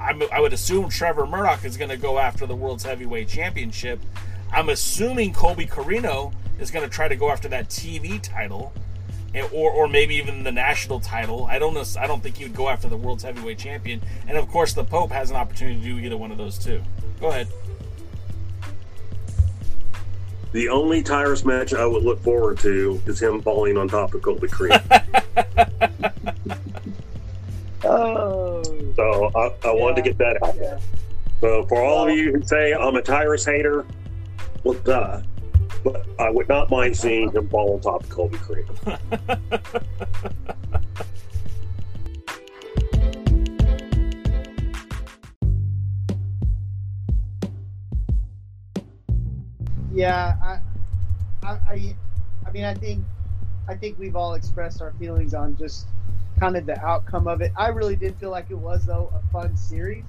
I'm, 0.00 0.22
I 0.32 0.40
would 0.40 0.52
assume 0.52 0.88
Trevor 0.88 1.26
Murdoch 1.26 1.64
is 1.64 1.76
going 1.76 1.90
to 1.90 1.96
go 1.96 2.18
after 2.18 2.46
the 2.46 2.54
World's 2.54 2.84
Heavyweight 2.84 3.28
Championship. 3.28 4.00
I'm 4.52 4.68
assuming 4.68 5.32
Colby 5.32 5.66
Corino 5.66 6.32
is 6.58 6.70
going 6.70 6.84
to 6.84 6.90
try 6.90 7.08
to 7.08 7.16
go 7.16 7.30
after 7.30 7.48
that 7.48 7.68
TV 7.68 8.20
title, 8.22 8.72
or 9.52 9.70
or 9.70 9.88
maybe 9.88 10.14
even 10.16 10.42
the 10.42 10.52
national 10.52 11.00
title. 11.00 11.44
I 11.44 11.58
don't 11.58 11.74
know. 11.74 11.84
I 11.98 12.06
don't 12.06 12.22
think 12.22 12.36
he 12.36 12.44
would 12.44 12.54
go 12.54 12.68
after 12.68 12.88
the 12.88 12.96
World's 12.96 13.24
Heavyweight 13.24 13.58
Champion. 13.58 14.00
And 14.26 14.38
of 14.38 14.48
course, 14.48 14.72
the 14.72 14.84
Pope 14.84 15.10
has 15.10 15.30
an 15.30 15.36
opportunity 15.36 15.80
to 15.80 15.84
do 15.84 15.98
either 15.98 16.16
one 16.16 16.30
of 16.30 16.38
those 16.38 16.58
too. 16.58 16.82
Go 17.20 17.28
ahead. 17.28 17.48
The 20.52 20.68
only 20.68 21.02
Tyrus 21.02 21.44
match 21.44 21.74
I 21.74 21.84
would 21.84 22.02
look 22.02 22.22
forward 22.22 22.58
to 22.60 23.00
is 23.06 23.20
him 23.20 23.42
falling 23.42 23.76
on 23.76 23.88
top 23.88 24.14
of 24.14 24.22
Colby 24.22 24.48
Creed. 24.48 24.80
oh. 27.84 28.62
So 28.96 29.30
I, 29.36 29.68
I 29.68 29.72
wanted 29.72 29.94
to 29.96 30.02
get 30.02 30.18
that 30.18 30.42
out 30.42 30.56
there. 30.56 30.80
So 31.40 31.64
for 31.66 31.80
all 31.80 32.08
of 32.08 32.16
you 32.16 32.32
who 32.32 32.42
say 32.42 32.72
I'm 32.72 32.96
a 32.96 33.02
Tyrus 33.02 33.44
hater, 33.44 33.86
well, 34.64 34.74
duh. 34.80 35.20
But 35.84 36.04
I 36.18 36.30
would 36.30 36.48
not 36.48 36.68
mind 36.68 36.96
seeing 36.96 37.30
him 37.30 37.48
fall 37.48 37.74
on 37.74 37.80
top 37.80 38.02
of 38.02 38.10
Colby 38.10 38.38
Creed. 38.38 38.66
yeah, 49.98 50.60
I, 51.42 51.48
I, 51.48 51.96
I, 52.46 52.50
mean, 52.52 52.64
I 52.64 52.72
think, 52.72 53.04
I 53.66 53.74
think 53.74 53.98
we've 53.98 54.14
all 54.14 54.34
expressed 54.34 54.80
our 54.80 54.92
feelings 54.92 55.34
on 55.34 55.56
just 55.56 55.88
kind 56.38 56.56
of 56.56 56.66
the 56.66 56.80
outcome 56.80 57.26
of 57.26 57.40
it. 57.40 57.50
I 57.56 57.68
really 57.68 57.96
did 57.96 58.14
feel 58.20 58.30
like 58.30 58.48
it 58.48 58.58
was 58.58 58.86
though 58.86 59.12
a 59.12 59.32
fun 59.32 59.56
series. 59.56 60.04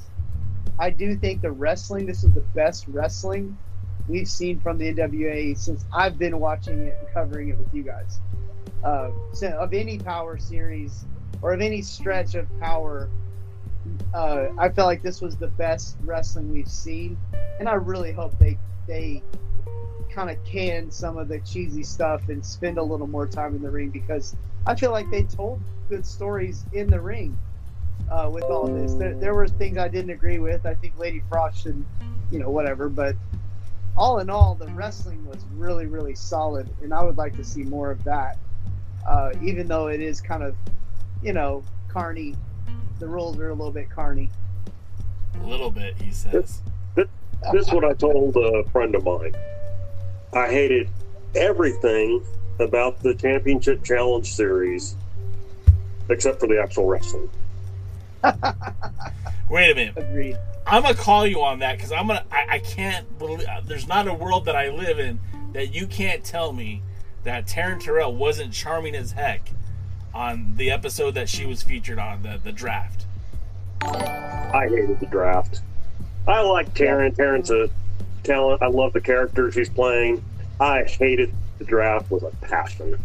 I 0.77 0.91
do 0.91 1.15
think 1.15 1.41
the 1.41 1.51
wrestling. 1.51 2.05
This 2.05 2.23
is 2.23 2.31
the 2.33 2.45
best 2.53 2.85
wrestling 2.87 3.57
we've 4.07 4.29
seen 4.29 4.59
from 4.59 4.77
the 4.77 4.93
NWA 4.93 5.57
since 5.57 5.83
I've 5.91 6.19
been 6.19 6.39
watching 6.39 6.85
it 6.85 6.95
and 6.99 7.11
covering 7.11 7.49
it 7.49 7.57
with 7.57 7.73
you 7.73 7.81
guys. 7.81 8.19
Uh, 8.83 9.09
of 9.57 9.73
any 9.73 9.97
power 9.97 10.37
series 10.37 11.03
or 11.41 11.53
of 11.53 11.61
any 11.61 11.81
stretch 11.81 12.35
of 12.35 12.47
power, 12.59 13.09
uh, 14.13 14.49
I 14.59 14.69
felt 14.69 14.85
like 14.85 15.01
this 15.01 15.19
was 15.19 15.35
the 15.35 15.47
best 15.47 15.97
wrestling 16.03 16.53
we've 16.53 16.69
seen, 16.69 17.17
and 17.59 17.67
I 17.67 17.73
really 17.73 18.11
hope 18.11 18.37
they 18.37 18.59
they 18.85 19.23
kind 20.09 20.29
of 20.29 20.43
can 20.43 20.91
some 20.91 21.17
of 21.17 21.27
the 21.27 21.39
cheesy 21.39 21.83
stuff 21.83 22.29
and 22.29 22.45
spend 22.45 22.77
a 22.77 22.83
little 22.83 23.07
more 23.07 23.27
time 23.27 23.55
in 23.55 23.61
the 23.61 23.69
ring 23.69 23.89
because 23.89 24.35
I 24.65 24.75
feel 24.75 24.91
like 24.91 25.09
they 25.11 25.23
told 25.23 25.61
good 25.87 26.05
stories 26.05 26.65
in 26.73 26.89
the 26.89 26.99
ring 26.99 27.37
uh, 28.11 28.29
with 28.31 28.43
all 28.45 28.67
this. 28.67 28.93
There, 28.93 29.15
there 29.15 29.33
were 29.33 29.47
things 29.47 29.77
I 29.77 29.87
didn't 29.87 30.11
agree 30.11 30.39
with. 30.39 30.65
I 30.65 30.73
think 30.75 30.97
Lady 30.97 31.21
Frost 31.29 31.63
should, 31.63 31.83
you 32.31 32.39
know, 32.39 32.49
whatever. 32.49 32.89
But 32.89 33.15
all 33.97 34.19
in 34.19 34.29
all, 34.29 34.55
the 34.55 34.67
wrestling 34.67 35.25
was 35.25 35.43
really, 35.55 35.85
really 35.85 36.15
solid, 36.15 36.69
and 36.81 36.93
I 36.93 37.03
would 37.03 37.17
like 37.17 37.35
to 37.37 37.43
see 37.43 37.63
more 37.63 37.91
of 37.91 38.03
that. 38.03 38.37
Uh, 39.07 39.33
even 39.41 39.67
though 39.67 39.87
it 39.87 40.01
is 40.01 40.21
kind 40.21 40.43
of, 40.43 40.55
you 41.23 41.33
know, 41.33 41.63
carny. 41.87 42.35
The 42.99 43.07
rules 43.07 43.37
are 43.39 43.49
a 43.49 43.53
little 43.53 43.71
bit 43.71 43.89
carny. 43.89 44.29
A 45.41 45.47
little 45.47 45.71
bit, 45.71 45.99
he 46.01 46.11
says. 46.11 46.31
This, 46.31 46.61
this, 46.95 47.07
this 47.53 47.67
is 47.67 47.73
what 47.73 47.85
I 47.85 47.93
told 47.93 48.35
a 48.35 48.63
friend 48.71 48.93
of 48.93 49.03
mine. 49.03 49.33
I 50.33 50.47
hated 50.49 50.89
everything 51.35 52.23
about 52.59 53.01
the 53.01 53.13
Championship 53.15 53.83
Challenge 53.83 54.31
series 54.31 54.95
except 56.09 56.39
for 56.39 56.47
the 56.47 56.61
actual 56.61 56.87
wrestling. 56.87 57.29
Wait 59.49 59.71
a 59.71 59.75
minute. 59.75 59.93
Agreed. 59.97 60.37
I'm 60.67 60.83
gonna 60.83 60.93
call 60.95 61.25
you 61.25 61.41
on 61.41 61.59
that 61.59 61.77
because 61.77 61.91
I'm 61.91 62.07
gonna. 62.07 62.23
I, 62.31 62.45
I 62.55 62.59
can't 62.59 63.17
believe. 63.17 63.47
uh, 63.47 63.61
There's 63.65 63.87
not 63.87 64.07
a 64.07 64.13
world 64.13 64.45
that 64.45 64.55
I 64.55 64.69
live 64.69 64.99
in 64.99 65.19
that 65.53 65.73
you 65.73 65.87
can't 65.87 66.23
tell 66.23 66.53
me 66.53 66.83
that 67.23 67.47
Taryn 67.47 67.79
Terrell 67.79 68.13
wasn't 68.15 68.53
charming 68.53 68.95
as 68.95 69.13
heck 69.13 69.49
on 70.13 70.53
the 70.57 70.69
episode 70.69 71.11
that 71.15 71.29
she 71.29 71.45
was 71.45 71.63
featured 71.63 71.97
on 71.97 72.21
the 72.23 72.39
the 72.43 72.51
draft. 72.51 73.05
I 73.81 74.67
hated 74.69 74.99
the 74.99 75.05
draft. 75.07 75.61
I 76.27 76.41
like 76.41 76.73
Taryn. 76.75 77.15
Taryn's 77.15 77.49
a 77.49 77.69
talent. 78.23 78.61
I 78.61 78.67
love 78.67 78.93
the 78.93 79.01
character 79.01 79.51
she's 79.51 79.69
playing. 79.69 80.23
I 80.59 80.83
hated 80.83 81.33
the 81.57 81.65
draft 81.65 82.11
with 82.11 82.23
a 82.23 82.31
passion. 82.45 82.97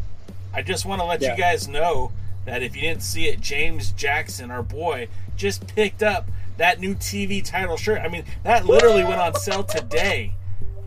I 0.53 0.63
just 0.63 0.85
want 0.87 1.01
to 1.01 1.05
let 1.07 1.21
Yeah. 1.21 1.33
you 1.33 1.37
guys 1.39 1.67
know 1.69 2.13
that 2.45 2.63
if 2.63 2.75
you 2.77 2.83
didn't 2.83 3.03
see 3.03 3.27
it, 3.27 3.41
James 3.41 3.91
Jackson, 3.91 4.51
our 4.51 4.63
boy, 4.63 5.09
just 5.37 5.67
picked 5.67 6.03
up 6.03 6.29
that 6.57 6.79
new 6.81 6.95
TV 6.95 7.43
title 7.45 7.77
shirt. 7.77 8.01
I 8.03 8.09
mean, 8.09 8.25
that 8.45 8.65
literally 8.67 9.03
went 9.03 9.21
on 9.21 9.35
sale 9.35 9.65
today. 9.65 10.35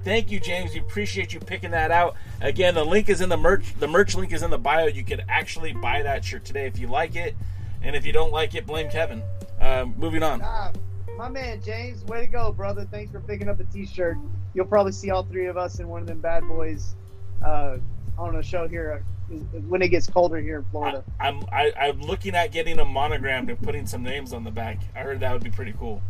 Thank 0.05 0.31
you, 0.31 0.39
James. 0.39 0.73
We 0.73 0.79
appreciate 0.79 1.33
you 1.33 1.41
picking 1.41 1.71
that 1.71 1.91
out. 1.91 2.15
Again, 2.39 2.75
the 2.75 2.85
link 2.85 3.09
is 3.09 3.19
in 3.19 3.27
the 3.27 3.35
merch. 3.35 3.73
The 3.77 3.87
merch 3.87 4.15
link 4.15 4.31
is 4.31 4.41
in 4.41 4.49
the 4.51 4.57
bio. 4.57 4.85
You 4.87 5.03
can 5.03 5.21
actually 5.27 5.73
buy 5.73 6.01
that 6.03 6.23
shirt 6.23 6.45
today 6.45 6.65
if 6.65 6.79
you 6.79 6.87
like 6.87 7.17
it, 7.17 7.35
and 7.81 7.93
if 7.95 8.05
you 8.05 8.13
don't 8.13 8.31
like 8.31 8.55
it, 8.55 8.65
blame 8.65 8.89
Kevin. 8.89 9.21
Um, 9.59 9.95
moving 9.97 10.23
on. 10.23 10.41
My 11.17 11.29
man 11.29 11.61
James, 11.63 12.03
way 12.05 12.21
to 12.21 12.27
go, 12.27 12.51
brother! 12.51 12.87
Thanks 12.91 13.11
for 13.11 13.19
picking 13.19 13.49
up 13.49 13.59
a 13.59 13.63
T-shirt. 13.65 14.17
You'll 14.53 14.67
probably 14.67 14.91
see 14.91 15.09
all 15.09 15.23
three 15.23 15.47
of 15.47 15.57
us 15.57 15.79
in 15.79 15.87
one 15.87 16.01
of 16.01 16.07
them 16.07 16.19
bad 16.19 16.47
boys 16.47 16.95
uh, 17.43 17.77
on 18.19 18.35
a 18.35 18.43
show 18.43 18.67
here 18.67 19.03
uh, 19.31 19.35
when 19.67 19.81
it 19.81 19.89
gets 19.89 20.07
colder 20.07 20.37
here 20.37 20.59
in 20.59 20.65
Florida. 20.65 21.03
I'm 21.19 21.43
I, 21.51 21.73
I'm 21.79 22.01
looking 22.01 22.35
at 22.35 22.51
getting 22.51 22.77
a 22.79 22.85
monogrammed 22.85 23.49
and 23.49 23.59
putting 23.59 23.87
some 23.87 24.03
names 24.03 24.31
on 24.31 24.43
the 24.43 24.51
back. 24.51 24.79
I 24.95 24.99
heard 24.99 25.19
that 25.21 25.33
would 25.33 25.43
be 25.43 25.49
pretty 25.49 25.73
cool. 25.73 26.03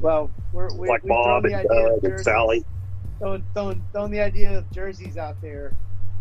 Well, 0.00 0.30
we're 0.52 0.72
we, 0.74 0.88
Like 0.88 1.02
we've 1.02 1.08
thrown 1.08 1.42
Bob 1.42 1.42
the 1.42 1.54
and 1.54 1.70
idea 1.70 1.94
of 1.94 2.04
and 2.04 2.20
Sally. 2.20 2.64
Throwing, 3.18 3.44
throwing, 3.52 3.84
throwing 3.92 4.10
the 4.12 4.20
idea 4.20 4.58
of 4.58 4.70
jerseys 4.70 5.16
out 5.16 5.40
there. 5.40 5.74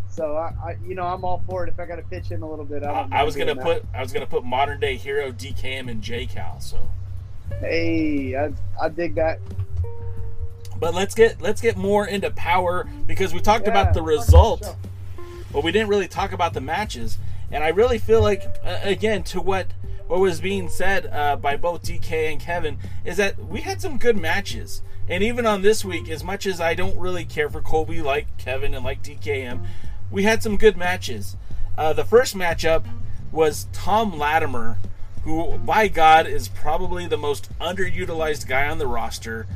So 0.10 0.36
I, 0.36 0.53
I, 0.64 0.78
you 0.86 0.95
know, 0.95 1.03
I'm 1.03 1.26
all 1.26 1.44
for 1.48 1.64
it. 1.64 1.70
If 1.70 1.80
I 1.80 1.86
got 1.86 1.95
to 1.95 2.03
pitch 2.03 2.32
in 2.32 2.44
a 2.44 2.49
little 2.49 2.65
bit, 2.65 2.84
I, 2.84 3.02
don't 3.02 3.14
I, 3.14 3.22
I 3.22 3.24
was 3.24 3.36
gonna 3.36 3.53
doing 3.56 3.65
put 3.65 3.86
I 3.94 4.02
was 4.02 4.14
gonna 4.14 4.28
put 4.28 4.44
modern 4.44 4.80
day 4.80 4.95
hero 4.95 5.32
DKM 5.32 5.90
and 5.90 6.02
J 6.02 6.26
Cal. 6.26 6.60
So, 6.60 6.78
that. 6.78 7.03
Hey, 7.60 8.36
I, 8.36 8.52
I 8.82 8.90
dig 8.90 9.15
that. 9.15 9.40
but 10.80 10.94
let's 10.94 11.15
get 11.15 11.41
let's 11.41 11.61
get 11.61 11.78
more 11.78 12.06
into 12.07 12.30
power 12.32 12.88
because 13.06 13.34
we 13.34 13.40
talked 13.40 13.65
Yeah, 13.68 13.72
about 13.72 13.94
the 13.94 14.02
result, 14.02 14.76
but 15.52 15.64
we 15.64 15.72
didn't 15.72 15.88
really 15.90 16.07
talk 16.07 16.32
about 16.34 16.53
the 16.53 16.61
matches. 16.61 17.18
And 17.52 17.64
I 17.64 17.70
really 17.70 17.99
feel 17.99 18.22
like 18.22 18.44
uh, 18.64 18.80
again 18.84 19.24
to 19.24 19.40
what 19.41 19.68
what 20.07 20.20
was 20.20 20.41
being 20.41 20.70
said 20.70 21.06
uh, 21.07 21.36
by 21.38 21.56
both 21.56 21.84
DK 21.84 22.32
and 22.32 22.40
Kevin 22.41 22.78
is 23.06 23.18
that 23.18 23.38
we 23.40 23.61
had 23.61 23.82
some 23.82 23.98
good 23.98 24.18
matches. 24.18 24.82
And 25.07 25.22
even 25.24 25.45
on 25.45 25.61
this 25.61 25.84
week, 25.86 26.10
as 26.10 26.24
much 26.24 26.45
as 26.45 26.60
I 26.61 26.74
don't 26.74 26.98
really 26.98 27.26
care 27.26 27.49
for 27.49 27.61
Colby 27.61 28.02
like 28.02 28.26
Kevin 28.38 28.74
and 28.74 28.84
like 28.86 29.03
DKM, 29.03 29.65
we 30.11 30.24
had 30.24 30.41
some 30.44 30.57
good 30.57 30.78
matches. 30.78 31.36
Uh, 31.78 31.94
the 31.94 32.06
first 32.06 32.36
matchup 32.38 32.86
was 33.32 33.68
Tom 33.74 34.18
Latimer, 34.18 34.78
who, 35.24 35.58
by 35.58 35.88
God, 35.88 36.28
is 36.28 36.48
probably 36.48 37.08
the 37.08 37.18
most 37.18 37.50
underutilized 37.60 38.48
guy 38.48 38.68
on 38.68 38.78
the 38.78 38.88
roster. 38.88 39.48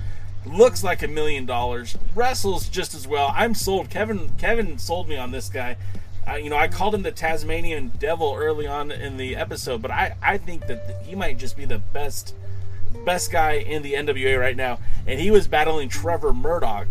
Looks 0.45 0.83
like 0.83 1.03
a 1.03 1.07
million 1.07 1.45
dollars, 1.45 1.97
wrestles 2.15 2.69
just 2.69 2.95
as 2.95 3.07
well. 3.07 3.33
I'm 3.35 3.53
sold. 3.53 3.89
Kevin 3.89 4.31
Kevin 4.37 4.77
sold 4.77 5.09
me 5.09 5.17
on 5.17 5.31
this 5.31 5.49
guy. 5.49 5.75
Uh, 6.27 6.35
you 6.35 6.49
know, 6.49 6.57
I 6.57 6.67
called 6.67 6.93
him 6.93 7.03
the 7.03 7.11
Tasmanian 7.11 7.91
Devil 7.99 8.35
early 8.37 8.67
on 8.67 8.91
in 8.91 9.17
the 9.17 9.35
episode, 9.35 9.81
but 9.81 9.91
I, 9.91 10.15
I 10.21 10.37
think 10.37 10.67
that 10.67 11.01
he 11.05 11.15
might 11.15 11.37
just 11.37 11.55
be 11.55 11.65
the 11.65 11.79
best 11.79 12.33
best 13.05 13.31
guy 13.31 13.53
in 13.53 13.83
the 13.83 13.93
NWA 13.93 14.39
right 14.39 14.55
now, 14.55 14.79
and 15.05 15.19
he 15.19 15.31
was 15.31 15.47
battling 15.47 15.89
Trevor 15.89 16.33
Murdoch, 16.33 16.87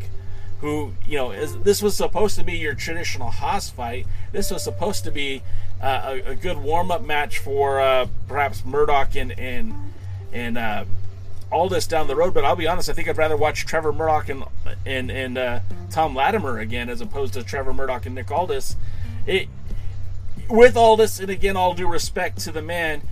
who 0.60 0.92
you 1.06 1.16
know 1.16 1.32
is 1.32 1.58
this 1.58 1.82
was 1.82 1.96
supposed 1.96 2.36
to 2.38 2.44
be 2.44 2.56
your 2.56 2.74
traditional 2.74 3.30
hoss 3.30 3.70
fight. 3.70 4.06
This 4.32 4.50
was 4.50 4.62
supposed 4.62 5.04
to 5.04 5.10
be 5.10 5.42
uh, 5.80 6.02
a, 6.04 6.30
a, 6.30 6.34
good 6.34 6.56
warm 6.58 6.90
up 6.90 7.02
match 7.02 7.38
for 7.38 7.80
uh, 7.80 8.06
perhaps 8.28 8.64
Murdoch 8.64 9.14
and 9.16 9.38
and 9.38 9.74
and 10.32 10.56
uh, 10.58 10.84
Aldis 11.52 11.86
down 11.86 12.06
the 12.06 12.16
road. 12.16 12.34
But 12.34 12.44
I'll 12.44 12.56
be 12.56 12.66
honest, 12.66 12.88
I 12.88 12.92
think 12.92 13.08
I'd 13.08 13.18
rather 13.18 13.36
watch 13.36 13.66
Trevor 13.66 13.92
Murdoch 13.92 14.28
and 14.28 14.44
and 14.84 15.10
and 15.10 15.38
uh, 15.38 15.60
Tom 15.90 16.14
Latimer 16.14 16.58
again 16.58 16.88
as 16.88 17.00
opposed 17.00 17.34
to 17.34 17.42
Trevor 17.42 17.74
Murdoch 17.74 18.06
and 18.06 18.14
Nick 18.14 18.30
Aldis. 18.30 18.76
It 19.26 19.48
with 20.48 20.76
Aldis, 20.76 21.20
and 21.20 21.30
again, 21.30 21.56
all 21.56 21.74
due 21.74 21.88
respect 21.88 22.38
to 22.40 22.52
the 22.52 22.62
man, 22.62 23.02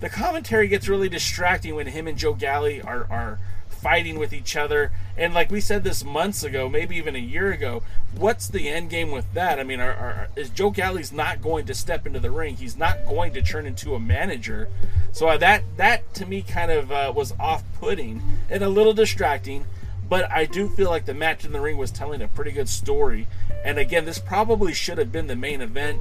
the 0.00 0.08
commentary 0.08 0.68
gets 0.68 0.88
really 0.88 1.08
distracting 1.08 1.74
when 1.74 1.86
him 1.86 2.06
and 2.06 2.18
Joe 2.18 2.34
Galli 2.34 2.80
are 2.82 3.06
are 3.10 3.38
fighting 3.82 4.18
with 4.18 4.32
each 4.32 4.56
other. 4.56 4.92
And 5.16 5.34
like 5.34 5.50
we 5.50 5.60
said 5.60 5.82
this 5.82 6.04
months 6.04 6.44
ago, 6.44 6.68
maybe 6.68 6.96
even 6.96 7.16
a 7.16 7.18
year 7.18 7.50
ago, 7.50 7.82
what's 8.16 8.48
the 8.48 8.68
end 8.68 8.90
game 8.90 9.10
with 9.10 9.32
that? 9.34 9.58
I 9.58 9.64
mean, 9.64 9.80
are, 9.80 9.92
are, 9.92 10.28
is 10.36 10.48
Joe 10.50 10.70
Galli's 10.70 11.12
not 11.12 11.42
going 11.42 11.66
to 11.66 11.74
step 11.74 12.06
into 12.06 12.20
the 12.20 12.30
ring? 12.30 12.56
He's 12.56 12.76
not 12.76 13.04
going 13.04 13.32
to 13.34 13.42
turn 13.42 13.66
into 13.66 13.94
a 13.94 14.00
manager. 14.00 14.68
So 15.10 15.28
uh, 15.28 15.36
that 15.38 15.64
that 15.76 16.14
to 16.14 16.26
me 16.26 16.42
kind 16.42 16.70
of 16.70 16.92
uh, 16.92 17.12
was 17.14 17.34
off-putting 17.38 18.22
and 18.48 18.62
a 18.62 18.68
little 18.68 18.94
distracting. 18.94 19.66
But 20.08 20.30
I 20.30 20.44
do 20.44 20.68
feel 20.68 20.90
like 20.90 21.06
the 21.06 21.14
match 21.14 21.44
in 21.44 21.52
the 21.52 21.60
ring 21.60 21.78
was 21.78 21.90
telling 21.90 22.22
a 22.22 22.28
pretty 22.28 22.52
good 22.52 22.68
story. 22.68 23.26
And 23.64 23.78
again, 23.78 24.04
this 24.04 24.18
probably 24.18 24.74
should 24.74 24.98
have 24.98 25.10
been 25.10 25.26
the 25.26 25.36
main 25.36 25.60
event. 25.60 26.00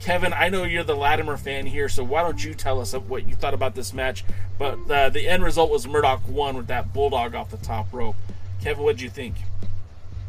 Kevin, 0.00 0.32
I 0.32 0.48
know 0.48 0.64
you're 0.64 0.84
the 0.84 0.96
Latimer 0.96 1.36
fan 1.36 1.66
here, 1.66 1.88
so 1.88 2.04
why 2.04 2.22
don't 2.22 2.42
you 2.42 2.54
tell 2.54 2.80
us 2.80 2.92
what 2.94 3.28
you 3.28 3.34
thought 3.34 3.54
about 3.54 3.74
this 3.74 3.92
match? 3.92 4.24
But 4.58 4.90
uh, 4.90 5.08
the 5.10 5.28
end 5.28 5.42
result 5.42 5.70
was 5.70 5.86
Murdoch 5.86 6.22
won 6.28 6.56
with 6.56 6.68
that 6.68 6.92
bulldog 6.92 7.34
off 7.34 7.50
the 7.50 7.56
top 7.58 7.92
rope. 7.92 8.16
Kevin, 8.62 8.84
what 8.84 8.96
did 8.96 9.02
you 9.02 9.10
think? 9.10 9.34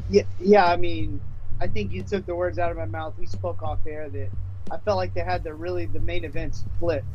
Yeah, 0.09 0.23
yeah. 0.39 0.65
I 0.65 0.75
mean, 0.75 1.21
I 1.59 1.67
think 1.67 1.91
you 1.91 2.03
took 2.03 2.25
the 2.25 2.35
words 2.35 2.57
out 2.57 2.71
of 2.71 2.77
my 2.77 2.85
mouth. 2.85 3.13
We 3.19 3.25
spoke 3.25 3.61
off 3.61 3.79
air 3.85 4.09
that 4.09 4.29
I 4.71 4.77
felt 4.77 4.97
like 4.97 5.13
they 5.13 5.21
had 5.21 5.43
the 5.43 5.53
really 5.53 5.85
the 5.85 5.99
main 5.99 6.23
events 6.23 6.63
flipped, 6.79 7.05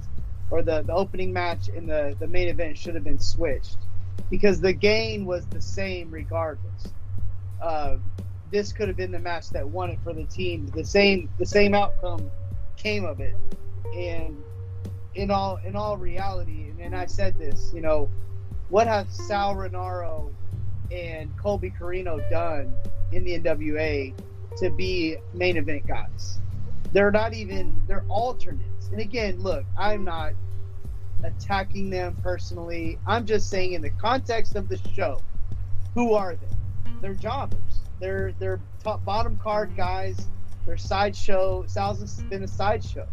or 0.51 0.62
the 0.62 0.82
the 0.82 0.94
opening 0.94 1.32
match 1.32 1.68
and 1.68 1.89
the 1.89 2.16
the 2.18 2.28
main 2.28 2.48
event 2.48 2.78
should 2.78 2.94
have 2.94 3.05
been 3.05 3.18
switched, 3.18 3.78
because 4.31 4.60
the 4.60 4.72
gain 4.72 5.26
was 5.26 5.44
the 5.47 5.60
same 5.60 6.10
regardless. 6.10 6.89
Uh, 7.60 7.97
this 8.51 8.72
could 8.72 8.86
have 8.86 8.97
been 8.97 9.10
the 9.10 9.18
match 9.18 9.51
that 9.51 9.68
won 9.68 9.90
it 9.90 9.98
for 10.05 10.12
the 10.12 10.24
team. 10.24 10.70
The 10.74 10.85
same 10.85 11.28
the 11.39 11.47
same 11.47 11.74
outcome 11.74 12.31
came 12.85 13.05
of 13.05 13.19
it. 13.19 13.35
And 13.97 14.40
in 15.15 15.31
all 15.31 15.59
in 15.65 15.74
all 15.74 15.97
reality, 15.97 16.69
and, 16.69 16.81
and 16.81 16.94
I 16.94 17.06
said 17.06 17.36
this, 17.39 17.73
you 17.74 17.81
know, 17.81 18.09
what 18.69 18.86
have 18.86 19.11
Sal 19.11 19.56
Rinauro 19.56 20.32
and 20.93 21.36
Colby 21.39 21.73
Corino 21.73 22.19
done 22.31 22.73
in 23.11 23.24
the 23.24 23.39
NWA 23.39 24.15
to 24.59 24.70
be 24.70 25.16
main 25.32 25.56
event 25.56 25.86
guys? 25.86 26.39
They're 26.93 27.11
not 27.11 27.35
even 27.35 27.74
they're 27.89 28.05
alternates. 28.09 28.89
And 28.93 29.01
again, 29.01 29.40
look, 29.40 29.65
I'm 29.77 30.05
not 30.05 30.32
attacking 31.24 31.90
them 31.90 32.16
personally. 32.23 32.98
I'm 33.06 33.24
just 33.24 33.48
saying 33.48 33.73
in 33.73 33.82
the 33.82 33.90
context 33.90 34.56
of 34.56 34.69
the 34.69 34.78
show, 34.94 35.20
who 35.94 36.12
are 36.12 36.35
they? 36.35 36.90
They're 37.01 37.15
jobbers. 37.15 37.59
They're 37.98 38.35
they're 38.39 38.61
top 38.82 39.05
bottom 39.05 39.39
card 39.43 39.77
guys 39.77 40.28
their 40.66 40.76
sideshow. 40.76 41.64
Sal's 41.66 42.00
has 42.00 42.22
been 42.24 42.42
a 42.42 42.48
sideshow, 42.48 43.06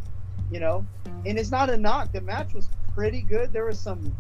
you 0.52 0.60
know, 0.60 0.86
and 1.26 1.38
it's 1.38 1.52
not 1.52 1.70
a 1.70 1.78
knock. 1.78 2.12
The 2.12 2.22
match 2.22 2.54
was 2.54 2.70
pretty 2.94 3.22
good. 3.22 3.54
There 3.54 3.66
was 3.66 3.80
some, 3.80 4.14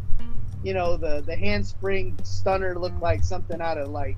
you 0.63 0.73
know, 0.73 0.97
the 0.97 1.21
the 1.21 1.35
handspring 1.35 2.17
stunner 2.23 2.77
looked 2.77 2.99
like 3.01 3.23
something 3.23 3.61
out 3.61 3.77
of 3.77 3.89
like 3.89 4.17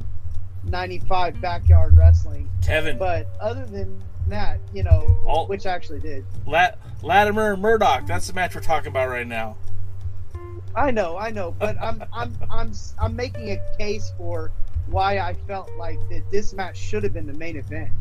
'95 0.63 1.39
backyard 1.41 1.95
wrestling. 1.95 2.49
Kevin, 2.63 2.97
but 2.97 3.27
other 3.39 3.65
than 3.65 4.01
that, 4.27 4.59
you 4.73 4.83
know, 4.83 5.01
which 5.47 5.65
actually 5.65 5.99
did. 5.99 6.25
Lat- 6.45 6.79
Latimer 7.01 7.53
and 7.53 7.61
Murdoch. 7.61 8.05
That's 8.05 8.27
the 8.27 8.33
match 8.33 8.55
we're 8.55 8.61
talking 8.61 8.87
about 8.87 9.09
right 9.09 9.27
now. 9.27 9.57
I 10.75 10.89
know, 10.89 11.17
I 11.17 11.29
know, 11.29 11.51
but 11.51 11.77
I'm 11.81 12.03
I'm 12.13 12.35
I'm 12.49 12.71
I'm 12.99 13.15
making 13.15 13.51
a 13.51 13.77
case 13.77 14.11
for 14.17 14.51
why 14.87 15.19
I 15.19 15.33
felt 15.47 15.71
like 15.77 15.99
that 16.09 16.23
this 16.31 16.53
match 16.53 16.77
should 16.77 17.03
have 17.03 17.13
been 17.13 17.27
the 17.27 17.33
main 17.33 17.55
event 17.55 17.91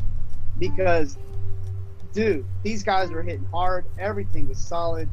because, 0.58 1.16
dude, 2.12 2.44
these 2.62 2.82
guys 2.82 3.10
were 3.10 3.22
hitting 3.22 3.46
hard. 3.52 3.84
Everything 3.98 4.48
was 4.48 4.58
solid. 4.58 5.08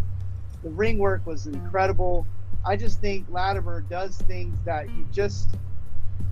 The 0.63 0.69
ring 0.69 0.97
work 0.97 1.25
was 1.25 1.47
incredible. 1.47 2.25
I 2.65 2.75
just 2.75 2.99
think 2.99 3.25
Latimer 3.29 3.81
does 3.81 4.17
things 4.17 4.57
that 4.65 4.89
you 4.89 5.07
just 5.11 5.49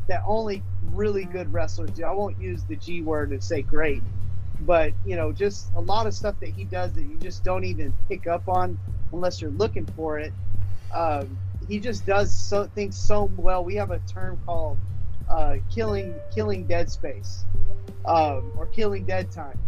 that 0.08 0.24
only 0.26 0.62
really 0.92 1.26
good 1.26 1.52
wrestlers 1.52 1.92
do. 1.92 2.04
I 2.04 2.12
won't 2.12 2.40
use 2.40 2.64
the 2.64 2.76
G 2.76 3.02
word 3.02 3.30
to 3.32 3.42
say 3.42 3.62
great, 3.62 4.02
but 4.62 4.94
you 5.06 5.16
know, 5.16 5.32
just 5.32 5.70
a 5.76 5.82
lot 5.82 6.08
of 6.08 6.14
stuff 6.14 6.36
that 6.42 6.50
he 6.50 6.64
does 6.66 6.94
that 6.94 7.04
you 7.04 7.18
just 7.18 7.44
don't 7.44 7.64
even 7.64 7.94
pick 8.10 8.28
up 8.28 8.48
on 8.48 8.78
unless 9.14 9.42
you're 9.42 9.52
looking 9.52 9.86
for 9.96 10.20
it. 10.20 10.34
Um, 10.94 11.38
he 11.68 11.80
just 11.80 12.06
does 12.06 12.34
so 12.34 12.66
things 12.76 12.98
so 12.98 13.32
well. 13.38 13.64
We 13.64 13.76
have 13.76 13.92
a 13.92 14.00
term 14.00 14.40
called 14.46 14.78
uh, 15.30 15.58
killing 15.74 16.16
killing 16.34 16.66
dead 16.66 16.90
space, 16.90 17.46
um, 18.06 18.52
or 18.58 18.68
killing 18.68 19.06
dead 19.06 19.32
time, 19.32 19.60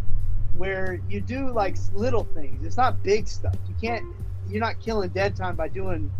where 0.57 0.99
you 1.09 1.21
do 1.21 1.51
like 1.51 1.77
little 1.93 2.23
things. 2.33 2.65
It's 2.65 2.77
not 2.77 3.01
big 3.03 3.27
stuff. 3.27 3.55
You 3.67 3.75
can't. 3.81 4.05
You're 4.49 4.61
not 4.61 4.79
killing 4.79 5.09
dead 5.09 5.35
time 5.35 5.55
by 5.55 5.67
doing 5.67 6.11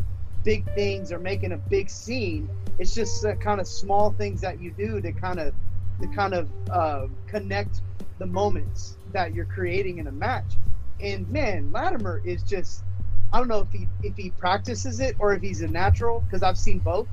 big 0.44 0.66
things 0.76 1.12
or 1.12 1.20
making 1.20 1.52
a 1.52 1.58
big 1.58 1.90
scene. 1.90 2.50
It's 2.78 2.94
just 2.94 3.26
uh, 3.26 3.36
kind 3.36 3.60
of 3.60 3.68
small 3.68 4.12
things 4.12 4.42
that 4.42 4.62
you 4.62 4.72
do 4.72 5.02
to 5.02 5.12
kind 5.12 5.40
of 5.40 5.54
to 6.02 6.08
kind 6.08 6.34
of 6.34 6.50
uh, 6.70 7.08
connect 7.28 7.82
the 8.20 8.26
moments 8.26 8.98
that 9.12 9.34
you're 9.34 9.46
creating 9.46 9.98
in 9.98 10.08
a 10.08 10.12
match. 10.12 10.54
And 11.02 11.30
man, 11.30 11.72
Latimer 11.72 12.22
is 12.26 12.44
just 12.44 12.84
I 13.32 13.38
don't 13.38 13.48
know 13.48 13.62
if 13.62 13.72
he 13.72 13.88
if 14.04 14.16
he 14.16 14.32
practices 14.32 15.00
it 15.00 15.16
or 15.20 15.34
if 15.34 15.42
he's 15.42 15.62
a 15.62 15.68
natural 15.68 16.22
because 16.22 16.44
I've 16.44 16.58
seen 16.58 16.80
both. 16.80 17.08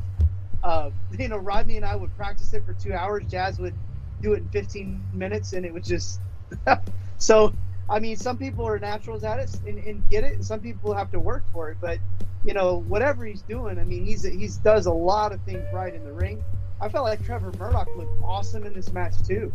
Uh, 0.67 0.91
you 1.19 1.29
know, 1.29 1.37
Rodney 1.37 1.77
and 1.77 1.87
I 1.87 1.95
would 1.95 2.15
practice 2.17 2.53
it 2.53 2.65
for 2.67 2.75
two 2.75 2.93
hours. 2.93 3.25
Jazz 3.29 3.59
would 3.61 3.75
do 4.21 4.33
it 4.33 4.39
in 4.39 4.49
15 4.49 5.01
minutes, 5.15 5.53
and 5.53 5.65
it 5.65 5.73
was 5.73 5.87
just 5.87 6.21
so. 7.19 7.55
I 7.89 8.01
mean, 8.01 8.17
some 8.17 8.37
people 8.37 8.67
are 8.67 8.81
naturals 8.81 9.23
at 9.23 9.39
it 9.39 9.49
and, 9.65 9.79
and, 9.79 10.03
get 10.11 10.25
it, 10.25 10.33
and 10.33 10.45
some 10.45 10.59
people 10.59 10.93
have 10.93 11.13
to 11.13 11.21
work 11.21 11.45
for 11.53 11.71
it. 11.71 11.77
But 11.81 11.99
you 12.45 12.53
know, 12.53 12.83
whatever 12.89 13.25
he's 13.25 13.43
doing, 13.43 13.79
I 13.79 13.85
mean, 13.85 14.05
he's 14.05 14.25
he's 14.25 14.57
does 14.57 14.87
a 14.87 14.93
lot 14.93 15.33
of 15.33 15.41
things 15.43 15.65
right 15.73 15.95
in 15.95 16.05
the 16.05 16.13
ring. 16.13 16.43
I 16.81 16.89
felt 16.89 17.05
like 17.05 17.25
Trevor 17.25 17.53
Murdoch 17.57 17.89
looked 17.97 18.23
awesome 18.25 18.65
in 18.67 18.75
this 18.75 18.93
match 18.93 19.15
too. 19.25 19.53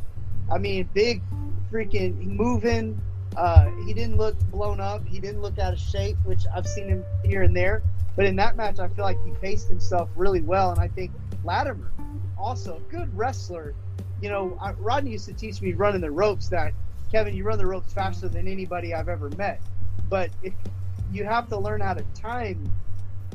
I 0.50 0.60
mean, 0.60 0.88
big, 0.94 1.22
freaking 1.70 2.16
moving. 2.26 3.02
Uh, 3.36 3.70
he 3.86 3.94
didn't 3.94 4.16
look 4.16 4.40
blown 4.50 4.80
up. 4.80 5.06
He 5.06 5.20
didn't 5.20 5.42
look 5.42 5.60
out 5.60 5.74
of 5.74 5.80
shape, 5.80 6.16
which 6.24 6.44
I've 6.56 6.68
seen 6.68 6.88
him 6.88 7.04
here 7.26 7.44
and 7.44 7.56
there. 7.56 7.84
But 8.16 8.26
in 8.26 8.36
that 8.38 8.58
match, 8.58 8.80
I 8.80 8.88
feel 8.90 9.06
like 9.06 9.18
he 9.26 9.32
paced 9.42 9.70
himself 9.70 10.10
really 10.16 10.42
well, 10.42 10.72
and 10.72 10.80
I 10.80 10.88
think 10.90 11.12
Latimer, 11.44 11.92
also 12.38 12.78
a 12.78 12.92
good 12.92 13.16
wrestler. 13.18 13.74
You 14.22 14.30
know, 14.30 14.60
Rodney 14.80 15.12
used 15.12 15.26
to 15.26 15.34
teach 15.34 15.62
me 15.62 15.74
running 15.74 16.02
the 16.02 16.12
ropes 16.12 16.48
that 16.50 16.74
Kevin, 17.12 17.36
you 17.36 17.44
run 17.44 17.58
the 17.58 17.66
ropes 17.66 17.92
faster 17.94 18.30
than 18.30 18.48
anybody 18.48 18.94
I've 18.94 19.10
ever 19.10 19.30
met. 19.38 19.62
But 20.10 20.30
if 20.44 20.54
you 21.12 21.26
have 21.26 21.50
to 21.50 21.58
learn 21.58 21.82
how 21.82 21.94
to 21.94 22.04
time 22.14 22.72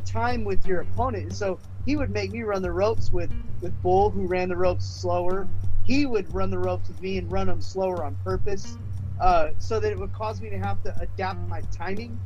time 0.06 0.44
with 0.44 0.64
your 0.66 0.80
opponent, 0.80 1.34
so 1.34 1.58
he 1.84 1.96
would 1.96 2.10
make 2.10 2.30
me 2.30 2.42
run 2.42 2.62
the 2.62 2.72
ropes 2.72 3.12
with 3.12 3.30
with 3.60 3.74
Bull, 3.82 4.10
who 4.10 4.26
ran 4.26 4.48
the 4.48 4.56
ropes 4.56 4.86
slower. 4.86 5.46
He 5.84 6.06
would 6.06 6.32
run 6.34 6.50
the 6.50 6.58
ropes 6.58 6.88
with 6.88 7.00
me 7.00 7.18
and 7.18 7.30
run 7.30 7.46
them 7.46 7.60
slower 7.60 8.04
on 8.04 8.16
purpose, 8.24 8.78
uh, 9.20 9.48
so 9.58 9.78
that 9.78 9.90
it 9.90 9.98
would 9.98 10.12
cause 10.12 10.40
me 10.40 10.50
to 10.50 10.58
have 10.58 10.82
to 10.84 10.94
adapt 11.00 11.38
my 11.48 11.60
timing 11.70 12.18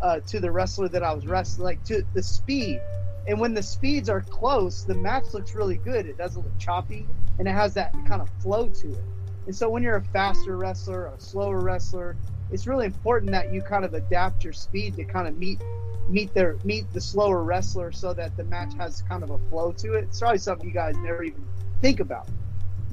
uh, 0.00 0.20
to 0.20 0.40
the 0.40 0.50
wrestler 0.50 0.88
that 0.88 1.02
I 1.02 1.12
was 1.12 1.26
wrestling, 1.26 1.64
like 1.64 1.84
to 1.84 2.04
the 2.14 2.22
speed. 2.22 2.80
And 3.26 3.40
when 3.40 3.54
the 3.54 3.62
speeds 3.62 4.08
are 4.08 4.20
close, 4.20 4.84
the 4.84 4.94
match 4.94 5.34
looks 5.34 5.54
really 5.54 5.78
good. 5.78 6.06
It 6.06 6.16
doesn't 6.16 6.42
look 6.42 6.58
choppy, 6.58 7.06
and 7.38 7.48
it 7.48 7.52
has 7.52 7.74
that 7.74 7.92
kind 8.06 8.22
of 8.22 8.28
flow 8.40 8.68
to 8.68 8.92
it. 8.92 9.04
And 9.46 9.54
so 9.54 9.68
when 9.68 9.82
you're 9.82 9.96
a 9.96 10.04
faster 10.04 10.56
wrestler, 10.56 11.06
a 11.06 11.20
slower 11.20 11.60
wrestler, 11.60 12.16
it's 12.50 12.66
really 12.66 12.86
important 12.86 13.32
that 13.32 13.52
you 13.52 13.62
kind 13.62 13.84
of 13.84 13.94
adapt 13.94 14.44
your 14.44 14.52
speed 14.52 14.96
to 14.96 15.04
kind 15.04 15.26
of 15.26 15.36
meet 15.36 15.60
meet 16.08 16.32
their 16.34 16.56
meet 16.62 16.92
the 16.92 17.00
slower 17.00 17.42
wrestler 17.42 17.90
so 17.90 18.14
that 18.14 18.36
the 18.36 18.44
match 18.44 18.72
has 18.78 19.02
kind 19.02 19.24
of 19.24 19.30
a 19.30 19.38
flow 19.50 19.72
to 19.72 19.94
it. 19.94 20.04
It's 20.04 20.20
probably 20.20 20.38
something 20.38 20.68
you 20.68 20.74
guys 20.74 20.96
never 20.98 21.24
even 21.24 21.44
think 21.80 21.98
about. 22.00 22.28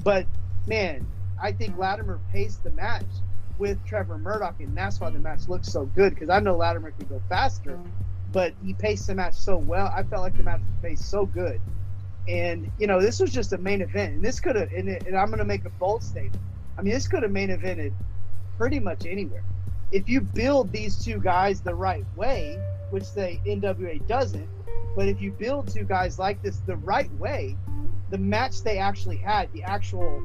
But 0.04 0.26
man, 0.68 1.06
I 1.42 1.52
think 1.52 1.78
Latimer 1.78 2.20
paced 2.32 2.64
the 2.64 2.72
match 2.72 3.06
with 3.58 3.84
Trevor 3.86 4.18
Murdoch, 4.18 4.60
and 4.60 4.76
that's 4.76 5.00
why 5.00 5.10
the 5.10 5.20
match 5.20 5.48
looks 5.48 5.68
so 5.68 5.86
good. 5.86 6.14
Because 6.14 6.30
I 6.30 6.40
know 6.40 6.56
Latimer 6.56 6.92
could 6.92 7.10
go 7.10 7.22
faster, 7.30 7.80
but 8.32 8.54
he 8.64 8.74
paced 8.74 9.08
the 9.08 9.16
match 9.16 9.36
so 9.36 9.58
well. 9.58 9.92
I 9.96 10.04
felt 10.04 10.22
like 10.22 10.38
the 10.38 10.44
match 10.44 10.62
was 10.62 10.82
paced 10.82 11.10
so 11.10 11.26
good, 11.26 11.62
and 12.28 12.72
you 12.80 12.88
know 12.88 13.02
this 13.02 13.20
was 13.20 13.32
just 13.32 13.54
a 13.54 13.58
main 13.58 13.82
event, 13.82 14.16
and 14.16 14.24
this 14.24 14.40
could 14.40 14.56
have. 14.56 14.72
And, 14.72 14.90
and 14.90 15.18
I'm 15.18 15.28
going 15.28 15.40
to 15.40 15.46
make 15.46 15.66
a 15.66 15.70
bold 15.72 16.04
statement. 16.04 16.42
I 16.78 16.82
mean, 16.82 16.94
this 16.94 17.08
could 17.08 17.24
have 17.24 17.32
main 17.32 17.50
evented 17.50 17.94
pretty 18.58 18.80
much 18.80 19.06
anywhere. 19.06 19.44
If 19.92 20.10
you 20.10 20.22
build 20.22 20.72
these 20.72 20.98
two 21.04 21.20
guys 21.20 21.62
the 21.62 21.76
right 21.76 22.06
way, 22.16 22.58
which 22.90 23.12
the 23.14 23.38
NWA 23.46 24.06
doesn't, 24.08 24.48
But 24.96 25.08
if 25.08 25.22
you 25.22 25.32
build 25.32 25.68
two 25.74 25.84
guys 25.84 26.20
like 26.20 26.42
this 26.42 26.58
the 26.60 26.76
right 26.78 27.12
way, 27.16 27.58
the 28.10 28.18
match 28.18 28.62
they 28.62 28.78
actually 28.78 29.18
had, 29.18 29.52
the 29.54 29.64
actual 29.64 30.24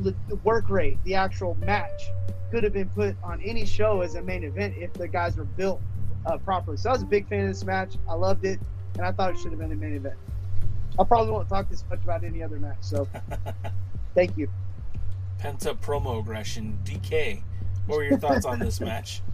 the 0.00 0.14
work 0.42 0.68
rate, 0.68 0.98
the 1.04 1.14
actual 1.14 1.56
match 1.60 2.02
could 2.50 2.64
have 2.64 2.72
been 2.72 2.88
put 2.90 3.16
on 3.22 3.40
any 3.42 3.64
show 3.64 4.00
as 4.00 4.14
a 4.14 4.22
main 4.22 4.44
event 4.44 4.74
if 4.76 4.92
the 4.92 5.08
guys 5.08 5.36
were 5.36 5.44
built 5.44 5.80
uh, 6.26 6.38
properly. 6.38 6.76
So 6.76 6.90
I 6.90 6.92
was 6.92 7.02
a 7.02 7.06
big 7.06 7.28
fan 7.28 7.42
of 7.42 7.48
this 7.48 7.64
match. 7.64 7.94
I 8.08 8.14
loved 8.14 8.44
it, 8.44 8.60
and 8.96 9.06
I 9.06 9.12
thought 9.12 9.30
it 9.32 9.38
should 9.38 9.50
have 9.50 9.58
been 9.58 9.72
a 9.72 9.76
main 9.76 9.94
event. 9.94 10.16
I 10.98 11.04
probably 11.04 11.32
won't 11.32 11.48
talk 11.48 11.68
this 11.68 11.84
much 11.90 12.02
about 12.04 12.22
any 12.24 12.42
other 12.42 12.58
match. 12.58 12.78
So 12.80 13.08
thank 14.14 14.36
you. 14.36 14.48
Pent 15.38 15.66
up 15.66 15.80
promo 15.80 16.20
aggression. 16.20 16.78
DK, 16.84 17.42
what 17.86 17.96
were 17.96 18.04
your 18.04 18.18
thoughts 18.18 18.44
on 18.44 18.58
this 18.58 18.80
match? 18.80 19.22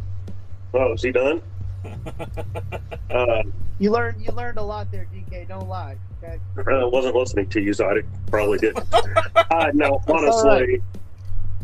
Oh, 0.73 0.93
is 0.93 1.03
he 1.03 1.11
done? 1.11 1.43
uh, 3.11 3.43
You 3.81 3.91
learned 3.91 4.23
you 4.23 4.31
learned 4.31 4.57
a 4.59 4.63
lot 4.63 4.93
there, 4.93 5.09
DK. 5.13 5.49
Don't 5.49 5.69
lie. 5.69 5.97
Okay. 6.23 6.39
I 6.57 6.85
wasn't 6.85 7.17
listening 7.17 7.49
to 7.49 7.61
you, 7.61 7.73
so 7.73 7.89
I 7.89 8.03
probably 8.31 8.59
didn't. 8.59 8.85
uh, 9.51 9.71
no, 9.73 10.03
honestly, 10.09 10.83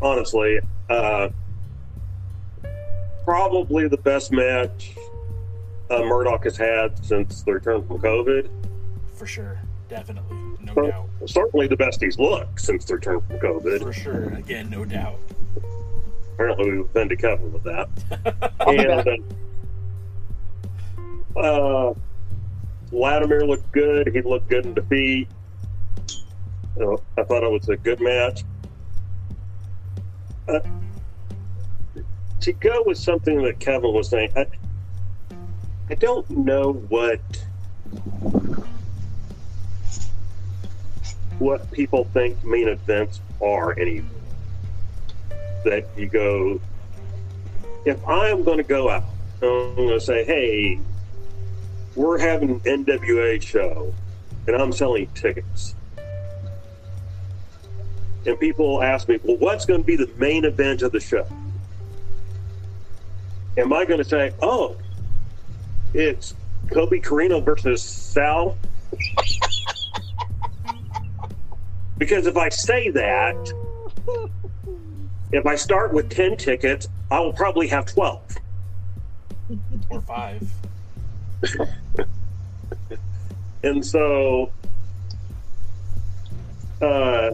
honestly, 0.00 0.60
uh, 0.88 1.28
probably 3.24 3.88
the 3.88 3.98
best 3.98 4.32
match 4.32 4.96
uh, 5.90 6.02
Murdoch 6.02 6.44
has 6.44 6.56
had 6.56 7.04
since 7.04 7.42
the 7.42 7.52
return 7.52 7.86
from 7.86 7.98
COVID. 7.98 8.48
For 9.14 9.26
sure. 9.26 9.58
Definitely. 9.88 10.36
No 10.60 10.74
Cer- 10.74 10.90
doubt. 10.90 11.08
Certainly 11.26 11.68
the 11.68 11.76
best 11.76 12.02
he's 12.02 12.18
looked 12.18 12.60
since 12.60 12.84
the 12.84 12.94
return 12.94 13.20
from 13.20 13.38
COVID. 13.38 13.82
For 13.82 13.92
sure. 13.92 14.24
Again, 14.34 14.70
no 14.70 14.84
doubt. 14.84 15.18
Apparently, 16.34 16.72
we 16.72 16.80
offended 16.80 17.18
Kevin 17.18 17.52
with 17.52 17.62
that. 17.62 17.88
I'll 18.60 18.76
be 18.76 18.84
back. 18.84 19.06
and 19.06 19.22
uh, 21.36 21.40
uh, 21.40 21.94
Latimer 22.92 23.44
looked 23.46 23.70
good. 23.72 24.10
He 24.12 24.22
looked 24.22 24.48
good 24.48 24.66
in 24.66 24.74
defeat. 24.74 25.28
Uh, 26.80 26.96
I 27.16 27.22
thought 27.22 27.42
it 27.42 27.50
was 27.50 27.68
a 27.68 27.76
good 27.76 28.00
match. 28.00 28.44
Uh, 30.48 30.60
to 32.40 32.52
go 32.52 32.82
with 32.86 32.98
something 32.98 33.42
that 33.42 33.58
Kevin 33.58 33.92
was 33.92 34.08
saying, 34.08 34.30
I, 34.36 34.46
I 35.90 35.94
don't 35.94 36.28
know 36.30 36.72
what 36.72 37.20
what 41.38 41.70
people 41.70 42.04
think 42.04 42.42
main 42.44 42.68
events 42.68 43.20
are 43.42 43.72
anymore. 43.78 44.10
That 45.64 45.88
you 45.96 46.06
go, 46.06 46.60
if 47.84 48.06
I 48.06 48.28
am 48.28 48.44
going 48.44 48.58
to 48.58 48.62
go 48.62 48.88
out, 48.90 49.04
I'm 49.42 49.74
going 49.74 49.88
to 49.88 50.00
say, 50.00 50.24
hey, 50.24 50.78
we're 51.96 52.18
having 52.18 52.50
an 52.50 52.60
NWA 52.60 53.42
show, 53.42 53.92
and 54.46 54.54
I'm 54.54 54.70
selling 54.70 55.08
tickets. 55.08 55.74
And 58.26 58.38
people 58.38 58.82
ask 58.82 59.08
me, 59.08 59.18
well, 59.22 59.38
what's 59.38 59.64
going 59.64 59.80
to 59.80 59.86
be 59.86 59.96
the 59.96 60.10
main 60.18 60.44
event 60.44 60.82
of 60.82 60.92
the 60.92 61.00
show? 61.00 61.26
Am 63.56 63.72
I 63.72 63.84
going 63.86 63.98
to 63.98 64.04
say, 64.04 64.32
oh, 64.42 64.76
it's 65.94 66.34
Colby 66.70 67.00
Corino 67.00 67.42
versus 67.42 67.82
Sal? 67.82 68.58
because 71.98 72.26
if 72.26 72.36
I 72.36 72.50
say 72.50 72.90
that, 72.90 73.52
if 75.32 75.46
I 75.46 75.54
start 75.54 75.92
with 75.92 76.10
10 76.10 76.36
tickets, 76.36 76.88
I 77.10 77.20
will 77.20 77.32
probably 77.32 77.68
have 77.68 77.86
12. 77.86 78.36
Or 79.90 80.00
five. 80.02 80.42
And 83.62 83.84
so, 83.84 84.52
uh, 86.80 87.30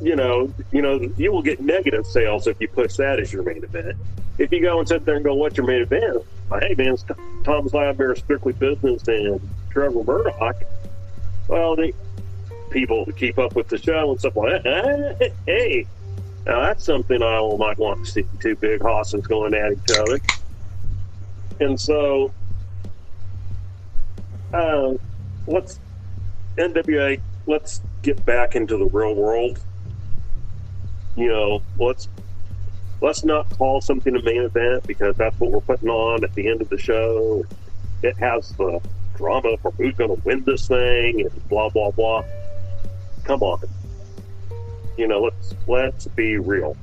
you 0.00 0.16
know, 0.16 0.52
you 0.72 0.80
know, 0.80 1.00
you 1.16 1.30
will 1.30 1.42
get 1.42 1.60
negative 1.60 2.06
sales 2.06 2.46
if 2.46 2.58
you 2.60 2.68
push 2.68 2.96
that 2.96 3.20
as 3.20 3.32
your 3.32 3.42
main 3.42 3.62
event. 3.62 3.96
If 4.38 4.50
you 4.50 4.62
go 4.62 4.78
and 4.78 4.88
sit 4.88 5.04
there 5.04 5.16
and 5.16 5.24
go, 5.24 5.34
"What's 5.34 5.56
your 5.56 5.66
main 5.66 5.82
event?" 5.82 6.24
Like, 6.50 6.62
hey, 6.62 6.74
man, 6.74 6.94
it's 6.94 7.04
Thomas 7.44 7.74
Latimer, 7.74 8.14
Strictly 8.14 8.54
Business, 8.54 9.06
and 9.08 9.40
Trevor 9.70 10.02
Murdoch. 10.02 10.56
Well, 11.48 11.76
the 11.76 11.92
people 12.70 13.04
to 13.04 13.12
keep 13.12 13.38
up 13.38 13.54
with 13.54 13.68
the 13.68 13.76
show 13.76 14.10
and 14.10 14.18
stuff 14.18 14.36
like 14.36 14.62
that. 14.62 15.32
Hey, 15.44 15.86
now 16.46 16.60
that's 16.60 16.84
something 16.84 17.22
I 17.22 17.56
might 17.58 17.78
want 17.78 18.04
to 18.06 18.10
see 18.10 18.24
two 18.40 18.56
big 18.56 18.80
hosses 18.80 19.26
going 19.26 19.52
at 19.54 19.72
each 19.72 19.90
other. 19.90 20.20
And 21.60 21.78
so, 21.78 22.32
uh, 24.52 24.94
let's 25.46 25.80
NWA. 26.56 27.20
Let's 27.46 27.80
get 28.02 28.24
back 28.24 28.54
into 28.54 28.76
the 28.76 28.86
real 28.86 29.14
world. 29.14 29.58
You 31.16 31.28
know, 31.28 31.62
let's 31.78 32.08
let's 33.00 33.24
not 33.24 33.48
call 33.50 33.80
something 33.80 34.14
a 34.14 34.22
main 34.22 34.42
event 34.42 34.86
because 34.86 35.16
that's 35.16 35.38
what 35.40 35.50
we're 35.50 35.60
putting 35.60 35.88
on 35.88 36.24
at 36.24 36.34
the 36.34 36.48
end 36.48 36.60
of 36.60 36.68
the 36.68 36.78
show. 36.78 37.44
It 38.02 38.16
has 38.18 38.50
the 38.50 38.80
drama 39.16 39.56
for 39.58 39.70
who's 39.72 39.94
going 39.94 40.16
to 40.16 40.22
win 40.24 40.44
this 40.44 40.68
thing 40.68 41.20
and 41.20 41.48
blah 41.48 41.68
blah 41.68 41.90
blah. 41.90 42.24
Come 43.24 43.42
on, 43.42 43.60
you 44.96 45.06
know, 45.06 45.20
let's 45.20 45.54
let's 45.66 46.06
be 46.08 46.38
real. 46.38 46.76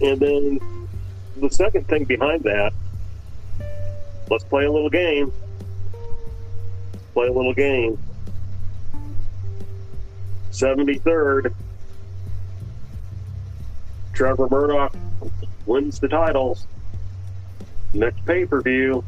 And 0.00 0.20
then 0.20 0.60
the 1.36 1.50
second 1.50 1.88
thing 1.88 2.04
behind 2.04 2.42
that, 2.44 2.72
let's 4.30 4.44
play 4.44 4.64
a 4.64 4.70
little 4.70 4.90
game. 4.90 5.32
Play 7.14 7.28
a 7.28 7.32
little 7.32 7.54
game. 7.54 7.98
73rd. 10.50 11.52
Trevor 14.12 14.48
Murdoch 14.48 14.94
wins 15.66 16.00
the 16.00 16.08
titles. 16.08 16.66
Next 17.92 18.24
pay 18.24 18.46
per 18.46 18.62
view. 18.62 19.04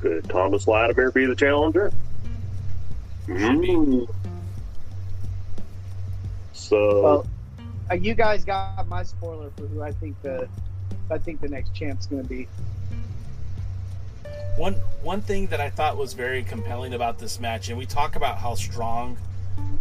Could 0.00 0.28
Thomas 0.28 0.66
Latimer 0.66 1.10
be 1.10 1.26
the 1.26 1.34
challenger? 1.34 1.92
Mm. 3.26 4.08
So, 6.52 7.02
Well, 7.02 7.26
uh, 7.90 7.94
you 7.94 8.14
guys 8.14 8.44
got 8.44 8.88
my 8.88 9.02
spoiler 9.02 9.50
for 9.56 9.66
who 9.66 9.82
I 9.82 9.92
think 9.92 10.20
the 10.22 10.48
I 11.10 11.18
think 11.18 11.40
the 11.40 11.48
next 11.48 11.74
champ's 11.74 12.06
going 12.06 12.22
to 12.22 12.28
be. 12.28 12.48
One 14.60 14.74
one 15.00 15.22
thing 15.22 15.46
that 15.46 15.60
I 15.62 15.70
thought 15.70 15.96
was 15.96 16.12
very 16.12 16.42
compelling 16.42 16.92
about 16.92 17.18
this 17.18 17.40
match, 17.40 17.70
and 17.70 17.78
we 17.78 17.86
talk 17.86 18.14
about 18.14 18.36
how 18.36 18.54
strong 18.54 19.16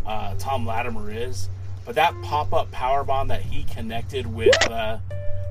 uh, 0.06 0.36
Tom 0.40 0.66
Latimer 0.66 1.12
is, 1.12 1.50
but 1.84 1.96
that 1.96 2.14
pop 2.24 2.54
up 2.54 2.72
power 2.72 3.04
bomb 3.04 3.28
that 3.28 3.42
he 3.42 3.64
connected 3.64 4.26
with, 4.26 4.56
uh, 4.72 5.00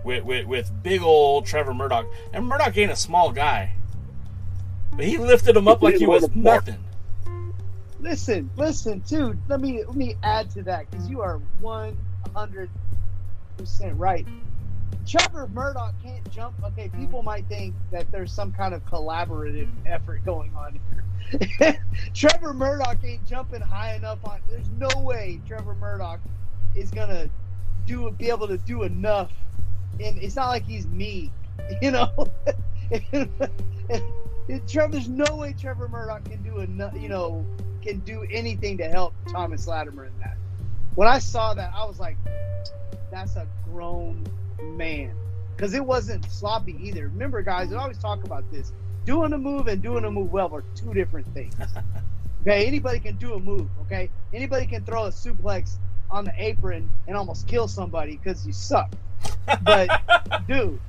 with 0.03 0.25
with 0.25 0.47
with 0.47 0.73
big 0.83 1.03
old 1.03 1.45
Trevor 1.45 1.75
Murdoch, 1.75 2.07
and 2.33 2.47
Murdoch 2.47 2.75
ain't 2.79 2.91
a 2.91 2.97
small 2.97 3.31
guy, 3.31 3.75
but 4.93 5.05
he 5.05 5.19
lifted 5.19 5.55
him 5.55 5.69
up 5.69 5.83
like 5.83 5.97
he 5.97 6.07
was 6.07 6.35
nothing. 6.35 6.83
Listen, 8.01 8.49
listen, 8.57 9.01
dude. 9.01 9.39
Let 9.47 9.61
me 9.61 9.85
let 9.85 9.95
me 9.95 10.17
add 10.23 10.51
to 10.53 10.63
that 10.63 10.91
because 10.91 11.07
you 11.07 11.21
are 11.21 11.39
one 11.61 11.99
hundred 12.35 12.71
percent 13.59 13.95
right. 13.99 14.27
Trevor 15.09 15.49
Murdoch 15.49 15.95
can't 16.03 16.31
jump. 16.31 16.55
Okay, 16.63 16.91
people 16.91 17.23
might 17.23 17.47
think 17.49 17.75
that 17.91 18.11
there's 18.13 18.31
some 18.31 18.53
kind 18.53 18.75
of 18.75 18.85
collaborative 18.85 19.71
effort 19.87 20.23
going 20.27 20.53
on 20.55 20.79
here. 20.91 21.81
Trevor 22.15 22.53
Murdoch 22.53 22.99
ain't 23.03 23.25
jumping 23.27 23.63
high 23.63 23.95
enough 23.95 24.19
on. 24.25 24.41
There's 24.51 24.69
no 24.79 24.89
way 25.01 25.41
Trevor 25.47 25.75
Murdoch 25.75 26.21
is 26.75 26.91
gonna 26.91 27.31
do 27.87 28.11
be 28.11 28.29
able 28.29 28.49
to 28.49 28.59
do 28.59 28.83
enough. 28.83 29.33
And 29.99 30.23
it's 30.23 30.37
not 30.37 30.49
like 30.49 30.65
he's 30.65 30.87
me, 30.87 31.33
you 31.83 31.91
know. 31.91 32.13
Trevor, 34.67 34.93
there's 34.93 35.09
no 35.09 35.37
way 35.37 35.55
Trevor 35.59 35.89
Murdoch 35.89 36.25
can 36.27 36.43
do 36.43 36.59
enough. 36.59 36.93
You 37.01 37.09
know, 37.09 37.47
can 37.81 38.01
do 38.01 38.27
anything 38.31 38.77
to 38.77 38.89
help 38.89 39.15
Thomas 39.27 39.67
Latimer 39.67 40.05
in 40.05 40.19
that. 40.19 40.37
When 40.97 41.09
I 41.09 41.19
saw 41.19 41.55
that, 41.55 41.73
I 41.75 41.87
was 41.87 41.99
like, 41.99 42.19
"That's 43.11 43.37
a 43.37 43.47
grown 43.65 44.23
man," 44.63 45.15
because 45.57 45.75
it 45.75 45.85
wasn't 45.85 46.25
sloppy 46.31 46.77
either. 46.81 47.09
Remember, 47.09 47.43
guys, 47.43 47.73
I 47.73 47.77
always 47.77 47.99
talk 47.99 48.25
about 48.25 48.51
this: 48.51 48.73
doing 49.05 49.33
a 49.33 49.39
move 49.39 49.67
and 49.69 49.83
doing 49.83 50.05
a 50.05 50.11
move 50.11 50.33
well 50.33 50.55
are 50.55 50.65
two 50.75 50.93
different 50.95 51.27
things. 51.35 51.55
okay, 52.43 52.67
anybody 52.67 52.99
can 53.01 53.17
do 53.17 53.35
a 53.35 53.41
move. 53.41 53.69
Okay, 53.83 54.11
anybody 54.33 54.67
can 54.67 54.85
throw 54.85 55.05
a 55.05 55.11
suplex 55.11 55.77
on 56.11 56.25
the 56.25 56.33
apron 56.37 56.91
and 57.07 57.17
almost 57.17 57.47
kill 57.47 57.69
somebody 57.69 58.17
because 58.17 58.47
you 58.47 58.53
suck. 58.53 58.93
But 59.63 60.03
dude, 60.49 60.81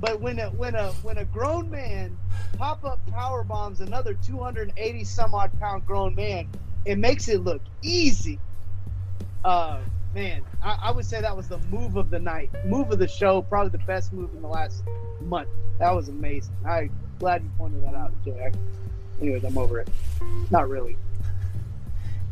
but 0.00 0.20
when 0.20 0.38
a 0.38 0.50
when 0.50 0.74
a 0.74 0.92
when 1.02 1.18
a 1.18 1.24
grown 1.24 1.70
man 1.70 2.16
pop 2.58 2.84
up 2.84 3.04
power 3.10 3.44
bombs 3.44 3.80
another 3.80 4.14
280 4.14 5.04
some 5.04 5.34
odd 5.34 5.58
pound 5.58 5.86
grown 5.86 6.14
man, 6.14 6.48
it 6.84 6.98
makes 6.98 7.28
it 7.28 7.42
look 7.42 7.62
easy. 7.82 8.38
Uh, 9.44 9.80
man, 10.16 10.42
I, 10.62 10.78
I 10.84 10.90
would 10.92 11.04
say 11.04 11.20
that 11.20 11.36
was 11.36 11.46
the 11.46 11.58
move 11.70 11.96
of 11.96 12.08
the 12.08 12.18
night, 12.18 12.50
move 12.64 12.90
of 12.90 12.98
the 12.98 13.06
show, 13.06 13.42
probably 13.42 13.68
the 13.68 13.84
best 13.84 14.14
move 14.14 14.34
in 14.34 14.40
the 14.40 14.48
last 14.48 14.82
month. 15.20 15.50
That 15.78 15.94
was 15.94 16.08
amazing. 16.08 16.54
I'm 16.66 16.90
glad 17.18 17.42
you 17.42 17.50
pointed 17.58 17.84
that 17.84 17.94
out, 17.94 18.12
Jay. 18.24 18.50
I, 18.50 19.22
anyways, 19.22 19.44
I'm 19.44 19.58
over 19.58 19.78
it. 19.78 19.90
Not 20.50 20.70
really. 20.70 20.96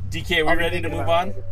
DK, 0.08 0.38
are 0.38 0.44
we 0.44 0.50
I'll 0.50 0.56
ready 0.56 0.80
to 0.80 0.88
move 0.88 1.08
on? 1.10 1.28
later. 1.28 1.44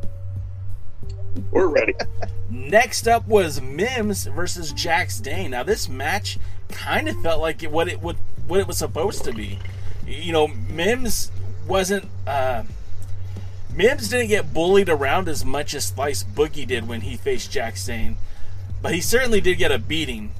We're 1.51 1.67
ready. 1.67 1.95
Next 2.51 3.07
up 3.07 3.29
was 3.29 3.61
Mims 3.61 4.25
versus 4.25 4.73
Jax 4.73 5.21
Dane. 5.21 5.51
Now 5.51 5.63
this 5.63 5.87
match 5.87 6.39
kind 6.71 7.09
of 7.09 7.21
felt 7.23 7.43
like 7.43 7.63
it, 7.63 7.71
what 7.71 7.89
it 7.89 8.01
would 8.01 8.17
what 8.47 8.59
it 8.59 8.67
was 8.67 8.79
supposed 8.79 9.25
to 9.25 9.33
be. 9.33 9.59
You 10.07 10.33
know, 10.33 10.49
Mims 10.49 11.31
wasn't 11.67 12.09
uh, 12.27 12.65
Mims 13.75 14.11
didn't 14.11 14.29
get 14.29 14.53
bullied 14.53 14.91
around 14.91 15.29
as 15.29 15.45
much 15.45 15.75
as 15.75 15.87
Slice 15.87 16.25
Boogie 16.25 16.67
did 16.67 16.87
when 16.87 17.03
he 17.03 17.17
faced 17.17 17.51
Jax 17.51 17.87
Dane, 17.87 18.17
but 18.83 18.95
he 18.95 19.01
certainly 19.01 19.41
did 19.41 19.57
get 19.57 19.73
a 19.73 19.79
beating. 19.79 20.33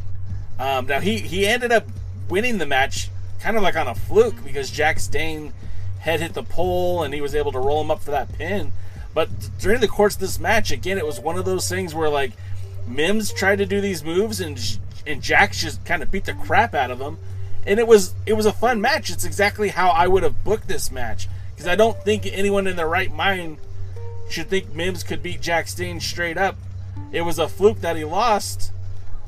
Um, 0.59 0.87
now 0.87 1.01
he 1.01 1.19
he 1.19 1.47
ended 1.47 1.73
up 1.73 1.87
winning 2.29 2.59
the 2.59 2.67
match 2.67 3.09
kind 3.41 3.57
of 3.57 3.63
like 3.63 3.77
on 3.77 3.89
a 3.89 3.95
fluke 3.95 4.45
because 4.45 4.71
Jax 4.71 5.07
Dane 5.07 5.53
had 6.01 6.21
hit 6.21 6.35
the 6.35 6.43
pole 6.43 7.03
and 7.03 7.15
he 7.15 7.21
was 7.21 7.35
able 7.35 7.53
to 7.53 7.59
roll 7.59 7.81
him 7.81 7.91
up 7.91 8.03
for 8.03 8.11
that 8.11 8.33
pin. 8.35 8.73
But 9.15 9.29
during 9.59 9.81
the 9.81 9.89
course 9.89 10.15
of 10.15 10.21
this 10.21 10.39
match, 10.39 10.71
again, 10.71 10.99
it 10.99 11.07
was 11.07 11.19
one 11.19 11.39
of 11.39 11.45
those 11.45 11.69
things 11.69 11.95
where 11.95 12.11
like 12.11 12.33
Mims 12.87 13.33
tried 13.33 13.57
to 13.57 13.67
do 13.67 13.81
these 13.81 14.05
moves 14.05 14.41
and 14.41 14.59
and 15.07 15.23
Jax 15.23 15.63
just 15.63 15.85
kind 15.87 16.03
of 16.03 16.11
beat 16.11 16.27
the 16.27 16.35
crap 16.35 16.75
out 16.75 16.91
of 16.91 17.01
him, 17.01 17.17
and 17.67 17.81
it 17.81 17.87
was 17.87 18.15
it 18.27 18.35
was 18.35 18.45
a 18.45 18.53
fun 18.53 18.83
match. 18.83 19.09
It's 19.09 19.25
exactly 19.25 19.71
how 19.71 19.89
I 19.89 20.07
would 20.07 20.23
have 20.23 20.45
booked 20.45 20.69
this 20.69 20.93
match 20.93 21.29
because 21.63 21.73
I 21.73 21.77
don't 21.77 21.97
think 22.03 22.27
anyone 22.27 22.67
in 22.67 22.75
their 22.75 22.89
right 22.89 23.13
mind 23.13 23.59
should 24.29 24.49
think 24.49 24.75
Mims 24.75 25.05
could 25.05 25.23
beat 25.23 25.41
Jax 25.41 25.73
Dane 25.75 26.01
straight 26.01 26.37
up. 26.37 26.57
It 27.13 27.23
was 27.23 27.39
a 27.39 27.47
fluke 27.47 27.81
that 27.83 27.95
he 27.95 28.05
lost, 28.05 28.73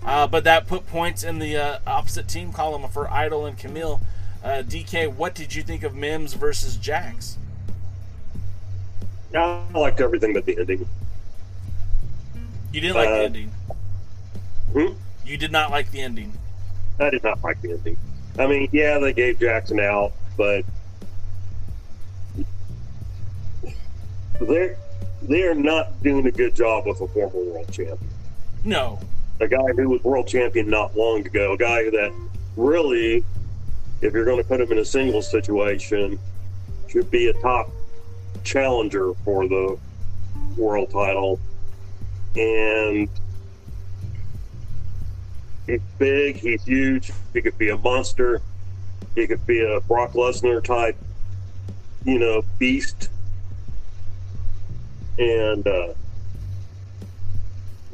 uh, 0.05 0.27
but 0.27 0.43
that 0.43 0.67
put 0.67 0.89
points 0.89 1.23
in 1.23 1.39
the 1.39 1.57
uh, 1.57 1.79
opposite 1.87 2.27
team 2.27 2.53
column 2.53 2.91
for 2.91 3.09
Idol 3.09 3.47
and 3.47 3.57
Kamille. 3.57 4.01
Uh, 4.43 4.65
DK, 4.67 5.15
what 5.15 5.35
did 5.37 5.55
you 5.55 5.63
think 5.63 5.85
of 5.85 5.95
Mims 5.95 6.35
versus 6.35 6.77
Jax? 6.77 7.39
I 9.33 9.63
liked 9.73 10.01
everything 10.01 10.33
but 10.33 10.45
the 10.45 10.59
ending. 10.59 10.89
You 12.73 12.81
didn't 12.81 12.97
like 12.97 13.09
Uh, 13.09 13.19
the 13.19 13.25
ending. 13.25 13.53
Hmm? 14.73 14.87
You 15.25 15.37
did 15.37 15.53
not 15.53 15.71
like 15.71 15.93
the 15.93 16.01
ending. 16.01 16.33
I 16.99 17.11
did 17.11 17.23
not 17.23 17.45
like 17.45 17.61
the 17.63 17.73
ending. 17.73 17.97
I 18.41 18.49
mean, 18.49 18.69
yeah, 18.73 18.99
they 18.99 19.13
gave 19.13 19.39
Jackson 19.39 19.79
out, 19.79 20.13
but 20.37 20.65
they're 24.45 24.77
they're 25.23 25.55
not 25.55 26.03
doing 26.03 26.27
a 26.27 26.31
good 26.31 26.55
job 26.55 26.87
with 26.87 27.01
a 27.01 27.09
former 27.09 27.39
world 27.39 27.73
champion. 27.73 27.99
No, 28.65 28.99
A 29.41 29.49
guy 29.49 29.73
who 29.77 29.91
was 29.91 30.03
world 30.05 30.27
champion 30.27 30.69
not 30.69 30.97
long 30.97 31.27
ago, 31.27 31.53
a 31.53 31.57
guy 31.57 31.85
that 31.85 32.13
really, 32.57 33.25
if 34.01 34.13
you're 34.13 34.25
going 34.25 34.39
to 34.39 34.45
put 34.45 34.61
him 34.61 34.71
in 34.73 34.79
a 34.79 34.85
single 34.85 35.23
situation, 35.23 36.19
should 36.89 37.11
be 37.11 37.29
a 37.29 37.33
top 37.35 37.71
challenger 38.43 39.13
for 39.25 39.49
the 39.49 39.79
world 40.57 40.91
title. 40.91 41.41
And 42.37 43.09
he's 45.67 45.81
big, 45.99 46.37
he's 46.37 46.65
huge, 46.65 47.13
he 47.33 47.43
could 47.43 47.57
be 47.59 47.71
a 47.71 47.77
monster, 47.79 48.41
he 49.15 49.27
could 49.27 49.47
be 49.47 49.61
a 49.65 49.81
Brock 49.81 50.13
Lesnar 50.13 50.63
type, 50.63 50.97
you 52.05 52.19
know, 52.19 52.45
beast. 52.59 53.09
And 55.19 55.67
uh, 55.67 55.95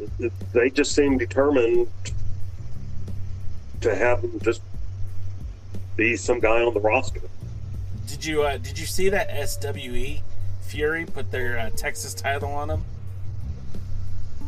it- 0.01 0.11
it- 0.19 0.53
they 0.53 0.71
just 0.71 0.93
seem 0.95 1.19
determined 1.19 1.89
to 3.83 3.95
have 3.95 4.23
him 4.23 4.39
just 4.43 4.63
be 5.97 6.17
some 6.17 6.41
guy 6.41 6.63
on 6.63 6.73
the 6.75 6.81
roster. 6.81 7.21
did 8.07 8.25
you 8.25 8.43
uh, 8.43 8.57
did 8.59 8.79
you 8.79 8.87
see 8.87 9.09
that 9.11 9.29
SWE 9.49 10.21
Fury 10.63 11.05
put 11.05 11.31
their 11.31 11.59
uh, 11.59 11.71
Texas 11.71 12.15
title 12.15 12.51
on 12.53 12.71
him? 12.71 12.85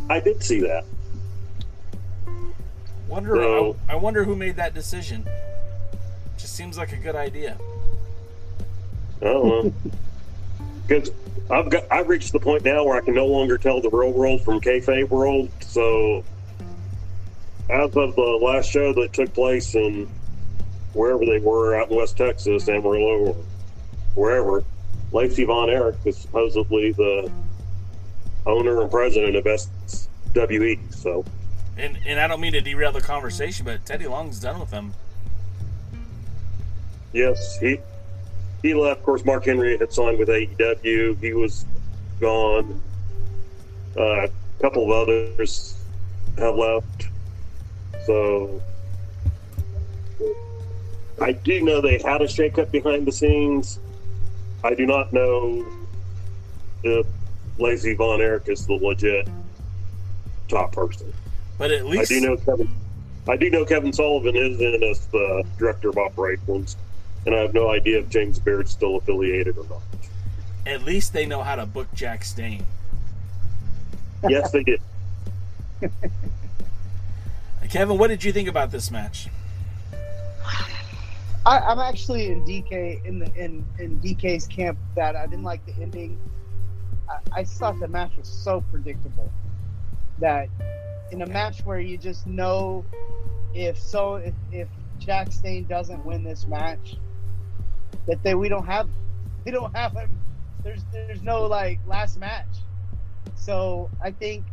I 0.08 0.20
did 0.20 0.42
see 0.42 0.60
that. 0.60 0.84
Wonder 3.08 3.34
No. 3.36 3.76
I, 3.88 3.92
I 3.92 3.96
wonder 3.96 4.24
who 4.24 4.34
made 4.36 4.56
that 4.56 4.74
decision. 4.74 5.26
Just 6.38 6.54
seems 6.56 6.78
like 6.78 6.92
a 6.92 6.96
good 6.96 7.14
idea. 7.16 7.56
I 9.20 9.24
don't 9.24 9.46
know. 9.48 9.72
Because 10.86 11.10
I've 11.50 11.70
got 11.70 11.84
I've 11.90 12.08
reached 12.08 12.32
the 12.32 12.40
point 12.40 12.64
now 12.64 12.84
where 12.84 12.96
I 12.96 13.00
can 13.00 13.14
no 13.14 13.26
longer 13.26 13.58
tell 13.58 13.80
the 13.80 13.90
real 13.90 14.12
world 14.12 14.42
from 14.42 14.60
kayfabe 14.60 15.08
world. 15.08 15.50
So, 15.60 16.24
as 17.70 17.94
of 17.96 18.14
the 18.14 18.38
last 18.42 18.70
show 18.70 18.92
that 18.94 19.12
took 19.12 19.32
place 19.34 19.74
in 19.74 20.08
wherever 20.92 21.24
they 21.24 21.38
were 21.38 21.74
out 21.74 21.90
in 21.90 21.96
West 21.96 22.16
Texas, 22.16 22.68
Amarillo, 22.68 23.28
or 23.28 23.36
wherever, 24.14 24.64
Lacey 25.12 25.44
Von 25.44 25.70
Erich 25.70 25.96
is 26.04 26.18
supposedly 26.18 26.92
the 26.92 27.30
owner 28.46 28.82
and 28.82 28.90
president 28.90 29.36
of 29.36 29.46
SWE. 29.46 30.78
So, 30.90 31.24
And 31.76 31.98
and 32.06 32.18
I 32.20 32.26
don't 32.26 32.40
mean 32.40 32.52
to 32.52 32.60
derail 32.60 32.92
the 32.92 33.00
conversation, 33.00 33.64
but 33.64 33.84
Teddy 33.86 34.06
Long's 34.06 34.40
done 34.40 34.58
with 34.60 34.70
them. 34.70 34.94
yes, 37.12 37.58
he 37.58 37.78
he 38.62 38.74
left. 38.74 39.00
Of 39.00 39.04
course, 39.04 39.24
Mark 39.24 39.44
Henry 39.44 39.76
had 39.76 39.92
signed 39.92 40.18
with 40.18 40.28
AEW. 40.28 41.20
He 41.20 41.32
was 41.34 41.64
gone. 42.20 42.80
Uh, 43.96 44.26
a 44.26 44.30
couple 44.60 44.84
of 44.84 44.90
others 44.90 45.82
have 46.38 46.54
left. 46.56 47.08
So 48.06 48.62
I 51.20 51.32
do 51.32 51.60
know 51.60 51.80
they 51.80 51.98
had 51.98 52.22
a 52.22 52.26
shakeup 52.26 52.70
behind 52.70 53.06
the 53.06 53.12
scenes. 53.12 53.78
I 54.64 54.74
do 54.74 54.86
not 54.86 55.12
know 55.12 55.66
if 56.82 57.06
Lacey 57.58 57.94
Von 57.94 58.20
Erich 58.20 58.48
is 58.48 58.66
the 58.66 58.74
legit 58.74 59.28
top 60.48 60.72
person. 60.72 61.12
But 61.58 61.70
at 61.70 61.86
least 61.86 62.10
I 62.10 62.14
do 62.14 62.26
know 62.26 62.36
Kevin. 62.36 62.68
I 63.28 63.36
do 63.36 63.50
know 63.50 63.64
Kevin 63.64 63.92
Sullivan 63.92 64.34
is 64.34 64.60
in 64.60 64.82
as 64.82 65.06
the 65.06 65.44
director 65.58 65.90
of 65.90 65.98
operations, 65.98 66.76
and 67.26 67.34
I 67.34 67.38
have 67.38 67.54
no 67.54 67.70
idea 67.70 67.98
if 67.98 68.08
James 68.08 68.38
Baird's 68.38 68.70
still 68.70 68.96
affiliated 68.96 69.56
or 69.58 69.64
not. 69.64 69.82
at 70.66 70.82
least 70.82 71.12
they 71.12 71.26
know 71.26 71.42
how 71.42 71.56
to 71.56 71.66
book 71.66 71.88
Jax 71.94 72.32
Dane. 72.32 72.64
Yes, 74.28 74.50
they 74.52 74.62
did. 74.62 74.80
Kevin, 77.68 77.98
what 77.98 78.08
did 78.08 78.22
you 78.22 78.32
think 78.32 78.48
about 78.48 78.70
this 78.70 78.90
match? 78.90 79.28
I, 81.44 81.58
I'm 81.58 81.80
actually 81.80 82.28
in 82.30 82.44
DK 82.44 83.04
in 83.04 83.18
the 83.18 83.34
in 83.34 83.64
in 83.78 83.98
DK's 83.98 84.46
camp 84.46 84.78
that 84.94 85.16
I 85.16 85.26
didn't 85.26 85.42
like 85.42 85.64
the 85.66 85.74
ending. 85.82 86.20
I, 87.08 87.40
I 87.40 87.44
thought 87.44 87.80
the 87.80 87.88
match 87.88 88.12
was 88.16 88.28
so 88.28 88.60
predictable 88.70 89.32
that 90.18 90.48
in 91.10 91.22
a 91.22 91.26
match 91.26 91.64
where 91.64 91.80
you 91.80 91.98
just 91.98 92.26
know 92.26 92.84
if 93.54 93.78
so 93.78 94.16
if, 94.16 94.34
if 94.52 94.68
Jax 94.98 95.38
Dane 95.38 95.64
doesn't 95.64 96.04
win 96.04 96.22
this 96.22 96.46
match, 96.46 96.96
that 98.06 98.22
they 98.22 98.34
we 98.34 98.48
don't 98.48 98.66
have 98.66 98.88
we 99.44 99.52
don't 99.52 99.74
have 99.76 99.92
him. 99.92 100.18
There's 100.62 100.84
there's 100.92 101.22
no 101.22 101.46
like 101.46 101.80
last 101.86 102.18
match. 102.18 102.46
So 103.34 103.90
I 104.02 104.10
think 104.10 104.44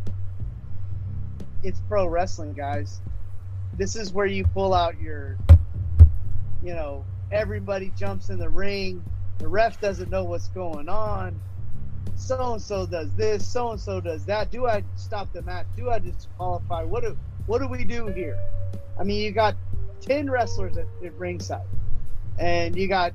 it's 1.64 1.80
pro 1.88 2.08
wrestling, 2.08 2.54
guys. 2.54 3.02
This 3.78 3.96
is 3.96 4.12
where 4.12 4.26
you 4.26 4.46
pull 4.46 4.74
out 4.74 5.00
your 5.00 5.38
you 6.62 6.74
know, 6.74 7.06
everybody 7.32 7.92
jumps 7.98 8.30
in 8.30 8.38
the 8.38 8.50
ring. 8.50 9.04
The 9.38 9.48
ref 9.48 9.80
doesn't 9.80 10.10
know 10.10 10.26
what's 10.26 10.50
going 10.50 10.90
on. 10.90 11.40
So 12.16 12.54
and 12.54 12.62
so 12.62 12.86
does 12.86 13.14
this. 13.16 13.48
So 13.48 13.72
and 13.72 13.80
so 13.80 14.02
does 14.02 14.26
that. 14.26 14.52
Do 14.52 14.68
I 14.68 14.84
stop 14.96 15.32
the 15.32 15.42
match? 15.42 15.68
Do 15.78 15.90
I 15.90 16.00
disqualify? 16.00 16.84
What 16.84 17.04
do 17.04 17.18
What 17.46 17.60
do 17.60 17.68
we 17.68 17.86
do 17.86 18.08
here? 18.08 18.38
I 19.00 19.04
mean, 19.04 19.22
you 19.22 19.32
got 19.32 19.56
ten 20.02 20.30
wrestlers 20.30 20.78
at, 20.78 20.86
at 21.04 21.14
ringside, 21.14 21.66
and 22.38 22.76
you 22.76 22.88
got 22.90 23.14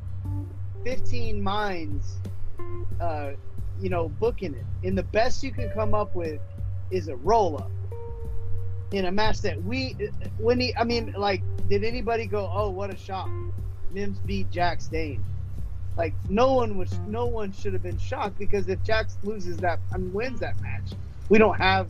fifteen 0.85 1.43
minds, 1.43 2.19
uh, 3.01 3.32
you 3.81 3.89
know, 3.89 4.09
booking 4.09 4.55
it. 4.55 4.86
And 4.86 4.97
the 4.97 5.02
best 5.02 5.43
you 5.43 5.51
can 5.51 5.70
come 5.70 5.94
up 5.94 6.15
with 6.15 6.40
is 6.90 7.09
a 7.09 7.16
roll 7.16 7.56
up 7.56 7.70
in 8.93 9.06
a 9.06 9.12
match 9.12 9.40
that 9.40 9.62
we 9.65 9.97
when 10.39 10.61
he 10.61 10.74
I 10.77 10.85
mean 10.85 11.15
like 11.16 11.43
did 11.69 11.85
anybody 11.85 12.27
go 12.27 12.51
oh 12.52 12.70
what 12.70 12.93
a 12.93 12.97
shock 12.97 13.28
Mims 13.93 14.19
beat 14.20 14.51
Jax 14.51 14.86
Dane 14.86 15.24
like 15.97 16.15
no 16.28 16.52
one 16.52 16.77
was 16.77 16.97
no 17.09 17.27
one 17.27 17.52
should 17.52 17.73
have 17.73 17.82
been 17.82 17.98
shocked 17.98 18.39
because 18.39 18.69
if 18.69 18.82
Jax 18.85 19.16
loses 19.24 19.56
that 19.59 19.81
and 19.93 20.12
wins 20.15 20.40
that 20.40 20.61
match 20.61 20.93
we 21.28 21.39
don't 21.39 21.56
have 21.56 21.89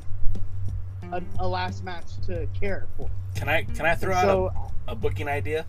a, 1.13 1.23
a 1.41 1.47
last 1.47 1.85
match 1.85 2.07
to 2.27 2.47
care 2.59 2.87
for 2.97 3.11
Can 3.35 3.49
I 3.49 3.65
can 3.65 3.85
I 3.85 3.95
throw 3.95 4.15
so 4.15 4.47
out 4.57 4.73
a, 4.89 4.93
a 4.93 4.95
booking 4.95 5.29
idea? 5.29 5.67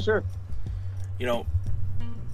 sure 0.00 0.24
You 1.18 1.26
know, 1.26 1.46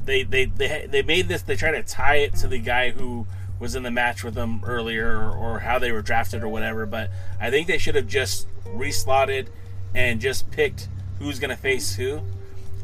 they 0.08 0.22
they 0.22 0.46
they 0.46 0.86
they 0.90 1.02
made 1.02 1.28
this. 1.28 1.42
They 1.42 1.56
try 1.56 1.70
to 1.70 1.82
tie 1.82 2.16
it 2.16 2.34
to 2.36 2.48
the 2.48 2.58
guy 2.58 2.90
who 2.90 3.26
was 3.60 3.74
in 3.74 3.82
the 3.82 3.90
match 3.90 4.24
with 4.24 4.34
them 4.34 4.62
earlier 4.64 5.18
or, 5.18 5.30
or 5.32 5.58
how 5.60 5.78
they 5.78 5.92
were 5.92 6.02
drafted 6.02 6.42
or 6.42 6.48
whatever. 6.48 6.86
But 6.86 7.10
I 7.40 7.50
think 7.50 7.66
they 7.66 7.78
should 7.78 7.94
have 7.94 8.06
just 8.06 8.46
reslotted 8.64 9.48
and 9.94 10.20
just 10.20 10.50
picked 10.50 10.88
who's 11.18 11.38
going 11.38 11.50
to 11.50 11.56
face 11.56 11.96
who. 11.96 12.22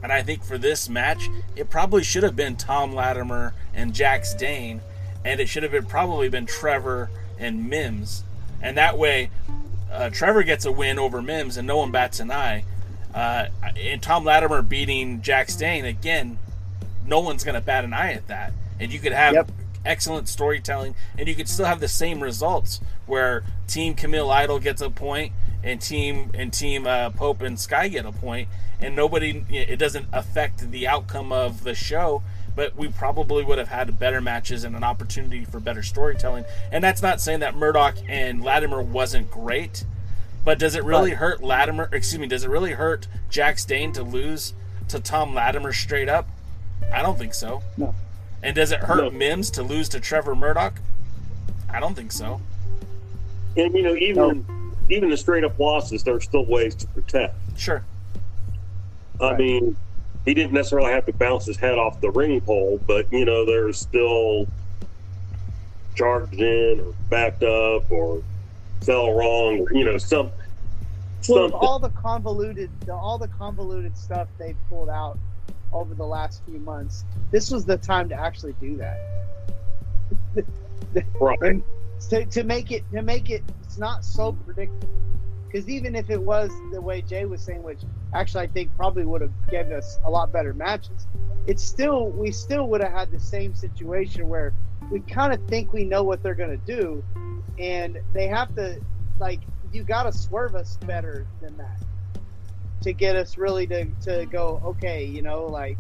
And 0.03 0.13
I 0.13 0.23
think 0.23 0.45
for 0.45 0.59
this 0.59 0.89
match, 0.89 1.29
it 1.57 1.71
probably 1.71 2.03
should 2.03 2.25
have 2.25 2.37
been 2.37 2.57
Tom 2.57 2.95
Latimer 2.95 3.55
and 3.73 3.95
Jax 3.95 4.35
Dane, 4.35 4.83
and 5.25 5.41
it 5.41 5.49
should 5.49 5.63
have 5.63 5.73
been 5.73 5.87
probably 5.87 6.29
been 6.29 6.45
Trevor 6.45 7.09
and 7.39 7.71
Mims. 7.71 8.23
And 8.61 8.77
that 8.77 8.99
way, 8.99 9.31
uh, 9.91 10.11
Trevor 10.11 10.43
gets 10.43 10.67
a 10.67 10.73
win 10.73 10.99
over 10.99 11.23
Mims, 11.23 11.57
and 11.57 11.67
no 11.67 11.79
one 11.79 11.91
bats 11.91 12.21
an 12.21 12.31
eye. 12.31 12.65
Uh, 13.15 13.47
and 13.77 14.03
Tom 14.03 14.25
Latimer 14.25 14.61
beating 14.61 15.23
Jax 15.23 15.55
Dane 15.57 15.85
again, 15.85 16.39
no 17.07 17.21
one's 17.21 17.45
going 17.45 17.55
to 17.55 17.61
bat 17.61 17.85
an 17.85 17.93
eye 17.93 18.13
at 18.13 18.29
that. 18.29 18.53
And 18.81 18.93
you 18.93 18.99
could 18.99 19.13
have 19.13 19.35
Yep. 19.35 19.51
excellent 19.85 20.29
storytelling, 20.29 20.95
and 21.19 21.29
you 21.29 21.35
could 21.35 21.49
still 21.49 21.67
have 21.67 21.81
the 21.81 21.89
same 21.89 22.21
results 22.23 22.81
where 23.07 23.45
Team 23.69 23.95
Kamille 23.95 24.31
Idol 24.31 24.59
gets 24.59 24.81
a 24.83 24.91
point, 24.91 25.33
and 25.63 25.81
Team 25.81 26.31
and 26.35 26.53
Team 26.53 26.87
uh, 26.87 27.11
Pope 27.11 27.41
and 27.43 27.59
Sky 27.59 27.89
get 27.89 28.05
a 28.05 28.13
point, 28.13 28.49
and 28.81 28.95
nobody. 28.97 29.45
It 29.51 29.79
doesn't 29.79 30.07
affect 30.13 30.71
the 30.71 30.87
outcome 30.89 31.33
of 31.33 31.65
the 31.65 31.75
show. 31.75 32.23
But 32.57 32.77
we 32.77 32.87
probably 32.87 33.43
would 33.43 33.59
have 33.59 33.67
had 33.67 33.99
better 33.99 34.21
matches 34.21 34.63
and 34.63 34.77
an 34.77 34.85
opportunity 34.85 35.45
for 35.45 35.59
better 35.59 35.83
storytelling. 35.83 36.45
And 36.71 36.85
that's 36.85 37.03
not 37.03 37.21
saying 37.21 37.41
that 37.41 37.57
Murdoch 37.57 37.97
and 38.09 38.45
Latimer 38.45 38.81
wasn't 38.81 39.29
great, 39.29 39.85
but 40.45 40.61
does 40.61 40.77
it 40.77 40.85
really 40.85 41.11
hurt 41.11 41.43
Latimer? 41.43 41.89
Excuse 41.93 42.21
me. 42.21 42.29
Does 42.29 42.45
it 42.45 42.51
really 42.51 42.71
hurt 42.75 43.09
Jax 43.29 43.65
Dane 43.65 43.91
to 43.95 44.05
lose 44.05 44.55
to 44.87 45.01
Tom 45.01 45.35
Latimer 45.35 45.73
straight 45.73 46.09
up? 46.09 46.29
I 46.93 47.03
don't 47.03 47.19
think 47.19 47.35
so. 47.35 47.63
No. 47.77 47.95
And 48.43 48.55
does 48.55 48.73
it 48.73 48.81
hurt 48.81 49.03
No. 49.05 49.11
Mims 49.11 49.51
to 49.53 49.63
lose 49.63 49.89
to 49.91 50.01
Trevor 50.01 50.35
Murdoch? 50.35 50.75
I 51.71 51.81
don't 51.81 51.95
think 51.95 52.13
so. 52.13 52.41
And 53.57 53.75
you 53.75 53.83
know, 53.83 53.95
even 53.97 54.45
even 54.91 55.09
the 55.11 55.17
straight 55.17 55.45
up 55.45 55.59
losses, 55.59 56.03
there 56.05 56.15
are 56.15 56.21
still 56.21 56.45
ways 56.45 56.75
to 56.77 56.87
protect. 56.89 57.35
Sure. 57.57 57.83
I 59.21 59.31
Right. 59.31 59.39
mean, 59.39 59.77
he 60.25 60.35
didn't 60.35 60.53
necessarily 60.53 60.91
have 60.93 61.07
to 61.07 61.13
bounce 61.13 61.47
his 61.47 61.57
head 61.57 61.79
off 61.79 62.01
the 62.01 62.11
ring 62.11 62.41
pole, 62.41 62.81
but 62.87 63.11
you 63.13 63.25
know, 63.25 63.45
there's 63.47 63.79
still 63.79 64.47
charged 65.95 66.35
in 66.35 66.81
or 66.81 66.93
backed 67.09 67.43
up 67.45 67.91
or 67.91 68.23
fell 68.83 69.13
wrong 69.15 69.61
or 69.61 69.73
you 69.73 69.85
know 69.85 69.97
some 69.97 70.31
Well, 71.29 71.53
all 71.55 71.79
the 71.79 71.89
convoluted, 71.91 72.69
the, 72.85 72.93
all 72.93 73.17
the 73.17 73.29
convoluted 73.29 73.97
stuff 73.97 74.29
they 74.39 74.55
pulled 74.69 74.89
out 74.91 75.17
over 75.75 75.95
the 75.95 76.07
last 76.07 76.43
few 76.47 76.59
months, 76.61 77.05
this 77.31 77.51
was 77.51 77.65
the 77.65 77.77
time 77.77 78.09
to 78.09 78.15
actually 78.15 78.55
do 78.61 78.77
that. 78.77 78.99
right. 81.21 81.41
and 81.43 81.63
to, 82.09 82.25
to 82.27 82.45
make 82.45 82.71
it 82.71 82.85
to 82.93 83.03
make 83.03 83.31
it 83.31 83.43
it's 83.63 83.79
not 83.79 84.05
so 84.05 84.33
predictable 84.45 84.89
because 85.47 85.69
even 85.69 85.95
if 85.95 86.11
it 86.11 86.21
was 86.21 86.51
the 86.73 86.81
way 86.81 87.01
jay 87.01 87.25
was 87.25 87.41
saying 87.41 87.63
which 87.63 87.81
actually 88.13 88.43
i 88.43 88.47
think 88.47 88.71
probably 88.77 89.05
would 89.05 89.21
have 89.21 89.33
given 89.51 89.73
us 89.73 89.99
a 90.05 90.11
lot 90.11 90.33
better 90.33 90.53
matches 90.55 91.07
it's 91.47 91.63
still 91.63 92.09
we 92.11 92.31
still 92.31 92.69
would 92.69 92.83
have 92.83 92.93
had 92.93 93.11
the 93.11 93.21
same 93.21 93.55
situation 93.55 94.29
where 94.29 94.53
we 94.91 95.01
kind 95.01 95.33
of 95.33 95.43
think 95.47 95.73
we 95.73 95.85
know 95.85 96.03
what 96.03 96.23
they're 96.23 96.35
going 96.35 96.51
to 96.51 96.67
do 96.67 97.03
and 97.59 97.99
they 98.13 98.27
have 98.27 98.55
to 98.55 98.79
like 99.19 99.41
you 99.73 99.83
got 99.83 100.05
to 100.05 100.13
swerve 100.13 100.55
us 100.55 100.77
better 100.87 101.27
than 101.41 101.57
that 101.57 101.81
to 102.85 102.93
get 102.93 103.17
us 103.17 103.37
really 103.37 103.67
to, 103.67 103.87
to 104.03 104.27
go 104.27 104.61
okay 104.65 105.05
you 105.05 105.23
know 105.23 105.45
like 105.47 105.77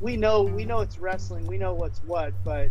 we 0.00 0.16
know 0.16 0.42
we 0.42 0.64
know 0.64 0.80
it's 0.80 0.98
wrestling 0.98 1.46
we 1.46 1.58
know 1.58 1.74
what's 1.74 2.00
what 2.00 2.32
but 2.44 2.70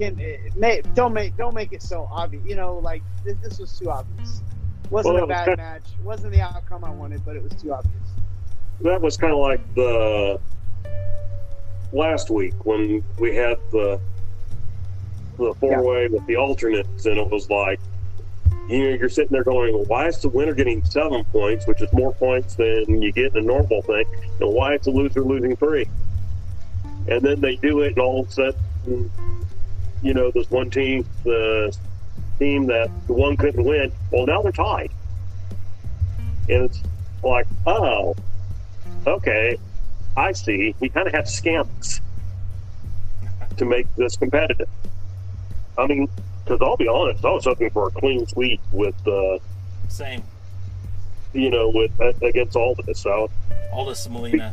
can 0.00 0.18
it 0.18 0.56
may, 0.56 0.80
don't 0.94 1.12
make 1.12 1.36
don't 1.36 1.54
make 1.54 1.72
it 1.72 1.82
so 1.82 2.08
obvious. 2.10 2.42
You 2.46 2.56
know, 2.56 2.78
like 2.78 3.02
this, 3.24 3.36
this 3.42 3.58
was 3.58 3.78
too 3.78 3.90
obvious. 3.90 4.42
wasn't 4.88 5.14
Well, 5.14 5.24
a 5.24 5.26
bad 5.26 5.56
match. 5.58 5.84
wasn't 6.02 6.32
the 6.32 6.40
outcome 6.40 6.84
I 6.84 6.90
wanted, 6.90 7.24
but 7.24 7.36
it 7.36 7.42
was 7.42 7.52
too 7.60 7.72
obvious. 7.72 7.94
that 8.80 9.00
was 9.00 9.16
kind 9.16 9.32
of 9.32 9.38
like 9.38 9.60
the 9.74 10.40
last 11.92 12.30
week 12.30 12.64
when 12.64 13.04
we 13.18 13.34
had 13.34 13.58
the 13.70 14.00
the 15.36 15.54
four 15.54 15.82
way 15.82 16.08
with 16.08 16.26
the 16.26 16.36
alternates, 16.36 17.06
and 17.06 17.18
it 17.18 17.30
was 17.30 17.50
like 17.50 17.80
you 18.70 18.90
know 18.90 18.96
you're 18.96 19.08
sitting 19.08 19.32
there 19.32 19.44
going, 19.44 19.74
why 19.88 20.06
is 20.06 20.20
the 20.20 20.28
winner 20.28 20.54
getting 20.54 20.84
seven 20.84 21.24
points, 21.24 21.66
which 21.66 21.82
is 21.82 21.92
more 21.92 22.12
points 22.14 22.54
than 22.54 23.02
you 23.02 23.12
get 23.12 23.34
in 23.34 23.38
a 23.38 23.46
normal 23.46 23.82
thing, 23.82 24.06
and 24.40 24.52
why 24.52 24.74
is 24.74 24.82
the 24.82 24.90
loser 24.90 25.22
losing 25.22 25.56
three? 25.56 25.88
And 27.08 27.22
then 27.22 27.40
they 27.40 27.56
do 27.56 27.80
it, 27.80 27.88
and 27.88 27.98
all 27.98 28.20
of 28.20 28.28
a 28.28 28.32
sudden, 28.32 29.10
you 30.02 30.14
know, 30.14 30.30
this 30.30 30.50
one 30.50 30.70
team, 30.70 31.04
the 31.24 31.76
team 32.38 32.66
that 32.66 32.90
the 33.06 33.12
one 33.12 33.36
couldn't 33.36 33.64
win, 33.64 33.92
well, 34.10 34.26
now 34.26 34.42
they're 34.42 34.52
tied, 34.52 34.92
and 36.48 36.64
it's 36.64 36.80
like, 37.22 37.46
oh, 37.66 38.14
okay, 39.06 39.58
I 40.16 40.32
see. 40.32 40.74
We 40.80 40.88
kind 40.88 41.06
of 41.06 41.14
have 41.14 41.24
to 41.24 41.30
scam 41.30 41.68
us 41.78 42.00
to 43.56 43.64
make 43.64 43.86
this 43.96 44.16
competitive. 44.16 44.68
I 45.76 45.86
mean, 45.86 46.08
because 46.50 46.66
I'll 46.66 46.76
be 46.76 46.88
honest, 46.88 47.24
I 47.24 47.30
was 47.30 47.44
hoping 47.44 47.70
for 47.70 47.86
a 47.88 47.90
clean 47.92 48.26
sweep 48.26 48.60
with, 48.72 48.94
uh, 49.06 49.38
Same. 49.88 50.22
you 51.32 51.48
know, 51.48 51.68
with 51.70 51.92
uh, 52.00 52.12
against 52.26 52.56
all 52.56 52.74
of 52.76 52.84
this. 52.86 52.98
So, 53.00 53.30
Aldis 53.72 54.04
and 54.06 54.14
Molina. 54.14 54.52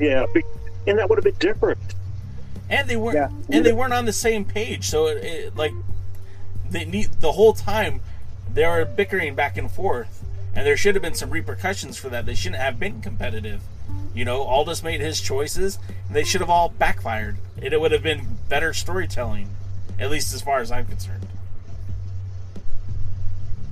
yeah, 0.00 0.24
be- 0.32 0.42
and 0.86 0.98
that 0.98 1.08
would 1.10 1.18
have 1.18 1.24
been 1.24 1.34
different. 1.38 1.78
and 2.70 2.88
they 2.88 2.96
weren't 2.96 3.16
Yeah. 3.16 3.28
and 3.50 3.64
they 3.66 3.72
weren't 3.72 3.92
on 3.92 4.04
the 4.06 4.12
same 4.12 4.44
page 4.44 4.88
so 4.90 5.06
it, 5.06 5.24
it 5.24 5.56
like 5.56 5.72
they 6.70 6.84
need 6.84 7.06
the 7.20 7.32
whole 7.32 7.54
time 7.54 8.00
they 8.52 8.66
were 8.66 8.84
bickering 8.84 9.34
back 9.34 9.56
and 9.56 9.70
forth 9.70 10.22
and 10.54 10.66
there 10.66 10.76
should 10.76 10.94
have 10.94 11.00
been 11.00 11.14
some 11.14 11.30
repercussions 11.30 11.96
for 11.96 12.10
that 12.10 12.26
they 12.26 12.34
shouldn't 12.34 12.60
have 12.60 12.78
been 12.78 13.00
competitive 13.00 13.62
you 14.14 14.22
know 14.22 14.42
aldis 14.42 14.82
made 14.82 15.00
his 15.00 15.18
choices 15.18 15.78
and 16.08 16.14
they 16.14 16.22
should 16.24 16.42
have 16.42 16.50
all 16.50 16.68
backfired 16.68 17.36
it, 17.56 17.72
it 17.72 17.80
would 17.80 17.90
have 17.92 18.02
been 18.02 18.36
better 18.50 18.74
storytelling 18.74 19.48
at 19.98 20.10
least 20.10 20.32
as 20.34 20.40
far 20.40 20.60
as 20.60 20.70
i'm 20.70 20.86
concerned 20.86 21.26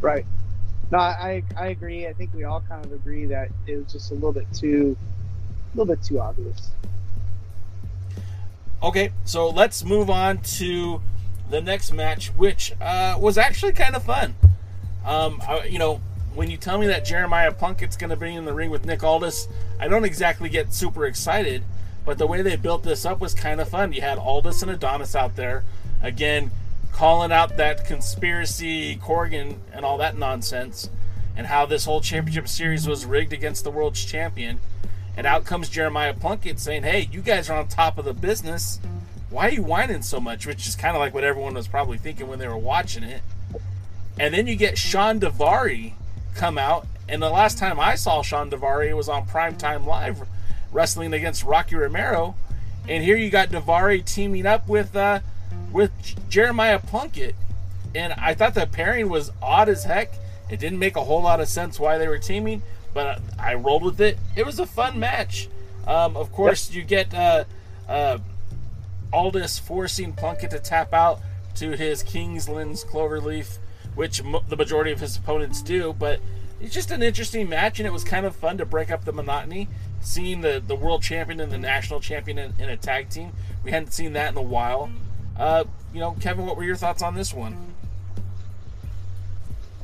Right. 0.00 0.26
No, 0.90 0.98
I 0.98 1.42
I 1.56 1.68
agree. 1.68 2.06
I 2.06 2.12
think 2.12 2.32
we 2.34 2.44
all 2.44 2.60
kind 2.60 2.84
of 2.84 2.92
agree 2.92 3.26
that 3.26 3.48
it 3.66 3.76
was 3.76 3.92
just 3.92 4.10
a 4.10 4.14
little 4.14 4.32
bit 4.32 4.46
too, 4.54 4.96
a 5.74 5.76
little 5.76 5.94
bit 5.94 6.04
too 6.04 6.20
obvious. 6.20 6.70
Okay, 8.82 9.10
so 9.24 9.48
let's 9.48 9.84
move 9.84 10.10
on 10.10 10.38
to 10.38 11.00
the 11.50 11.60
next 11.60 11.92
match, 11.92 12.28
which 12.36 12.72
uh, 12.80 13.16
was 13.18 13.38
actually 13.38 13.72
kind 13.72 13.96
of 13.96 14.04
fun. 14.04 14.34
Um, 15.04 15.40
I, 15.48 15.64
you 15.64 15.78
know, 15.78 16.00
when 16.34 16.50
you 16.50 16.56
tell 16.56 16.78
me 16.78 16.86
that 16.86 17.04
Jeremiah 17.04 17.52
Plunkett's 17.52 17.96
going 17.96 18.10
to 18.10 18.16
be 18.16 18.34
in 18.34 18.44
the 18.44 18.52
ring 18.52 18.70
with 18.70 18.84
Nick 18.84 19.02
Aldis, 19.02 19.48
I 19.80 19.88
don't 19.88 20.04
exactly 20.04 20.48
get 20.48 20.72
super 20.72 21.06
excited, 21.06 21.64
but 22.04 22.18
the 22.18 22.26
way 22.26 22.42
they 22.42 22.56
built 22.56 22.82
this 22.82 23.04
up 23.06 23.18
was 23.18 23.34
kind 23.34 23.60
of 23.60 23.68
fun. 23.68 23.92
You 23.92 24.02
had 24.02 24.18
Aldis 24.18 24.62
and 24.62 24.70
Adonis 24.70 25.16
out 25.16 25.36
there, 25.36 25.64
again, 26.02 26.50
calling 26.92 27.32
out 27.32 27.56
that 27.56 27.84
conspiracy, 27.84 28.96
Corgan, 28.96 29.56
and 29.72 29.84
all 29.84 29.98
that 29.98 30.16
nonsense, 30.16 30.90
and 31.36 31.46
how 31.46 31.66
this 31.66 31.84
whole 31.84 32.00
championship 32.00 32.48
series 32.48 32.88
was 32.88 33.04
rigged 33.04 33.32
against 33.32 33.64
the 33.64 33.70
world's 33.70 34.04
champion. 34.04 34.58
And 35.16 35.26
out 35.26 35.44
comes 35.44 35.68
Jeremiah 35.68 36.14
Plunkett 36.14 36.58
saying, 36.58 36.82
Hey, 36.82 37.08
you 37.10 37.20
guys 37.20 37.48
are 37.48 37.58
on 37.58 37.68
top 37.68 37.98
of 37.98 38.04
the 38.04 38.14
business. 38.14 38.80
Why 39.30 39.48
are 39.48 39.52
you 39.52 39.62
whining 39.62 40.02
so 40.02 40.20
much? 40.20 40.46
Which 40.46 40.66
is 40.66 40.76
kind 40.76 40.96
of 40.96 41.00
like 41.00 41.14
what 41.14 41.24
everyone 41.24 41.54
was 41.54 41.68
probably 41.68 41.98
thinking 41.98 42.28
when 42.28 42.38
they 42.38 42.48
were 42.48 42.56
watching 42.56 43.02
it. 43.02 43.22
And 44.18 44.32
then 44.32 44.46
you 44.46 44.56
get 44.56 44.78
Sean 44.78 45.20
Daivari 45.20 45.92
come 46.34 46.58
out. 46.58 46.86
And 47.08 47.22
the 47.22 47.30
last 47.30 47.58
time 47.58 47.78
I 47.78 47.94
saw 47.94 48.22
Sean 48.22 48.50
Daivari, 48.50 48.88
it 48.88 48.94
was 48.94 49.08
on 49.08 49.26
Primetime 49.26 49.86
Live 49.86 50.26
wrestling 50.72 51.12
against 51.12 51.44
Rocky 51.44 51.76
Romero. 51.76 52.34
And 52.88 53.02
here 53.02 53.16
you 53.16 53.30
got 53.30 53.50
Daivari 53.50 54.04
teaming 54.04 54.46
up 54.46 54.68
with 54.68 54.94
uh, 54.94 55.20
with 55.76 55.92
Jeremiah 56.30 56.78
Plunkett. 56.78 57.34
And 57.94 58.14
I 58.14 58.32
thought 58.32 58.54
that 58.54 58.72
pairing 58.72 59.10
was 59.10 59.30
odd 59.42 59.68
as 59.68 59.84
heck. 59.84 60.14
It 60.48 60.58
didn't 60.58 60.78
make 60.78 60.96
a 60.96 61.04
whole 61.04 61.20
lot 61.20 61.38
of 61.38 61.48
sense 61.48 61.78
why 61.78 61.98
they 61.98 62.08
were 62.08 62.18
teaming, 62.18 62.62
but 62.94 63.20
I 63.38 63.54
rolled 63.54 63.82
with 63.84 64.00
it. 64.00 64.16
It 64.34 64.46
was 64.46 64.58
a 64.58 64.64
fun 64.64 64.98
match. 64.98 65.50
Um, 65.86 66.16
of 66.16 66.32
course, 66.32 66.70
you 66.70 66.82
get 66.82 67.12
uh, 67.12 67.44
uh, 67.86 68.18
Aldis 69.12 69.58
forcing 69.58 70.14
Plunkett 70.14 70.50
to 70.52 70.60
tap 70.60 70.94
out 70.94 71.20
to 71.56 71.76
his 71.76 72.02
King's 72.02 72.48
Lynn 72.48 72.72
Cloverleaf, 72.72 73.58
which 73.94 74.22
mo- 74.22 74.44
the 74.48 74.56
majority 74.56 74.92
of 74.92 75.00
his 75.00 75.18
opponents 75.18 75.60
do. 75.60 75.92
But 75.92 76.20
it's 76.58 76.72
just 76.72 76.90
an 76.90 77.02
interesting 77.02 77.50
match, 77.50 77.80
and 77.80 77.86
it 77.86 77.92
was 77.92 78.02
kind 78.02 78.24
of 78.24 78.34
fun 78.34 78.56
to 78.58 78.64
break 78.64 78.90
up 78.90 79.04
the 79.04 79.12
monotony. 79.12 79.68
Seeing 80.00 80.40
the, 80.40 80.62
the 80.66 80.74
world 80.74 81.02
champion 81.02 81.38
and 81.38 81.52
the 81.52 81.58
national 81.58 82.00
champion 82.00 82.38
in, 82.38 82.54
in 82.58 82.70
a 82.70 82.78
tag 82.78 83.10
team, 83.10 83.32
we 83.62 83.72
hadn't 83.72 83.92
seen 83.92 84.14
that 84.14 84.32
in 84.32 84.38
a 84.38 84.42
while. 84.42 84.90
Uh, 85.38 85.64
you 85.92 86.00
know, 86.00 86.12
Kevin, 86.20 86.46
what 86.46 86.56
were 86.56 86.64
your 86.64 86.76
thoughts 86.76 87.02
on 87.02 87.14
this 87.14 87.34
one? 87.34 87.56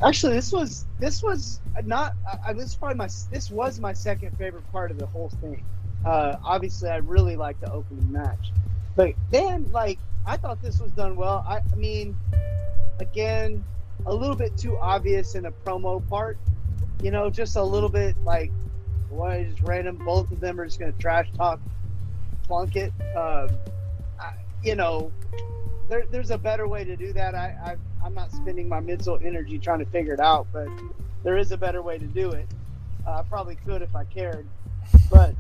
Actually, 0.03 0.35
this 0.35 0.53
was 0.53 0.85
this 0.99 1.23
was 1.23 1.61
not. 1.85 2.15
I, 2.47 2.53
this 2.53 2.67
is 2.67 2.75
probably 2.75 2.97
my. 2.97 3.09
This 3.31 3.51
was 3.51 3.79
my 3.79 3.93
second 3.93 4.37
favorite 4.37 4.71
part 4.73 4.91
of 4.91 4.99
the 4.99 5.07
whole 5.07 5.31
thing. 5.41 5.65
Uh, 6.05 6.37
obviously, 6.45 6.91
I 6.91 6.97
really 6.97 7.37
liked 7.37 7.61
the 7.61 7.73
opening 7.73 8.11
match, 8.11 8.51
But 8.97 9.15
then, 9.31 9.71
like, 9.71 9.99
I 10.27 10.37
thought 10.37 10.61
this 10.61 10.81
was 10.81 10.91
done 10.93 11.15
well. 11.15 11.45
I, 11.49 11.61
I 11.73 11.77
mean, 11.77 12.17
again, 12.99 13.63
a 14.07 14.13
little 14.13 14.35
bit 14.35 14.59
too 14.59 14.77
obvious 14.79 15.37
in 15.37 15.47
a 15.47 15.53
promo 15.53 16.07
part. 16.09 16.37
You 17.01 17.13
know, 17.13 17.31
just 17.31 17.55
a 17.55 17.63
little 17.63 17.89
bit 17.89 18.17
like, 18.25 18.51
why 19.09 19.45
just 19.45 19.63
random? 19.63 19.97
Both 20.05 20.33
of 20.33 20.41
them 20.41 20.61
are 20.61 20.65
just 20.65 20.81
going 20.81 20.93
to 20.93 20.99
trash 20.99 21.29
talk 21.37 21.61
Plunkett. 22.49 22.93
Um, 23.17 23.51
you 24.63 24.75
know, 24.77 25.11
there, 25.89 26.05
there's 26.11 26.31
a 26.31 26.39
better 26.39 26.67
way 26.69 26.85
to 26.85 26.97
do 26.97 27.13
that. 27.13 27.35
I, 27.35 27.57
I, 27.65 27.77
I'm 28.05 28.15
not 28.15 28.33
spending 28.33 28.69
my 28.69 28.81
mental 28.81 29.19
energy 29.23 29.59
trying 29.59 29.81
to 29.81 29.87
figure 29.87 30.15
it 30.15 30.21
out, 30.21 30.47
but 30.53 30.69
there 31.23 31.37
is 31.37 31.53
a 31.53 31.57
better 31.57 31.83
way 31.83 31.99
to 31.99 32.07
do 32.07 32.31
it. 32.31 32.47
Uh, 33.07 33.19
I 33.19 33.23
probably 33.23 33.57
could 33.57 33.83
if 33.83 33.95
I 33.97 34.05
cared, 34.05 34.47
but 35.11 35.35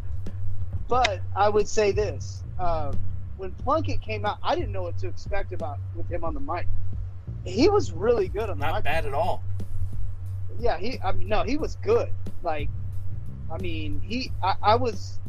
but 0.88 1.20
I 1.36 1.48
would 1.48 1.68
say 1.68 1.92
this: 1.92 2.42
uh, 2.58 2.92
when 3.36 3.52
Plunkett 3.52 4.00
came 4.00 4.26
out, 4.26 4.38
I 4.42 4.56
didn't 4.56 4.72
know 4.72 4.82
what 4.82 4.98
to 4.98 5.08
expect 5.08 5.52
about 5.52 5.78
with 5.94 6.08
him 6.10 6.24
on 6.24 6.34
the 6.34 6.40
mic. 6.40 6.66
He 7.44 7.68
was 7.68 7.92
really 7.92 8.28
good 8.28 8.50
on 8.50 8.58
the 8.58 8.66
Not 8.66 8.74
mic. 8.76 8.84
bad 8.84 9.06
at 9.06 9.14
all. 9.14 9.42
Yeah, 10.58 10.76
he. 10.78 11.00
I 11.04 11.12
mean, 11.12 11.28
no, 11.28 11.44
he 11.44 11.56
was 11.56 11.76
good. 11.82 12.10
Like, 12.42 12.68
I 13.50 13.58
mean, 13.58 14.00
he. 14.04 14.32
I, 14.42 14.54
I 14.62 14.74
was, 14.74 15.20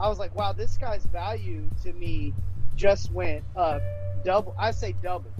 I 0.00 0.08
was 0.08 0.18
like, 0.20 0.34
wow, 0.36 0.52
this 0.52 0.76
guy's 0.78 1.04
value 1.06 1.64
to 1.82 1.92
me 1.92 2.32
just 2.76 3.10
went 3.12 3.44
up 3.56 3.82
double. 4.24 4.54
I 4.58 4.70
say 4.70 4.94
double, 5.02 5.30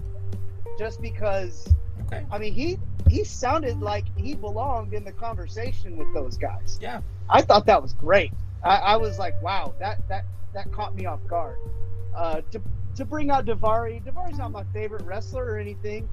just 0.77 1.01
because. 1.01 1.67
Okay. 2.07 2.25
I 2.31 2.37
mean, 2.37 2.53
he 2.53 2.77
he 3.09 3.23
sounded 3.23 3.81
like 3.81 4.05
he 4.17 4.35
belonged 4.35 4.93
in 4.93 5.03
the 5.03 5.11
conversation 5.11 5.97
with 5.97 6.13
those 6.13 6.37
guys. 6.37 6.77
Yeah. 6.81 7.01
I 7.29 7.41
thought 7.41 7.65
that 7.65 7.81
was 7.81 7.93
great. 7.93 8.31
I, 8.63 8.77
I 8.77 8.97
was 8.97 9.19
like, 9.19 9.39
wow, 9.41 9.73
that 9.79 10.07
that 10.09 10.25
that 10.53 10.71
caught 10.71 10.95
me 10.95 11.05
off 11.05 11.19
guard. 11.27 11.57
Uh, 12.15 12.41
to 12.51 12.61
to 12.95 13.05
bring 13.05 13.29
out 13.29 13.45
Daivari, 13.45 14.03
Daivari's 14.03 14.37
not 14.37 14.51
my 14.51 14.63
favorite 14.73 15.03
wrestler 15.03 15.45
or 15.45 15.57
anything. 15.57 16.07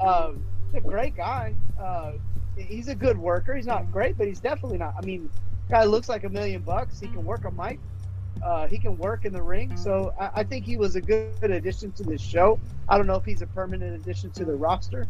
Um, 0.00 0.42
he's 0.66 0.82
a 0.82 0.86
great 0.86 1.16
guy. 1.16 1.54
Uh, 1.78 2.12
he's 2.56 2.88
a 2.88 2.94
good 2.94 3.18
worker. 3.18 3.54
He's 3.54 3.66
not 3.66 3.92
great, 3.92 4.16
but 4.16 4.26
he's 4.26 4.40
definitely 4.40 4.78
not. 4.78 4.94
I 4.98 5.04
mean, 5.04 5.30
guy 5.68 5.84
looks 5.84 6.08
like 6.08 6.24
a 6.24 6.28
million 6.28 6.62
bucks. 6.62 7.00
He 7.00 7.08
can 7.08 7.24
work 7.24 7.44
a 7.44 7.50
mic. 7.50 7.78
Uh, 8.44 8.66
he 8.66 8.78
can 8.78 8.96
work 8.98 9.24
in 9.24 9.32
the 9.32 9.42
ring. 9.42 9.76
So 9.76 10.12
I, 10.18 10.30
I 10.36 10.44
think 10.44 10.64
he 10.64 10.76
was 10.76 10.96
a 10.96 11.00
good 11.00 11.50
addition 11.50 11.92
to 11.92 12.02
this 12.02 12.20
show. 12.20 12.58
I 12.88 12.96
don't 12.98 13.06
know 13.06 13.14
if 13.16 13.24
he's 13.24 13.42
a 13.42 13.46
permanent 13.46 13.94
addition 13.94 14.30
to 14.32 14.44
the 14.44 14.54
roster, 14.54 15.06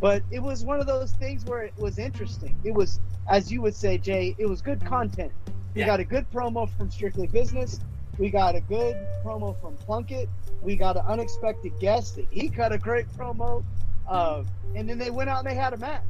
but 0.00 0.22
it 0.30 0.40
was 0.40 0.64
one 0.64 0.80
of 0.80 0.86
those 0.86 1.12
things 1.12 1.44
where 1.44 1.62
it 1.62 1.74
was 1.78 1.98
interesting. 1.98 2.54
It 2.64 2.72
was, 2.72 3.00
as 3.28 3.50
you 3.50 3.60
would 3.62 3.74
say, 3.74 3.98
Jay, 3.98 4.34
it 4.38 4.46
was 4.46 4.62
good 4.62 4.84
content. 4.84 5.32
We 5.74 5.80
Yeah. 5.80 5.86
got 5.86 6.00
a 6.00 6.04
good 6.04 6.30
promo 6.30 6.68
from 6.76 6.90
Strictly 6.90 7.26
Business. 7.26 7.80
We 8.18 8.30
got 8.30 8.54
a 8.54 8.60
good 8.60 8.96
promo 9.24 9.60
from 9.60 9.74
Plunkett. 9.76 10.28
We 10.62 10.76
got 10.76 10.96
an 10.96 11.02
unexpected 11.06 11.78
guest. 11.80 12.18
He 12.30 12.48
cut 12.48 12.72
a 12.72 12.78
great 12.78 13.06
promo. 13.16 13.62
Uh, 14.08 14.44
and 14.74 14.88
then 14.88 14.98
they 14.98 15.10
went 15.10 15.28
out 15.28 15.40
and 15.40 15.50
they 15.50 15.54
had 15.54 15.72
a 15.72 15.76
match. 15.76 16.02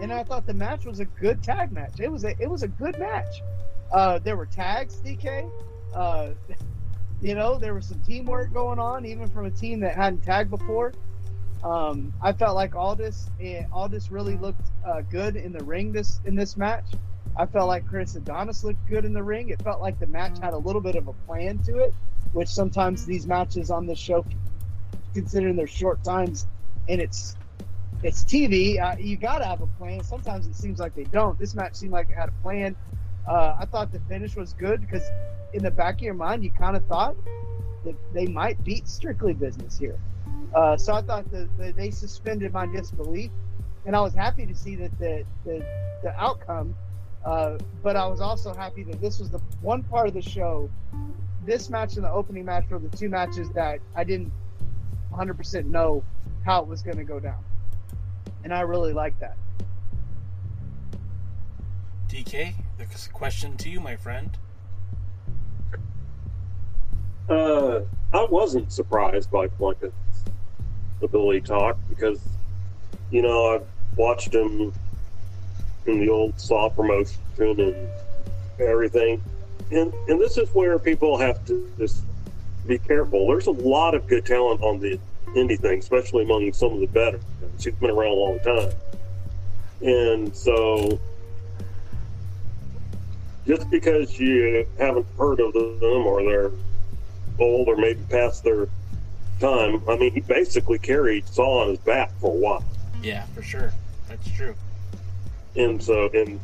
And 0.00 0.12
I 0.12 0.24
thought 0.24 0.46
the 0.46 0.54
match 0.54 0.86
was 0.86 1.00
a 1.00 1.04
good 1.04 1.42
tag 1.42 1.70
match. 1.70 2.00
It 2.00 2.10
was 2.10 2.24
a 2.24 2.30
it 2.42 2.48
was 2.50 2.62
a 2.62 2.68
good 2.68 2.98
match. 2.98 3.42
Uh, 3.92 4.18
there 4.18 4.36
were 4.36 4.46
tags, 4.46 4.96
DK. 4.96 5.48
Uh, 5.94 6.30
you 7.20 7.34
know, 7.34 7.58
there 7.58 7.74
was 7.74 7.86
some 7.86 8.00
teamwork 8.00 8.52
going 8.52 8.78
on, 8.78 9.06
even 9.06 9.28
from 9.28 9.46
a 9.46 9.50
team 9.50 9.80
that 9.80 9.94
hadn't 9.94 10.22
tagged 10.22 10.50
before. 10.50 10.92
Um, 11.62 12.12
I 12.20 12.32
felt 12.32 12.56
like 12.56 12.74
Aldis 12.74 13.30
and 13.40 13.66
Aldis 13.72 14.10
really 14.10 14.36
looked 14.36 14.66
uh, 14.84 15.02
good 15.02 15.36
in 15.36 15.52
the 15.52 15.62
ring 15.64 15.92
this 15.92 16.20
in 16.24 16.34
this 16.34 16.56
match. 16.56 16.86
I 17.36 17.46
felt 17.46 17.68
like 17.68 17.86
Chris 17.86 18.16
Adonis 18.16 18.64
looked 18.64 18.86
good 18.88 19.04
in 19.04 19.12
the 19.12 19.22
ring. 19.22 19.50
It 19.50 19.62
felt 19.62 19.80
like 19.80 19.98
the 20.00 20.08
match 20.08 20.38
had 20.40 20.54
a 20.54 20.58
little 20.58 20.80
bit 20.80 20.96
of 20.96 21.06
a 21.06 21.12
plan 21.12 21.58
to 21.60 21.78
it, 21.78 21.94
which 22.32 22.48
sometimes 22.48 23.06
these 23.06 23.26
matches 23.26 23.70
on 23.70 23.86
this 23.86 23.98
show, 23.98 24.24
considering 25.14 25.56
their 25.56 25.68
short 25.68 26.02
times 26.02 26.46
and 26.88 27.00
it's 27.00 27.36
it's 28.02 28.24
TV, 28.24 28.82
uh, 28.82 28.96
you 28.98 29.16
got 29.16 29.38
to 29.38 29.44
have 29.44 29.60
a 29.60 29.66
plan. 29.78 30.02
Sometimes 30.02 30.46
it 30.48 30.56
seems 30.56 30.80
like 30.80 30.94
they 30.94 31.04
don't. 31.04 31.38
This 31.38 31.54
match 31.54 31.76
seemed 31.76 31.92
like 31.92 32.10
it 32.10 32.16
had 32.16 32.30
a 32.30 32.42
plan. 32.42 32.74
Uh, 33.26 33.56
I 33.58 33.66
thought 33.66 33.92
the 33.92 34.00
finish 34.00 34.36
was 34.36 34.52
good 34.52 34.80
because 34.80 35.04
in 35.52 35.62
the 35.62 35.70
back 35.70 35.96
of 35.96 36.00
your 36.00 36.14
mind, 36.14 36.42
you 36.44 36.50
kind 36.50 36.76
of 36.76 36.84
thought 36.86 37.16
that 37.84 37.94
they 38.14 38.26
might 38.26 38.62
beat 38.64 38.88
Strictly 38.88 39.32
Business 39.32 39.78
here. 39.78 39.98
Uh, 40.54 40.76
so 40.76 40.92
I 40.94 41.02
thought 41.02 41.30
that 41.30 41.48
that 41.58 41.76
they 41.76 41.90
suspended 41.90 42.52
my 42.52 42.66
disbelief, 42.66 43.30
and 43.86 43.96
I 43.96 44.00
was 44.00 44.14
happy 44.14 44.46
to 44.46 44.54
see 44.54 44.76
that 44.76 44.98
the 44.98 45.24
the, 45.44 45.64
the 46.02 46.14
outcome. 46.20 46.74
Uh, 47.24 47.56
but 47.84 47.94
I 47.94 48.06
was 48.06 48.20
also 48.20 48.52
happy 48.52 48.82
that 48.82 49.00
this 49.00 49.20
was 49.20 49.30
the 49.30 49.38
one 49.60 49.84
part 49.84 50.08
of 50.08 50.14
the 50.14 50.22
show. 50.22 50.68
This 51.46 51.70
match 51.70 51.94
and 51.94 52.04
the 52.04 52.10
opening 52.10 52.44
match 52.44 52.68
were 52.68 52.78
the 52.78 52.94
two 52.96 53.08
matches 53.08 53.48
that 53.50 53.80
I 53.96 54.04
didn't 54.04 54.32
100% 55.12 55.66
know 55.66 56.04
how 56.44 56.62
it 56.62 56.68
was 56.68 56.82
going 56.82 56.96
to 56.96 57.04
go 57.04 57.20
down, 57.20 57.42
and 58.44 58.52
I 58.52 58.60
really 58.60 58.92
like 58.92 59.18
that. 59.20 59.36
DK, 62.08 62.54
the 62.90 63.08
question 63.12 63.56
to 63.58 63.70
you, 63.70 63.80
my 63.80 63.96
friend. 63.96 64.36
Uh, 67.28 67.80
I 68.12 68.24
wasn't 68.24 68.72
surprised 68.72 69.30
by 69.30 69.48
Plunkett's 69.48 69.94
ability 71.02 71.40
to 71.42 71.46
talk 71.46 71.78
because, 71.88 72.20
you 73.10 73.22
know, 73.22 73.54
I've 73.54 73.66
watched 73.96 74.34
him 74.34 74.72
in 75.86 76.00
the 76.00 76.08
old 76.08 76.38
Saw 76.38 76.68
promotion 76.68 77.18
and 77.38 77.88
everything, 78.60 79.22
and 79.70 79.92
and 80.08 80.20
this 80.20 80.36
is 80.36 80.52
where 80.54 80.78
people 80.78 81.18
have 81.18 81.44
to 81.46 81.70
just 81.78 82.04
be 82.66 82.78
careful. 82.78 83.26
There's 83.28 83.46
a 83.46 83.52
lot 83.52 83.94
of 83.94 84.06
good 84.06 84.24
talent 84.26 84.62
on 84.62 84.78
the 84.78 84.98
indie 85.34 85.58
thing, 85.58 85.78
especially 85.78 86.24
among 86.24 86.52
some 86.52 86.72
of 86.74 86.80
the 86.80 86.86
better. 86.86 87.20
She's 87.58 87.74
been 87.74 87.90
around 87.90 88.12
a 88.12 88.14
long 88.14 88.38
time, 88.40 88.72
and 89.80 90.36
so 90.36 91.00
just 93.46 93.68
because 93.70 94.18
you 94.18 94.66
haven't 94.78 95.06
heard 95.18 95.40
of 95.40 95.52
them 95.52 96.06
or 96.06 96.22
they're 96.22 96.50
old 97.38 97.68
or 97.68 97.76
maybe 97.76 98.00
past 98.08 98.44
their 98.44 98.68
time, 99.40 99.82
I 99.88 99.96
mean, 99.96 100.12
he 100.12 100.20
basically 100.20 100.78
carried 100.78 101.26
Saul 101.28 101.62
on 101.62 101.68
his 101.70 101.78
back 101.78 102.12
for 102.20 102.30
a 102.30 102.38
while. 102.38 102.64
Yeah, 103.02 103.24
for 103.34 103.42
sure. 103.42 103.72
That's 104.08 104.30
true. 104.30 104.54
And 105.56 105.82
so, 105.82 106.08
and 106.14 106.40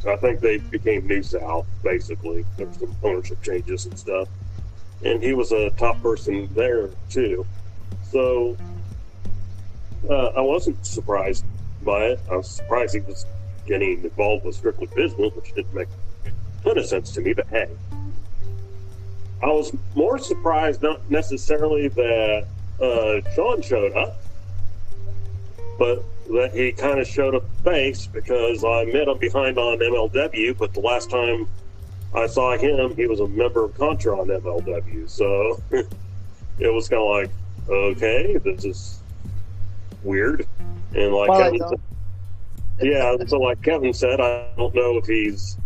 so 0.00 0.12
I 0.12 0.16
think 0.16 0.40
they 0.40 0.58
became 0.58 1.06
New 1.06 1.22
South, 1.22 1.66
basically. 1.82 2.44
There 2.56 2.66
were 2.66 2.74
some 2.74 2.96
ownership 3.02 3.42
changes 3.42 3.86
and 3.86 3.98
stuff. 3.98 4.28
And 5.04 5.22
he 5.22 5.34
was 5.34 5.52
a 5.52 5.70
top 5.70 6.00
person 6.02 6.48
there, 6.54 6.90
too. 7.10 7.44
So, 8.10 8.56
uh, 10.08 10.26
I 10.36 10.40
wasn't 10.40 10.84
surprised 10.86 11.44
by 11.82 12.04
it. 12.04 12.20
I 12.30 12.36
was 12.36 12.48
surprised 12.48 12.94
he 12.94 13.00
was 13.00 13.26
getting 13.66 14.04
involved 14.04 14.44
with 14.44 14.56
Strictly 14.56 14.88
Business, 14.94 15.34
which 15.34 15.52
didn't 15.54 15.74
make 15.74 15.88
a 16.24 16.64
ton 16.64 16.78
of 16.78 16.86
sense 16.86 17.10
to 17.12 17.20
me, 17.20 17.32
but 17.32 17.46
hey. 17.48 17.68
I 19.42 19.48
was 19.48 19.76
more 19.94 20.18
surprised, 20.18 20.82
not 20.82 21.10
necessarily 21.10 21.88
that 21.88 22.46
uh, 22.80 23.20
Shawn 23.34 23.60
showed 23.60 23.92
up, 23.94 24.16
but 25.78 26.02
that 26.32 26.54
he 26.54 26.72
kind 26.72 26.98
of 26.98 27.06
showed 27.06 27.34
up 27.34 27.44
face 27.62 28.06
because 28.06 28.64
I 28.64 28.84
met 28.86 29.08
him 29.08 29.18
behind 29.18 29.58
on 29.58 29.78
MLW, 29.78 30.56
but 30.56 30.72
the 30.72 30.80
last 30.80 31.10
time 31.10 31.46
I 32.14 32.26
saw 32.26 32.56
him, 32.56 32.96
he 32.96 33.06
was 33.06 33.20
a 33.20 33.28
member 33.28 33.64
of 33.64 33.76
Contra 33.76 34.18
on 34.18 34.28
MLW. 34.28 35.08
So 35.10 35.60
it 36.58 36.72
was 36.72 36.88
kind 36.88 37.02
of 37.02 37.10
like, 37.10 37.30
okay, 37.68 38.38
this 38.38 38.64
is 38.64 39.00
weird. 40.02 40.46
And 40.94 41.12
like 41.12 41.30
Kevin 41.38 41.58
Zone. 41.58 41.68
said, 41.70 41.80
yeah, 42.80 43.16
so 43.26 43.38
like 43.38 43.62
Kevin 43.62 43.92
said, 43.92 44.20
I 44.20 44.48
don't 44.56 44.74
know 44.74 44.98
if 44.98 45.06
he's 45.06 45.56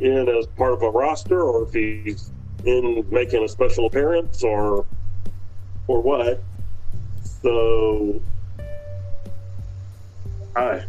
in 0.00 0.28
as 0.28 0.46
part 0.46 0.72
of 0.72 0.82
a 0.82 0.90
roster 0.90 1.42
or 1.42 1.64
if 1.64 1.72
he's 1.72 2.30
in 2.64 3.04
making 3.10 3.44
a 3.44 3.48
special 3.48 3.86
appearance 3.86 4.42
or 4.42 4.86
or 5.86 6.00
what. 6.00 6.42
So 7.22 8.20
I 10.56 10.82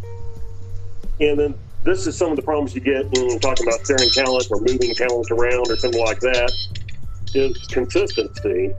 and 1.19 1.39
then 1.39 1.55
this 1.83 2.07
is 2.07 2.17
some 2.17 2.31
of 2.31 2.35
the 2.35 2.41
problems 2.41 2.75
you 2.75 2.81
get 2.81 3.09
when 3.11 3.29
you're 3.29 3.39
talking 3.39 3.67
about 3.67 3.85
sharing 3.85 4.09
talent 4.11 4.47
or 4.49 4.59
moving 4.59 4.93
talent 4.93 5.31
around 5.31 5.71
or 5.71 5.77
something 5.77 6.01
like 6.01 6.19
that 6.21 6.51
is 7.33 7.57
consistency. 7.67 8.73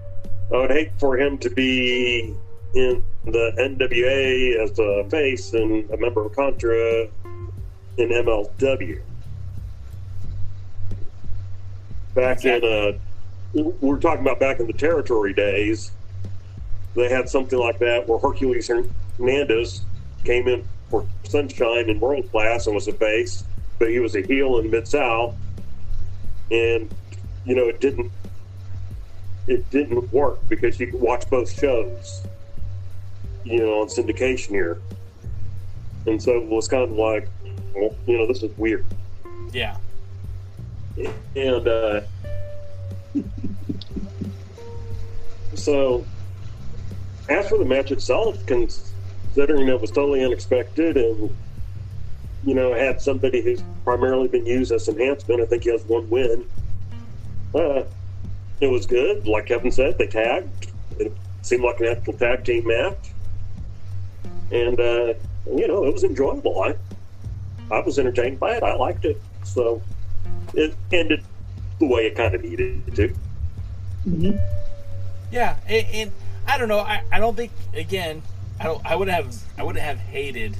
I 0.52 0.56
would 0.56 0.70
hate 0.70 0.92
for 0.98 1.18
him 1.18 1.38
to 1.38 1.50
be 1.50 2.34
in 2.74 3.04
the 3.24 3.52
NWA 3.58 4.62
as 4.62 4.78
a 4.78 5.08
face 5.10 5.52
and 5.54 5.90
a 5.90 5.96
member 5.96 6.24
of 6.24 6.34
Contra 6.34 7.08
in 7.96 8.08
MLW. 8.08 9.00
Back 12.14 12.44
in, 12.44 12.64
uh, 12.64 12.98
we're 13.80 13.98
talking 13.98 14.20
about 14.20 14.40
back 14.40 14.60
in 14.60 14.66
the 14.66 14.72
territory 14.72 15.32
days, 15.32 15.92
they 16.94 17.08
had 17.08 17.28
something 17.28 17.58
like 17.58 17.78
that 17.78 18.08
where 18.08 18.18
Hercules 18.18 18.70
Hernandez 19.18 19.82
came 20.24 20.48
in 20.48 20.66
for 20.88 21.06
Sunshine 21.24 21.88
in 21.88 22.00
world 22.00 22.30
class 22.30 22.66
and 22.66 22.74
was 22.74 22.88
a 22.88 22.92
face, 22.92 23.44
but 23.78 23.90
he 23.90 24.00
was 24.00 24.16
a 24.16 24.22
heel 24.22 24.58
in 24.58 24.70
Mid 24.70 24.88
South, 24.88 25.34
and 26.50 26.92
you 27.44 27.54
know 27.54 27.68
it 27.68 27.80
didn't 27.80 28.10
it 29.46 29.68
didn't 29.70 30.12
work 30.12 30.38
because 30.48 30.78
you 30.80 30.88
could 30.88 31.00
watch 31.00 31.28
both 31.30 31.50
shows, 31.50 32.22
you 33.44 33.58
know, 33.58 33.80
on 33.80 33.88
syndication 33.88 34.48
here. 34.50 34.80
And 36.06 36.22
so 36.22 36.36
it 36.36 36.46
was 36.46 36.68
kind 36.68 36.82
of 36.82 36.92
like, 36.92 37.28
well, 37.74 37.94
you 38.06 38.18
know, 38.18 38.26
this 38.26 38.42
is 38.42 38.56
weird. 38.56 38.84
Yeah. 39.52 39.76
And 41.36 41.68
uh, 41.68 42.00
so, 45.54 46.04
as 47.28 47.48
for 47.48 47.58
the 47.58 47.64
match 47.64 47.90
itself, 47.90 48.44
considering 48.46 49.68
it 49.68 49.80
was 49.80 49.90
totally 49.90 50.24
unexpected 50.24 50.96
and 50.96 51.34
you 52.44 52.54
know 52.54 52.72
had 52.72 53.00
somebody 53.00 53.42
who's 53.42 53.62
primarily 53.84 54.28
been 54.28 54.46
used 54.46 54.72
as 54.72 54.88
enhancement, 54.88 55.40
I 55.40 55.46
think 55.46 55.64
he 55.64 55.70
has 55.70 55.84
one 55.84 56.08
win. 56.10 56.44
Uh, 57.54 57.82
it 58.60 58.68
was 58.68 58.86
good. 58.86 59.26
Like 59.26 59.46
Kevin 59.46 59.72
said, 59.72 59.98
they 59.98 60.06
tagged. 60.06 60.70
It 60.98 61.12
seemed 61.42 61.64
like 61.64 61.80
an 61.80 61.86
actual 61.86 62.12
tag 62.14 62.44
team 62.44 62.66
match, 62.66 63.12
and 64.50 64.78
uh, 64.80 65.14
you 65.46 65.68
know 65.68 65.84
it 65.84 65.92
was 65.92 66.04
enjoyable. 66.04 66.62
I 66.62 66.74
I 67.70 67.80
was 67.80 67.98
entertained 67.98 68.40
by 68.40 68.56
it. 68.56 68.62
I 68.62 68.74
liked 68.74 69.04
it. 69.04 69.20
So 69.44 69.82
it 70.54 70.74
ended 70.92 71.24
the 71.78 71.86
way 71.86 72.06
it 72.06 72.16
kind 72.16 72.34
of 72.34 72.42
needed 72.42 72.94
to. 72.96 73.08
Mm-hmm. 74.06 74.36
Yeah, 75.32 75.56
and, 75.68 75.86
and 75.92 76.12
I 76.46 76.58
don't 76.58 76.68
know. 76.68 76.80
I, 76.80 77.02
I 77.12 77.18
don't 77.18 77.36
think 77.36 77.52
again. 77.74 78.22
I 78.58 78.64
don't. 78.64 78.84
I 78.84 78.96
would 78.96 79.08
have. 79.08 79.34
I 79.58 79.62
would 79.62 79.76
have 79.76 79.98
hated 79.98 80.56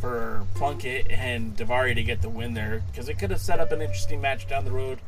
for 0.00 0.44
Plunkett 0.54 1.10
and 1.10 1.56
Daivari 1.56 1.94
to 1.94 2.02
get 2.02 2.20
the 2.20 2.28
win 2.28 2.52
there 2.52 2.82
because 2.90 3.08
it 3.08 3.18
could 3.18 3.30
have 3.30 3.40
set 3.40 3.60
up 3.60 3.72
an 3.72 3.80
interesting 3.80 4.20
match 4.20 4.46
down 4.46 4.64
the 4.64 4.70
road 4.70 4.98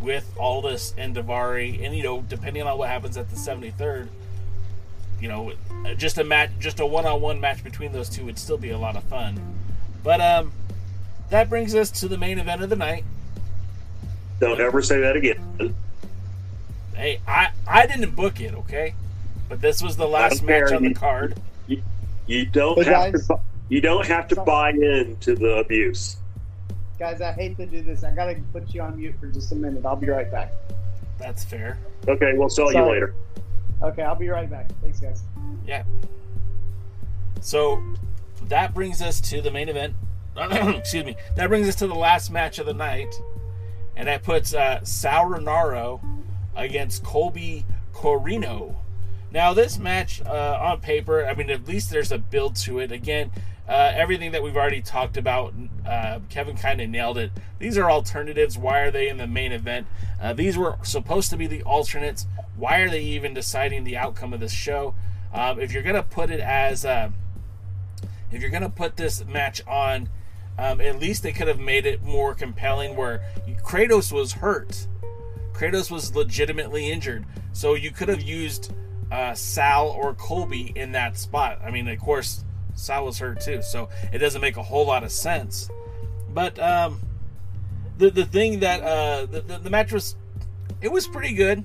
with 0.00 0.30
Aldis 0.38 0.94
and 0.98 1.16
Daivari, 1.16 1.84
and 1.84 1.96
you 1.96 2.02
know, 2.02 2.22
depending 2.22 2.62
on 2.62 2.76
what 2.76 2.88
happens 2.88 3.16
at 3.16 3.30
the 3.30 3.36
73rd, 3.36 4.08
you 5.22 5.28
know, 5.28 5.52
just 5.96 6.18
a 6.18 6.24
match, 6.24 6.50
just 6.58 6.80
a 6.80 6.86
one-on-one 6.86 7.40
match 7.40 7.62
between 7.62 7.92
those 7.92 8.08
two 8.08 8.24
would 8.24 8.38
still 8.38 8.58
be 8.58 8.70
a 8.70 8.78
lot 8.78 8.96
of 8.96 9.04
fun. 9.04 9.40
But 10.02 10.20
um, 10.20 10.50
that 11.30 11.48
brings 11.48 11.74
us 11.76 11.90
to 12.00 12.08
the 12.08 12.18
main 12.18 12.40
event 12.40 12.60
of 12.62 12.68
the 12.70 12.76
night. 12.76 13.04
Don't 14.40 14.60
ever 14.60 14.82
say 14.82 15.00
that 15.00 15.14
again. 15.16 15.74
Hey, 16.96 17.20
I 17.28 17.50
I 17.68 17.86
didn't 17.86 18.16
book 18.16 18.40
it, 18.40 18.52
okay? 18.54 18.94
But 19.48 19.60
this 19.60 19.80
was 19.80 19.96
the 19.96 20.08
last 20.08 20.42
match 20.42 20.72
on 20.72 20.82
the 20.82 20.92
card. 20.94 21.36
You, 21.68 21.82
you 22.26 22.44
don't 22.46 22.74
But 22.76 22.86
have 22.86 23.12
guys- 23.12 23.26
to. 23.28 23.34
bu- 23.34 23.40
You 23.68 23.80
don't 23.80 24.06
have 24.06 24.26
to 24.28 24.36
buy 24.42 24.70
into 24.70 25.36
the 25.36 25.58
abuse. 25.58 26.16
Guys, 26.98 27.20
I 27.20 27.32
hate 27.32 27.56
to 27.58 27.66
do 27.66 27.80
this. 27.82 28.02
I 28.04 28.10
gotta 28.14 28.36
put 28.52 28.74
you 28.74 28.82
on 28.82 28.98
mute 28.98 29.14
for 29.20 29.28
just 29.28 29.52
a 29.52 29.54
minute. 29.54 29.86
I'll 29.86 29.96
be 29.96 30.08
right 30.08 30.30
back. 30.30 30.52
That's 31.18 31.44
fair. 31.44 31.78
Okay, 32.08 32.32
we'll 32.34 32.50
sell 32.50 32.72
you 32.72 32.82
later. 32.82 33.14
Okay, 33.82 34.02
I'll 34.02 34.14
be 34.14 34.28
right 34.28 34.48
back. 34.48 34.70
Thanks, 34.80 35.00
guys. 35.00 35.22
Yeah. 35.66 35.84
So 37.40 37.82
that 38.48 38.74
brings 38.74 39.02
us 39.02 39.20
to 39.22 39.40
the 39.40 39.50
main 39.50 39.68
event. 39.68 39.94
Excuse 40.36 41.04
me. 41.04 41.16
That 41.36 41.48
brings 41.48 41.68
us 41.68 41.74
to 41.76 41.86
the 41.86 41.94
last 41.94 42.30
match 42.30 42.58
of 42.58 42.66
the 42.66 42.74
night, 42.74 43.14
and 43.96 44.08
that 44.08 44.22
puts 44.22 44.54
uh, 44.54 44.84
Sal 44.84 45.26
Rinauro 45.26 46.00
against 46.54 47.02
Colby 47.02 47.64
Corino. 47.92 48.76
Now, 49.32 49.54
this 49.54 49.78
match 49.78 50.22
uh, 50.24 50.58
on 50.60 50.80
paper, 50.80 51.26
I 51.26 51.34
mean, 51.34 51.50
at 51.50 51.66
least 51.66 51.90
there's 51.90 52.12
a 52.12 52.18
build 52.18 52.54
to 52.56 52.78
it. 52.80 52.92
Again, 52.92 53.30
uh, 53.68 53.92
everything 53.94 54.32
that 54.32 54.42
we've 54.42 54.56
already 54.56 54.82
talked 54.82 55.16
about, 55.16 55.54
uh, 55.86 56.20
Kevin 56.28 56.56
kind 56.56 56.80
of 56.80 56.90
nailed 56.90 57.16
it. 57.16 57.30
These 57.58 57.78
are 57.78 57.90
alternatives. 57.90 58.58
Why 58.58 58.80
are 58.80 58.90
they 58.90 59.08
in 59.08 59.16
the 59.16 59.26
main 59.26 59.52
event? 59.52 59.86
Uh, 60.20 60.34
these 60.34 60.58
were 60.58 60.76
supposed 60.82 61.30
to 61.30 61.36
be 61.36 61.46
the 61.46 61.62
alternates. 61.62 62.26
Why 62.56 62.78
are 62.78 62.90
they 62.90 63.02
even 63.02 63.34
deciding 63.34 63.84
the 63.84 63.96
outcome 63.96 64.32
of 64.32 64.40
this 64.40 64.52
show? 64.52 64.94
Um, 65.32 65.60
if 65.60 65.72
you're 65.72 65.82
gonna 65.82 66.02
put 66.02 66.30
it 66.30 66.40
as, 66.40 66.84
uh, 66.84 67.10
if 68.30 68.40
you're 68.40 68.50
gonna 68.50 68.68
put 68.68 68.96
this 68.96 69.24
match 69.24 69.66
on, 69.66 70.08
um, 70.58 70.80
at 70.80 70.98
least 70.98 71.22
they 71.22 71.32
could 71.32 71.48
have 71.48 71.58
made 71.58 71.86
it 71.86 72.02
more 72.02 72.34
compelling. 72.34 72.94
Where 72.96 73.22
Kratos 73.62 74.12
was 74.12 74.34
hurt, 74.34 74.86
Kratos 75.54 75.90
was 75.90 76.14
legitimately 76.14 76.90
injured, 76.90 77.24
so 77.52 77.74
you 77.74 77.90
could 77.90 78.08
have 78.08 78.22
used 78.22 78.72
uh, 79.10 79.34
Sal 79.34 79.88
or 79.88 80.14
Colby 80.14 80.72
in 80.76 80.92
that 80.92 81.18
spot. 81.18 81.60
I 81.64 81.70
mean, 81.70 81.88
of 81.88 81.98
course, 81.98 82.44
Sal 82.74 83.06
was 83.06 83.18
hurt 83.18 83.40
too, 83.40 83.62
so 83.62 83.88
it 84.12 84.18
doesn't 84.18 84.40
make 84.40 84.56
a 84.56 84.62
whole 84.62 84.86
lot 84.86 85.04
of 85.04 85.12
sense. 85.12 85.70
But 86.28 86.58
um, 86.58 87.00
the 87.96 88.10
the 88.10 88.24
thing 88.24 88.60
that 88.60 88.82
uh, 88.82 89.26
the, 89.26 89.40
the 89.40 89.58
the 89.58 89.70
match 89.70 89.92
was, 89.92 90.16
it 90.80 90.92
was 90.92 91.06
pretty 91.06 91.34
good. 91.34 91.64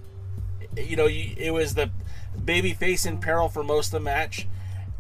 You 0.78 0.95
know, 0.95 1.08
it 1.10 1.52
was 1.52 1.74
the 1.76 1.90
baby 2.44 2.74
face 2.74 3.06
in 3.06 3.20
peril 3.20 3.49
for 3.49 3.64
most 3.64 3.88
of 3.88 3.91
the 3.94 3.99
match. 3.99 4.48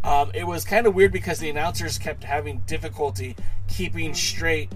Um, 0.03 0.31
it 0.33 0.45
was 0.45 0.63
kind 0.63 0.87
of 0.87 0.95
weird 0.95 1.11
because 1.11 1.39
the 1.39 1.49
announcers 1.49 1.97
kept 1.97 2.23
having 2.23 2.59
difficulty 2.65 3.35
keeping 3.67 4.13
straight 4.13 4.71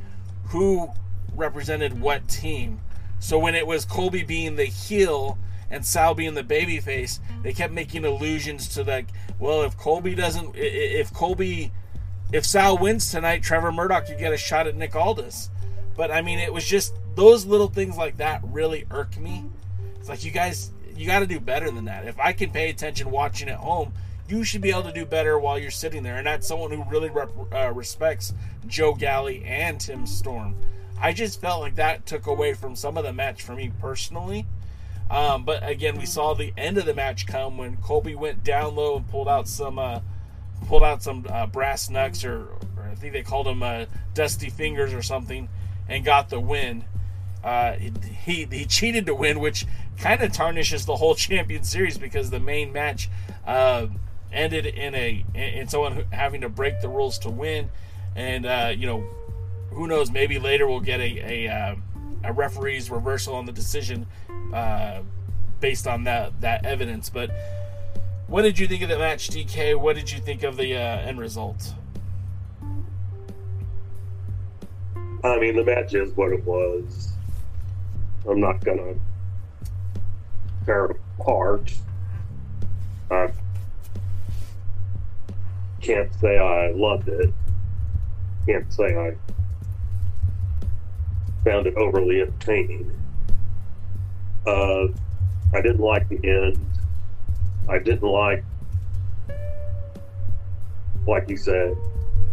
who 0.45 0.89
represented 1.33 1.99
what 2.01 2.27
team. 2.27 2.81
So 3.19 3.39
when 3.39 3.55
it 3.55 3.65
was 3.65 3.85
Colby 3.85 4.23
being 4.23 4.55
the 4.55 4.65
heel 4.65 5.37
and 5.69 5.85
Sal 5.85 6.13
being 6.13 6.33
the 6.33 6.43
baby 6.43 6.79
face, 6.79 7.19
they 7.43 7.53
kept 7.53 7.71
making 7.71 8.03
allusions 8.03 8.67
to 8.69 8.83
like, 8.83 9.07
well, 9.39 9.61
if 9.61 9.77
Colby 9.77 10.15
doesn't, 10.15 10.53
if 10.55 11.13
Colby, 11.13 11.71
if 12.33 12.45
Sal 12.45 12.77
wins 12.77 13.09
tonight, 13.09 13.43
Trevor 13.43 13.71
Murdoch 13.71 14.07
could 14.07 14.17
get 14.17 14.33
a 14.33 14.37
shot 14.37 14.67
at 14.67 14.75
Nick 14.75 14.95
Aldis. 14.95 15.49
But 15.95 16.11
I 16.11 16.21
mean, 16.21 16.39
it 16.39 16.51
was 16.51 16.65
just 16.65 16.95
those 17.15 17.45
little 17.45 17.67
things 17.67 17.95
like 17.95 18.17
that 18.17 18.41
really 18.43 18.85
irk 18.91 19.17
me. 19.17 19.45
It's 19.99 20.09
like 20.09 20.25
you 20.25 20.31
guys, 20.31 20.71
you 21.01 21.07
got 21.07 21.19
to 21.19 21.27
do 21.27 21.39
better 21.39 21.71
than 21.71 21.85
that. 21.85 22.07
If 22.07 22.19
I 22.19 22.31
can 22.31 22.51
pay 22.51 22.69
attention 22.69 23.09
watching 23.09 23.49
at 23.49 23.57
home, 23.57 23.91
you 24.29 24.43
should 24.43 24.61
be 24.61 24.69
able 24.69 24.83
to 24.83 24.93
do 24.93 25.03
better 25.03 25.39
while 25.39 25.57
you're 25.57 25.71
sitting 25.71 26.03
there. 26.03 26.17
And 26.17 26.27
that's 26.27 26.47
someone 26.47 26.69
who 26.69 26.83
really 26.83 27.09
rep, 27.09 27.31
uh, 27.51 27.71
respects 27.73 28.35
Joe 28.67 28.93
Galli 28.93 29.43
and 29.43 29.81
Tim 29.81 30.05
Storm. 30.05 30.55
I 31.01 31.11
just 31.11 31.41
felt 31.41 31.61
like 31.61 31.73
that 31.75 32.05
took 32.05 32.27
away 32.27 32.53
from 32.53 32.75
some 32.75 32.97
of 32.97 33.03
the 33.03 33.13
match 33.13 33.41
for 33.41 33.55
me 33.55 33.71
personally. 33.81 34.45
Um, 35.09 35.43
but 35.43 35.67
again, 35.67 35.97
we 35.97 36.05
saw 36.05 36.35
the 36.35 36.53
end 36.55 36.77
of 36.77 36.85
the 36.85 36.93
match 36.93 37.25
come 37.25 37.57
when 37.57 37.77
Colby 37.77 38.13
went 38.13 38.43
down 38.43 38.75
low 38.75 38.97
and 38.97 39.07
pulled 39.07 39.27
out 39.27 39.47
some 39.47 39.79
uh, 39.79 40.01
pulled 40.67 40.83
out 40.83 41.01
some 41.01 41.25
uh, 41.27 41.47
brass 41.47 41.89
knucks, 41.89 42.23
or, 42.23 42.43
or 42.77 42.83
I 42.89 42.93
think 42.93 43.13
they 43.13 43.23
called 43.23 43.47
them 43.47 43.63
uh, 43.63 43.85
dusty 44.13 44.51
fingers 44.51 44.93
or 44.93 45.01
something, 45.01 45.49
and 45.89 46.05
got 46.05 46.29
the 46.29 46.39
win. 46.39 46.85
Uh, 47.43 47.73
he 47.73 48.47
he 48.51 48.65
cheated 48.65 49.05
to 49.07 49.15
win, 49.15 49.39
which 49.39 49.65
kind 49.97 50.21
of 50.21 50.31
tarnishes 50.31 50.85
the 50.85 50.95
whole 50.95 51.15
champion 51.27 51.63
series 51.63 51.97
because 51.97 52.29
the 52.29 52.39
main 52.39 52.71
match 52.71 53.09
uh, 53.45 53.87
ended 54.31 54.65
in 54.65 54.95
a 54.95 55.25
in 55.33 55.67
someone 55.67 56.05
having 56.11 56.41
to 56.41 56.49
break 56.49 56.81
the 56.81 56.89
rules 56.89 57.17
to 57.19 57.29
win, 57.29 57.69
and 58.15 58.45
uh, 58.45 58.73
you 58.75 58.85
know 58.85 59.03
who 59.71 59.87
knows 59.87 60.11
maybe 60.11 60.37
later 60.37 60.67
we'll 60.67 60.79
get 60.79 60.99
a 60.99 61.47
a, 61.47 61.51
uh, 61.51 61.75
a 62.25 62.33
referee's 62.33 62.91
reversal 62.91 63.35
on 63.35 63.45
the 63.45 63.51
decision 63.51 64.05
uh, 64.53 65.01
based 65.59 65.87
on 65.87 66.03
that 66.03 66.39
that 66.41 66.65
evidence. 66.65 67.09
But 67.09 67.31
what 68.27 68.43
did 68.43 68.59
you 68.59 68.67
think 68.67 68.81
of 68.83 68.89
the 68.89 68.97
match, 68.97 69.29
DK? 69.29 69.79
What 69.79 69.95
did 69.95 70.11
you 70.11 70.19
think 70.19 70.43
of 70.43 70.57
the 70.57 70.75
uh, 70.75 70.79
end 70.79 71.19
result? 71.19 71.73
I 75.23 75.37
mean, 75.37 75.55
the 75.55 75.63
match 75.63 75.93
is 75.93 76.15
what 76.15 76.31
it 76.31 76.43
was. 76.45 77.10
I'm 78.27 78.39
not 78.39 78.63
gonna 78.63 78.95
tear 80.65 80.85
it 80.85 80.97
apart. 81.19 81.73
I 83.09 83.31
can't 85.81 86.13
say 86.15 86.37
I 86.37 86.71
loved 86.71 87.09
it. 87.09 87.33
Can't 88.45 88.71
say 88.71 88.95
I 88.95 89.15
found 91.43 91.67
it 91.67 91.75
overly 91.75 92.21
entertaining. 92.21 92.91
Uh, 94.45 94.87
I 95.53 95.61
didn't 95.61 95.79
like 95.79 96.07
the 96.09 96.19
end. 96.23 96.59
I 97.67 97.79
didn't 97.79 98.07
like, 98.07 98.43
like 101.07 101.29
you 101.29 101.37
said, 101.37 101.75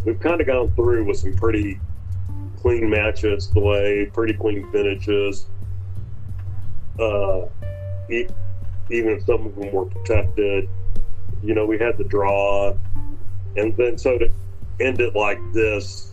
we've 0.04 0.20
kind 0.20 0.40
of 0.40 0.46
gone 0.46 0.70
through 0.72 1.04
with 1.04 1.18
some 1.18 1.34
pretty 1.34 1.80
clean 2.60 2.88
matches 2.90 3.50
the 3.50 3.60
way, 3.60 4.06
pretty 4.12 4.34
clean 4.34 4.70
finishes. 4.72 5.46
Uh, 6.98 7.46
e- 8.10 8.28
even 8.90 9.10
if 9.10 9.24
some 9.24 9.46
of 9.46 9.54
them 9.54 9.72
were 9.72 9.84
protected, 9.84 10.68
you 11.42 11.54
know, 11.54 11.66
we 11.66 11.78
had 11.78 11.96
the 11.98 12.04
draw, 12.04 12.76
and 13.56 13.76
then 13.76 13.96
so 13.96 14.18
to 14.18 14.30
end 14.80 15.00
it 15.00 15.14
like 15.14 15.38
this 15.52 16.12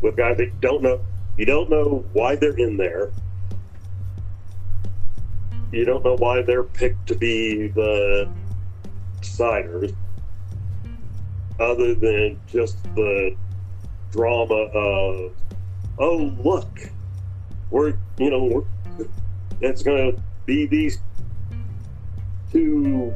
with 0.00 0.16
guys 0.16 0.36
that 0.38 0.60
don't 0.60 0.82
know, 0.82 1.00
you 1.36 1.44
don't 1.44 1.70
know 1.70 2.04
why 2.12 2.36
they're 2.36 2.56
in 2.56 2.76
there. 2.76 3.10
You 5.72 5.84
don't 5.84 6.04
know 6.04 6.16
why 6.16 6.42
they're 6.42 6.64
picked 6.64 7.06
to 7.08 7.14
be 7.14 7.68
the 7.68 8.28
deciders, 9.20 9.94
other 11.60 11.94
than 11.94 12.40
just 12.46 12.82
the 12.94 13.36
drama 14.10 14.54
of 14.54 15.32
oh 15.98 16.34
look 16.42 16.80
we're 17.70 17.94
you 18.18 18.30
know 18.30 18.44
we're, 18.44 18.62
it's 19.60 19.82
going 19.82 20.12
to 20.12 20.22
be 20.46 20.66
these 20.66 20.98
two 22.50 23.14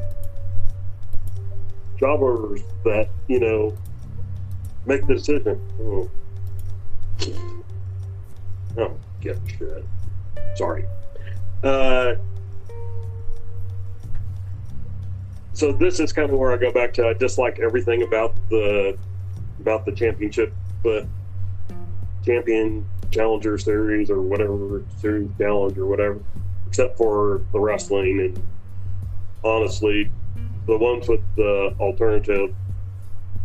jobbers 1.99 2.61
that 2.83 3.09
you 3.27 3.39
know 3.39 3.75
make 4.85 5.05
the 5.07 5.15
decision. 5.15 5.59
Oh, 5.81 6.09
oh 8.77 8.97
get 9.21 9.37
shit. 9.57 9.85
Sorry. 10.55 10.85
Uh, 11.63 12.15
so 15.53 15.71
this 15.71 15.99
is 15.99 16.11
kind 16.13 16.29
of 16.29 16.37
where 16.37 16.51
I 16.51 16.57
go 16.57 16.71
back 16.71 16.93
to. 16.95 17.07
I 17.07 17.13
dislike 17.13 17.59
everything 17.59 18.03
about 18.03 18.35
the 18.49 18.97
about 19.59 19.85
the 19.85 19.91
championship, 19.91 20.53
but 20.83 21.07
champion 22.25 22.85
challenger 23.11 23.57
series 23.57 24.09
or 24.09 24.21
whatever 24.21 24.83
series 24.99 25.29
challenge 25.37 25.77
or 25.77 25.85
whatever, 25.85 26.19
except 26.75 26.97
for 26.97 27.41
the 27.53 27.59
wrestling 27.59 28.19
and 28.19 28.43
honestly, 29.45 30.11
the 30.67 30.77
ones 30.77 31.07
with 31.07 31.21
the 31.37 31.73
alternative 31.79 32.53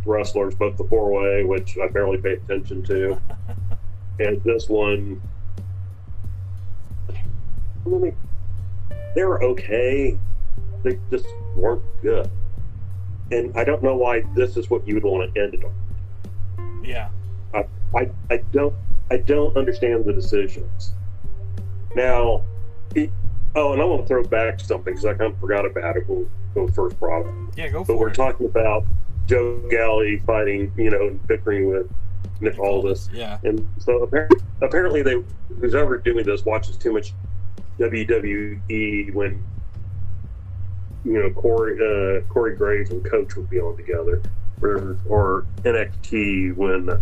wrestlers, 0.04 0.52
both 0.56 0.76
the 0.76 0.82
four 0.82 1.12
way, 1.12 1.44
which 1.44 1.78
I 1.78 1.86
barely 1.86 2.18
pay 2.18 2.32
attention 2.32 2.82
to, 2.86 3.20
and 4.18 4.42
this 4.42 4.68
one. 4.68 5.22
They 9.14 9.24
were 9.24 9.40
okay. 9.44 10.18
They 10.82 10.98
just 11.12 11.26
weren't 11.54 11.84
good. 12.02 12.28
And 13.30 13.56
I 13.56 13.62
don't 13.62 13.80
know 13.80 13.94
why 13.94 14.24
this 14.34 14.56
is 14.56 14.68
what 14.70 14.88
you 14.88 14.94
would 14.94 15.04
want 15.04 15.32
to 15.32 15.40
end 15.40 15.54
it 15.54 15.64
on. 15.64 16.84
Yeah. 16.84 17.10
I, 17.54 17.64
I, 17.94 18.10
I 18.28 18.38
don't 18.50 18.74
I 19.08 19.18
don't 19.18 19.56
understand 19.56 20.04
the 20.04 20.12
decisions. 20.12 20.94
Now, 21.94 22.42
oh, 23.54 23.72
and 23.72 23.82
I 23.82 23.84
want 23.84 24.02
to 24.02 24.08
throw 24.08 24.24
back 24.24 24.60
something 24.60 24.94
because 24.94 25.04
I 25.04 25.14
kind 25.14 25.32
of 25.32 25.40
forgot 25.40 25.66
about 25.66 25.96
it 25.96 26.08
when, 26.08 26.28
we 26.54 26.70
first 26.72 26.98
brought 26.98 27.26
it. 27.26 27.34
Yeah, 27.56 27.68
go 27.68 27.84
for 27.84 27.92
it. 27.92 27.94
But 27.94 27.98
we're 27.98 28.14
talking 28.14 28.46
about 28.46 28.84
Joe 29.26 29.58
Galli 29.70 30.18
fighting, 30.26 30.72
you 30.76 30.90
know, 30.90 31.18
bickering 31.26 31.68
with 31.68 31.90
Nick 32.40 32.58
Aldis. 32.58 33.08
Yeah. 33.12 33.38
And 33.44 33.66
so 33.78 34.02
apparently, 34.02 34.40
apparently 34.60 35.02
they 35.02 35.22
who's 35.60 35.74
ever 35.74 35.98
doing 35.98 36.24
this 36.24 36.44
watches 36.44 36.76
too 36.76 36.92
much 36.92 37.12
WWE 37.78 39.14
when 39.14 39.44
you 41.04 41.22
know 41.22 41.30
Corey 41.30 41.76
uh, 41.78 42.20
Corey 42.32 42.56
Graves 42.56 42.90
and 42.90 43.04
Coach 43.04 43.36
would 43.36 43.48
be 43.48 43.60
on 43.60 43.76
together, 43.76 44.22
or, 44.60 44.98
or 45.08 45.46
NXT 45.62 46.56
when 46.56 46.90
uh, 46.90 46.98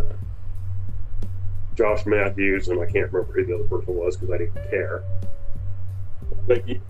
Josh 1.74 2.06
Matthews 2.06 2.68
and 2.68 2.80
I 2.80 2.86
can't 2.86 3.12
remember 3.12 3.32
who 3.32 3.46
the 3.46 3.54
other 3.54 3.64
person 3.64 3.94
was 3.94 4.16
because 4.16 4.34
I 4.34 4.38
didn't 4.38 4.70
care. 4.70 5.02
But 6.46 6.68
you, 6.68 6.80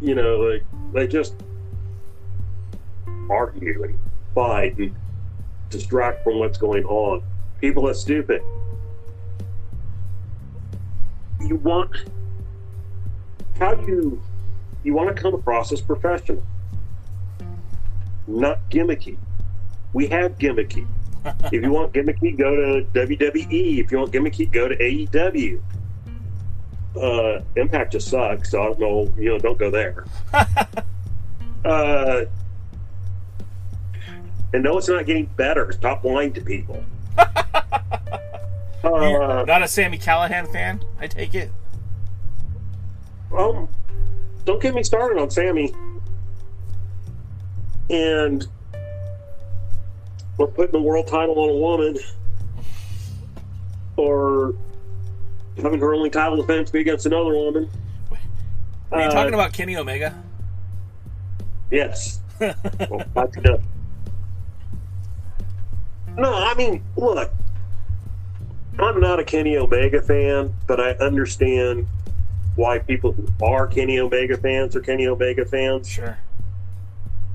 you 0.00 0.14
know, 0.14 0.36
like 0.38 0.64
they 0.92 1.06
just 1.06 1.34
argue 3.30 3.84
and 3.84 3.98
fight 4.34 4.76
and 4.78 4.94
distract 5.70 6.24
from 6.24 6.38
what's 6.38 6.58
going 6.58 6.84
on. 6.84 7.22
People 7.60 7.88
are 7.88 7.94
stupid. 7.94 8.42
You 11.40 11.56
want 11.56 11.90
how 13.58 13.74
do 13.74 13.86
you 13.86 14.22
you 14.84 14.94
want 14.94 15.14
to 15.14 15.22
come 15.22 15.34
across 15.34 15.70
as 15.72 15.80
professional, 15.80 16.42
not 18.26 18.58
gimmicky. 18.70 19.16
We 19.92 20.08
have 20.08 20.38
gimmicky. 20.38 20.86
if 21.52 21.62
you 21.62 21.70
want 21.70 21.92
gimmicky, 21.92 22.36
go 22.36 22.56
to 22.56 22.84
WWE. 22.92 23.78
If 23.78 23.92
you 23.92 23.98
want 23.98 24.12
gimmicky, 24.12 24.50
go 24.50 24.66
to 24.66 24.76
AEW. 24.76 25.60
Uh, 27.00 27.40
Impact 27.56 27.92
just 27.92 28.08
sucks, 28.08 28.50
so 28.50 28.62
I 28.62 28.66
don't 28.66 28.78
know. 28.80 29.14
You 29.16 29.30
know, 29.30 29.38
don't 29.38 29.58
go 29.58 29.70
there. 29.70 30.04
uh, 31.64 32.24
and 34.52 34.62
no, 34.62 34.76
it's 34.78 34.88
not 34.88 35.06
getting 35.06 35.26
better. 35.36 35.72
Stop 35.72 36.04
lying 36.04 36.32
to 36.34 36.40
people. 36.40 36.84
Uh, 38.84 39.44
not 39.46 39.62
a 39.62 39.68
Sami 39.68 39.96
Callihan 39.96 40.50
fan, 40.50 40.82
I 40.98 41.06
take 41.06 41.36
it. 41.36 41.52
um, 43.32 43.68
don't 44.44 44.60
get 44.60 44.74
me 44.74 44.82
started 44.82 45.20
on 45.20 45.30
Sammy. 45.30 45.72
And 47.90 48.44
we're 50.36 50.48
putting 50.48 50.72
the 50.72 50.80
world 50.80 51.06
title 51.06 51.38
on 51.38 51.48
a 51.50 51.54
woman, 51.54 51.96
or 53.96 54.54
having 55.60 55.80
her 55.80 55.94
only 55.94 56.10
title 56.10 56.36
defense 56.36 56.70
be 56.70 56.80
against 56.80 57.06
another 57.06 57.34
woman. 57.34 57.68
Are 58.90 59.00
you 59.00 59.06
Uh, 59.06 59.10
talking 59.10 59.34
about 59.34 59.52
Kenny 59.52 59.76
Omega? 59.76 60.14
Yes. 61.70 62.20
well, 62.40 63.04
that's. 63.14 63.36
No, 66.16 66.34
I 66.34 66.54
mean, 66.54 66.82
look, 66.96 67.30
I'm 68.78 69.00
not 69.00 69.18
a 69.18 69.24
Kenny 69.24 69.56
Omega 69.56 70.02
fan, 70.02 70.54
but 70.66 70.78
I 70.80 70.90
understand 70.92 71.86
why 72.56 72.78
people 72.80 73.12
who 73.12 73.26
are 73.44 73.66
Kenny 73.66 73.98
Omega 73.98 74.36
fans 74.36 74.76
are 74.76 74.80
Kenny 74.80 75.06
Omega 75.06 75.44
fans. 75.46 75.88
Sure. 75.88 76.18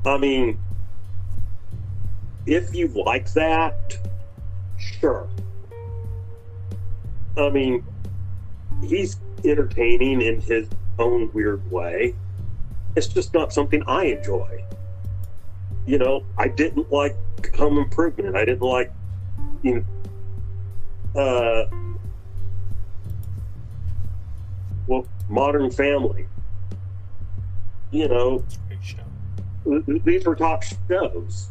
I 0.06 0.18
mean, 0.18 0.60
if 2.46 2.74
you 2.76 2.88
like 2.90 3.32
that, 3.34 3.98
sure. 4.78 5.28
I 7.36 7.50
mean, 7.50 7.84
he's 8.84 9.18
entertaining 9.44 10.22
in 10.22 10.42
his 10.42 10.68
own 11.00 11.30
weird 11.34 11.70
way. 11.72 12.16
It's 12.96 13.08
just 13.08 13.34
not 13.34 13.54
something 13.54 13.84
I 13.88 14.06
enjoy. 14.06 14.64
You 15.86 16.00
know, 16.00 16.24
I 16.38 16.48
didn't 16.48 16.92
like 16.92 17.16
Home 17.56 17.78
Improvement. 17.78 18.36
I 18.36 18.44
didn't 18.46 18.62
like, 18.62 18.92
you 19.62 19.86
know, 21.16 21.22
uh, 21.22 21.70
well, 24.88 25.06
Modern 25.30 25.72
Family. 25.72 26.26
You 27.92 28.08
know, 28.10 28.44
Great 28.68 28.84
show. 28.84 28.98
th- 29.64 29.86
th- 29.86 30.04
these 30.04 30.26
were 30.26 30.36
top 30.36 30.64
shows. 30.90 31.48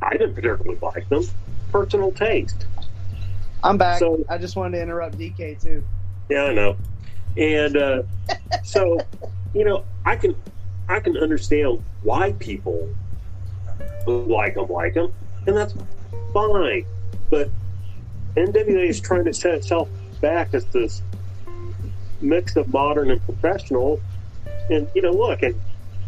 I 0.00 0.10
didn't 0.16 0.34
particularly 0.34 0.78
like 0.82 1.08
them. 1.08 1.22
Personal 1.70 2.10
taste. 2.10 2.66
I'm 3.62 3.78
back. 3.78 4.00
So- 4.00 4.24
I 4.28 4.38
just 4.38 4.56
wanted 4.56 4.78
to 4.78 4.82
interrupt 4.82 5.16
DK 5.18 5.54
too. 5.62 5.84
Yeah, 6.32 6.44
I 6.44 6.54
know. 6.54 6.76
And 7.36 7.76
uh, 7.76 8.02
so, 8.62 8.98
you 9.52 9.66
know, 9.66 9.84
I 10.06 10.16
can 10.16 10.34
I 10.88 10.98
can 10.98 11.18
understand 11.18 11.84
why 12.04 12.32
people 12.32 12.88
like 14.06 14.54
them, 14.54 14.66
like 14.68 14.94
them, 14.94 15.12
and 15.46 15.54
that's 15.54 15.74
fine. 16.32 16.86
But 17.28 17.50
NWA 18.34 18.88
is 18.88 18.98
trying 18.98 19.26
to 19.26 19.34
set 19.34 19.56
itself 19.56 19.90
back 20.22 20.54
as 20.54 20.64
this 20.66 21.02
mix 22.22 22.56
of 22.56 22.72
modern 22.72 23.10
and 23.10 23.22
professional, 23.26 24.00
and 24.70 24.88
you 24.94 25.02
know, 25.02 25.12
look, 25.12 25.42
and 25.42 25.54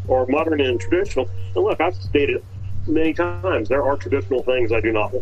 or 0.08 0.26
modern 0.26 0.62
and 0.62 0.80
traditional. 0.80 1.28
And 1.54 1.64
look, 1.64 1.82
I've 1.82 1.96
stated 1.96 2.42
many 2.86 3.12
times 3.12 3.68
there 3.68 3.84
are 3.84 3.98
traditional 3.98 4.42
things 4.42 4.72
I 4.72 4.80
do 4.80 4.90
not 4.90 5.14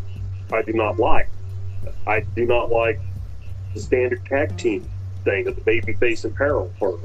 I 0.52 0.62
do 0.62 0.72
not 0.72 1.00
like. 1.00 1.28
I 2.06 2.20
do 2.20 2.46
not 2.46 2.70
like 2.70 3.00
the 3.74 3.80
standard 3.80 4.24
tag 4.26 4.56
team 4.56 4.88
thing 5.24 5.46
of 5.46 5.54
the 5.54 5.62
baby 5.62 5.94
face 5.94 6.24
and 6.24 6.34
peril 6.34 6.72
for 6.78 6.98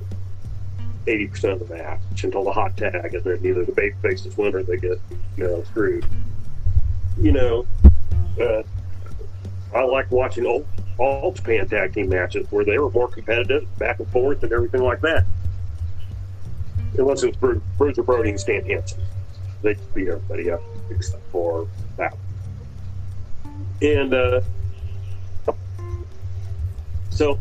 80% 1.06 1.54
of 1.54 1.68
the 1.68 1.76
match 1.76 2.24
until 2.24 2.44
the 2.44 2.52
hot 2.52 2.76
tag, 2.76 3.14
and 3.14 3.24
then 3.24 3.40
either 3.44 3.64
the 3.64 3.72
baby 3.72 3.96
faces 4.02 4.36
win 4.38 4.56
or 4.56 4.64
they 4.64 4.78
get, 4.78 5.00
you 5.38 5.44
know, 5.44 5.64
screwed. 5.64 6.06
You 7.18 7.32
know, 7.32 7.68
uh, 8.40 8.64
I 9.74 9.84
like 9.84 10.12
watching 10.12 10.46
old 10.46 10.68
all 10.98 11.32
Japan 11.32 11.68
tag 11.68 11.94
team 11.94 12.10
matches 12.10 12.48
where 12.52 12.66
they 12.66 12.80
were 12.80 12.90
more 12.90 13.08
competitive, 13.08 13.68
back 13.78 14.00
and 14.00 14.10
forth, 14.10 14.44
and 14.44 14.52
everything 14.52 14.82
like 14.82 15.02
that. 15.02 15.26
Unless 16.98 17.24
it 17.24 17.28
was 17.28 17.38
Bru- 17.38 17.62
Bruiser 17.78 18.04
Brody 18.04 18.32
and 18.32 18.40
Stan 18.40 18.66
Hansen. 18.66 19.04
They 19.62 19.76
beat 19.94 20.08
everybody 20.08 20.52
up 20.52 20.62
except 20.90 21.24
for 21.32 21.68
that. 21.98 22.16
And 23.82 24.14
uh, 24.14 24.42
so, 27.10 27.40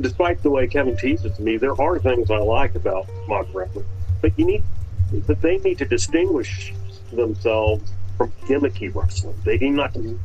despite 0.00 0.42
the 0.42 0.50
way 0.50 0.66
Kevin 0.66 0.96
teases 0.96 1.38
me, 1.38 1.56
there 1.56 1.80
are 1.80 1.98
things 1.98 2.30
I 2.30 2.38
like 2.38 2.74
about 2.74 3.08
modern 3.28 3.52
wrestling. 3.52 3.86
But 4.20 4.38
you 4.38 4.44
need, 4.44 4.64
but 5.26 5.40
they 5.40 5.58
need 5.58 5.78
to 5.78 5.84
distinguish 5.84 6.74
themselves 7.12 7.90
from 8.16 8.32
gimmicky 8.46 8.94
wrestling. 8.94 9.36
They 9.44 9.58
need 9.58 9.72
not 9.72 9.94
to, 9.94 10.18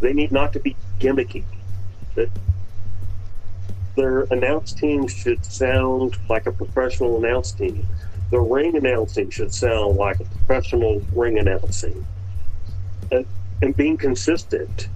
they 0.00 0.12
need 0.12 0.32
not 0.32 0.52
to 0.54 0.60
be 0.60 0.76
gimmicky. 1.00 1.44
That 2.14 2.30
their 3.96 4.20
announce 4.30 4.72
team 4.72 5.08
should 5.08 5.44
sound 5.44 6.16
like 6.28 6.46
a 6.46 6.52
professional 6.52 7.22
announce 7.22 7.52
team. 7.52 7.86
The 8.30 8.40
ring 8.40 8.76
announcing 8.76 9.30
should 9.30 9.52
sound 9.52 9.96
like 9.96 10.20
a 10.20 10.24
professional 10.24 11.02
ring 11.12 11.38
announcing. 11.38 12.06
And, 13.10 13.26
and 13.62 13.76
being 13.76 13.96
consistent. 13.96 14.88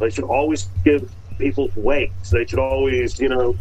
They 0.00 0.10
should 0.10 0.24
always 0.24 0.68
give 0.84 1.10
people 1.38 1.70
weights. 1.76 2.30
They 2.30 2.46
should 2.46 2.58
always, 2.58 3.18
you 3.18 3.28
know, 3.28 3.56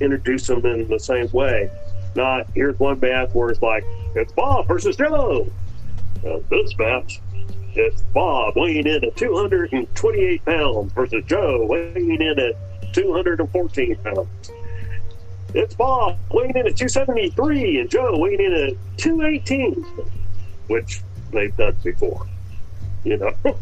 introduce 0.00 0.46
them 0.46 0.64
in 0.64 0.88
the 0.88 0.98
same 0.98 1.30
way. 1.32 1.70
Not 2.14 2.46
here's 2.54 2.78
one 2.78 2.98
match 3.00 3.30
where 3.32 3.50
it's 3.50 3.62
like 3.62 3.84
it's 4.14 4.32
Bob 4.32 4.66
versus 4.66 4.96
Joe. 4.96 5.50
Uh, 6.26 6.38
this 6.50 6.76
match, 6.78 7.20
it's 7.74 8.02
Bob 8.14 8.56
weighing 8.56 8.86
in 8.86 9.04
at 9.04 9.16
228 9.16 10.44
pounds 10.44 10.92
versus 10.92 11.24
Joe 11.26 11.66
weighing 11.66 12.20
in 12.20 12.38
at 12.38 12.94
214 12.94 13.96
pounds. 13.96 14.28
It's 15.54 15.74
Bob 15.74 16.18
weighing 16.30 16.50
in 16.50 16.66
at 16.66 16.76
273 16.76 17.80
and 17.80 17.90
Joe 17.90 18.18
weighing 18.18 18.40
in 18.40 18.52
at 18.52 18.98
218, 18.98 19.74
which 20.66 21.02
they've 21.30 21.56
done 21.56 21.76
before. 21.82 22.26
You 23.04 23.16
know, 23.18 23.34
and 23.44 23.60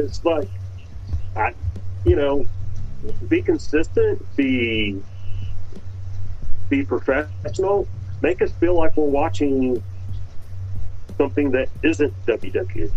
it's 0.00 0.24
like, 0.24 0.48
I, 1.36 1.54
you 2.04 2.16
know, 2.16 2.44
be 3.28 3.42
consistent, 3.42 4.24
be 4.36 5.02
be 6.68 6.84
professional, 6.84 7.88
make 8.22 8.42
us 8.42 8.50
feel 8.52 8.74
like 8.74 8.96
we're 8.96 9.04
watching 9.04 9.82
something 11.16 11.50
that 11.50 11.68
isn't 11.82 12.12
WWE, 12.26 12.90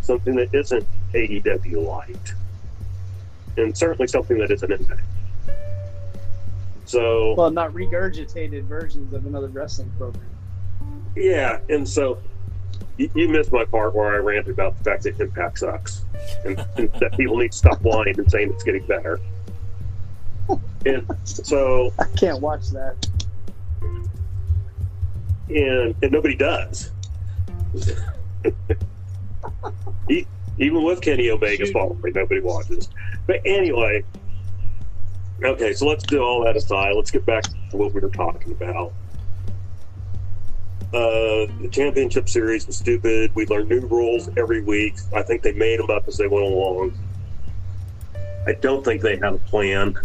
something 0.00 0.34
that 0.36 0.54
isn't 0.54 0.86
AEW 1.12 1.86
light, 1.86 2.34
and 3.56 3.76
certainly 3.76 4.06
something 4.06 4.38
that 4.38 4.50
isn't 4.50 4.70
Impact. 4.70 5.02
So, 6.86 7.34
well, 7.34 7.50
not 7.50 7.72
regurgitated 7.72 8.64
versions 8.64 9.12
of 9.12 9.26
another 9.26 9.48
wrestling 9.48 9.92
program. 9.96 10.26
Yeah, 11.14 11.60
and 11.68 11.88
so 11.88 12.18
you, 13.00 13.10
you 13.14 13.28
missed 13.28 13.50
my 13.50 13.64
part 13.64 13.94
where 13.94 14.14
I 14.14 14.18
ranted 14.18 14.52
about 14.52 14.76
the 14.76 14.84
fact 14.84 15.04
that 15.04 15.18
Impact 15.18 15.60
sucks 15.60 16.04
and, 16.44 16.62
and 16.76 16.92
that 17.00 17.16
people 17.16 17.38
need 17.38 17.52
to 17.52 17.58
stop 17.58 17.82
lying 17.82 18.18
and 18.18 18.30
saying 18.30 18.52
it's 18.52 18.62
getting 18.62 18.84
better. 18.86 19.18
And 20.84 21.06
so 21.24 21.94
I 21.98 22.04
can't 22.16 22.40
watch 22.40 22.68
that. 22.70 23.08
And 25.48 25.94
and 26.02 26.12
nobody 26.12 26.36
does. 26.36 26.90
Even 30.58 30.82
with 30.82 31.00
Kenny 31.00 31.30
Omega's 31.30 31.70
following, 31.70 32.12
nobody 32.14 32.40
watches. 32.40 32.90
But 33.26 33.40
anyway, 33.46 34.04
okay, 35.42 35.72
so 35.72 35.86
let's 35.86 36.04
do 36.04 36.22
all 36.22 36.44
that 36.44 36.56
aside. 36.56 36.94
Let's 36.94 37.10
get 37.10 37.24
back 37.24 37.44
to 37.70 37.76
what 37.78 37.94
we 37.94 38.00
were 38.00 38.10
talking 38.10 38.52
about. 38.52 38.92
Uh, 40.92 41.46
the 41.60 41.68
championship 41.70 42.28
series 42.28 42.66
was 42.66 42.76
stupid. 42.76 43.32
We 43.36 43.46
learned 43.46 43.68
new 43.68 43.80
rules 43.82 44.28
every 44.36 44.60
week. 44.60 44.96
I 45.14 45.22
think 45.22 45.42
they 45.42 45.52
made 45.52 45.78
them 45.78 45.88
up 45.88 46.08
as 46.08 46.16
they 46.16 46.26
went 46.26 46.46
along. 46.46 46.98
I 48.46 48.54
don't 48.54 48.84
think 48.84 49.00
they 49.00 49.16
had 49.16 49.34
a 49.34 49.38
plan. 49.38 49.96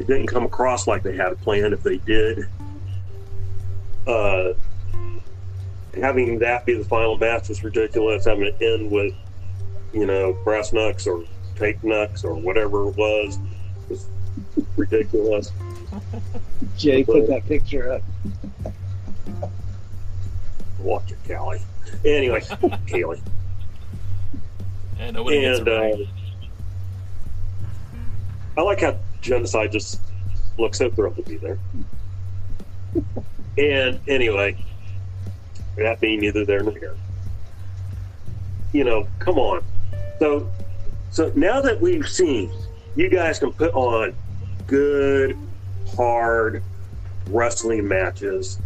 It 0.00 0.08
didn't 0.08 0.26
come 0.26 0.44
across 0.44 0.88
like 0.88 1.04
they 1.04 1.16
had 1.16 1.32
a 1.32 1.36
plan. 1.36 1.72
If 1.72 1.84
they 1.84 1.98
did, 1.98 2.48
uh, 4.08 4.54
having 5.94 6.40
that 6.40 6.66
be 6.66 6.74
the 6.74 6.84
final 6.84 7.16
match 7.16 7.48
was 7.48 7.62
ridiculous. 7.62 8.24
Having 8.24 8.46
it 8.46 8.56
end 8.60 8.90
with, 8.90 9.14
you 9.92 10.06
know, 10.06 10.32
brass 10.42 10.72
knucks 10.72 11.06
or 11.06 11.24
tape 11.54 11.82
knucks 11.84 12.24
or 12.24 12.34
whatever 12.34 12.88
it 12.88 12.96
was 12.96 13.38
was 13.88 14.06
ridiculous. 14.76 15.52
Jay, 16.76 17.04
put 17.04 17.28
that 17.28 17.46
picture 17.46 17.92
up. 17.92 18.02
Watch 20.82 21.12
it, 21.12 21.18
Callie. 21.26 21.60
Anyway, 22.04 22.40
Kaylee. 22.86 23.20
And 24.98 25.16
nobody 25.16 25.40
gets 25.40 25.58
And 25.60 25.68
it 25.68 25.70
right. 25.70 25.94
uh, 25.94 26.06
I 28.56 28.62
like 28.62 28.80
how 28.80 28.96
genocide 29.20 29.72
just 29.72 30.00
looks 30.58 30.78
so 30.78 30.90
thrilled 30.90 31.16
to 31.16 31.22
be 31.22 31.36
there. 31.36 31.58
and 33.58 34.00
anyway, 34.08 34.56
that 35.76 36.00
being 36.00 36.20
neither 36.20 36.44
there 36.44 36.62
nor 36.62 36.72
here. 36.72 36.96
You 38.72 38.84
know, 38.84 39.06
come 39.18 39.38
on. 39.38 39.64
So, 40.18 40.50
so 41.10 41.32
now 41.34 41.60
that 41.60 41.80
we've 41.80 42.08
seen, 42.08 42.50
you 42.96 43.08
guys 43.08 43.38
can 43.38 43.52
put 43.52 43.72
on 43.74 44.14
good, 44.66 45.36
hard 45.96 46.62
wrestling 47.28 47.86
matches 47.88 48.58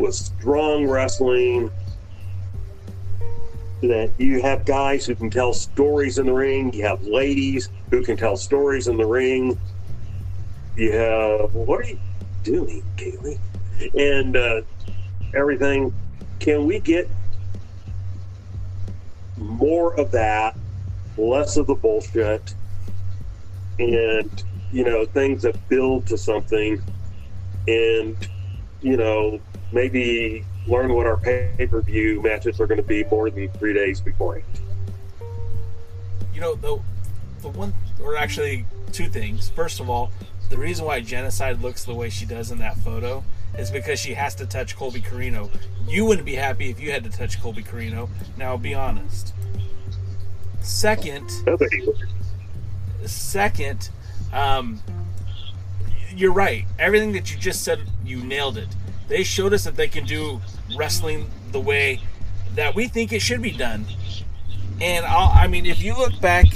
with 0.00 0.14
strong 0.14 0.86
wrestling 0.86 1.70
that 3.82 4.10
you 4.18 4.42
have 4.42 4.64
guys 4.64 5.06
who 5.06 5.14
can 5.14 5.30
tell 5.30 5.52
stories 5.52 6.18
in 6.18 6.26
the 6.26 6.32
ring. 6.32 6.72
You 6.72 6.84
have 6.86 7.02
ladies 7.02 7.68
who 7.90 8.02
can 8.02 8.16
tell 8.16 8.36
stories 8.36 8.88
in 8.88 8.96
the 8.96 9.06
ring. 9.06 9.58
You 10.76 10.92
have 10.92 11.54
what 11.54 11.80
are 11.80 11.88
you 11.88 11.98
doing, 12.42 12.82
Kaylee? 12.96 13.38
And 13.94 14.36
uh, 14.36 14.62
everything. 15.34 15.94
Can 16.38 16.66
we 16.66 16.80
get 16.80 17.06
more 19.36 19.94
of 20.00 20.10
that, 20.12 20.56
less 21.18 21.58
of 21.58 21.66
the 21.66 21.74
bullshit, 21.74 22.54
and 23.78 24.44
you 24.72 24.84
know 24.84 25.04
things 25.04 25.42
that 25.42 25.68
build 25.68 26.06
to 26.06 26.16
something, 26.16 26.80
and 27.68 28.16
you 28.80 28.96
know 28.96 29.38
maybe 29.72 30.44
learn 30.66 30.92
what 30.92 31.06
our 31.06 31.16
pay 31.16 31.66
per 31.70 31.80
view 31.80 32.22
matches 32.22 32.60
are 32.60 32.66
going 32.66 32.80
to 32.80 32.86
be 32.86 33.04
more 33.04 33.30
than 33.30 33.48
three 33.52 33.72
days 33.72 34.00
beforehand. 34.00 34.44
you 36.34 36.40
know 36.40 36.54
the 36.54 36.80
the 37.42 37.48
one 37.48 37.72
or 38.02 38.16
actually 38.16 38.66
two 38.92 39.08
things. 39.08 39.50
First 39.50 39.80
of 39.80 39.88
all 39.88 40.10
the 40.48 40.58
reason 40.58 40.84
why 40.84 41.00
genocide 41.00 41.60
looks 41.62 41.84
the 41.84 41.94
way 41.94 42.10
she 42.10 42.26
does 42.26 42.50
in 42.50 42.58
that 42.58 42.76
photo 42.78 43.22
is 43.56 43.70
because 43.70 43.98
she 43.98 44.14
has 44.14 44.34
to 44.36 44.46
touch 44.46 44.76
colby 44.76 45.00
corino. 45.00 45.50
You 45.88 46.04
wouldn't 46.04 46.26
be 46.26 46.34
happy 46.34 46.70
if 46.70 46.80
you 46.80 46.90
had 46.90 47.04
to 47.04 47.10
touch 47.10 47.40
colby 47.40 47.62
corino. 47.62 48.08
Now 48.36 48.56
be 48.56 48.74
honest. 48.74 49.34
Second 50.60 51.30
second 53.06 53.90
um, 54.32 54.80
you're 56.14 56.32
right. 56.32 56.66
Everything 56.78 57.12
that 57.12 57.32
you 57.32 57.38
just 57.38 57.62
said 57.62 57.80
you 58.04 58.18
nailed 58.22 58.58
it 58.58 58.68
they 59.10 59.22
showed 59.22 59.52
us 59.52 59.64
that 59.64 59.76
they 59.76 59.88
can 59.88 60.06
do 60.06 60.40
wrestling 60.74 61.30
the 61.52 61.60
way 61.60 62.00
that 62.54 62.74
we 62.74 62.88
think 62.88 63.12
it 63.12 63.20
should 63.20 63.42
be 63.42 63.52
done 63.52 63.84
and 64.80 65.04
I'll, 65.04 65.30
I 65.30 65.46
mean, 65.46 65.66
if 65.66 65.82
you 65.82 65.96
look 65.96 66.18
back, 66.20 66.46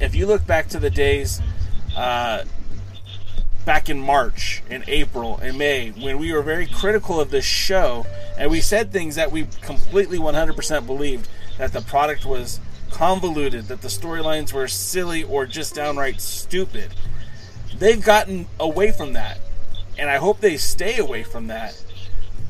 if 0.00 0.14
you 0.14 0.26
look 0.26 0.46
back 0.46 0.68
to 0.70 0.80
the 0.80 0.90
days, 0.90 1.40
uh, 1.96 2.44
back 3.64 3.88
in 3.88 4.00
March, 4.00 4.62
in 4.68 4.82
April, 4.88 5.38
in 5.38 5.56
May, 5.56 5.90
when 5.90 6.18
we 6.18 6.32
were 6.32 6.42
very 6.42 6.66
critical 6.66 7.20
of 7.20 7.30
this 7.30 7.44
show, 7.44 8.04
and 8.36 8.50
we 8.50 8.60
said 8.60 8.92
things 8.92 9.14
that 9.14 9.30
we 9.30 9.46
completely 9.60 10.18
100% 10.18 10.86
believed 10.86 11.28
that 11.58 11.72
the 11.72 11.82
product 11.82 12.26
was 12.26 12.58
convoluted, 12.90 13.68
that 13.68 13.82
the 13.82 13.88
storylines 13.88 14.52
were 14.52 14.66
silly 14.66 15.22
or 15.22 15.46
just 15.46 15.76
downright 15.76 16.20
stupid. 16.20 16.92
They've 17.76 18.04
gotten 18.04 18.48
away 18.58 18.90
from 18.90 19.12
that, 19.12 19.38
and 20.00 20.10
I 20.10 20.16
hope 20.16 20.40
they 20.40 20.56
stay 20.56 20.98
away 20.98 21.22
from 21.22 21.46
that. 21.46 21.80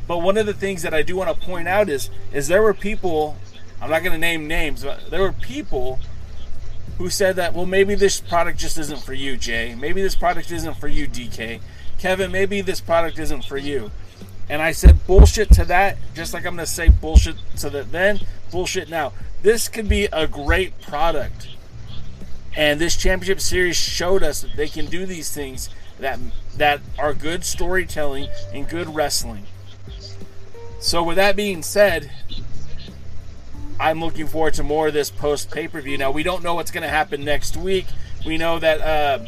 But 0.07 0.19
one 0.19 0.39
of 0.39 0.47
the 0.47 0.55
things 0.55 0.83
that 0.83 0.95
I 0.95 1.03
do 1.03 1.17
want 1.17 1.29
to 1.29 1.47
point 1.47 1.69
out 1.69 1.91
is, 1.91 2.09
is 2.33 2.49
there 2.49 2.63
were 2.63 2.75
people 2.75 3.37
I'm 3.81 3.91
not 3.91 4.03
going 4.03 4.13
to 4.13 4.19
name 4.19 4.47
names, 4.47 4.85
but 4.85 5.11
there 5.11 5.23
were 5.23 5.33
people 5.33 5.99
who 6.99 7.09
said 7.09 7.37
that, 7.37 7.55
well, 7.55 7.65
maybe 7.65 7.95
this 7.95 8.21
product 8.21 8.59
just 8.59 8.79
isn't 8.79 9.03
for 9.03 9.15
you, 9.15 9.37
Jay. 9.39 9.75
Maybe 9.75 10.03
this 10.03 10.15
product 10.15 10.51
isn't 10.51 10.75
for 10.75 10.89
you, 10.89 11.09
DK. 11.09 11.61
Kevin, 11.99 12.31
maybe 12.31 12.61
this 12.61 12.81
product 12.81 13.19
isn't 13.19 13.45
for 13.45 13.57
you. 13.57 13.91
And 14.51 14.61
I 14.61 14.73
said 14.73 15.07
bullshit 15.07 15.51
to 15.53 15.65
that, 15.67 15.97
just 16.15 16.35
like 16.35 16.45
I'm 16.45 16.57
going 16.57 16.67
to 16.67 16.71
say 16.71 16.89
bullshit 16.89 17.37
to 17.59 17.71
that 17.71 17.91
then, 17.91 18.21
bullshit 18.51 18.91
now. 18.91 19.13
This 19.43 19.69
could 19.69 19.89
be 19.89 20.09
a 20.13 20.27
great 20.27 20.79
product. 20.83 21.49
And 22.55 22.81
this 22.81 22.97
championship 22.97 23.41
series 23.41 23.77
showed 23.77 24.23
us 24.23 24.43
that 24.43 24.57
they 24.57 24.69
can 24.69 24.87
do 24.87 25.07
these 25.07 25.33
things 25.33 25.71
that 26.01 26.19
that 26.57 26.81
are 26.99 27.15
good 27.15 27.45
storytelling 27.45 28.29
and 28.53 28.69
good 28.69 28.95
wrestling. 28.95 29.47
So 30.81 31.03
with 31.03 31.17
that 31.17 31.37
being 31.37 31.63
said, 31.63 32.11
I'm 33.79 34.01
looking 34.01 34.27
forward 34.27 34.55
to 34.55 34.63
more 34.63 34.89
of 34.89 34.95
this 34.95 35.11
post 35.11 35.51
pay 35.51 35.69
per 35.69 35.81
view. 35.81 35.97
Now 35.99 36.11
we 36.11 36.23
don't 36.23 36.43
know 36.43 36.55
what's 36.55 36.71
going 36.71 36.83
to 36.83 36.89
happen 36.89 37.25
next 37.25 37.57
week. 37.57 37.87
We 38.27 38.37
know 38.37 38.59
that 38.59 38.81
uh, 38.81 39.25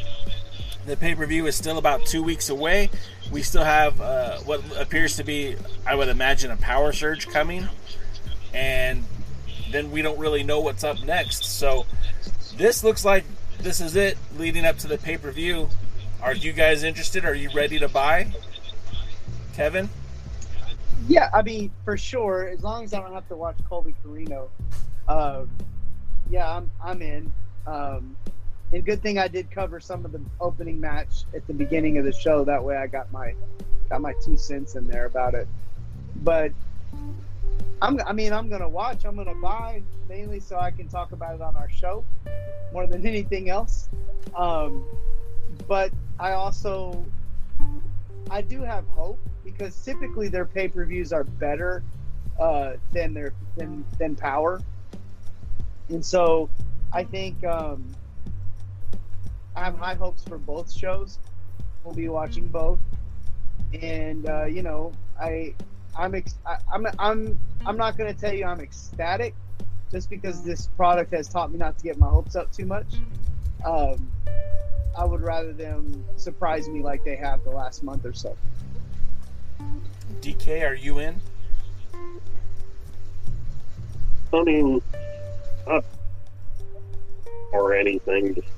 the 0.86 0.96
pay 0.96 1.14
per 1.14 1.26
view 1.26 1.46
is 1.46 1.56
still 1.56 1.78
about 1.78 2.04
two 2.04 2.22
weeks 2.22 2.48
away. 2.48 2.90
We 3.30 3.42
still 3.42 3.64
have 3.64 4.00
uh, 4.00 4.38
what 4.40 4.60
appears 4.78 5.16
to 5.16 5.24
be, 5.24 5.56
I 5.86 5.94
would 5.94 6.08
imagine, 6.08 6.50
a 6.50 6.56
power 6.56 6.92
surge 6.92 7.28
coming, 7.28 7.68
and 8.52 9.04
then 9.70 9.90
we 9.90 10.02
don't 10.02 10.18
really 10.18 10.42
know 10.42 10.60
what's 10.60 10.84
up 10.84 11.02
next. 11.04 11.44
So 11.44 11.86
this 12.56 12.84
looks 12.84 13.04
like 13.04 13.24
this 13.58 13.80
is 13.80 13.96
it 13.96 14.18
leading 14.36 14.66
up 14.66 14.78
to 14.78 14.88
the 14.88 14.98
pay 14.98 15.16
per 15.16 15.30
view. 15.30 15.68
Are 16.22 16.34
you 16.34 16.52
guys 16.52 16.84
interested? 16.84 17.24
Are 17.24 17.34
you 17.34 17.50
ready 17.52 17.80
to 17.80 17.88
buy, 17.88 18.28
Kevin? 19.54 19.88
Yeah, 21.08 21.28
I 21.34 21.42
mean, 21.42 21.72
for 21.84 21.96
sure. 21.96 22.46
As 22.46 22.62
long 22.62 22.84
as 22.84 22.94
I 22.94 23.00
don't 23.00 23.12
have 23.12 23.26
to 23.28 23.34
watch 23.34 23.56
Colby 23.68 23.92
Corino, 24.06 24.48
uh, 25.08 25.44
yeah, 26.30 26.48
I'm 26.48 26.70
I'm 26.80 27.02
in. 27.02 27.32
Um, 27.66 28.16
and 28.72 28.84
good 28.84 29.02
thing 29.02 29.18
I 29.18 29.26
did 29.26 29.50
cover 29.50 29.80
some 29.80 30.04
of 30.04 30.12
the 30.12 30.20
opening 30.40 30.80
match 30.80 31.24
at 31.34 31.44
the 31.48 31.54
beginning 31.54 31.98
of 31.98 32.04
the 32.04 32.12
show. 32.12 32.44
That 32.44 32.62
way, 32.62 32.76
I 32.76 32.86
got 32.86 33.10
my 33.10 33.34
got 33.88 34.00
my 34.00 34.14
two 34.24 34.36
cents 34.36 34.76
in 34.76 34.86
there 34.86 35.06
about 35.06 35.34
it. 35.34 35.48
But 36.22 36.52
I'm, 37.82 38.00
I 38.06 38.12
mean, 38.12 38.32
I'm 38.32 38.48
gonna 38.48 38.68
watch. 38.68 39.04
I'm 39.04 39.16
gonna 39.16 39.34
buy 39.34 39.82
mainly 40.08 40.38
so 40.38 40.56
I 40.56 40.70
can 40.70 40.86
talk 40.86 41.10
about 41.10 41.34
it 41.34 41.40
on 41.40 41.56
our 41.56 41.68
show 41.68 42.04
more 42.72 42.86
than 42.86 43.04
anything 43.04 43.50
else. 43.50 43.88
Um, 44.36 44.84
but 45.66 45.92
I 46.18 46.32
also 46.32 47.04
I 48.30 48.40
do 48.40 48.62
have 48.62 48.86
hope 48.88 49.18
because 49.44 49.76
typically 49.84 50.28
their 50.28 50.44
pay 50.44 50.68
per 50.68 50.84
views 50.84 51.12
are 51.12 51.24
better 51.24 51.82
uh, 52.40 52.74
than 52.92 53.14
their 53.14 53.32
than 53.56 53.84
than 53.98 54.16
Power, 54.16 54.60
and 55.88 56.04
so 56.04 56.48
I 56.92 57.04
think 57.04 57.44
um, 57.44 57.84
I 59.54 59.64
have 59.64 59.76
high 59.76 59.94
hopes 59.94 60.22
for 60.24 60.38
both 60.38 60.72
shows. 60.72 61.18
We'll 61.84 61.94
be 61.94 62.08
watching 62.08 62.46
both, 62.46 62.78
and 63.80 64.28
uh, 64.28 64.44
you 64.44 64.62
know 64.62 64.92
I 65.20 65.54
I'm 65.96 66.14
ex- 66.14 66.38
I, 66.46 66.56
I'm 66.72 66.86
I'm 66.98 67.38
I'm 67.66 67.76
not 67.76 67.96
going 67.96 68.12
to 68.12 68.18
tell 68.18 68.32
you 68.32 68.44
I'm 68.44 68.60
ecstatic 68.60 69.34
just 69.90 70.08
because 70.08 70.42
this 70.42 70.68
product 70.68 71.12
has 71.12 71.28
taught 71.28 71.52
me 71.52 71.58
not 71.58 71.76
to 71.78 71.84
get 71.84 71.98
my 71.98 72.08
hopes 72.08 72.34
up 72.34 72.50
too 72.50 72.64
much. 72.64 72.94
Um, 73.64 74.10
I 74.96 75.04
would 75.04 75.22
rather 75.22 75.52
them 75.52 76.04
surprise 76.16 76.68
me 76.68 76.82
like 76.82 77.04
they 77.04 77.16
have 77.16 77.42
the 77.44 77.50
last 77.50 77.82
month 77.82 78.04
or 78.04 78.12
so. 78.12 78.36
DK, 80.20 80.68
are 80.68 80.74
you 80.74 80.98
in? 80.98 81.20
I 84.34 84.42
mean, 84.42 84.82
I, 85.66 85.80
or 87.52 87.74
anything 87.74 88.34
just 88.34 88.48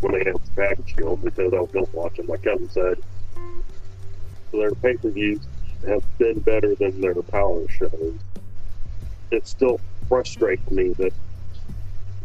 when 0.00 0.12
they 0.12 0.24
have 0.30 0.42
the 0.44 0.50
package 0.54 0.96
deal 0.96 1.16
because 1.16 1.52
I 1.52 1.60
was 1.60 1.70
going 1.70 1.86
to 1.86 1.96
watch 1.96 2.16
them, 2.16 2.26
like 2.26 2.42
Kevin 2.42 2.68
said. 2.70 2.98
So 4.50 4.58
their 4.58 4.72
pay 4.72 4.96
per 4.96 5.10
views 5.10 5.40
have 5.86 6.02
been 6.18 6.40
better 6.40 6.74
than 6.74 7.00
their 7.00 7.14
power 7.14 7.66
shows. 7.68 8.14
It 9.30 9.46
still 9.46 9.80
frustrates 10.08 10.70
me 10.70 10.90
that 10.94 11.12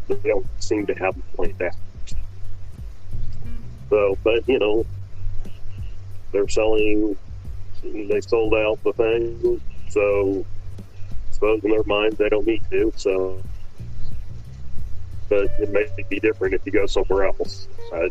they 0.08 0.28
don't 0.28 0.46
seem 0.58 0.86
to 0.86 0.94
have 0.94 1.16
a 1.16 1.36
plan 1.36 1.54
out. 1.62 1.74
So, 3.90 4.18
but 4.24 4.48
you 4.48 4.58
know, 4.58 4.86
they're 6.32 6.48
selling. 6.48 7.16
They 7.82 8.20
sold 8.22 8.54
out 8.54 8.82
the 8.82 8.92
thing, 8.94 9.60
so 9.90 10.44
I 11.28 11.32
suppose 11.32 11.62
in 11.64 11.70
their 11.70 11.84
mind 11.84 12.14
they 12.14 12.28
don't 12.28 12.46
need 12.46 12.62
to. 12.70 12.92
So, 12.96 13.42
but 15.28 15.50
it 15.58 15.70
may 15.70 15.86
be 16.08 16.18
different 16.18 16.54
if 16.54 16.64
you 16.64 16.72
go 16.72 16.86
somewhere 16.86 17.26
else. 17.26 17.68
I, 17.92 18.08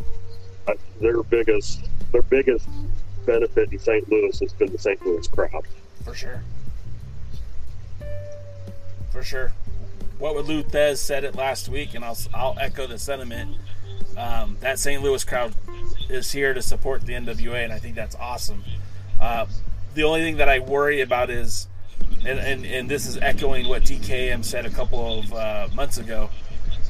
I, 0.68 0.76
their 1.02 1.24
biggest, 1.24 1.90
their 2.12 2.22
biggest 2.22 2.68
benefit 3.26 3.72
in 3.72 3.80
St. 3.80 4.10
Louis 4.10 4.40
has 4.40 4.54
been 4.54 4.72
the 4.72 4.78
St. 4.78 5.04
Louis 5.06 5.28
crowd. 5.28 5.66
For 6.04 6.14
sure. 6.14 6.44
For 9.12 9.24
sure. 9.24 9.54
What 10.20 10.36
would 10.36 10.46
Lou 10.46 10.64
Thesz 10.64 10.98
said 10.98 11.24
it 11.24 11.36
last 11.36 11.68
week, 11.68 11.96
and 11.96 12.06
I'll 12.06 12.18
I'll 12.34 12.58
echo 12.60 12.88
the 12.88 12.98
sentiment. 12.98 13.58
Um, 14.18 14.58
that 14.60 14.80
St. 14.80 15.02
Louis 15.02 15.24
crowd 15.24 15.54
is 16.10 16.32
here 16.32 16.54
to 16.54 16.62
support 16.62 17.06
the 17.06 17.14
NWA, 17.14 17.64
and 17.64 17.74
I 17.74 17.80
think 17.80 17.96
that's 17.96 18.16
awesome. 18.16 18.64
Uh, 19.20 19.46
the 19.96 20.04
only 20.04 20.22
thing 20.22 20.38
that 20.38 20.50
I 20.50 20.60
worry 20.60 21.02
about 21.02 21.30
is, 21.30 21.68
and, 22.26 22.40
and, 22.40 22.66
and 22.66 22.90
this 22.90 23.08
is 23.08 23.18
echoing 23.18 23.68
what 23.68 23.84
DKM 23.84 24.44
said 24.44 24.66
a 24.66 24.70
couple 24.70 25.20
of 25.20 25.34
uh, 25.34 25.68
months 25.74 25.98
ago, 25.98 26.30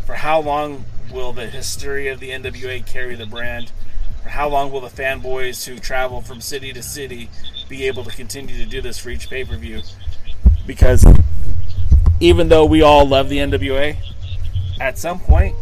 for 0.05 0.15
how 0.15 0.41
long 0.41 0.85
will 1.11 1.31
the 1.31 1.47
history 1.47 2.07
of 2.09 2.19
the 2.19 2.29
NWA 2.29 2.85
carry 2.85 3.15
the 3.15 3.25
brand? 3.25 3.71
For 4.21 4.29
how 4.29 4.49
long 4.49 4.71
will 4.71 4.81
the 4.81 4.87
fanboys 4.87 5.65
who 5.65 5.79
travel 5.79 6.21
from 6.21 6.41
city 6.41 6.73
to 6.73 6.81
city 6.81 7.29
be 7.69 7.87
able 7.87 8.03
to 8.03 8.11
continue 8.11 8.57
to 8.57 8.65
do 8.65 8.81
this 8.81 8.97
for 8.97 9.09
each 9.09 9.29
pay 9.29 9.43
per 9.43 9.57
view? 9.57 9.81
Because 10.65 11.05
even 12.19 12.47
though 12.49 12.65
we 12.65 12.81
all 12.81 13.05
love 13.07 13.29
the 13.29 13.37
NWA, 13.37 13.97
at 14.79 14.97
some 14.97 15.19
point 15.19 15.55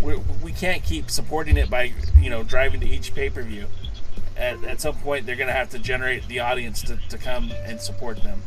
we, 0.00 0.16
we 0.42 0.52
can't 0.52 0.82
keep 0.82 1.10
supporting 1.10 1.56
it 1.56 1.70
by 1.70 1.92
you 2.20 2.30
know 2.30 2.42
driving 2.42 2.80
to 2.80 2.88
each 2.88 3.14
pay 3.14 3.30
per 3.30 3.42
view. 3.42 3.66
At, 4.36 4.62
at 4.64 4.80
some 4.80 4.96
point, 4.96 5.24
they're 5.24 5.36
going 5.36 5.48
to 5.48 5.54
have 5.54 5.70
to 5.70 5.78
generate 5.78 6.28
the 6.28 6.40
audience 6.40 6.82
to, 6.82 6.98
to 7.08 7.16
come 7.16 7.50
and 7.64 7.80
support 7.80 8.22
them. 8.22 8.42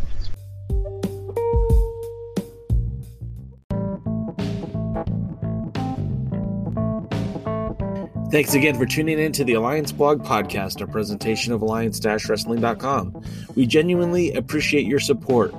Thanks 8.31 8.53
again 8.53 8.76
for 8.77 8.85
tuning 8.85 9.17
in 9.17 9.31
to 9.31 9.43
the 9.43 9.53
Alliance 9.53 9.91
Blog 9.91 10.23
Podcast, 10.23 10.81
a 10.81 10.85
presentation 10.85 11.51
of 11.51 11.63
alliance-wrestling.com. 11.63 13.23
We 13.55 13.65
genuinely 13.65 14.31
appreciate 14.34 14.85
your 14.85 14.99
support. 14.99 15.51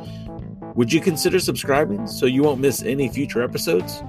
Would 0.76 0.92
you 0.92 1.00
consider 1.00 1.40
subscribing 1.40 2.06
so 2.06 2.26
you 2.26 2.44
won't 2.44 2.60
miss 2.60 2.84
any 2.84 3.08
future 3.08 3.42
episodes? 3.42 4.04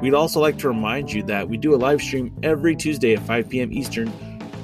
We'd 0.00 0.14
also 0.14 0.40
like 0.40 0.58
to 0.58 0.68
remind 0.68 1.12
you 1.12 1.24
that 1.24 1.48
we 1.48 1.56
do 1.56 1.74
a 1.74 1.76
live 1.76 2.00
stream 2.00 2.34
every 2.42 2.76
Tuesday 2.76 3.14
at 3.14 3.22
5 3.26 3.48
p.m. 3.48 3.72
Eastern, 3.72 4.12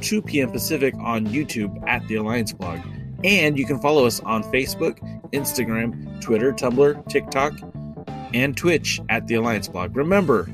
2 0.01 0.23
p.m. 0.23 0.53
Pacific 0.53 0.95
on 0.99 1.27
YouTube 1.27 1.83
at 1.89 2.07
the 2.07 2.17
Alliance 2.17 2.53
Blog. 2.53 2.79
And 3.25 3.59
you 3.59 3.67
can 3.67 3.81
follow 3.81 4.07
us 4.07 4.21
on 4.21 4.45
Facebook, 4.45 4.99
Instagram, 5.33 6.21
Twitter, 6.21 6.53
Tumblr, 6.53 7.09
TikTok, 7.09 7.55
and 8.33 8.57
Twitch 8.57 9.01
at 9.09 9.27
the 9.27 9.35
Alliance 9.35 9.67
Blog. 9.67 9.97
Remember, 9.97 10.49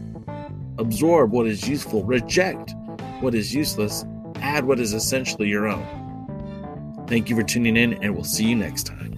absorb 0.78 1.32
what 1.32 1.46
is 1.46 1.68
useful, 1.68 2.02
reject 2.04 2.74
what 3.20 3.34
is 3.34 3.54
useless, 3.54 4.04
add 4.36 4.64
what 4.64 4.80
is 4.80 4.94
essentially 4.94 5.48
your 5.48 5.68
own. 5.68 7.04
Thank 7.06 7.28
you 7.28 7.36
for 7.36 7.42
tuning 7.42 7.76
in, 7.76 8.02
and 8.02 8.14
we'll 8.14 8.24
see 8.24 8.46
you 8.46 8.56
next 8.56 8.84
time. 8.84 9.09